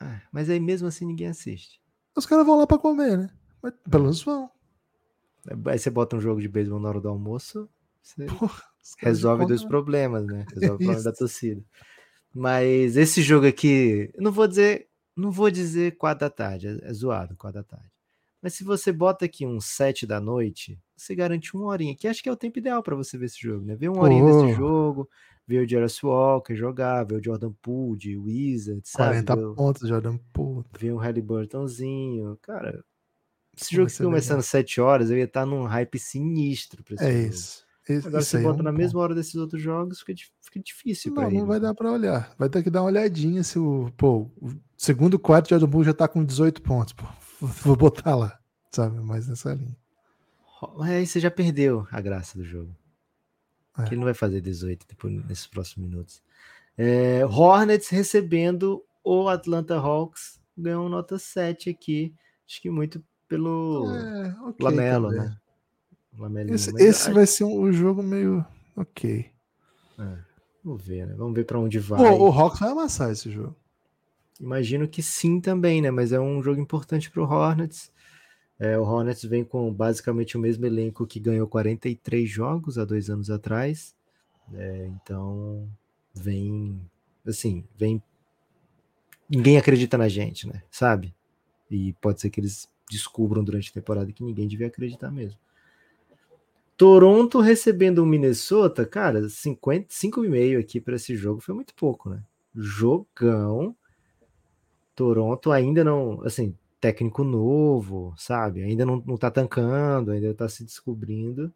Ah, 0.00 0.20
mas 0.32 0.48
aí 0.48 0.58
mesmo 0.58 0.88
assim 0.88 1.04
ninguém 1.04 1.28
assiste. 1.28 1.80
Os 2.16 2.24
caras 2.26 2.46
vão 2.46 2.58
lá 2.58 2.66
pra 2.66 2.78
comer, 2.78 3.16
né? 3.18 3.30
Mas 3.62 3.74
pelo 3.88 4.04
menos 4.04 4.22
vão. 4.22 4.50
Aí 5.66 5.78
você 5.78 5.90
bota 5.90 6.16
um 6.16 6.20
jogo 6.20 6.40
de 6.40 6.48
beisebol 6.48 6.80
na 6.80 6.88
hora 6.88 7.00
do 7.00 7.08
almoço, 7.08 7.68
você 8.02 8.24
Porra, 8.26 8.62
resolve 8.98 9.46
dois 9.46 9.60
conta- 9.60 9.68
problemas, 9.68 10.26
né? 10.26 10.44
Resolve 10.54 10.74
o 10.74 10.78
problema 10.78 11.02
da 11.02 11.12
torcida. 11.12 11.62
Mas 12.34 12.96
esse 12.96 13.22
jogo 13.22 13.46
aqui, 13.46 14.12
não 14.18 14.30
vou 14.32 14.46
dizer, 14.48 14.88
não 15.16 15.30
vou 15.30 15.50
dizer 15.50 15.96
4 15.96 16.20
da 16.26 16.30
tarde, 16.30 16.66
é, 16.68 16.78
é 16.82 16.92
zoado 16.92 17.36
4 17.36 17.60
da 17.62 17.64
tarde. 17.64 17.90
Mas 18.42 18.54
se 18.54 18.62
você 18.62 18.92
bota 18.92 19.24
aqui 19.24 19.44
um 19.44 19.60
7 19.60 20.06
da 20.06 20.20
noite, 20.20 20.78
você 20.96 21.14
garante 21.14 21.54
uma 21.56 21.66
horinha, 21.66 21.96
que 21.96 22.06
acho 22.06 22.22
que 22.22 22.28
é 22.28 22.32
o 22.32 22.36
tempo 22.36 22.58
ideal 22.58 22.82
para 22.82 22.94
você 22.94 23.18
ver 23.18 23.26
esse 23.26 23.40
jogo, 23.40 23.64
né? 23.64 23.74
Ver 23.74 23.88
uma 23.88 24.02
horinha 24.02 24.22
Pô. 24.24 24.42
desse 24.46 24.54
jogo, 24.56 25.08
ver 25.46 25.64
o 25.64 25.68
Jarvis 25.68 26.00
Walker 26.02 26.54
jogar, 26.54 27.02
ver 27.04 27.16
o 27.16 27.24
Jordan 27.24 27.52
Poole 27.60 27.98
de 27.98 28.16
Wizard, 28.16 28.80
sabe? 28.84 29.08
40 29.24 29.36
Ver 29.36 29.54
pontos, 29.54 29.88
Jordan. 29.88 30.18
Puta. 30.32 30.78
ver 30.78 30.92
um 30.92 30.98
Halliburtonzinho. 30.98 32.38
Cara, 32.42 32.84
esse 33.56 33.74
jogo 33.74 33.90
que 33.90 34.02
começando 34.02 34.38
às 34.38 34.46
7 34.46 34.80
horas, 34.80 35.10
eu 35.10 35.18
ia 35.18 35.24
estar 35.24 35.44
num 35.44 35.64
hype 35.64 35.98
sinistro 35.98 36.84
pra 36.84 36.94
esse 36.94 37.04
É 37.04 37.12
jogo. 37.22 37.34
isso. 37.34 37.66
Esse- 37.88 38.06
Agora 38.06 38.22
você 38.22 38.36
é 38.36 38.42
bota 38.42 38.60
um 38.60 38.62
na 38.62 38.70
ponto. 38.70 38.78
mesma 38.80 39.00
hora 39.00 39.14
desses 39.14 39.34
outros 39.34 39.60
jogos, 39.62 40.00
fica, 40.00 40.12
fica 40.42 40.60
difícil 40.60 41.12
pra 41.12 41.22
Não, 41.24 41.30
ele. 41.30 41.38
não 41.40 41.46
vai 41.46 41.58
dar 41.58 41.74
pra 41.74 41.90
olhar. 41.90 42.32
Vai 42.38 42.48
ter 42.48 42.62
que 42.62 42.68
dar 42.70 42.82
uma 42.82 42.88
olhadinha 42.88 43.42
se 43.42 43.58
o. 43.58 43.90
Pô, 43.96 44.30
o 44.40 44.50
segundo 44.76 45.18
quarto, 45.18 45.48
Jordan 45.48 45.68
Poole 45.70 45.86
já 45.86 45.94
tá 45.94 46.06
com 46.06 46.22
18 46.22 46.60
pontos. 46.62 46.92
Pô, 46.92 47.06
vou 47.40 47.76
botar 47.76 48.14
lá, 48.16 48.38
sabe? 48.72 49.00
Mais 49.00 49.28
nessa 49.28 49.54
linha. 49.54 49.76
Mas 50.76 50.90
aí 50.90 51.06
você 51.06 51.20
já 51.20 51.30
perdeu 51.30 51.86
a 51.90 52.00
graça 52.00 52.36
do 52.36 52.44
jogo. 52.44 52.74
É. 53.78 53.82
Que 53.84 53.90
ele 53.90 53.96
não 53.96 54.04
vai 54.04 54.14
fazer 54.14 54.40
18 54.40 54.86
depois, 54.88 55.24
nesses 55.26 55.46
próximos 55.46 55.88
minutos. 55.88 56.22
É, 56.76 57.24
Hornets 57.26 57.88
recebendo 57.88 58.84
o 59.04 59.28
Atlanta 59.28 59.76
Hawks. 59.76 60.40
Ganhou 60.56 60.88
nota 60.88 61.18
7 61.18 61.70
aqui. 61.70 62.12
Acho 62.48 62.60
que 62.60 62.70
muito 62.70 63.02
pelo 63.28 63.88
É, 63.94 64.36
ok. 64.42 64.56
Lamelo, 64.64 65.10
também. 65.10 65.28
né? 65.28 65.36
Lamelinho. 66.18 66.54
Esse, 66.56 66.74
esse 66.82 67.12
vai 67.12 67.26
ser 67.26 67.44
um, 67.44 67.60
um 67.60 67.72
jogo 67.72 68.02
meio. 68.02 68.44
Ok. 68.74 69.30
Vamos 70.64 70.82
ver, 70.84 71.06
né? 71.06 71.14
Vamos 71.14 71.34
ver 71.34 71.44
pra 71.44 71.58
onde 71.60 71.78
vai. 71.78 71.98
Pô, 72.00 72.28
o 72.28 72.32
Hawks 72.32 72.58
vai 72.58 72.70
amassar 72.70 73.10
esse 73.12 73.30
jogo. 73.30 73.54
Imagino 74.40 74.86
que 74.86 75.02
sim 75.02 75.40
também, 75.40 75.82
né? 75.82 75.90
Mas 75.90 76.12
é 76.12 76.20
um 76.20 76.42
jogo 76.42 76.60
importante 76.60 77.10
para 77.10 77.22
o 77.22 77.26
Hornets. 77.26 77.92
É, 78.58 78.78
o 78.78 78.82
Hornets 78.82 79.24
vem 79.24 79.44
com 79.44 79.72
basicamente 79.72 80.36
o 80.36 80.40
mesmo 80.40 80.66
elenco 80.66 81.06
que 81.06 81.20
ganhou 81.20 81.46
43 81.46 82.28
jogos 82.28 82.78
há 82.78 82.84
dois 82.84 83.08
anos 83.08 83.30
atrás. 83.30 83.94
É, 84.54 84.86
então 84.86 85.68
vem, 86.14 86.80
assim, 87.26 87.64
vem. 87.76 88.02
Ninguém 89.28 89.58
acredita 89.58 89.98
na 89.98 90.08
gente, 90.08 90.46
né? 90.46 90.62
Sabe? 90.70 91.14
E 91.70 91.92
pode 91.94 92.20
ser 92.20 92.30
que 92.30 92.40
eles 92.40 92.68
descubram 92.90 93.44
durante 93.44 93.70
a 93.70 93.74
temporada 93.74 94.12
que 94.12 94.24
ninguém 94.24 94.48
devia 94.48 94.68
acreditar 94.68 95.10
mesmo. 95.10 95.38
Toronto 96.76 97.40
recebendo 97.40 97.98
o 97.98 98.06
Minnesota, 98.06 98.86
cara, 98.86 99.22
55,5 99.22 100.60
aqui 100.60 100.80
para 100.80 100.94
esse 100.94 101.16
jogo 101.16 101.40
foi 101.40 101.54
muito 101.54 101.74
pouco, 101.74 102.08
né? 102.08 102.22
Jogão. 102.54 103.76
Toronto 104.98 105.52
ainda 105.52 105.84
não, 105.84 106.20
assim, 106.24 106.56
técnico 106.80 107.22
novo, 107.22 108.12
sabe? 108.16 108.64
Ainda 108.64 108.84
não, 108.84 109.00
não 109.06 109.16
tá 109.16 109.30
tancando, 109.30 110.10
ainda 110.10 110.34
tá 110.34 110.48
se 110.48 110.64
descobrindo. 110.64 111.54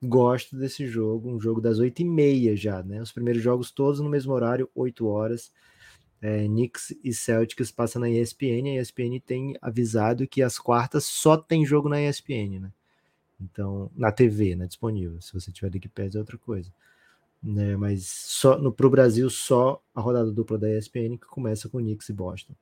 Gosto 0.00 0.56
desse 0.56 0.86
jogo, 0.86 1.28
um 1.28 1.40
jogo 1.40 1.60
das 1.60 1.80
8 1.80 2.02
e 2.02 2.04
meia 2.04 2.56
já, 2.56 2.80
né? 2.80 3.02
Os 3.02 3.10
primeiros 3.10 3.42
jogos 3.42 3.72
todos 3.72 3.98
no 3.98 4.08
mesmo 4.08 4.32
horário, 4.32 4.70
8 4.72 5.04
horas. 5.08 5.52
É, 6.22 6.46
Knicks 6.46 6.94
e 7.02 7.12
Celtics 7.12 7.72
passam 7.72 8.00
na 8.02 8.08
ESPN. 8.08 8.78
A 8.78 8.80
ESPN 8.80 9.18
tem 9.26 9.56
avisado 9.60 10.28
que 10.28 10.40
as 10.40 10.56
quartas 10.56 11.04
só 11.04 11.36
tem 11.36 11.66
jogo 11.66 11.88
na 11.88 12.00
ESPN, 12.00 12.60
né? 12.60 12.72
Então, 13.40 13.90
na 13.96 14.12
TV, 14.12 14.54
né, 14.54 14.68
disponível. 14.68 15.20
Se 15.20 15.32
você 15.32 15.50
tiver 15.50 15.72
League 15.72 15.88
Pass 15.88 16.14
é 16.14 16.20
outra 16.20 16.38
coisa. 16.38 16.72
Né, 17.42 17.74
mas 17.74 18.06
só 18.06 18.58
no 18.58 18.70
pro 18.70 18.90
Brasil 18.90 19.30
só 19.30 19.82
a 19.94 20.00
rodada 20.00 20.30
dupla 20.30 20.58
da 20.58 20.70
ESPN 20.70 21.16
que 21.16 21.26
começa 21.26 21.70
com 21.70 21.78
Knicks 21.78 22.08
e 22.10 22.12
Boston. 22.12 22.54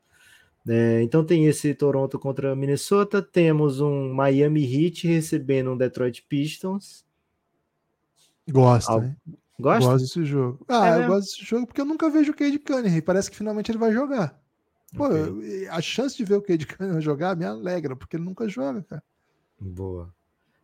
É, 0.68 1.02
então 1.02 1.24
tem 1.24 1.46
esse 1.46 1.74
Toronto 1.74 2.18
contra 2.18 2.54
Minnesota, 2.54 3.22
temos 3.22 3.80
um 3.80 4.12
Miami 4.12 4.62
Heat 4.62 5.06
recebendo 5.06 5.72
um 5.72 5.76
Detroit 5.76 6.22
Pistons. 6.28 7.04
Gosta, 8.48 8.92
Al... 8.92 9.00
né? 9.00 9.16
Gosta? 9.58 9.90
Gosto 9.90 10.04
desse 10.04 10.24
jogo. 10.24 10.64
Ah, 10.68 10.86
é 10.86 10.90
eu 10.90 10.98
mesmo? 10.98 11.14
gosto 11.14 11.30
desse 11.30 11.44
jogo 11.44 11.66
porque 11.66 11.80
eu 11.80 11.84
nunca 11.84 12.08
vejo 12.08 12.32
o 12.32 12.36
Cade 12.36 12.58
Cunningham. 12.58 13.00
Parece 13.00 13.30
que 13.30 13.36
finalmente 13.36 13.70
ele 13.70 13.78
vai 13.78 13.92
jogar. 13.92 14.40
Pô, 14.94 15.06
okay. 15.06 15.66
a 15.68 15.80
chance 15.80 16.16
de 16.16 16.24
ver 16.24 16.36
o 16.36 16.42
Cade 16.42 16.66
Cunningham 16.66 17.00
jogar 17.00 17.36
me 17.36 17.44
alegra, 17.44 17.96
porque 17.96 18.16
ele 18.16 18.24
nunca 18.24 18.48
joga, 18.48 18.82
cara. 18.82 19.02
Boa. 19.58 20.14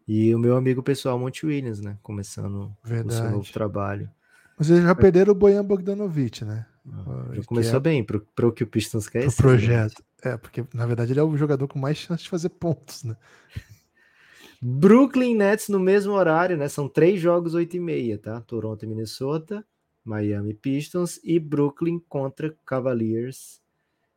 E 0.06 0.34
o 0.34 0.38
meu 0.38 0.56
amigo 0.56 0.82
pessoal, 0.82 1.18
Monte 1.18 1.46
Williams, 1.46 1.80
né? 1.80 1.96
Começando 2.02 2.76
Verdade. 2.84 3.14
o 3.14 3.22
seu 3.22 3.30
novo 3.30 3.52
trabalho. 3.52 4.10
Mas 4.58 4.70
eles 4.70 4.84
já 4.84 4.94
perderam 4.94 5.32
o 5.32 5.34
Bojan 5.34 5.64
Bogdanovic, 5.64 6.44
né? 6.44 6.66
Ah, 6.86 7.30
já 7.32 7.42
começou 7.44 7.78
é... 7.78 7.80
bem 7.80 8.04
para 8.04 8.46
o 8.46 8.52
que 8.52 8.62
o 8.62 8.66
Pistons 8.66 9.08
quer. 9.08 9.20
Pro 9.20 9.28
esse 9.28 9.36
projeto. 9.36 10.04
É, 10.22 10.36
porque 10.36 10.64
na 10.72 10.86
verdade 10.86 11.12
ele 11.12 11.20
é 11.20 11.22
o 11.22 11.36
jogador 11.36 11.66
com 11.66 11.78
mais 11.78 11.96
chance 11.96 12.22
de 12.22 12.28
fazer 12.28 12.50
pontos, 12.50 13.04
né? 13.04 13.16
Brooklyn 14.60 15.34
Nets 15.34 15.68
no 15.68 15.80
mesmo 15.80 16.12
horário, 16.12 16.56
né? 16.56 16.68
São 16.68 16.88
três 16.88 17.20
jogos, 17.20 17.54
8 17.54 17.76
e 17.76 17.80
meia, 17.80 18.18
tá? 18.18 18.40
Toronto 18.40 18.82
e 18.82 18.88
Minnesota, 18.88 19.64
Miami 20.04 20.54
Pistons 20.54 21.18
e 21.24 21.38
Brooklyn 21.38 21.98
contra 22.08 22.54
Cavaliers 22.64 23.63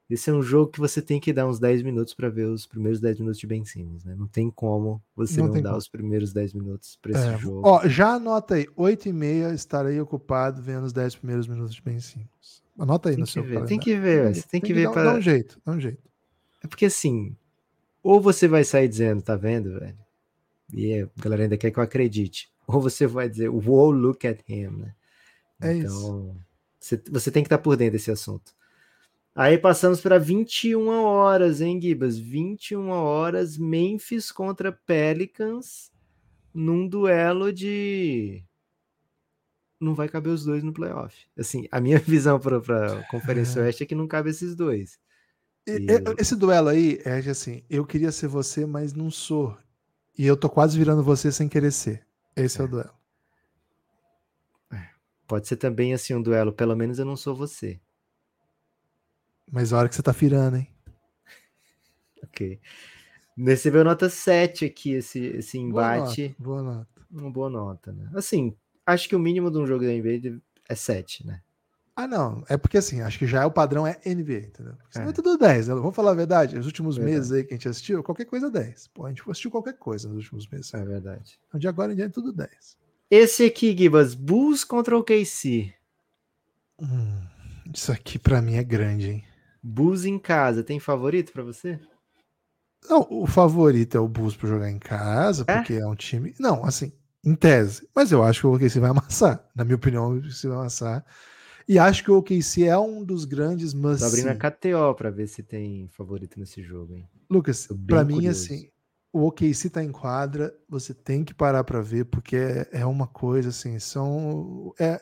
esse 0.10 0.30
é 0.30 0.34
um 0.34 0.42
jogo 0.42 0.72
que 0.72 0.80
você 0.80 1.02
tem 1.02 1.20
que 1.20 1.34
dar 1.34 1.48
uns 1.48 1.60
10 1.60 1.82
minutos 1.82 2.14
para 2.14 2.30
ver 2.30 2.46
os 2.46 2.66
primeiros 2.66 3.02
10 3.02 3.20
minutos 3.20 3.40
de 3.40 3.48
Ben 3.48 3.66
Simmons, 3.66 4.06
né? 4.06 4.16
Não 4.16 4.28
tem 4.28 4.50
como 4.50 5.02
você 5.16 5.42
não, 5.42 5.48
não 5.48 5.62
dar 5.62 5.70
como. 5.70 5.78
os 5.78 5.90
primeiros 5.90 6.32
10 6.32 6.54
minutos 6.54 6.98
para 7.02 7.12
esse 7.12 7.28
é. 7.28 7.38
jogo. 7.38 7.62
Ó, 7.66 7.88
já 7.88 8.14
anota 8.14 8.56
aí, 8.56 8.68
8 8.76 9.10
e 9.10 9.14
meia 9.14 9.54
estarei 9.54 10.00
ocupado 10.00 10.62
vendo 10.62 10.86
os 10.86 10.94
10 10.94 11.16
primeiros 11.18 11.48
minutos 11.48 11.76
de 11.76 11.82
Ben 11.82 12.00
Simmons. 12.00 12.64
Anota 12.80 13.10
aí 13.10 13.16
tem 13.16 13.22
no 13.22 13.28
seu 13.28 13.44
ver, 13.44 13.66
Tem 13.66 13.80
que 13.80 13.96
ver, 13.96 14.34
você 14.34 14.42
tem, 14.42 14.50
tem 14.52 14.62
que, 14.62 14.68
que 14.68 14.74
ver 14.74 14.92
para 14.92 15.04
dar 15.04 15.16
um 15.16 15.22
jeito, 15.22 15.60
dá 15.66 15.74
um 15.74 15.80
jeito. 15.80 16.02
É 16.64 16.68
porque 16.68 16.86
assim, 16.86 17.36
ou 18.02 18.22
você 18.22 18.48
vai 18.48 18.64
sair 18.64 18.88
dizendo, 18.88 19.22
tá 19.22 19.36
vendo, 19.36 19.80
velho? 19.80 19.98
E 20.74 21.02
a 21.02 21.10
galera 21.18 21.44
ainda 21.44 21.58
quer 21.58 21.72
que 21.72 21.80
eu 21.80 21.84
acredite. 21.84 22.50
Ou 22.68 22.82
você 22.82 23.08
vai 23.08 23.30
dizer, 23.30 23.50
wow, 23.50 23.90
look 23.90 24.28
at 24.28 24.40
him, 24.48 24.68
né? 24.68 24.94
É 25.62 25.74
então, 25.74 25.88
isso. 25.88 26.36
Você, 26.80 27.02
você 27.10 27.32
tem 27.32 27.42
que 27.42 27.48
estar 27.48 27.58
por 27.58 27.78
dentro 27.78 27.94
desse 27.94 28.12
assunto. 28.12 28.54
Aí 29.40 29.56
passamos 29.56 30.02
para 30.02 30.18
21 30.18 30.88
horas, 30.88 31.62
hein, 31.62 31.80
Gibas? 31.80 32.18
21 32.18 32.90
horas, 32.90 33.56
Memphis 33.56 34.32
contra 34.32 34.72
Pelicans, 34.72 35.92
num 36.52 36.88
duelo 36.88 37.54
de. 37.54 38.44
Não 39.80 39.94
vai 39.94 40.10
caber 40.10 40.34
os 40.34 40.44
dois 40.44 40.64
no 40.64 40.74
playoff. 40.74 41.16
Assim, 41.38 41.68
a 41.72 41.80
minha 41.80 42.00
visão 42.02 42.40
para 42.40 42.58
a 42.58 43.04
Conferência 43.12 43.62
Oeste 43.62 43.84
é 43.84 43.86
que 43.86 43.94
não 43.94 44.08
cabe 44.08 44.32
esses 44.32 44.56
dois. 44.56 44.98
E... 45.68 45.86
Esse 46.18 46.36
duelo 46.36 46.70
aí 46.70 47.00
é 47.06 47.20
assim: 47.20 47.62
eu 47.70 47.86
queria 47.86 48.12
ser 48.12 48.28
você, 48.28 48.66
mas 48.66 48.92
não 48.92 49.12
sou. 49.12 49.56
E 50.18 50.26
eu 50.26 50.36
tô 50.36 50.50
quase 50.50 50.76
virando 50.76 51.04
você 51.04 51.32
sem 51.32 51.48
querer 51.48 51.72
ser. 51.72 52.04
Esse 52.36 52.58
é, 52.58 52.62
é 52.64 52.66
o 52.66 52.68
duelo. 52.68 52.94
É. 54.74 54.88
Pode 55.28 55.48
ser 55.48 55.58
também 55.58 55.94
assim 55.94 56.16
um 56.16 56.24
duelo, 56.24 56.52
pelo 56.52 56.76
menos 56.76 56.98
eu 56.98 57.06
não 57.06 57.16
sou 57.16 57.36
você. 57.36 57.80
Mas 59.52 59.72
a 59.72 59.78
hora 59.78 59.90
que 59.90 59.96
você 59.96 60.04
tá 60.04 60.14
firando, 60.14 60.58
hein? 60.58 60.68
Ok. 62.24 62.60
Recebeu 63.38 63.84
nota 63.84 64.10
7 64.10 64.66
aqui 64.66 64.92
esse, 64.92 65.20
esse 65.20 65.58
embate. 65.58 66.36
Boa 66.40 66.62
nota, 66.62 66.68
boa 66.70 66.78
nota. 66.78 66.98
Uma 67.10 67.32
boa 67.32 67.50
nota, 67.50 67.92
né? 67.92 68.10
Assim, 68.16 68.56
acho 68.86 69.08
que 69.08 69.16
o 69.16 69.20
mínimo 69.20 69.52
de 69.52 69.58
um 69.58 69.66
jogo 69.66 69.84
da 69.86 69.92
NBA 69.92 70.42
é 70.68 70.76
7, 70.76 71.26
né? 71.26 71.42
Ah, 71.96 72.08
não. 72.08 72.44
É 72.48 72.58
porque 72.58 72.78
assim, 72.78 73.02
acho 73.02 73.18
que 73.18 73.26
já 73.26 73.42
é 73.42 73.46
o 73.46 73.52
padrão 73.52 73.88
é 73.88 74.00
NBA, 74.06 74.48
entendeu? 74.48 74.76
Senão 74.92 75.08
é. 75.08 75.10
é 75.10 75.14
tudo 75.14 75.36
10. 75.36 75.68
Né? 75.68 75.74
Vamos 75.74 75.96
falar 75.96 76.12
a 76.12 76.16
verdade. 76.16 76.58
Os 76.58 76.68
últimos 76.68 76.96
verdade. 76.96 77.16
meses 77.16 77.32
aí 77.32 77.44
que 77.44 77.54
a 77.54 77.58
gente 77.58 77.68
assistiu, 77.68 78.04
qualquer 78.04 78.26
coisa 78.26 78.48
é 78.48 78.52
10. 78.52 78.88
Pô, 78.90 79.06
a 79.06 79.10
gente 79.10 79.24
assistiu 79.28 79.50
qualquer 79.50 79.78
coisa 79.78 80.08
nos 80.08 80.18
últimos 80.18 80.48
meses. 80.48 80.72
É 80.76 80.86
verdade. 80.86 81.40
Então 81.48 81.60
de 81.60 81.68
agora 81.68 81.92
em 81.92 81.96
diante 81.96 82.12
é 82.12 82.14
tudo 82.14 82.32
10. 82.32 82.78
Esse 83.10 83.46
aqui, 83.46 83.76
Gibas, 83.76 84.14
Bulls 84.14 84.64
contra 84.64 84.96
o 84.96 85.04
KC. 85.04 85.74
Hum, 86.80 87.24
isso 87.74 87.92
aqui 87.92 88.20
para 88.20 88.44
mim 88.44 88.58
é 88.58 88.64
grande, 88.64 89.10
hein? 89.10 89.27
Bulls 89.68 90.06
em 90.06 90.18
casa, 90.18 90.64
tem 90.64 90.80
favorito 90.80 91.34
para 91.34 91.44
você? 91.44 91.78
Não, 92.90 93.06
o 93.10 93.28
favorito 93.28 93.98
é 93.98 94.00
o 94.00 94.08
Bulls 94.08 94.36
para 94.36 94.48
jogar 94.48 94.72
em 94.72 94.80
casa, 94.80 95.44
é? 95.46 95.56
porque 95.56 95.74
é 95.74 95.86
um 95.86 95.96
time. 95.96 96.34
Não, 96.40 96.64
assim, 96.64 96.94
em 97.24 97.36
tese. 97.36 97.86
Mas 97.94 98.14
eu 98.14 98.24
acho 98.24 98.40
que 98.40 98.48
o 98.48 98.54
OKC 98.54 98.80
vai 98.80 98.92
amassar. 98.92 99.46
Na 99.54 99.66
minha 99.66 99.76
opinião, 99.76 100.10
o 100.10 100.18
OKC 100.20 100.48
vai 100.48 100.58
amassar. 100.58 101.06
E 101.68 101.78
acho 101.78 102.02
que 102.02 102.10
o 102.10 102.18
OKC 102.18 102.64
é 102.64 102.78
um 102.78 103.04
dos 103.04 103.26
grandes 103.26 103.74
must 103.74 104.00
Tô 104.00 104.06
abrindo 104.06 104.30
a 104.30 104.36
KTO 104.36 104.96
para 104.96 105.10
ver 105.12 105.28
se 105.28 105.44
tem 105.44 105.90
favorito 105.90 106.40
nesse 106.40 106.64
jogo, 106.64 106.94
hein? 106.94 107.10
Lucas, 107.30 107.68
para 107.86 108.06
mim, 108.06 108.26
assim, 108.28 108.70
o 109.12 109.28
OKC 109.28 109.70
tá 109.70 109.84
em 109.84 109.92
quadra, 109.92 110.56
você 110.70 110.94
tem 110.94 111.26
que 111.26 111.34
parar 111.34 111.66
para 111.66 111.82
ver, 111.82 112.06
porque 112.06 112.38
é, 112.38 112.70
é, 112.72 112.86
uma 112.86 113.06
coisa, 113.06 113.50
assim, 113.50 113.78
são... 113.80 114.74
É, 114.80 115.02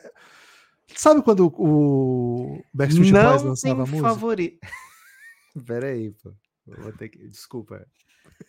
Sabe 0.94 1.22
quando 1.22 1.52
o 1.58 2.62
Backstreet 2.72 3.12
não 3.12 3.22
Boys 3.22 3.42
lançava 3.42 3.84
tem 3.84 3.92
música? 3.92 4.08
favorito. 4.08 4.58
Pera 5.66 5.88
aí, 5.88 6.10
pô. 6.12 6.32
vou 6.66 6.92
ter 6.92 7.08
que... 7.08 7.26
Desculpa. 7.28 7.86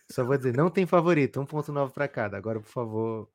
Só 0.10 0.24
vou 0.24 0.38
dizer, 0.38 0.56
não 0.56 0.70
tem 0.70 0.86
favorito. 0.86 1.40
1.9 1.40 1.92
para 1.92 2.08
cada. 2.08 2.38
Agora, 2.38 2.60
por 2.60 2.70
favor. 2.70 3.30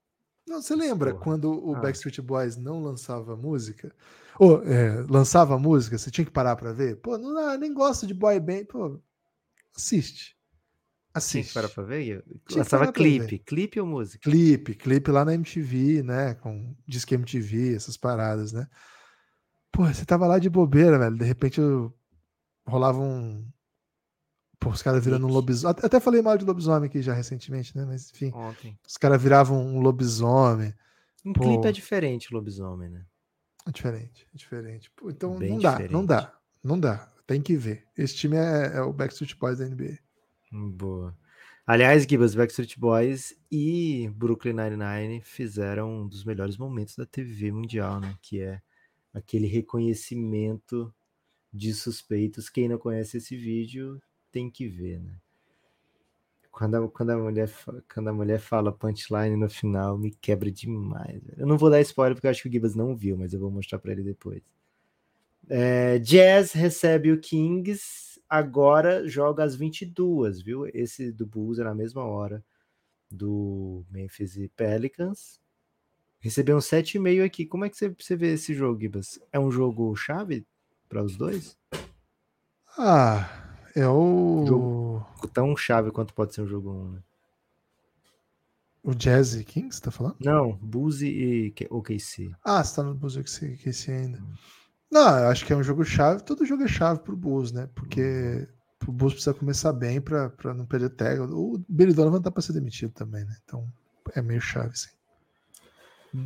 Não, 0.46 0.60
você 0.60 0.74
lembra 0.74 1.12
Porra. 1.12 1.24
quando 1.24 1.66
o 1.66 1.74
ah. 1.74 1.80
Backstreet 1.80 2.20
Boys 2.20 2.56
não 2.56 2.82
lançava 2.82 3.36
música? 3.36 3.94
Ou 4.38 4.62
é, 4.64 5.04
lançava 5.08 5.58
música, 5.58 5.96
você 5.96 6.10
tinha 6.10 6.24
que 6.24 6.30
parar 6.30 6.56
para 6.56 6.72
ver? 6.72 6.96
Pô, 6.96 7.16
não, 7.18 7.32
não, 7.32 7.58
nem 7.58 7.72
gosto 7.72 8.06
de 8.06 8.14
boy 8.14 8.38
band. 8.40 8.64
Pô, 8.64 9.00
assiste. 9.76 10.36
Assiste. 11.14 11.32
Tinha 11.32 11.44
que 11.44 11.54
parar 11.54 11.68
pra 11.68 11.84
ver? 11.84 12.24
Lançava 12.50 12.92
clipe. 12.92 13.38
Clipe 13.38 13.80
ou 13.80 13.86
música? 13.86 14.18
Clipe, 14.30 14.74
clipe 14.74 15.10
lá 15.10 15.24
na 15.24 15.34
MTV, 15.34 16.02
né? 16.02 16.34
Com 16.34 16.74
disque 16.86 17.14
MTV, 17.14 17.74
essas 17.74 17.96
paradas, 17.96 18.52
né? 18.52 18.66
Pô, 19.70 19.86
você 19.86 20.04
tava 20.04 20.26
lá 20.26 20.38
de 20.38 20.48
bobeira, 20.48 20.98
velho. 20.98 21.16
De 21.16 21.24
repente 21.24 21.60
eu... 21.60 21.92
rolava 22.66 22.98
um. 23.00 23.46
Pô, 24.58 24.70
os 24.70 24.82
caras 24.82 25.04
virando 25.04 25.26
um 25.26 25.30
lobisomem. 25.30 25.76
Até 25.82 25.98
falei 25.98 26.22
mal 26.22 26.38
de 26.38 26.44
lobisomem 26.44 26.88
aqui 26.88 27.02
já 27.02 27.12
recentemente, 27.12 27.76
né? 27.76 27.84
Mas 27.84 28.10
enfim. 28.10 28.30
Ontem. 28.34 28.78
Os 28.86 28.96
caras 28.96 29.20
viravam 29.20 29.58
um 29.58 29.80
lobisomem. 29.80 30.72
Um 31.24 31.32
Pô... 31.32 31.42
clipe 31.42 31.66
é 31.66 31.72
diferente, 31.72 32.32
lobisomem, 32.32 32.88
né? 32.88 33.04
É 33.66 33.70
diferente, 33.70 34.26
é 34.32 34.36
diferente. 34.36 34.90
Pô, 34.96 35.10
então 35.10 35.38
Bem 35.38 35.50
não 35.50 35.58
dá, 35.58 35.70
diferente. 35.70 35.92
não 35.92 36.06
dá, 36.06 36.38
não 36.62 36.80
dá. 36.80 37.12
Tem 37.26 37.40
que 37.40 37.56
ver. 37.56 37.86
Esse 37.96 38.16
time 38.16 38.36
é, 38.36 38.76
é 38.76 38.82
o 38.82 38.92
Backstreet 38.92 39.36
Boys 39.38 39.58
da 39.58 39.66
NBA. 39.66 39.98
Boa. 40.52 41.16
Aliás, 41.66 42.04
Gibas, 42.04 42.34
Backstreet 42.34 42.78
Boys 42.78 43.34
e 43.50 44.10
Brooklyn 44.14 44.52
Nine-Nine 44.52 45.22
fizeram 45.22 46.02
um 46.02 46.06
dos 46.06 46.24
melhores 46.24 46.58
momentos 46.58 46.94
da 46.94 47.06
TV 47.06 47.50
mundial, 47.50 47.98
né? 48.00 48.14
Que 48.20 48.42
é 48.42 48.60
aquele 49.14 49.46
reconhecimento 49.46 50.92
de 51.50 51.72
suspeitos. 51.72 52.50
Quem 52.50 52.68
não 52.68 52.76
conhece 52.76 53.16
esse 53.16 53.34
vídeo 53.34 53.98
tem 54.30 54.50
que 54.50 54.68
ver, 54.68 55.00
né? 55.00 55.14
Quando 56.50 56.74
a, 56.74 56.88
quando 56.88 57.10
a, 57.10 57.16
mulher, 57.16 57.50
quando 57.94 58.08
a 58.08 58.12
mulher 58.12 58.38
fala 58.38 58.70
punchline 58.70 59.36
no 59.36 59.48
final, 59.48 59.96
me 59.96 60.10
quebra 60.10 60.50
demais. 60.50 61.22
Eu 61.38 61.46
não 61.46 61.56
vou 61.56 61.70
dar 61.70 61.80
spoiler 61.80 62.14
porque 62.14 62.26
eu 62.26 62.30
acho 62.30 62.42
que 62.42 62.48
o 62.48 62.52
Gibas 62.52 62.74
não 62.74 62.94
viu, 62.94 63.16
mas 63.16 63.32
eu 63.32 63.40
vou 63.40 63.50
mostrar 63.50 63.78
para 63.78 63.92
ele 63.92 64.02
depois. 64.02 64.42
É, 65.48 65.98
Jazz 65.98 66.52
recebe 66.52 67.10
o 67.10 67.18
Kings, 67.18 68.11
agora 68.32 69.06
joga 69.06 69.44
às 69.44 69.54
22, 69.54 70.40
viu? 70.40 70.66
Esse 70.72 71.12
do 71.12 71.26
Bulls 71.26 71.58
é 71.58 71.64
na 71.64 71.74
mesma 71.74 72.02
hora 72.02 72.42
do 73.10 73.84
Memphis 73.90 74.38
e 74.38 74.48
Pelicans. 74.48 75.38
Recebeu 76.18 76.56
um 76.56 76.60
7,5 76.60 77.22
aqui. 77.22 77.44
Como 77.44 77.66
é 77.66 77.68
que 77.68 77.76
você, 77.76 77.90
você 77.90 78.16
vê 78.16 78.32
esse 78.32 78.54
jogo, 78.54 78.80
Gibas? 78.80 79.20
É 79.30 79.38
um 79.38 79.50
jogo 79.50 79.94
chave 79.94 80.46
para 80.88 81.04
os 81.04 81.14
dois? 81.14 81.58
Ah, 82.78 83.28
é 83.76 83.86
o. 83.86 84.46
Jogo. 84.46 85.06
Tão 85.34 85.54
chave 85.54 85.90
quanto 85.90 86.14
pode 86.14 86.34
ser 86.34 86.40
um 86.40 86.48
jogo 86.48 86.70
1, 86.70 86.88
né? 86.92 87.02
O 88.82 88.94
Jazzy 88.94 89.44
King, 89.44 89.72
você 89.72 89.80
tá 89.82 89.90
falando? 89.90 90.16
Não, 90.18 90.56
Boozy 90.56 91.08
e 91.08 91.54
OKC. 91.68 92.34
Ah, 92.42 92.64
você 92.64 92.76
tá 92.76 92.82
no 92.82 92.94
Boozy 92.94 93.18
e 93.18 93.52
OKC 93.52 93.92
ainda. 93.92 94.22
Não, 94.92 95.18
eu 95.20 95.28
acho 95.28 95.46
que 95.46 95.54
é 95.54 95.56
um 95.56 95.62
jogo 95.62 95.82
chave. 95.86 96.22
Todo 96.22 96.44
jogo 96.44 96.64
é 96.64 96.68
chave 96.68 97.00
pro 97.00 97.16
Bulls, 97.16 97.50
né? 97.50 97.66
Porque 97.74 98.46
o 98.86 98.92
Bulls 98.92 99.14
precisa 99.14 99.32
começar 99.32 99.72
bem 99.72 100.02
pra, 100.02 100.28
pra 100.28 100.52
não 100.52 100.66
perder 100.66 100.90
tag. 100.90 101.18
O 101.18 101.64
Billy 101.66 101.94
Donovan 101.94 102.20
tá 102.20 102.30
pra 102.30 102.42
ser 102.42 102.52
demitido 102.52 102.92
também, 102.92 103.24
né? 103.24 103.34
Então 103.42 103.66
é 104.14 104.20
meio 104.20 104.42
chave, 104.42 104.76
sim. 104.76 104.90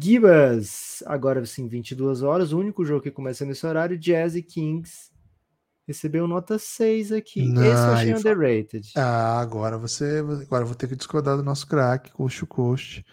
Gibas, 0.01 1.01
agora 1.07 1.47
sim, 1.47 1.69
22 1.69 2.25
horas. 2.25 2.53
O 2.53 2.59
único 2.59 2.85
jogo 2.85 3.03
que 3.03 3.11
começa 3.13 3.45
nesse 3.45 3.65
horário, 3.65 3.97
Jazz 3.97 4.35
e 4.35 4.43
Kings. 4.43 5.13
Recebeu 5.87 6.27
nota 6.27 6.59
6 6.59 7.13
aqui. 7.13 7.47
Não, 7.47 7.63
Esse 7.63 7.73
eu 7.73 7.93
achei 7.93 8.15
underrated. 8.17 8.93
Ah, 8.97 9.39
agora 9.39 9.79
você. 9.79 10.19
Agora 10.43 10.65
eu 10.65 10.67
vou 10.67 10.75
ter 10.75 10.89
que 10.89 10.97
discordar 10.97 11.37
do 11.37 11.45
nosso 11.45 11.69
craque, 11.69 12.11
coast 12.11 12.41
to 12.41 12.49
coast. 12.49 13.07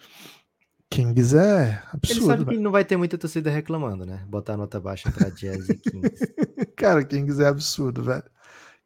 Kings 0.94 1.36
é 1.36 1.70
Ele 1.70 1.78
absurdo, 1.92 2.26
sabe 2.26 2.44
que 2.44 2.50
velho. 2.50 2.62
não 2.62 2.70
vai 2.70 2.84
ter 2.84 2.96
muita 2.96 3.18
torcida 3.18 3.50
reclamando, 3.50 4.06
né? 4.06 4.24
Botar 4.28 4.56
nota 4.56 4.78
baixa 4.78 5.10
pra 5.10 5.28
Jazz 5.28 5.68
e 5.68 5.74
Kings. 5.74 6.34
Cara, 6.76 7.04
Kings 7.04 7.42
é 7.42 7.48
absurdo, 7.48 8.04
velho. 8.04 8.22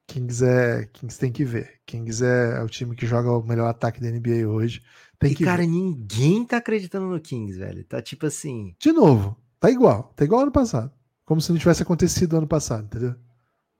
Kings 0.06 0.43
é. 0.43 0.86
Kings 0.86 1.18
tem 1.18 1.30
que 1.30 1.44
ver. 1.44 1.80
Kings 1.85 2.24
é, 2.24 2.56
é 2.56 2.62
o 2.62 2.68
time 2.68 2.97
que 2.97 3.06
joga 3.06 3.30
o 3.30 3.47
melhor 3.47 3.68
ataque 3.68 4.01
da 4.01 4.10
NBA 4.10 4.48
hoje. 4.48 4.82
Tem 5.18 5.32
e, 5.32 5.35
que 5.35 5.44
cara, 5.44 5.60
ver. 5.60 5.68
ninguém 5.68 6.47
tá 6.47 6.56
acreditando 6.56 7.09
no 7.09 7.20
Kings, 7.20 7.59
velho. 7.59 7.85
Tá 7.85 8.01
tipo 8.01 8.24
assim. 8.24 8.74
De 8.78 8.90
novo, 8.90 9.36
tá 9.60 9.70
igual. 9.70 10.10
Tá 10.16 10.24
igual 10.24 10.40
ano 10.40 10.52
passado. 10.52 10.90
Como 11.26 11.43
se 11.43 11.52
não 11.52 11.59
tivesse 11.59 11.82
acontecido 11.82 12.39
ano 12.39 12.48
passado, 12.48 12.86
entendeu? 12.86 13.14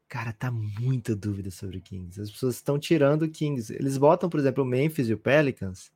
Cara, 0.06 0.34
tá 0.34 0.50
muita 0.50 1.16
dúvida 1.16 1.50
sobre 1.50 1.78
o 1.78 1.80
Kings. 1.80 2.20
As 2.20 2.30
pessoas 2.30 2.56
estão 2.56 2.78
tirando 2.78 3.22
o 3.22 3.30
Kings. 3.30 3.72
Eles 3.72 3.96
botam, 3.96 4.28
por 4.28 4.38
exemplo, 4.38 4.64
o 4.64 4.66
Memphis 4.66 5.09
e 5.09 5.14
o 5.14 5.18
Pelicans. 5.18 5.90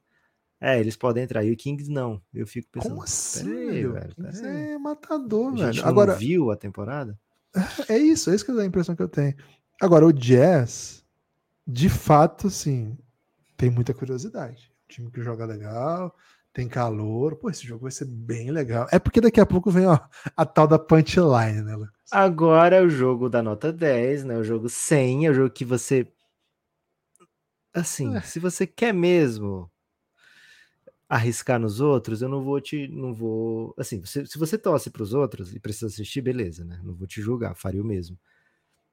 É, 0.64 0.78
eles 0.78 0.96
podem 0.96 1.24
entrar. 1.24 1.42
E 1.44 1.50
o 1.50 1.56
Kings 1.56 1.90
não. 1.90 2.22
Eu 2.32 2.46
fico 2.46 2.68
pensando. 2.70 2.90
Como 2.92 3.02
assim, 3.02 3.44
peraí, 3.44 3.84
velho? 3.86 4.14
Kings 4.14 4.44
é 4.46 4.78
matador, 4.78 5.48
A 5.48 5.56
gente 5.56 5.64
velho. 5.64 5.82
não 5.82 5.88
Agora, 5.88 6.14
viu 6.14 6.50
a 6.52 6.56
temporada? 6.56 7.18
é 7.88 7.98
isso, 7.98 8.30
é 8.30 8.34
isso 8.36 8.44
que 8.44 8.52
é 8.52 8.60
a 8.62 8.64
impressão 8.64 8.94
que 8.94 9.02
eu 9.02 9.08
tenho. 9.08 9.34
Agora, 9.80 10.06
o 10.06 10.12
Jazz, 10.12 11.04
de 11.66 11.88
fato, 11.88 12.46
assim, 12.46 12.96
tem 13.56 13.70
muita 13.70 13.92
curiosidade. 13.92 14.70
Um 14.84 14.88
time 14.88 15.10
que 15.10 15.20
joga 15.20 15.44
legal, 15.44 16.14
tem 16.52 16.68
calor. 16.68 17.34
Pô, 17.36 17.50
esse 17.50 17.66
jogo 17.66 17.82
vai 17.82 17.90
ser 17.90 18.04
bem 18.04 18.52
legal. 18.52 18.86
É 18.92 18.98
porque 19.00 19.20
daqui 19.20 19.40
a 19.40 19.46
pouco 19.46 19.68
vem 19.70 19.86
ó, 19.86 19.98
a 20.36 20.46
tal 20.46 20.68
da 20.68 20.78
punchline, 20.78 21.62
né, 21.62 21.74
Lucas? 21.74 21.92
Agora 22.12 22.76
é 22.76 22.80
o 22.82 22.88
jogo 22.88 23.28
da 23.28 23.42
nota 23.42 23.72
10, 23.72 24.22
né? 24.24 24.36
O 24.36 24.44
jogo 24.44 24.68
100, 24.68 25.26
é 25.26 25.30
o 25.30 25.34
jogo 25.34 25.50
que 25.50 25.64
você. 25.64 26.06
Assim, 27.74 28.14
É. 28.16 28.20
se 28.20 28.38
você 28.38 28.66
quer 28.66 28.92
mesmo 28.92 29.71
arriscar 31.12 31.60
nos 31.60 31.78
outros, 31.78 32.22
eu 32.22 32.28
não 32.28 32.42
vou 32.42 32.58
te. 32.58 32.88
Não 32.88 33.12
vou. 33.12 33.74
Assim, 33.76 34.02
se, 34.06 34.24
você 34.38 34.56
torce 34.56 34.90
para 34.90 35.02
os 35.02 35.12
outros 35.12 35.54
e 35.54 35.60
precisa 35.60 35.86
assistir, 35.86 36.22
beleza, 36.22 36.64
né? 36.64 36.80
Não 36.82 36.94
vou 36.94 37.06
te 37.06 37.20
julgar, 37.20 37.54
faria 37.54 37.82
o 37.82 37.84
mesmo. 37.84 38.18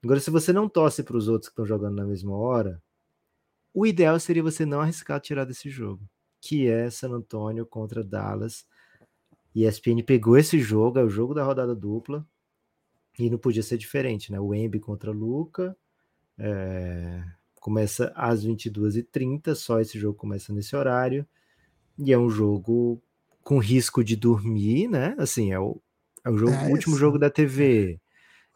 Agora, 0.03 0.19
se 0.19 0.29
você 0.29 0.51
não 0.51 0.67
torce 0.67 1.01
para 1.01 1.15
os 1.15 1.29
outros 1.29 1.47
que 1.47 1.53
estão 1.53 1.65
jogando 1.65 1.95
na 1.95 2.05
mesma 2.05 2.35
hora, 2.35 2.81
o 3.73 3.85
ideal 3.85 4.19
seria 4.19 4.43
você 4.43 4.65
não 4.65 4.81
arriscar 4.81 5.21
tirar 5.21 5.45
desse 5.45 5.69
jogo, 5.69 6.03
que 6.41 6.67
é 6.67 6.89
San 6.89 7.11
Antonio 7.11 7.65
contra 7.65 8.03
Dallas. 8.03 8.65
E 9.55 9.65
a 9.65 9.69
ESPN 9.69 10.03
pegou 10.05 10.37
esse 10.37 10.59
jogo, 10.59 10.99
é 10.99 11.03
o 11.03 11.09
jogo 11.09 11.33
da 11.33 11.43
rodada 11.43 11.73
dupla. 11.73 12.27
E 13.17 13.29
não 13.29 13.37
podia 13.37 13.63
ser 13.63 13.77
diferente, 13.77 14.31
né? 14.31 14.39
O 14.39 14.53
Embi 14.53 14.79
contra 14.79 15.11
Luca. 15.11 15.75
é, 16.37 17.23
começa 17.61 18.11
às 18.15 18.45
22h30, 18.45 19.55
só 19.55 19.79
esse 19.79 19.97
jogo 19.99 20.17
começa 20.17 20.53
nesse 20.53 20.75
horário. 20.75 21.25
E 21.99 22.11
é 22.13 22.17
um 22.17 22.29
jogo 22.29 23.01
com 23.43 23.59
risco 23.59 24.03
de 24.03 24.15
dormir, 24.15 24.87
né? 24.87 25.15
Assim, 25.17 25.51
é 25.51 25.59
o, 25.59 25.81
é 26.25 26.29
o 26.29 26.37
jogo, 26.37 26.57
É 26.61 26.67
o 26.67 26.71
último 26.71 26.97
jogo 26.97 27.17
da 27.19 27.29
TV. 27.29 27.99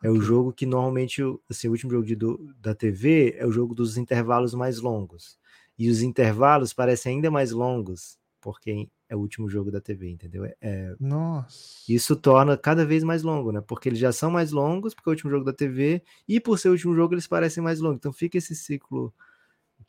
É 0.01 0.09
o 0.09 0.19
Ok. 0.19 0.21
jogo 0.21 0.53
que 0.53 0.65
normalmente, 0.65 1.23
o- 1.23 1.41
assim, 1.49 1.67
o 1.67 1.71
último 1.71 1.91
jogo 1.91 2.05
de 2.05 2.15
do- 2.15 2.53
da 2.59 2.75
TV 2.75 3.35
é 3.37 3.45
o 3.45 3.51
jogo 3.51 3.73
dos 3.75 3.97
intervalos 3.97 4.53
mais 4.53 4.79
longos. 4.79 5.39
E 5.77 5.89
os 5.89 6.01
intervalos 6.01 6.73
parecem 6.73 7.15
ainda 7.15 7.31
mais 7.31 7.51
longos, 7.51 8.17
porque 8.41 8.89
é 9.09 9.15
o 9.15 9.19
último 9.19 9.49
jogo 9.49 9.71
da 9.71 9.81
TV, 9.81 10.09
entendeu? 10.09 10.45
É- 10.45 10.55
é- 10.61 10.95
Nossa. 10.99 11.83
isso 11.87 12.15
torna 12.15 12.57
cada 12.57 12.85
vez 12.85 13.03
mais 13.03 13.23
longo, 13.23 13.51
né? 13.51 13.61
Porque 13.61 13.89
eles 13.89 13.99
já 13.99 14.11
são 14.11 14.31
mais 14.31 14.51
longos, 14.51 14.93
porque 14.93 15.09
é 15.09 15.11
o 15.11 15.13
último 15.13 15.31
jogo 15.31 15.45
da 15.45 15.53
TV, 15.53 16.01
e 16.27 16.39
por 16.39 16.57
ser 16.59 16.69
o 16.69 16.71
último 16.71 16.95
jogo, 16.95 17.13
eles 17.13 17.27
parecem 17.27 17.61
mais 17.63 17.79
longos. 17.81 17.97
Então 17.97 18.13
fica 18.13 18.37
esse 18.37 18.55
ciclo 18.55 19.13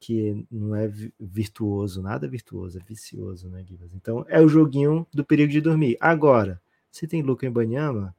que 0.06 0.46
não 0.50 0.74
é 0.74 0.86
vi- 0.86 1.12
virtuoso, 1.18 2.02
nada 2.02 2.28
virtuoso, 2.28 2.78
é 2.78 2.82
vicioso, 2.82 3.48
né, 3.48 3.64
Gibas? 3.66 3.94
Então 3.94 4.24
é 4.28 4.40
o 4.40 4.48
joguinho 4.48 5.06
do 5.12 5.24
perigo 5.24 5.50
de 5.50 5.60
dormir. 5.60 5.96
Agora, 6.00 6.60
se 6.90 7.06
tem 7.06 7.22
Luca 7.22 7.46
em 7.46 7.50
Banyama, 7.50 8.14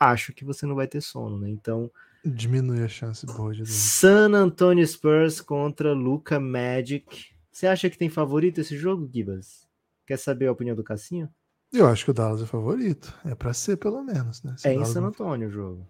acho 0.00 0.32
que 0.32 0.44
você 0.44 0.64
não 0.66 0.74
vai 0.74 0.86
ter 0.86 1.00
sono, 1.00 1.38
né? 1.38 1.48
Então, 1.50 1.90
Diminui 2.24 2.82
a 2.82 2.88
chance 2.88 3.24
boa 3.26 3.52
de 3.52 3.58
dormir. 3.60 3.72
San 3.72 4.32
Antonio 4.34 4.86
Spurs 4.86 5.40
contra 5.40 5.92
Luca 5.92 6.40
Magic. 6.40 7.26
Você 7.50 7.66
acha 7.66 7.88
que 7.88 7.96
tem 7.98 8.08
favorito 8.10 8.60
esse 8.60 8.76
jogo, 8.76 9.08
Gibas? 9.12 9.66
Quer 10.06 10.18
saber 10.18 10.46
a 10.48 10.52
opinião 10.52 10.74
do 10.74 10.82
Cassinho? 10.82 11.28
Eu 11.72 11.86
acho 11.86 12.04
que 12.04 12.10
o 12.10 12.14
Dallas 12.14 12.42
é 12.42 12.46
favorito. 12.46 13.14
É 13.24 13.34
pra 13.34 13.52
ser, 13.52 13.76
pelo 13.76 14.02
menos, 14.02 14.42
né? 14.42 14.54
Se 14.58 14.68
É 14.68 14.74
em 14.74 14.84
San 14.84 15.00
não- 15.02 15.08
Antônio 15.08 15.48
o 15.48 15.50
jogo. 15.50 15.86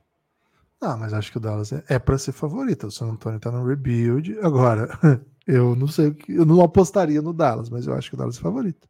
Ah, 0.81 0.97
mas 0.97 1.13
acho 1.13 1.31
que 1.33 1.39
o 1.39 1.41
Dallas 1.41 1.73
é, 1.73 1.83
é 1.89 1.99
para 1.99 2.19
ser 2.19 2.33
favorito. 2.33 2.87
O 2.87 2.91
San 2.91 3.07
Antonio 3.11 3.41
tá 3.41 3.51
no 3.51 3.65
rebuild. 3.67 4.39
Agora, 4.41 4.89
eu 5.47 5.75
não 5.75 5.89
sei. 5.89 6.17
Eu 6.29 6.45
não 6.45 6.61
apostaria 6.61 7.21
no 7.21 7.33
Dallas, 7.33 7.69
mas 7.69 7.87
eu 7.87 7.95
acho 7.95 8.09
que 8.11 8.15
o 8.15 8.19
Dallas 8.19 8.39
é 8.39 8.41
favorito. 8.41 8.89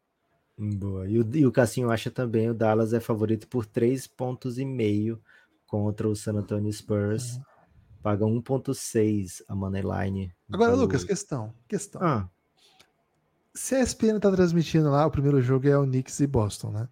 Boa. 0.57 1.07
E 1.07 1.19
o, 1.19 1.35
e 1.35 1.45
o 1.47 1.51
Cassinho 1.51 1.89
acha 1.89 2.11
também 2.11 2.49
o 2.49 2.53
Dallas 2.53 2.93
é 2.93 2.99
favorito 2.99 3.47
por 3.47 3.65
3 3.65 4.05
pontos 4.07 4.59
e 4.59 4.65
meio 4.65 5.19
contra 5.65 6.07
o 6.07 6.15
San 6.15 6.33
Antonio 6.33 6.71
Spurs. 6.71 7.39
Paga 8.03 8.25
1.6 8.25 9.41
a 9.47 9.55
Moneyline. 9.55 10.31
Agora, 10.51 10.73
Lucas, 10.75 11.03
questão. 11.03 11.53
Questão. 11.67 12.01
Ah, 12.01 12.29
Se 13.53 13.75
a 13.75 13.81
ESPN 13.81 14.19
tá 14.19 14.31
transmitindo 14.31 14.89
lá, 14.89 15.05
o 15.05 15.11
primeiro 15.11 15.41
jogo 15.41 15.67
é 15.67 15.77
o 15.77 15.83
Knicks 15.85 16.19
e 16.19 16.27
Boston, 16.27 16.71
né? 16.71 16.89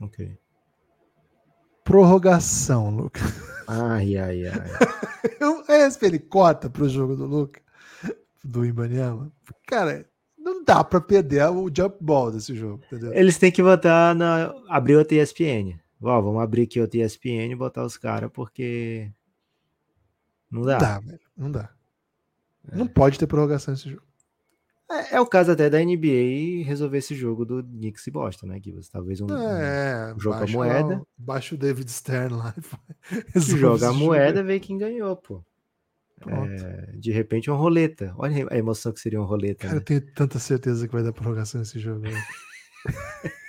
ok. 0.00 0.38
Prorrogação, 1.84 2.90
Lucas. 2.90 3.22
Ai, 3.66 4.16
ai, 4.16 4.46
ai. 4.46 4.70
A 5.68 5.86
ESPN 5.86 6.18
cota 6.28 6.70
pro 6.70 6.88
jogo 6.88 7.16
do 7.16 7.26
Lucas, 7.26 7.62
do 8.42 8.64
Ibaniama. 8.64 9.32
Cara, 9.66 10.08
não 10.38 10.62
dá 10.62 10.84
pra 10.84 11.00
perder 11.00 11.48
o 11.50 11.68
jump 11.74 11.96
ball 12.00 12.30
desse 12.30 12.54
jogo, 12.54 12.82
entendeu? 12.86 13.12
Eles 13.12 13.36
têm 13.36 13.50
que 13.50 13.62
botar 13.62 14.14
na. 14.14 14.54
Abrir 14.68 14.96
outra 14.96 15.16
ESPN. 15.16 15.78
Ó, 16.00 16.20
vamos 16.20 16.40
abrir 16.40 16.62
aqui 16.62 16.80
outra 16.80 16.98
ESPN 16.98 17.50
e 17.50 17.56
botar 17.56 17.84
os 17.84 17.96
caras, 17.96 18.30
porque. 18.32 19.10
Não 20.50 20.62
dá. 20.62 20.72
Não 20.72 20.78
dá, 20.78 20.98
velho. 21.00 21.20
Não 21.36 21.50
dá. 21.50 21.70
Não 22.72 22.86
pode 22.86 23.18
ter 23.18 23.26
prorrogação 23.26 23.74
nesse 23.74 23.90
jogo. 23.90 24.05
É, 24.90 25.16
é 25.16 25.20
o 25.20 25.26
caso 25.26 25.50
até 25.50 25.68
da 25.68 25.78
NBA 25.80 26.64
resolver 26.64 26.98
esse 26.98 27.14
jogo 27.14 27.44
do 27.44 27.62
Knicks 27.62 28.06
e 28.06 28.10
Boston, 28.10 28.46
né? 28.46 28.60
Gibbs? 28.62 28.88
Talvez 28.88 29.20
um. 29.20 29.26
É, 29.30 30.14
joga 30.18 30.36
a 30.36 30.40
baixa 30.40 30.52
moeda. 30.52 31.02
Baixa 31.18 31.54
o 31.54 31.58
David 31.58 31.90
Stern 31.90 32.34
lá. 32.36 32.54
um- 32.56 32.96
joga 33.40 33.88
a 33.88 33.92
jogo 33.92 34.04
moeda, 34.04 34.42
vê 34.44 34.60
quem 34.60 34.78
ganhou, 34.78 35.16
pô. 35.16 35.42
É, 36.28 36.92
de 36.96 37.10
repente, 37.12 37.50
uma 37.50 37.58
roleta. 37.58 38.14
Olha 38.16 38.46
a 38.50 38.56
emoção 38.56 38.92
que 38.92 39.00
seria 39.00 39.20
uma 39.20 39.26
roleta. 39.26 39.62
Cara, 39.66 39.74
né? 39.74 39.80
eu 39.80 39.84
tenho 39.84 40.00
tanta 40.14 40.38
certeza 40.38 40.86
que 40.86 40.94
vai 40.94 41.02
dar 41.02 41.12
prorrogação 41.12 41.58
nesse 41.58 41.78
jogo. 41.78 42.04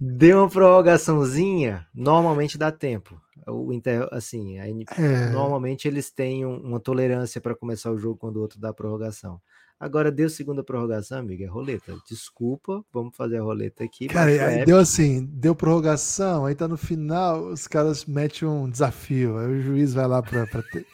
Deu 0.00 0.38
uma 0.38 0.48
prorrogaçãozinha, 0.48 1.86
normalmente 1.94 2.58
dá 2.58 2.72
tempo. 2.72 3.20
O 3.46 3.72
Inter, 3.72 4.08
assim, 4.10 4.58
a 4.58 4.66
É, 4.68 5.30
normalmente 5.30 5.86
eles 5.86 6.10
têm 6.10 6.44
um- 6.44 6.60
uma 6.60 6.80
tolerância 6.80 7.40
para 7.40 7.54
começar 7.54 7.90
o 7.92 7.98
jogo 7.98 8.16
quando 8.16 8.36
o 8.36 8.40
outro 8.40 8.58
dá 8.58 8.72
prorrogação. 8.72 9.40
Agora 9.82 10.12
deu 10.12 10.30
segunda 10.30 10.62
prorrogação, 10.62 11.18
amigo, 11.18 11.42
é 11.42 11.46
roleta. 11.46 11.98
Desculpa, 12.08 12.84
vamos 12.92 13.16
fazer 13.16 13.38
a 13.38 13.42
roleta 13.42 13.82
aqui. 13.82 14.06
cara, 14.06 14.30
app. 14.30 14.64
deu 14.64 14.78
assim, 14.78 15.26
deu 15.26 15.56
prorrogação, 15.56 16.46
aí 16.46 16.54
tá 16.54 16.68
no 16.68 16.76
final, 16.76 17.48
os 17.48 17.66
caras 17.66 18.04
metem 18.04 18.46
um 18.46 18.70
desafio, 18.70 19.36
aí 19.38 19.48
o 19.48 19.60
juiz 19.60 19.92
vai 19.92 20.06
lá 20.06 20.22
pra, 20.22 20.46
pra 20.46 20.62
ter. 20.62 20.86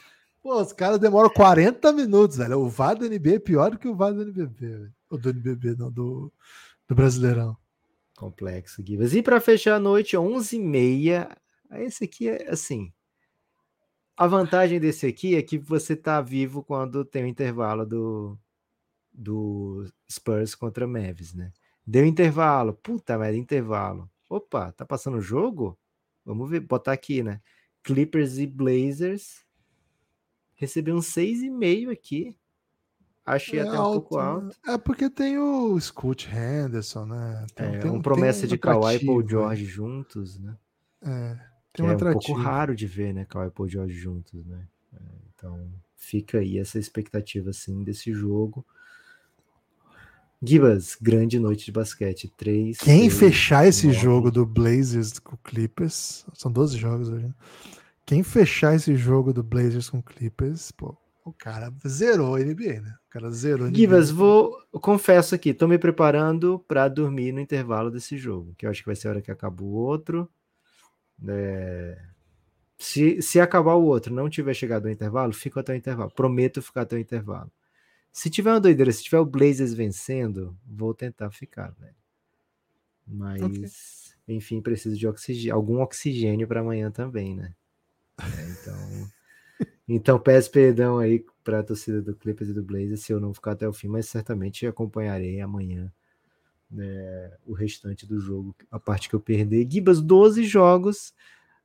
Pô, 0.43 0.59
os 0.59 0.73
caras 0.73 0.99
demoram 0.99 1.29
40 1.29 1.93
minutos, 1.93 2.39
velho. 2.39 2.61
O 2.61 2.71
VAR 2.71 2.97
do 2.97 3.05
NB 3.05 3.35
é 3.35 3.39
pior 3.39 3.73
do 3.73 3.79
que 3.79 3.87
o 3.87 3.95
VAR 3.95 4.15
do 4.15 4.23
NBB, 4.23 4.67
velho. 4.67 4.95
Ou 5.11 5.19
do 5.19 5.29
NBB, 5.29 5.75
não, 5.77 5.93
do, 5.93 6.33
do 6.89 6.95
Brasileirão. 6.95 7.55
Complexo, 8.17 8.83
Givas. 8.83 9.13
E 9.13 9.23
para 9.23 9.39
fechar 9.39 9.75
a 9.75 9.79
noite, 9.79 10.17
11h30. 10.17 11.29
Esse 11.73 12.05
aqui 12.05 12.31
é 12.31 12.49
assim. 12.49 12.91
A 14.17 14.27
vantagem 14.27 14.81
desse 14.81 15.07
aqui 15.07 15.37
é 15.37 15.43
que 15.43 15.59
você 15.59 15.95
tá 15.95 16.23
vivo 16.23 16.63
quando 16.63 17.05
tem 17.05 17.25
o 17.25 17.29
intervalo 17.29 17.85
do, 17.85 18.39
do 19.19 19.87
Spurs 20.11 20.55
contra 20.55 20.87
Mavis, 20.87 21.35
né? 21.35 21.53
Deu 21.87 22.07
intervalo. 22.07 22.75
Puta 22.75 23.19
merda, 23.19 23.37
intervalo. 23.39 24.11
Opa, 24.29 24.73
tá 24.73 24.87
passando 24.87 25.19
o 25.19 25.23
jogo? 25.23 25.79
Vamos 26.25 26.49
ver, 26.51 26.61
botar 26.61 26.93
aqui, 26.93 27.23
né? 27.23 27.41
Clippers 27.83 28.39
e 28.39 28.47
Blazers. 28.47 29.45
Recebeu 30.57 30.97
um 30.97 31.03
6,5 31.03 31.91
aqui. 31.91 32.37
Achei 33.25 33.59
É 33.59 33.63
até 33.63 33.79
um 33.79 33.85
alto, 33.85 34.01
pouco 34.01 34.19
né? 34.19 34.25
alto. 34.25 34.57
É 34.67 34.79
porque 34.79 35.11
tem 35.11 35.39
o 35.39 35.79
Scoot 35.81 36.29
Henderson, 36.29 37.07
né? 37.07 37.47
Tem, 37.55 37.75
É, 37.75 37.79
tem 37.79 37.91
um- 37.91 38.01
promessa 38.01 38.41
tem 38.41 38.49
um 38.49 38.51
de 38.51 38.59
Kawhi 38.59 38.97
e 38.97 39.01
Paul 39.01 39.21
aí. 39.21 39.29
George 39.29 39.65
juntos, 39.65 40.39
né? 40.39 40.57
É, 41.03 41.39
tem 41.73 41.85
um 41.87 41.91
é 41.91 41.95
um 41.95 41.99
pouco 41.99 42.33
raro 42.33 42.75
de 42.75 42.87
ver, 42.87 43.13
né? 43.15 43.25
Kawhi 43.25 43.49
e 43.49 43.51
Paul 43.51 43.69
George 43.69 43.95
juntos, 43.95 44.45
né? 44.45 44.67
É, 44.93 44.99
então, 45.35 45.73
fica 45.97 46.39
aí 46.39 46.59
essa 46.59 46.79
expectativa, 46.79 47.51
assim, 47.51 47.85
desse 47.85 48.13
jogo. 48.13 48.67
Gibas, 50.43 50.97
grande 51.01 51.39
noite 51.39 51.65
de 51.65 51.73
basquete. 51.73 52.33
3. 52.37 52.79
Quem 52.79 53.11
fechar 53.11 53.67
esse 53.67 53.89
nove. 53.89 53.99
jogo 53.99 54.31
do 54.31 54.47
Blazers 54.47 55.19
com 55.19 55.37
Clippers, 55.39 56.25
são 56.35 56.51
12 56.51 56.79
jogos 56.79 57.09
hoje, 57.09 57.27
né? 57.27 57.35
Quem 58.07 58.23
fechar 58.23 58.75
esse 58.75 58.97
jogo 58.97 59.33
do 59.33 59.43
Blazers 59.43 59.91
com 59.91 60.01
Clippers, 60.01 60.71
pô, 60.71 60.97
o 61.25 61.33
cara 61.33 61.71
zerou 61.87 62.37
a 62.37 62.39
NBA, 62.39 62.81
né? 62.81 62.95
O 63.07 63.11
cara 63.11 63.31
zerou 63.31 63.67
a 63.67 63.69
NBA. 63.69 63.77
Gibas, 63.77 64.11
vou. 64.11 64.57
eu 64.73 64.81
confesso 64.81 65.35
aqui, 65.35 65.53
tô 65.53 65.69
me 65.69 65.77
preparando 65.77 66.59
para 66.67 66.89
dormir 66.89 67.33
no 67.33 67.41
intervalo 67.41 67.91
desse 67.91 68.17
jogo, 68.17 68.55
que 68.57 68.65
eu 68.65 68.71
acho 68.71 68.81
que 68.81 68.87
vai 68.87 68.97
ser 68.97 69.09
a 69.09 69.11
hora 69.11 69.23
que 69.23 69.31
acaba 69.31 69.63
o 69.63 69.73
outro. 69.73 70.29
É, 71.27 71.99
Se, 72.79 73.21
se 73.21 73.41
acabar 73.41 73.75
o 73.75 73.85
outro 73.85 74.15
não 74.15 74.31
tiver 74.31 74.55
chegado 74.55 74.87
ao 74.87 74.93
intervalo, 74.93 75.33
fico 75.33 75.59
até 75.59 75.73
o 75.73 75.77
intervalo. 75.77 76.11
Prometo 76.15 76.63
ficar 76.63 76.83
até 76.83 76.97
o 76.97 77.01
intervalo. 77.01 77.51
Se 78.13 78.29
tiver 78.29 78.51
uma 78.51 78.61
doideira, 78.61 78.91
se 78.93 79.03
tiver 79.03 79.19
o 79.19 79.25
Blazers 79.25 79.73
vencendo, 79.73 80.57
vou 80.67 80.93
tentar 80.93 81.31
ficar, 81.31 81.71
velho. 81.79 81.95
Mas, 83.07 84.17
enfim, 84.27 84.61
preciso 84.61 84.97
de 84.97 85.07
oxigênio, 85.07 85.55
algum 85.55 85.81
oxigênio 85.81 86.47
para 86.47 86.61
amanhã 86.61 86.91
também, 86.91 87.35
né? 87.35 87.55
É, 88.19 88.51
então, 88.51 89.11
então 89.89 90.21
peço 90.21 90.51
perdão 90.51 90.99
aí 90.99 91.25
para 91.43 91.61
a 91.61 91.63
torcida 91.63 92.03
do 92.03 92.15
Clippers 92.15 92.51
e 92.51 92.53
do 92.55 92.63
Blazers 92.63 93.01
se 93.01 93.13
eu 93.13 93.21
não 93.21 93.33
ficar 93.33 93.53
até 93.53 93.67
o 93.67 93.73
fim, 93.73 93.89
mas 93.89 94.09
certamente 94.09 94.67
acompanharei 94.67 95.41
amanhã 95.41 95.91
né, 96.71 97.37
o 97.47 97.53
restante 97.53 98.07
do 98.07 98.21
jogo, 98.21 98.55
a 98.71 98.79
parte 98.79 99.09
que 99.09 99.15
eu 99.15 99.21
perder. 99.21 99.67
Gibas, 99.71 100.01
12 100.01 100.45
jogos. 100.45 101.15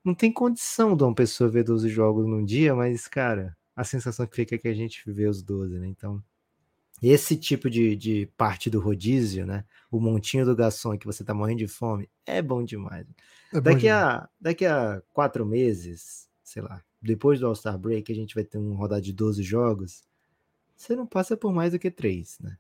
Não 0.04 0.14
tem 0.14 0.32
condição 0.32 0.96
de 0.96 1.04
uma 1.04 1.16
pessoa 1.16 1.50
ver 1.50 1.64
12 1.64 1.90
jogos 1.90 2.26
num 2.26 2.44
dia, 2.44 2.76
mas, 2.76 3.08
cara, 3.08 3.56
a 3.76 3.84
sensação 3.84 4.26
que 4.28 4.36
fica 4.36 4.56
é 4.56 4.58
que 4.58 4.68
a 4.68 4.74
gente 4.74 5.02
vê 5.12 5.28
os 5.28 5.42
12, 5.42 5.80
né? 5.80 5.88
Então, 5.88 6.24
esse 7.10 7.36
tipo 7.36 7.70
de, 7.70 7.96
de 7.96 8.26
parte 8.38 8.70
do 8.70 8.80
rodízio, 8.80 9.46
né? 9.46 9.66
O 9.92 10.00
montinho 10.00 10.46
do 10.46 10.56
garçom 10.56 10.98
que 10.98 11.06
você 11.06 11.24
tá 11.24 11.34
morrendo 11.34 11.60
de 11.60 11.68
fome, 11.68 12.10
é 12.26 12.42
bom 12.42 12.64
demais. 12.64 13.06
É 13.52 13.60
bom 13.60 13.62
Daqui 13.62 13.82
demais. 13.82 14.04
a, 14.04 14.30
daqui 14.40 14.66
a 14.66 15.02
quatro 15.12 15.46
meses, 15.46 16.30
sei 16.44 16.62
lá, 16.62 16.84
depois 17.02 17.40
do 17.40 17.48
All-Star 17.48 17.78
Break, 17.78 18.12
a 18.12 18.16
gente 18.16 18.34
vai 18.34 18.46
ter 18.46 18.58
uma 18.58 18.76
rodada 18.76 19.02
de 19.02 19.12
12 19.12 19.44
jogos. 19.44 20.04
Você 20.76 20.96
não 20.96 21.06
passa 21.06 21.36
por 21.36 21.54
mais 21.54 21.74
do 21.74 21.80
que 21.80 21.92
três, 21.92 22.38
né? 22.40 22.58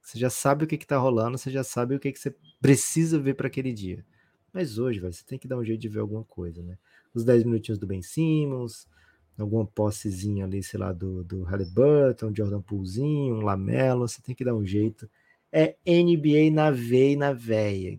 Você 0.00 0.18
já 0.18 0.30
sabe 0.30 0.64
o 0.64 0.66
que, 0.66 0.78
que 0.78 0.86
tá 0.86 0.96
rolando, 0.96 1.38
você 1.38 1.50
já 1.50 1.62
sabe 1.62 1.94
o 1.94 2.00
que, 2.00 2.10
que 2.10 2.18
você 2.18 2.34
precisa 2.60 3.18
ver 3.20 3.34
para 3.34 3.46
aquele 3.46 3.72
dia. 3.72 4.04
Mas 4.52 4.78
hoje, 4.78 4.98
velho, 4.98 5.12
você 5.12 5.24
tem 5.24 5.38
que 5.38 5.46
dar 5.46 5.56
um 5.56 5.64
jeito 5.64 5.80
de 5.80 5.88
ver 5.88 6.00
alguma 6.00 6.24
coisa, 6.24 6.62
né? 6.62 6.76
Os 7.14 7.24
10 7.24 7.44
minutinhos 7.44 7.78
do 7.78 7.86
Ben 7.86 8.02
Simmons, 8.02 8.88
alguma 9.42 9.66
possezinha 9.66 10.44
ali, 10.44 10.62
sei 10.62 10.80
lá, 10.80 10.92
do, 10.92 11.22
do 11.24 11.42
Halliburton, 11.42 12.34
Jordan 12.34 12.62
Poolzinho, 12.62 13.36
um 13.36 13.40
Lamelo, 13.40 14.08
você 14.08 14.22
tem 14.22 14.34
que 14.34 14.44
dar 14.44 14.54
um 14.54 14.64
jeito. 14.64 15.08
É 15.50 15.76
NBA 15.86 16.50
na 16.52 16.70
veia 16.70 17.12
e 17.12 17.16
na 17.16 17.32
veia. 17.32 17.98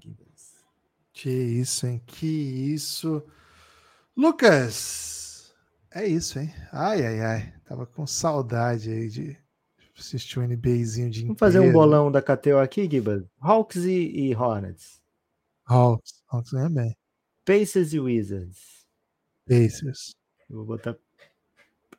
Que 1.14 1.30
isso, 1.30 1.86
hein? 1.86 2.02
Que 2.06 2.26
isso. 2.26 3.24
Lucas, 4.18 5.54
é 5.94 6.08
isso, 6.08 6.40
hein? 6.40 6.52
Ai, 6.72 7.06
ai, 7.06 7.22
ai. 7.22 7.54
Tava 7.66 7.86
com 7.86 8.08
saudade 8.08 8.90
aí 8.90 9.08
de 9.08 9.38
assistir 9.98 10.40
um 10.40 10.44
NBAzinho 10.48 11.10
de 11.10 11.22
Vamos 11.22 11.40
fazer 11.40 11.60
um 11.60 11.72
bolão 11.72 12.12
da 12.12 12.22
KTO 12.22 12.58
aqui, 12.58 12.90
Gibas? 12.90 13.24
Hawks 13.40 13.84
e, 13.84 14.10
e 14.10 14.36
Hornets. 14.36 15.00
Hawks. 15.66 16.24
Hawks 16.28 16.52
ganha 16.52 16.70
bem. 16.70 16.98
Pacers 17.46 17.94
e 17.94 18.00
Wizards. 18.00 18.86
Pacers. 19.46 20.16
Eu 20.50 20.58
vou 20.58 20.66
botar. 20.66 20.98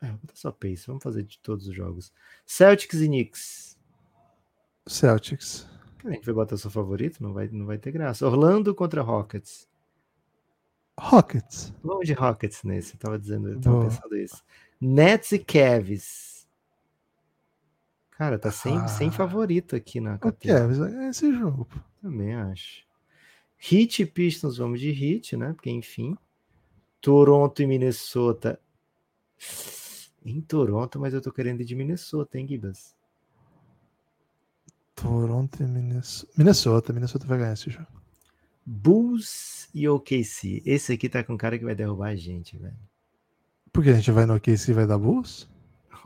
É, 0.01 0.07
vou 0.07 0.17
botar 0.17 0.35
só 0.35 0.51
Pacers. 0.51 0.85
Vamos 0.87 1.03
fazer 1.03 1.23
de 1.23 1.39
todos 1.39 1.67
os 1.67 1.75
jogos. 1.75 2.11
Celtics 2.45 3.01
e 3.01 3.07
Knicks. 3.07 3.77
Celtics. 4.87 5.67
A 6.03 6.11
gente 6.11 6.25
vai 6.25 6.35
botar 6.35 6.57
seu 6.57 6.69
favorito? 6.69 7.21
Não 7.23 7.33
vai, 7.33 7.47
não 7.47 7.65
vai 7.65 7.77
ter 7.77 7.91
graça. 7.91 8.25
Orlando 8.27 8.73
contra 8.75 9.01
Rockets. 9.01 9.67
Rockets. 10.99 11.73
Vamos 11.83 12.05
de 12.05 12.13
Rockets 12.13 12.63
nesse. 12.63 12.93
Eu 12.93 12.99
tava 12.99 13.19
dizendo, 13.19 13.49
eu 13.49 13.59
tava 13.59 13.77
Boa. 13.77 13.89
pensando 13.89 14.15
isso. 14.17 14.43
Nets 14.79 15.31
e 15.31 15.39
Cavs. 15.39 16.47
Cara, 18.11 18.37
tá 18.39 18.51
sem, 18.51 18.77
Ah. 18.77 18.87
sem 18.87 19.11
favorito 19.11 19.75
aqui 19.75 19.99
na 19.99 20.17
KTO. 20.17 20.47
Cavs 20.47 20.79
é 20.79 21.09
esse 21.09 21.33
jogo. 21.33 21.67
Também 22.01 22.33
acho. 22.35 22.85
Heat 23.59 24.03
e 24.03 24.05
Pistons, 24.05 24.57
vamos 24.57 24.79
de 24.79 24.89
Heat, 24.89 25.35
né? 25.35 25.53
Porque, 25.53 25.69
enfim. 25.69 26.15
Toronto 27.01 27.61
e 27.61 27.67
Minnesota. 27.67 28.59
Em 30.25 30.41
Toronto, 30.41 30.99
mas 30.99 31.13
eu 31.13 31.21
tô 31.21 31.31
querendo 31.31 31.61
ir 31.61 31.65
de 31.65 31.75
Minnesota, 31.75 32.39
hein, 32.39 32.47
Gibas? 32.47 32.95
Toronto 34.95 35.61
e 35.61 35.67
Minnesota. 35.67 36.31
Minnesota. 36.35 36.93
Minnesota 36.93 37.27
vai 37.27 37.37
ganhar 37.37 37.53
esse 37.53 37.69
jogo. 37.69 37.87
Bulls 38.65 39.69
e 39.73 39.87
OKC. 39.87 40.63
Esse 40.65 40.93
aqui 40.93 41.07
tá 41.07 41.23
com 41.23 41.37
cara 41.37 41.59
que 41.59 41.63
vai 41.65 41.75
derrubar 41.75 42.07
a 42.07 42.15
gente, 42.15 42.57
velho. 42.57 42.75
Porque 43.71 43.89
a 43.89 43.93
gente 43.93 44.09
vai 44.09 44.25
no 44.25 44.35
OKC 44.35 44.71
e 44.71 44.73
vai 44.73 44.87
dar 44.87 44.97
Bulls? 44.97 45.47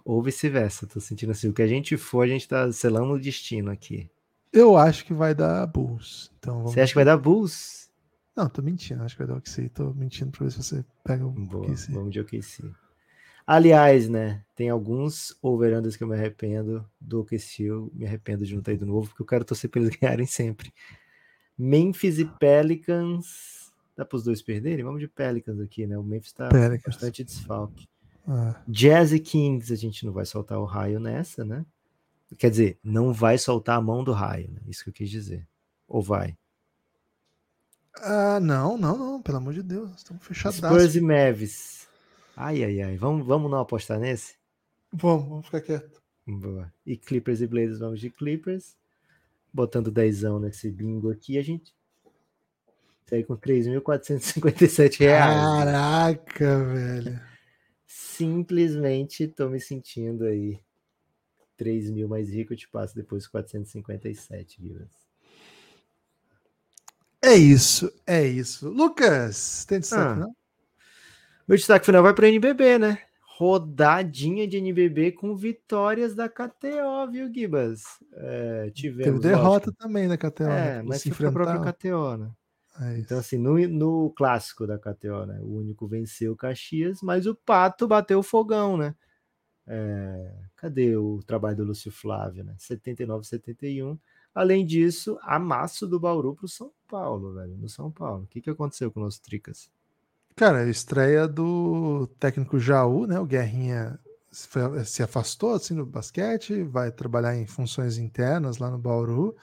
Ou 0.03 0.21
vice-versa. 0.21 0.85
Tô 0.85 0.99
sentindo 0.99 1.31
assim. 1.31 1.47
O 1.47 1.53
que 1.53 1.61
a 1.61 1.67
gente 1.67 1.95
for, 1.95 2.23
a 2.23 2.27
gente 2.27 2.47
tá 2.47 2.69
selando 2.73 3.13
o 3.13 3.19
destino 3.19 3.71
aqui. 3.71 4.09
Eu 4.51 4.75
acho 4.75 5.05
que 5.05 5.13
vai 5.13 5.33
dar 5.33 5.65
Bulls. 5.67 6.31
Então. 6.39 6.63
Você 6.63 6.81
acha 6.81 6.91
que 6.91 6.95
vai 6.95 7.05
dar 7.05 7.15
Bulls? 7.15 7.89
Não, 8.35 8.49
tô 8.49 8.61
mentindo. 8.61 9.03
Acho 9.03 9.15
que 9.15 9.23
vai 9.23 9.27
dar 9.27 9.37
OKC. 9.37 9.69
Tô 9.69 9.93
mentindo 9.93 10.31
pra 10.31 10.45
ver 10.45 10.51
se 10.51 10.61
você 10.63 10.83
pega 11.05 11.25
o 11.25 11.29
Boa, 11.31 11.67
OKC. 11.67 11.93
vamos 11.93 12.11
de 12.11 12.19
OKC. 12.19 12.69
Aliás, 13.51 14.07
né, 14.07 14.43
tem 14.55 14.69
alguns 14.69 15.35
overandas 15.41 15.95
que 15.95 16.03
eu 16.03 16.07
me 16.07 16.13
arrependo 16.15 16.87
do 17.01 17.21
OKC, 17.21 17.63
eu 17.63 17.91
me 17.95 18.05
arrependo 18.05 18.45
de 18.45 18.55
não 18.55 18.61
ter 18.61 18.73
ido 18.75 18.85
novo, 18.85 19.07
porque 19.07 19.23
eu 19.23 19.25
quero 19.25 19.43
torcer 19.43 19.67
pra 19.71 19.81
eles 19.81 19.95
ganharem 19.97 20.27
sempre. 20.27 20.71
Memphis 21.57 22.19
e 22.19 22.25
Pelicans, 22.25 23.73
dá 23.97 24.05
pros 24.05 24.23
dois 24.23 24.39
perderem? 24.43 24.85
Vamos 24.85 24.99
de 24.99 25.07
Pelicans 25.07 25.59
aqui, 25.59 25.87
né, 25.87 25.97
o 25.97 26.03
Memphis 26.03 26.31
tá 26.31 26.47
Pelicans. 26.49 26.93
bastante 26.93 27.23
desfalque. 27.23 27.89
Ah, 28.27 28.61
Jazz 28.67 29.13
e 29.13 29.19
Kings, 29.19 29.73
a 29.73 29.75
gente 29.75 30.05
não 30.05 30.13
vai 30.13 30.27
soltar 30.27 30.59
o 30.59 30.65
raio 30.65 30.99
nessa, 30.99 31.43
né? 31.43 31.65
Quer 32.37 32.51
dizer, 32.51 32.77
não 32.83 33.11
vai 33.11 33.39
soltar 33.39 33.79
a 33.79 33.81
mão 33.81 34.03
do 34.03 34.11
raio, 34.11 34.51
né? 34.51 34.61
Isso 34.67 34.83
que 34.83 34.91
eu 34.91 34.93
quis 34.93 35.09
dizer. 35.09 35.47
Ou 35.87 36.03
vai? 36.03 36.37
Ah, 37.95 38.39
não, 38.39 38.77
não, 38.77 38.95
não. 38.95 39.21
Pelo 39.23 39.37
amor 39.37 39.55
de 39.55 39.63
Deus. 39.63 39.89
Estamos 39.95 40.21
Spurs 40.21 40.37
fechados. 40.37 40.95
e 40.95 41.01
Mavis. 41.01 41.78
Ai, 42.41 42.63
ai, 42.63 42.81
ai. 42.81 42.95
Vamos, 42.95 43.27
vamos 43.27 43.51
não 43.51 43.59
apostar 43.59 43.99
nesse? 43.99 44.35
Vamos, 44.93 45.27
vamos 45.27 45.45
ficar 45.47 45.59
quieto. 45.59 46.01
Boa. 46.25 46.73
E 46.85 46.95
Clippers 46.95 47.41
e 47.41 47.47
Blazers, 47.47 47.79
vamos 47.79 47.99
de 47.99 48.09
Clippers. 48.09 48.77
Botando 49.51 49.91
dezão 49.91 50.39
nesse 50.39 50.71
bingo 50.71 51.11
aqui, 51.11 51.37
a 51.37 51.41
gente 51.41 51.75
sai 53.07 53.23
com 53.23 53.35
3.457 53.35 54.99
reais. 54.99 55.35
Caraca, 55.35 56.63
velho. 56.65 57.19
Simplesmente 57.85 59.27
tô 59.27 59.49
me 59.49 59.59
sentindo 59.59 60.23
aí 60.23 60.59
3 61.57 61.89
mil 61.89 62.07
mais 62.07 62.29
rico, 62.29 62.53
eu 62.53 62.57
te 62.57 62.69
passo 62.69 62.95
depois 62.95 63.27
457, 63.27 64.61
Guilherme. 64.61 64.87
É 67.21 67.35
isso, 67.35 67.91
é 68.07 68.25
isso. 68.25 68.69
Lucas, 68.69 69.65
tem 69.65 69.79
destaque, 69.81 70.01
Ah. 70.03 70.15
não? 70.15 70.35
Meu 71.49 71.57
destaque 71.57 71.83
final 71.83 72.03
vai 72.03 72.13
para 72.13 72.27
NBB, 72.27 72.77
né? 72.77 73.01
Rodadinha 73.39 74.47
de 74.47 74.57
NBB 74.57 75.13
com 75.13 75.35
vitórias 75.35 76.13
da 76.13 76.29
KTO, 76.29 77.09
viu, 77.11 77.33
Gibas? 77.33 77.81
É, 78.13 78.59
Teve 78.65 78.71
tivemos. 78.71 79.19
derrota 79.19 79.71
lógico, 79.71 79.73
também 79.73 80.07
da 80.07 80.15
KTO. 80.15 80.43
né? 80.43 80.77
É, 80.77 80.81
que 80.81 80.87
mas 80.87 81.01
se 81.01 81.09
foi 81.09 81.31
para 81.31 81.41
a 81.41 81.47
própria. 81.47 81.73
KTO, 81.73 82.17
né? 82.17 82.31
É. 82.79 82.99
Então, 82.99 83.17
assim, 83.17 83.39
no, 83.39 83.57
no 83.67 84.11
clássico 84.11 84.67
da 84.67 84.77
KTO, 84.77 85.25
né? 85.25 85.39
O 85.41 85.55
único 85.55 85.87
venceu 85.87 86.33
o 86.33 86.35
Caxias, 86.35 87.01
mas 87.01 87.25
o 87.25 87.33
Pato 87.33 87.87
bateu 87.87 88.19
o 88.19 88.23
fogão, 88.23 88.77
né? 88.77 88.93
É, 89.65 90.31
cadê 90.55 90.97
o 90.97 91.19
trabalho 91.25 91.57
do 91.57 91.63
Lúcio 91.63 91.91
Flávio, 91.91 92.43
né? 92.43 92.53
79, 92.59 93.25
71. 93.25 93.97
Além 94.35 94.63
disso, 94.63 95.17
amasso 95.23 95.87
do 95.87 95.99
Bauru 95.99 96.35
pro 96.35 96.47
São 96.47 96.71
Paulo, 96.87 97.33
velho. 97.33 97.57
No 97.57 97.67
São 97.67 97.89
Paulo. 97.89 98.25
O 98.25 98.27
que, 98.27 98.39
que 98.39 98.51
aconteceu 98.51 98.91
com 98.91 98.99
o 98.99 99.03
nosso 99.03 99.19
Tricas? 99.23 99.67
Cara, 100.39 100.59
a 100.59 100.69
estreia 100.69 101.27
do 101.27 102.07
técnico 102.17 102.57
Jaú, 102.57 103.05
né? 103.05 103.19
O 103.19 103.25
Guerrinha 103.25 103.99
se 104.85 105.03
afastou 105.03 105.53
assim 105.53 105.75
do 105.75 105.85
basquete, 105.85 106.63
vai 106.63 106.93
trabalhar 106.93 107.35
em 107.35 107.45
funções 107.45 107.97
internas 107.97 108.57
lá 108.57 108.69
no 108.69 108.77
Bauru 108.77 109.35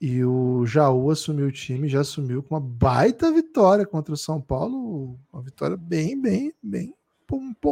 E 0.00 0.24
o 0.24 0.66
Jaú 0.66 1.12
assumiu 1.12 1.46
o 1.46 1.52
time, 1.52 1.88
já 1.88 2.00
assumiu 2.00 2.42
com 2.42 2.56
uma 2.56 2.60
baita 2.60 3.30
vitória 3.30 3.86
contra 3.86 4.12
o 4.12 4.16
São 4.16 4.40
Paulo, 4.40 5.16
uma 5.32 5.44
vitória 5.44 5.76
bem, 5.76 6.20
bem, 6.20 6.52
bem 6.60 6.92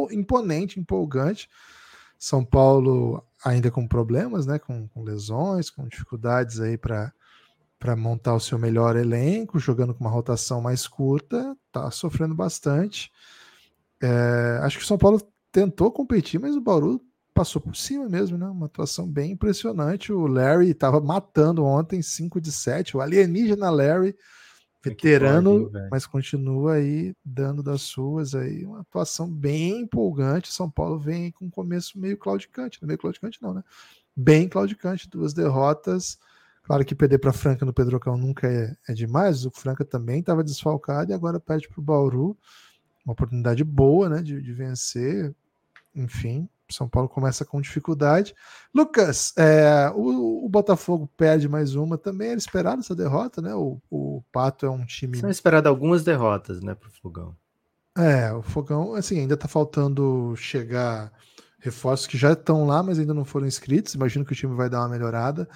imponente, 0.09 0.79
empolgante. 0.79 1.49
São 2.17 2.45
Paulo 2.45 3.21
ainda 3.43 3.69
com 3.69 3.85
problemas, 3.85 4.45
né, 4.45 4.57
com, 4.57 4.87
com 4.87 5.03
lesões, 5.03 5.69
com 5.69 5.89
dificuldades 5.89 6.61
aí 6.61 6.77
para 6.77 7.11
para 7.81 7.95
montar 7.95 8.35
o 8.35 8.39
seu 8.39 8.59
melhor 8.59 8.95
elenco, 8.95 9.57
jogando 9.57 9.91
com 9.91 10.01
uma 10.01 10.09
rotação 10.09 10.61
mais 10.61 10.87
curta, 10.87 11.57
tá 11.71 11.89
sofrendo 11.89 12.35
bastante. 12.35 13.11
É, 13.99 14.59
acho 14.61 14.77
que 14.77 14.83
o 14.83 14.87
São 14.87 14.99
Paulo 14.99 15.19
tentou 15.51 15.91
competir, 15.91 16.39
mas 16.39 16.55
o 16.55 16.61
Bauru 16.61 17.01
passou 17.33 17.59
por 17.59 17.75
cima 17.75 18.07
mesmo, 18.07 18.37
né? 18.37 18.45
Uma 18.45 18.67
atuação 18.67 19.07
bem 19.07 19.31
impressionante. 19.31 20.13
O 20.13 20.27
Larry 20.27 20.69
estava 20.69 21.01
matando 21.01 21.65
ontem 21.65 22.03
5 22.03 22.39
de 22.39 22.51
7, 22.51 22.95
o 22.95 23.01
alienígena 23.01 23.71
Larry, 23.71 24.15
veterano, 24.85 25.71
pode, 25.71 25.89
mas 25.89 26.05
continua 26.05 26.73
aí 26.73 27.15
dando 27.25 27.63
das 27.63 27.81
suas 27.81 28.35
aí, 28.35 28.63
uma 28.63 28.81
atuação 28.81 29.27
bem 29.27 29.81
empolgante. 29.81 30.53
São 30.53 30.69
Paulo 30.69 30.99
vem 30.99 31.31
com 31.31 31.45
um 31.45 31.49
começo 31.49 31.99
meio 31.99 32.15
claudicante, 32.15 32.85
meio 32.85 32.99
claudicante 32.99 33.41
não, 33.41 33.55
né? 33.55 33.63
Bem 34.15 34.47
claudicante, 34.47 35.09
duas 35.09 35.33
derrotas 35.33 36.19
Claro 36.71 36.85
que 36.85 36.95
perder 36.95 37.17
para 37.17 37.33
Franca 37.33 37.65
no 37.65 37.73
Pedrocão 37.73 38.15
nunca 38.15 38.47
é, 38.47 38.73
é 38.87 38.93
demais. 38.93 39.45
O 39.45 39.51
Franca 39.51 39.83
também 39.83 40.21
estava 40.21 40.41
desfalcado 40.41 41.11
e 41.11 41.13
agora 41.13 41.37
perde 41.37 41.67
para 41.67 41.81
o 41.81 41.83
Bauru. 41.83 42.37
Uma 43.05 43.11
oportunidade 43.11 43.61
boa 43.61 44.07
né, 44.07 44.21
de, 44.21 44.41
de 44.41 44.53
vencer. 44.53 45.35
Enfim, 45.93 46.47
São 46.69 46.87
Paulo 46.87 47.09
começa 47.09 47.43
com 47.43 47.59
dificuldade. 47.59 48.33
Lucas, 48.73 49.33
é, 49.37 49.91
o, 49.93 50.45
o, 50.45 50.47
Botafogo 50.47 51.11
perde 51.17 51.49
mais 51.49 51.75
uma. 51.75 51.97
Também 51.97 52.29
era 52.29 52.37
esperado 52.37 52.79
essa 52.79 52.95
derrota, 52.95 53.41
né? 53.41 53.53
O, 53.53 53.77
o 53.89 54.23
Pato 54.31 54.65
é 54.65 54.69
um 54.69 54.85
time. 54.85 55.17
São 55.17 55.29
esperadas 55.29 55.69
algumas 55.69 56.05
derrotas, 56.05 56.61
né, 56.61 56.73
para 56.73 56.87
o 56.87 56.91
Fogão. 57.01 57.35
É, 57.97 58.31
o 58.31 58.41
Fogão, 58.41 58.95
assim, 58.95 59.19
ainda 59.19 59.33
está 59.33 59.49
faltando 59.49 60.33
chegar 60.37 61.11
reforços 61.59 62.07
que 62.07 62.17
já 62.17 62.31
estão 62.31 62.65
lá, 62.65 62.81
mas 62.81 62.97
ainda 62.97 63.13
não 63.13 63.25
foram 63.25 63.45
inscritos. 63.45 63.93
Imagino 63.93 64.23
que 64.23 64.31
o 64.31 64.35
time 64.37 64.55
vai 64.55 64.69
dar 64.69 64.79
uma 64.79 64.87
melhorada 64.87 65.49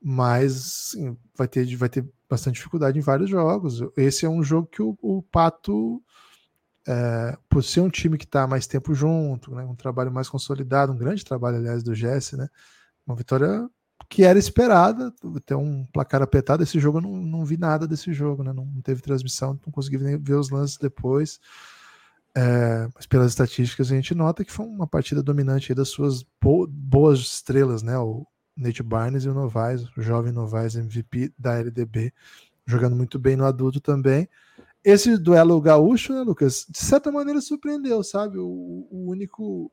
mas 0.00 0.92
assim, 0.92 1.16
vai, 1.36 1.48
ter, 1.48 1.76
vai 1.76 1.88
ter 1.88 2.08
bastante 2.28 2.56
dificuldade 2.56 2.98
em 2.98 3.02
vários 3.02 3.30
jogos. 3.30 3.80
Esse 3.96 4.26
é 4.26 4.28
um 4.28 4.42
jogo 4.42 4.68
que 4.68 4.82
o, 4.82 4.96
o 5.02 5.22
Pato, 5.22 6.02
é, 6.86 7.36
por 7.48 7.62
ser 7.64 7.80
um 7.80 7.90
time 7.90 8.16
que 8.16 8.24
está 8.24 8.46
mais 8.46 8.66
tempo 8.66 8.94
junto, 8.94 9.54
né, 9.54 9.64
um 9.64 9.74
trabalho 9.74 10.12
mais 10.12 10.28
consolidado, 10.28 10.92
um 10.92 10.98
grande 10.98 11.24
trabalho, 11.24 11.56
aliás, 11.56 11.82
do 11.82 11.94
Jesse, 11.94 12.36
né, 12.36 12.48
uma 13.06 13.16
vitória 13.16 13.68
que 14.08 14.22
era 14.22 14.38
esperada, 14.38 15.12
ter 15.44 15.54
um 15.54 15.84
placar 15.92 16.22
apertado. 16.22 16.62
Esse 16.62 16.78
jogo 16.78 16.98
eu 16.98 17.02
não, 17.02 17.16
não 17.16 17.44
vi 17.44 17.56
nada 17.56 17.86
desse 17.86 18.12
jogo, 18.12 18.42
né, 18.42 18.52
não, 18.52 18.66
teve 18.82 19.02
transmissão, 19.02 19.58
não 19.66 19.72
consegui 19.72 19.98
nem 19.98 20.16
ver 20.16 20.34
os 20.34 20.50
lances 20.50 20.78
depois. 20.78 21.40
É, 22.36 22.88
mas 22.94 23.06
pelas 23.06 23.32
estatísticas 23.32 23.90
a 23.90 23.94
gente 23.96 24.14
nota 24.14 24.44
que 24.44 24.52
foi 24.52 24.64
uma 24.64 24.86
partida 24.86 25.22
dominante 25.22 25.74
das 25.74 25.88
suas 25.88 26.24
boas 26.40 27.18
estrelas, 27.18 27.82
né? 27.82 27.98
O, 27.98 28.24
Nate 28.58 28.82
Barnes 28.82 29.24
e 29.24 29.28
o 29.28 29.34
Novaes, 29.34 29.84
o 29.96 30.02
jovem 30.02 30.32
Novaes 30.32 30.74
MVP 30.74 31.32
da 31.38 31.58
LDB, 31.58 32.12
jogando 32.66 32.96
muito 32.96 33.18
bem 33.18 33.36
no 33.36 33.46
adulto 33.46 33.80
também. 33.80 34.28
Esse 34.84 35.16
duelo 35.16 35.60
gaúcho, 35.60 36.12
né, 36.12 36.22
Lucas, 36.22 36.66
de 36.68 36.78
certa 36.78 37.10
maneira 37.12 37.40
surpreendeu, 37.40 38.02
sabe? 38.02 38.38
O, 38.38 38.86
o 38.90 39.08
único 39.08 39.72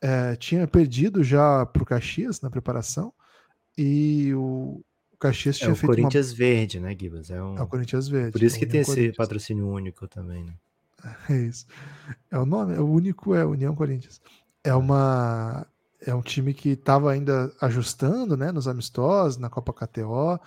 é, 0.00 0.36
tinha 0.36 0.66
perdido 0.66 1.24
já 1.24 1.66
para 1.66 1.82
o 1.82 1.86
Caxias 1.86 2.40
na 2.40 2.50
preparação 2.50 3.12
e 3.76 4.32
o, 4.34 4.82
o 5.12 5.16
Caxias 5.18 5.56
é 5.56 5.58
tinha 5.60 5.72
o 5.72 5.76
feito 5.76 5.90
Corinthians 5.90 6.30
uma... 6.30 6.36
Verde, 6.36 6.80
né, 6.80 6.96
Gibas? 6.98 7.30
É, 7.30 7.42
um... 7.42 7.56
é 7.56 7.62
o 7.62 7.66
Corinthians 7.66 8.08
Verde. 8.08 8.32
Por 8.32 8.42
isso 8.42 8.58
que 8.58 8.66
tem 8.66 8.80
esse 8.80 9.12
patrocínio 9.12 9.68
único 9.68 10.06
também, 10.06 10.44
né? 10.44 10.54
É 11.28 11.36
isso. 11.36 11.66
É 12.30 12.38
o 12.38 12.46
nome, 12.46 12.74
é 12.74 12.80
o 12.80 12.86
único 12.86 13.34
é 13.34 13.44
União 13.44 13.74
Corinthians. 13.74 14.22
É, 14.62 14.70
é. 14.70 14.74
uma 14.74 15.66
é 16.06 16.14
um 16.14 16.22
time 16.22 16.52
que 16.52 16.70
estava 16.70 17.10
ainda 17.10 17.52
ajustando 17.60 18.36
né, 18.36 18.52
nos 18.52 18.68
amistosos, 18.68 19.38
na 19.38 19.50
Copa 19.50 19.72
KTO, 19.72 20.38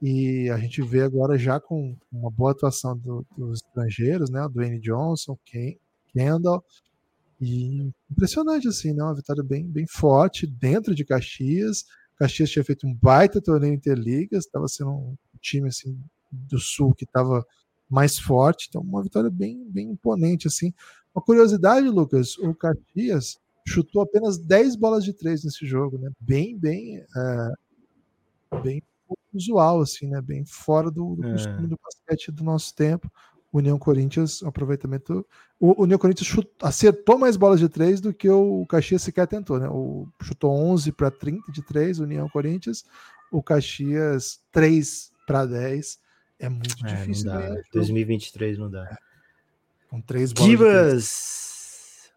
e 0.00 0.48
a 0.50 0.58
gente 0.58 0.82
vê 0.82 1.02
agora 1.02 1.38
já 1.38 1.60
com 1.60 1.96
uma 2.10 2.30
boa 2.30 2.52
atuação 2.52 2.96
do, 2.96 3.26
dos 3.36 3.60
estrangeiros, 3.60 4.30
né, 4.30 4.42
o 4.42 4.48
Dwayne 4.48 4.80
Johnson, 4.80 5.38
Ken, 5.44 5.76
Kendall, 6.12 6.64
e 7.40 7.90
impressionante 8.10 8.68
assim, 8.68 8.92
né, 8.92 9.02
uma 9.02 9.14
vitória 9.14 9.42
bem, 9.42 9.66
bem 9.66 9.86
forte 9.86 10.46
dentro 10.46 10.94
de 10.94 11.04
Caxias. 11.04 11.84
Caxias 12.18 12.50
tinha 12.50 12.64
feito 12.64 12.86
um 12.86 12.94
baita 12.94 13.40
torneio 13.40 13.74
Interligas, 13.74 14.44
estava 14.44 14.68
sendo 14.68 14.90
um 14.90 15.16
time 15.40 15.68
assim 15.68 15.98
do 16.30 16.58
Sul 16.58 16.94
que 16.94 17.04
estava 17.04 17.44
mais 17.88 18.18
forte, 18.18 18.66
então 18.68 18.82
uma 18.82 19.02
vitória 19.02 19.30
bem, 19.30 19.64
bem 19.68 19.90
imponente 19.90 20.46
assim. 20.46 20.72
Uma 21.14 21.22
curiosidade, 21.22 21.88
Lucas, 21.88 22.36
o 22.38 22.54
Caxias 22.54 23.38
chutou 23.66 24.02
apenas 24.02 24.38
10 24.38 24.76
bolas 24.76 25.04
de 25.04 25.12
três 25.12 25.44
nesse 25.44 25.66
jogo, 25.66 25.98
né? 25.98 26.10
Bem, 26.20 26.58
bem, 26.58 27.04
é, 27.16 28.60
bem 28.62 28.82
usual, 29.32 29.80
assim, 29.80 30.08
né? 30.08 30.20
Bem 30.20 30.44
fora 30.44 30.90
do, 30.90 31.16
do 31.16 31.26
é. 31.26 31.32
costume 31.32 31.66
do 31.68 31.78
basquete 31.82 32.32
do 32.32 32.44
nosso 32.44 32.74
tempo. 32.74 33.10
União 33.52 33.78
Corinthians, 33.78 34.42
aproveitamento. 34.44 35.26
O 35.58 35.82
União 35.82 35.98
Corinthians 35.98 36.28
chutou, 36.28 36.68
acertou 36.68 37.18
mais 37.18 37.36
bolas 37.36 37.58
de 37.58 37.68
três 37.68 38.00
do 38.00 38.14
que 38.14 38.28
o 38.30 38.64
Caxias 38.66 39.02
sequer 39.02 39.26
tentou, 39.26 39.58
né? 39.58 39.68
O, 39.68 40.06
chutou 40.22 40.52
11 40.52 40.92
para 40.92 41.10
30 41.10 41.50
de 41.50 41.62
três, 41.62 41.98
União 41.98 42.28
Corinthians. 42.28 42.84
O 43.30 43.42
Caxias 43.42 44.40
3 44.52 45.12
para 45.26 45.46
10. 45.46 45.98
É 46.38 46.48
muito 46.48 46.86
é, 46.86 46.94
difícil. 46.94 47.26
Não 47.26 47.40
dá. 47.40 47.62
2023 47.72 48.58
não 48.58 48.70
dá. 48.70 48.84
É. 48.84 48.96
Com 49.88 50.00
três 50.00 50.32
bolas. 50.32 50.50
Kivas! 50.50 51.49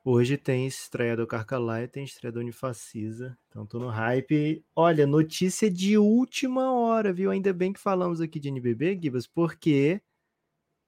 Hoje 0.05 0.37
tem 0.37 0.67
estreia 0.67 1.15
do 1.15 1.25
Carcalá 1.25 1.81
e 1.81 1.87
tem 1.87 2.03
estreia 2.03 2.29
do 2.33 2.41
Unifacisa. 2.41 3.37
Então 3.47 3.65
tô 3.65 3.79
no 3.79 3.87
hype. 3.87 4.61
Olha, 4.75 5.07
notícia 5.07 5.71
de 5.71 5.97
última 5.97 6.73
hora, 6.73 7.13
viu? 7.13 7.31
Ainda 7.31 7.53
bem 7.53 7.71
que 7.71 7.79
falamos 7.79 8.19
aqui 8.19 8.37
de 8.37 8.49
NBB, 8.49 8.99
Gibas, 9.01 9.25
porque 9.25 10.01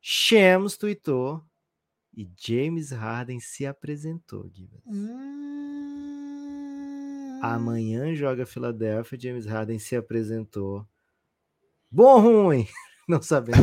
Shams 0.01 0.75
tweetou 0.75 1.41
e 2.13 2.29
James 2.37 2.91
Harden 2.91 3.39
se 3.39 3.65
apresentou, 3.65 4.49
Gibas. 4.53 4.81
Hum... 4.85 5.25
Amanhã 7.41 8.13
joga 8.13 8.45
Filadélfia, 8.45 9.17
James 9.17 9.45
Harden 9.45 9.79
se 9.79 9.95
apresentou. 9.95 10.85
Bom 11.89 12.19
ruim? 12.19 12.67
Não 13.07 13.21
sabemos. 13.21 13.61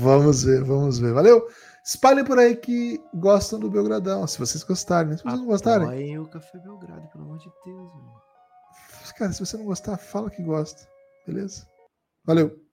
vamos 0.00 0.44
ver, 0.44 0.64
vamos 0.64 0.98
ver. 0.98 1.12
Valeu! 1.12 1.46
Espalhem 1.84 2.24
por 2.24 2.38
aí 2.38 2.56
que 2.56 2.98
gostam 3.12 3.60
do 3.60 3.70
Belgradão, 3.70 4.26
se 4.26 4.38
vocês 4.38 4.64
gostarem. 4.64 5.10
Né? 5.10 5.16
Se 5.18 5.22
vocês 5.22 5.38
não 5.38 5.46
gostarem. 5.46 5.86
Apoiem 5.86 6.18
o 6.18 6.26
Café 6.26 6.58
Belgrado, 6.58 7.06
pelo 7.08 7.24
amor 7.24 7.38
de 7.38 7.52
Deus. 7.66 7.92
Mano. 7.92 8.22
Cara, 9.18 9.32
se 9.32 9.40
você 9.40 9.56
não 9.58 9.66
gostar, 9.66 9.98
fala 9.98 10.30
que 10.30 10.42
gosta. 10.42 10.88
Beleza? 11.26 11.66
Valeu. 12.24 12.63